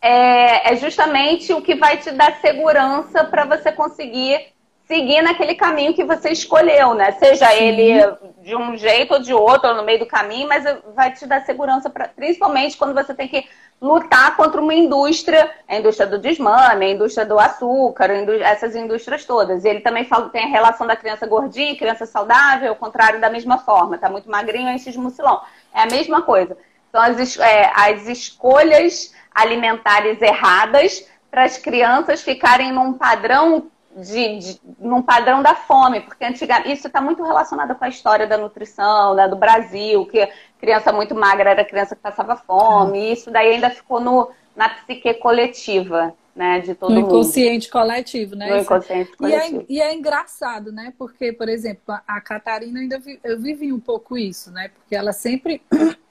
é, 0.00 0.72
é 0.72 0.76
justamente 0.76 1.52
o 1.52 1.62
que 1.62 1.74
vai 1.74 1.96
te 1.96 2.10
dar 2.10 2.40
segurança 2.40 3.24
para 3.24 3.44
você 3.44 3.72
conseguir 3.72 4.52
seguir 4.88 5.20
naquele 5.20 5.54
caminho 5.54 5.92
que 5.92 6.02
você 6.02 6.30
escolheu, 6.30 6.94
né? 6.94 7.12
Seja 7.12 7.46
Sim. 7.48 7.62
ele 7.62 8.16
de 8.40 8.56
um 8.56 8.74
jeito 8.74 9.12
ou 9.12 9.20
de 9.20 9.34
outro, 9.34 9.68
ou 9.68 9.76
no 9.76 9.84
meio 9.84 9.98
do 9.98 10.06
caminho, 10.06 10.48
mas 10.48 10.64
vai 10.94 11.12
te 11.12 11.26
dar 11.26 11.44
segurança, 11.44 11.90
pra, 11.90 12.08
principalmente 12.08 12.74
quando 12.74 12.94
você 12.94 13.14
tem 13.14 13.28
que 13.28 13.46
lutar 13.80 14.34
contra 14.34 14.58
uma 14.58 14.74
indústria, 14.74 15.52
a 15.68 15.76
indústria 15.76 16.08
do 16.08 16.18
desmame, 16.18 16.86
a 16.86 16.90
indústria 16.90 17.26
do 17.26 17.38
açúcar, 17.38 18.10
essas 18.40 18.74
indústrias 18.74 19.26
todas. 19.26 19.62
E 19.62 19.68
ele 19.68 19.80
também 19.80 20.04
fala 20.04 20.30
tem 20.30 20.44
a 20.44 20.48
relação 20.48 20.86
da 20.86 20.96
criança 20.96 21.26
gordinha, 21.26 21.76
criança 21.76 22.06
saudável, 22.06 22.70
ao 22.70 22.76
contrário 22.76 23.20
da 23.20 23.28
mesma 23.28 23.58
forma, 23.58 23.98
tá 23.98 24.08
muito 24.08 24.30
magrinho, 24.30 24.70
enche 24.70 24.90
de 24.90 24.98
mucilão. 24.98 25.42
É 25.74 25.82
a 25.82 25.86
mesma 25.86 26.22
coisa. 26.22 26.56
São 26.90 27.02
as, 27.02 27.38
é, 27.38 27.70
as 27.74 28.08
escolhas 28.08 29.14
alimentares 29.34 30.20
erradas 30.22 31.06
para 31.30 31.44
as 31.44 31.58
crianças 31.58 32.22
ficarem 32.22 32.72
num 32.72 32.94
padrão 32.94 33.70
de, 34.00 34.38
de, 34.38 34.60
num 34.78 35.02
padrão 35.02 35.42
da 35.42 35.54
fome, 35.54 36.00
porque 36.00 36.24
antigamente 36.24 36.72
isso 36.72 36.86
está 36.86 37.00
muito 37.00 37.22
relacionado 37.22 37.74
com 37.74 37.84
a 37.84 37.88
história 37.88 38.26
da 38.26 38.38
nutrição, 38.38 39.14
né, 39.14 39.28
do 39.28 39.36
Brasil, 39.36 40.06
que 40.06 40.28
criança 40.60 40.92
muito 40.92 41.14
magra 41.14 41.50
era 41.50 41.64
criança 41.64 41.96
que 41.96 42.02
passava 42.02 42.36
fome, 42.36 42.98
e 42.98 43.12
isso 43.12 43.30
daí 43.30 43.54
ainda 43.54 43.70
ficou 43.70 44.00
no, 44.00 44.30
na 44.56 44.68
psique 44.68 45.14
coletiva. 45.14 46.14
Né, 46.36 46.60
de 46.60 46.72
todo 46.72 46.94
no 46.94 47.00
inconsciente 47.00 47.66
mundo. 47.66 47.72
coletivo, 47.72 48.36
né? 48.36 48.48
No 48.48 48.58
inconsciente 48.58 49.16
coletivo. 49.16 49.66
E 49.68 49.80
é, 49.80 49.88
e 49.88 49.90
é, 49.90 49.92
engraçado, 49.92 50.70
né? 50.70 50.94
Porque, 50.96 51.32
por 51.32 51.48
exemplo, 51.48 51.92
a 52.06 52.20
Catarina 52.20 52.78
ainda 52.78 52.96
vi, 52.96 53.18
eu 53.24 53.40
vivi 53.40 53.72
um 53.72 53.80
pouco 53.80 54.16
isso, 54.16 54.52
né? 54.52 54.68
Porque 54.68 54.94
ela 54.94 55.12
sempre 55.12 55.60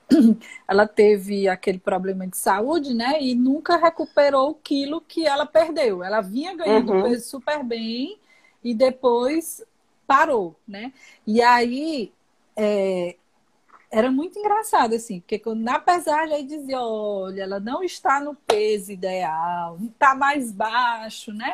ela 0.68 0.88
teve 0.88 1.48
aquele 1.48 1.80
problema 1.80 2.28
de 2.28 2.38
saúde, 2.38 2.94
né? 2.94 3.22
E 3.22 3.36
nunca 3.36 3.78
recuperou 3.78 4.52
o 4.52 4.56
quilo 4.56 5.02
que 5.02 5.26
ela 5.26 5.46
perdeu. 5.46 6.04
Ela 6.04 6.22
vinha 6.22 6.56
ganhando 6.56 6.94
uhum. 6.94 7.04
peso 7.04 7.30
super 7.30 7.64
bem 7.64 8.18
e 8.64 8.74
depois 8.74 9.64
parou, 10.06 10.56
né? 10.68 10.94
E 11.26 11.42
aí 11.42 12.12
é, 12.56 13.16
era 13.92 14.12
muito 14.12 14.40
engraçado, 14.40 14.96
assim, 14.96 15.20
porque 15.20 15.40
quando, 15.40 15.62
na 15.62 15.80
pesagem 15.80 16.36
aí 16.36 16.44
dizia, 16.44 16.80
olha, 16.80 17.44
ela 17.44 17.60
não 17.60 17.84
está 17.84 18.20
no 18.20 18.34
peso 18.34 18.92
ideal, 18.92 19.78
está 19.82 20.16
mais 20.16 20.52
baixo, 20.52 21.34
né? 21.34 21.54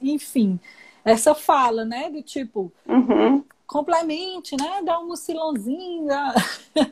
Enfim, 0.00 0.58
essa 1.04 1.34
fala, 1.34 1.84
né? 1.84 2.10
Do 2.10 2.22
tipo, 2.22 2.72
uhum 2.86 3.44
complemente, 3.66 4.56
né? 4.56 4.80
Dá 4.84 4.98
um 4.98 5.08
mucilãozinho. 5.08 6.06
Dá... 6.06 6.34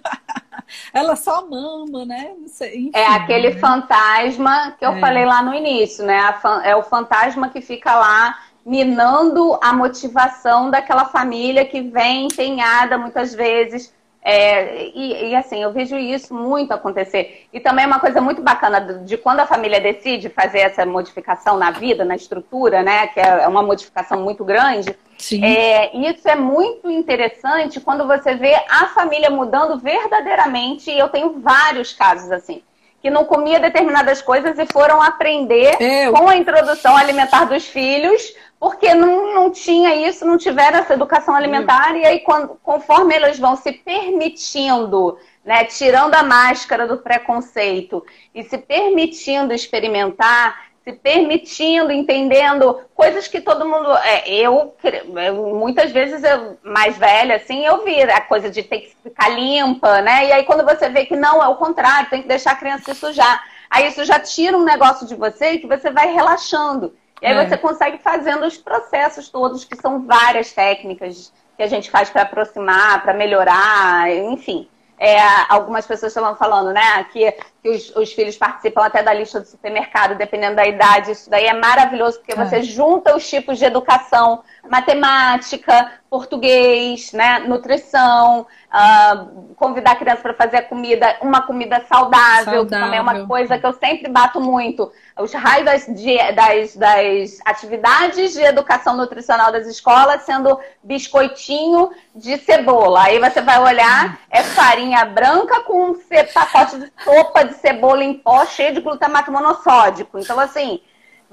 Ela 0.93 1.17
só 1.17 1.47
mama, 1.49 2.05
né? 2.05 2.35
Sei, 2.47 2.91
é 2.95 3.07
aquele 3.07 3.51
né? 3.51 3.61
fantasma 3.61 4.75
que 4.79 4.85
eu 4.85 4.93
é. 4.93 5.01
falei 5.01 5.25
lá 5.25 5.43
no 5.43 5.55
início, 5.55 6.05
né? 6.05 6.35
É 6.65 6.75
o 6.75 6.83
fantasma 6.83 7.49
que 7.49 7.61
fica 7.61 7.95
lá 7.95 8.39
minando 8.65 9.59
a 9.61 9.73
motivação 9.73 10.71
daquela 10.71 11.07
família 11.07 11.65
que 11.65 11.81
vem 11.81 12.27
empenhada 12.27 12.97
muitas 12.97 13.35
vezes. 13.35 13.93
É, 14.25 14.87
e, 14.95 15.31
e, 15.31 15.35
assim, 15.35 15.61
eu 15.61 15.73
vejo 15.73 15.97
isso 15.97 16.33
muito 16.33 16.73
acontecer. 16.73 17.49
E 17.53 17.59
também 17.59 17.85
é 17.85 17.89
uma 17.89 17.99
coisa 17.99 18.21
muito 18.21 18.41
bacana 18.41 18.81
de 19.05 19.17
quando 19.17 19.41
a 19.41 19.47
família 19.47 19.81
decide 19.81 20.29
fazer 20.29 20.61
essa 20.61 20.87
modificação 20.87 21.59
na 21.59 21.73
vida, 21.73 22.05
na 22.05 22.15
estrutura, 22.15 22.85
né? 22.85 23.09
Que 23.09 23.19
é 23.19 23.49
uma 23.49 23.65
modificação 23.65 24.23
muito 24.23 24.45
grande 24.45 24.97
Sim. 25.23 25.45
É, 25.45 25.97
isso 25.97 26.29
é 26.29 26.35
muito 26.35 26.91
interessante 26.91 27.81
quando 27.81 28.09
você 28.09 28.35
vê 28.35 28.55
a 28.69 28.89
família 28.89 29.31
mudando 29.31 29.79
verdadeiramente, 29.79 30.91
e 30.91 30.99
eu 30.99 31.09
tenho 31.09 31.39
vários 31.39 31.93
casos 31.93 32.33
assim, 32.33 32.61
que 33.01 33.09
não 33.09 33.25
comia 33.25 33.61
determinadas 33.61 34.21
coisas 34.21 34.59
e 34.59 34.67
foram 34.67 35.01
aprender 35.01 35.77
eu... 35.81 36.13
com 36.13 36.29
a 36.29 36.37
introdução 36.37 36.97
alimentar 36.97 37.45
dos 37.45 37.65
filhos, 37.65 38.35
porque 38.59 38.95
não, 38.95 39.33
não 39.33 39.51
tinha 39.51 39.95
isso, 39.95 40.27
não 40.27 40.37
tiveram 40.37 40.79
essa 40.79 40.95
educação 40.95 41.37
alimentar, 41.37 41.97
e 41.97 42.05
aí 42.05 42.19
quando, 42.21 42.59
conforme 42.61 43.15
eles 43.15 43.39
vão 43.39 43.55
se 43.55 43.71
permitindo, 43.71 45.17
né, 45.45 45.65
tirando 45.65 46.17
a 46.17 46.25
máscara 46.25 46.85
do 46.87 46.99
preconceito 46.99 48.05
e 48.35 48.43
se 48.43 48.59
permitindo 48.59 49.55
experimentar, 49.55 50.72
se 50.85 50.93
permitindo, 50.93 51.93
entendendo 51.93 52.81
coisas 52.95 53.29
que 53.29 53.41
todo 53.41 53.69
mundo. 53.69 53.93
É, 53.99 54.29
eu, 54.29 54.75
eu, 54.83 55.55
muitas 55.55 55.93
vezes, 55.93 56.23
eu, 56.25 56.59
mais 56.63 56.97
velha, 56.99 57.37
assim, 57.37 57.65
eu 57.65 57.85
vi 57.85 58.03
a 58.03 58.21
coisa 58.21 58.51
de 58.51 58.63
ter 58.63 58.81
que 58.81 58.97
ficar 59.03 59.29
limpa, 59.29 60.01
né? 60.03 60.27
E 60.27 60.33
aí, 60.33 60.45
quando 60.45 60.65
você 60.65 60.89
vê 60.89 61.07
que 61.07 61.17
não, 61.17 61.43
é 61.43 61.49
o 61.49 61.57
contrário, 61.57 62.11
tem 62.11 62.23
que 62.23 62.29
deixar 62.29 62.53
a 62.53 62.57
criança 62.57 62.93
se 62.93 62.99
sujar. 62.99 63.43
Aí 63.71 63.87
isso 63.87 64.05
já 64.05 64.19
tira 64.21 64.57
um 64.57 64.65
negócio 64.65 65.07
de 65.07 65.15
você 65.15 65.59
que 65.59 65.67
você 65.67 65.91
vai 65.91 66.13
relaxando. 66.13 66.95
E 67.23 67.27
aí 67.27 67.37
é. 67.37 67.49
você 67.49 67.57
consegue 67.57 67.99
fazendo 67.99 68.45
os 68.45 68.59
processos 68.59 69.29
todos, 69.29 69.65
que 69.65 69.77
são 69.77 70.05
várias 70.05 70.53
técnicas 70.53 71.33
que 71.57 71.63
a 71.63 71.69
gente 71.69 71.91
faz 71.91 72.11
para 72.11 72.23
aproximar, 72.23 73.03
para 73.03 73.15
melhorar, 73.15 74.11
enfim. 74.11 74.69
É, 74.99 75.19
algumas 75.49 75.87
pessoas 75.87 76.13
estavam 76.13 76.37
falando, 76.37 76.73
né, 76.73 77.05
que, 77.13 77.35
que 77.63 77.69
os, 77.69 77.95
os, 77.95 78.13
filhos 78.13 78.37
participam 78.37 78.85
até 78.85 79.05
da 79.05 79.15
lista 79.15 79.39
do 79.39 79.47
supermercado, 79.47 80.17
dependendo 80.17 80.57
da 80.57 80.67
idade. 80.67 81.13
Isso 81.13 81.31
daí 81.31 81.47
é 81.47 81.55
maravilhoso, 81.55 82.19
porque 82.19 82.35
você 82.35 82.57
é. 82.57 82.63
junta 82.63 83.17
os 83.17 83.29
tipos 83.29 83.57
de 83.57 83.65
educação, 83.65 84.43
matemática, 84.69 85.93
português, 86.13 87.11
né, 87.13 87.39
nutrição, 87.39 88.41
uh, 88.43 89.55
convidar 89.55 89.93
a 89.93 89.97
criança 89.97 90.21
para 90.21 90.35
fazer 90.35 90.63
comida, 90.63 91.17
uma 91.23 91.41
comida 91.41 91.83
saudável, 91.89 92.45
saudável, 92.45 92.67
que 92.67 92.71
também 92.71 92.99
é 92.99 93.03
uma 93.03 93.27
coisa 93.27 93.59
que 93.59 93.65
eu 93.65 93.73
sempre 93.73 94.11
bato 94.11 94.39
muito. 94.39 94.93
Os 95.19 95.33
raios 95.33 95.65
das, 95.65 95.87
das, 96.35 96.77
das 96.77 97.39
atividades 97.47 98.35
de 98.35 98.43
educação 98.43 98.95
nutricional 98.95 99.51
das 99.51 99.67
escolas 99.67 100.21
sendo 100.23 100.61
biscoitinho 100.83 101.91
de 102.15 102.37
cebola. 102.37 103.05
Aí 103.05 103.19
você 103.19 103.41
vai 103.41 103.59
olhar, 103.59 104.19
é 104.31 104.43
farinha 104.43 105.07
branca 105.07 105.61
com 105.61 105.93
um 105.93 106.01
pacote 106.35 106.79
de 106.79 106.93
sopa 107.03 107.45
de 107.45 107.52
cebola 107.53 108.03
em 108.03 108.15
pó 108.15 108.45
cheio 108.47 108.75
de 108.75 108.81
glutamato 108.81 109.31
monossódico. 109.31 110.19
Então, 110.19 110.39
assim, 110.39 110.81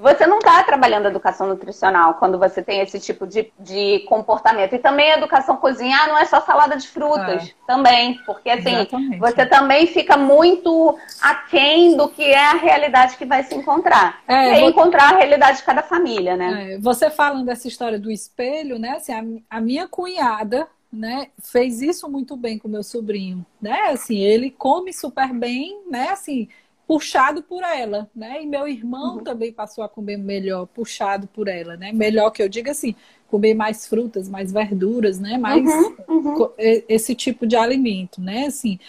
você 0.00 0.26
não 0.26 0.38
está 0.38 0.62
trabalhando 0.62 1.06
educação 1.06 1.46
nutricional 1.46 2.14
quando 2.14 2.38
você 2.38 2.62
tem 2.62 2.80
esse 2.80 2.98
tipo 2.98 3.26
de, 3.26 3.52
de 3.58 4.00
comportamento. 4.08 4.74
E 4.74 4.78
também 4.78 5.12
a 5.12 5.18
educação 5.18 5.58
cozinhar 5.58 6.08
não 6.08 6.16
é 6.16 6.24
só 6.24 6.40
salada 6.40 6.74
de 6.74 6.88
frutas, 6.88 7.48
é. 7.48 7.66
também. 7.66 8.14
Porque 8.24 8.48
assim, 8.48 8.76
Exatamente. 8.76 9.18
você 9.18 9.44
também 9.44 9.86
fica 9.86 10.16
muito 10.16 10.98
aquém 11.20 11.98
do 11.98 12.08
que 12.08 12.24
é 12.24 12.46
a 12.46 12.54
realidade 12.54 13.18
que 13.18 13.26
vai 13.26 13.42
se 13.42 13.54
encontrar. 13.54 14.22
É, 14.26 14.56
e 14.56 14.60
vou... 14.60 14.70
encontrar 14.70 15.12
a 15.12 15.18
realidade 15.18 15.58
de 15.58 15.64
cada 15.64 15.82
família, 15.82 16.34
né? 16.34 16.72
É, 16.74 16.78
você 16.78 17.10
falando 17.10 17.44
dessa 17.44 17.68
história 17.68 17.98
do 17.98 18.10
espelho, 18.10 18.78
né? 18.78 18.92
Assim, 18.96 19.12
a, 19.12 19.58
a 19.58 19.60
minha 19.60 19.86
cunhada, 19.86 20.66
né, 20.92 21.28
fez 21.38 21.80
isso 21.80 22.08
muito 22.10 22.36
bem 22.36 22.58
com 22.58 22.68
meu 22.68 22.82
sobrinho, 22.82 23.44
né? 23.60 23.90
Assim, 23.90 24.18
ele 24.18 24.50
come 24.50 24.92
super 24.92 25.32
bem, 25.32 25.82
né? 25.88 26.08
Assim, 26.08 26.48
puxado 26.90 27.42
por 27.42 27.62
ela, 27.62 28.10
né? 28.14 28.42
E 28.42 28.46
meu 28.46 28.66
irmão 28.66 29.18
uhum. 29.18 29.22
também 29.22 29.52
passou 29.52 29.84
a 29.84 29.88
comer 29.88 30.16
melhor, 30.16 30.66
puxado 30.66 31.28
por 31.28 31.46
ela, 31.46 31.76
né? 31.76 31.92
Melhor 31.92 32.30
que 32.30 32.42
eu 32.42 32.48
diga 32.48 32.72
assim, 32.72 32.96
comer 33.28 33.54
mais 33.54 33.86
frutas, 33.86 34.28
mais 34.28 34.50
verduras, 34.50 35.20
né? 35.20 35.38
Mais 35.38 35.64
uhum, 35.64 35.96
uhum. 36.08 36.50
esse 36.58 37.14
tipo 37.14 37.46
de 37.46 37.54
alimento, 37.54 38.20
né? 38.20 38.46
Assim, 38.46 38.80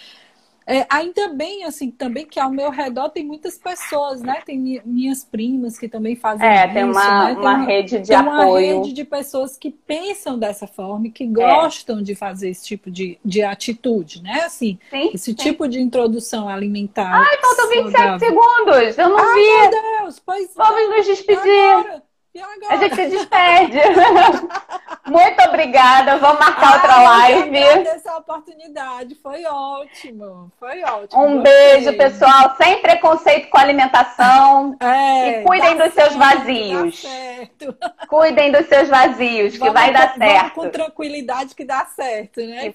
é, 0.72 0.86
ainda 0.88 1.28
bem, 1.28 1.64
assim, 1.64 1.90
também 1.90 2.24
que 2.24 2.40
ao 2.40 2.50
meu 2.50 2.70
redor 2.70 3.10
tem 3.10 3.24
muitas 3.24 3.58
pessoas, 3.58 4.22
né? 4.22 4.40
Tem 4.44 4.82
minhas 4.84 5.24
primas 5.24 5.78
que 5.78 5.88
também 5.88 6.16
fazem 6.16 6.46
é, 6.46 6.64
isso. 6.64 6.74
Tem 6.74 6.84
uma, 6.84 7.24
né? 7.24 7.34
tem 7.34 7.42
uma, 7.42 7.56
rede 7.64 7.98
de 7.98 8.08
tem 8.08 8.16
apoio. 8.16 8.36
Tem 8.36 8.74
uma 8.74 8.82
rede 8.82 8.92
de 8.92 9.04
pessoas 9.04 9.56
que 9.56 9.70
pensam 9.70 10.38
dessa 10.38 10.66
forma 10.66 11.08
e 11.08 11.10
que 11.10 11.24
é. 11.24 11.26
gostam 11.26 11.98
é. 11.98 12.02
de 12.02 12.14
fazer 12.14 12.48
esse 12.50 12.64
tipo 12.64 12.90
de, 12.90 13.18
de 13.24 13.42
atitude, 13.42 14.22
né? 14.22 14.42
Assim, 14.44 14.78
sim, 14.90 15.10
esse 15.12 15.26
sim. 15.26 15.34
tipo 15.34 15.68
de 15.68 15.80
introdução 15.80 16.48
alimentar. 16.48 17.12
Ai, 17.12 17.38
faltam 17.38 17.68
27 17.68 18.18
segundos! 18.18 18.98
Eu 18.98 19.08
não 19.10 19.18
Ai, 19.18 19.34
vi! 19.34 19.70
Meu 19.70 20.00
Deus! 20.00 20.18
Pois 20.24 20.54
Vamos 20.54 20.80
é. 20.80 20.96
nos 20.96 21.06
despedir! 21.06 21.76
Agora. 21.76 22.11
A 22.70 22.76
gente 22.76 22.94
se 22.94 23.08
despede. 23.08 23.78
Muito 25.04 25.42
obrigada. 25.42 26.16
Vamos 26.16 26.38
marcar 26.38 26.74
outra 26.76 27.02
live. 27.02 27.58
agradeço 27.58 28.08
a 28.08 28.16
oportunidade. 28.16 29.14
Foi 29.16 29.44
ótimo. 29.44 30.50
Foi 30.58 30.82
ótimo. 30.82 31.22
Um 31.22 31.42
beijo, 31.42 31.94
pessoal. 31.94 32.56
Sem 32.56 32.80
preconceito 32.80 33.50
com 33.50 33.58
alimentação. 33.58 34.74
É, 34.80 35.40
e 35.40 35.44
cuidem 35.44 35.76
dos 35.76 35.92
certo, 35.92 36.12
seus 36.12 36.16
vazios. 36.16 37.06
Cuidem 38.08 38.50
dos 38.50 38.66
seus 38.66 38.88
vazios, 38.88 39.52
que 39.52 39.58
vamos, 39.58 39.74
vai 39.74 39.92
dar 39.92 40.14
certo. 40.14 40.54
com 40.54 40.70
tranquilidade 40.70 41.54
que 41.54 41.64
dá 41.64 41.84
certo, 41.84 42.40
né? 42.40 42.66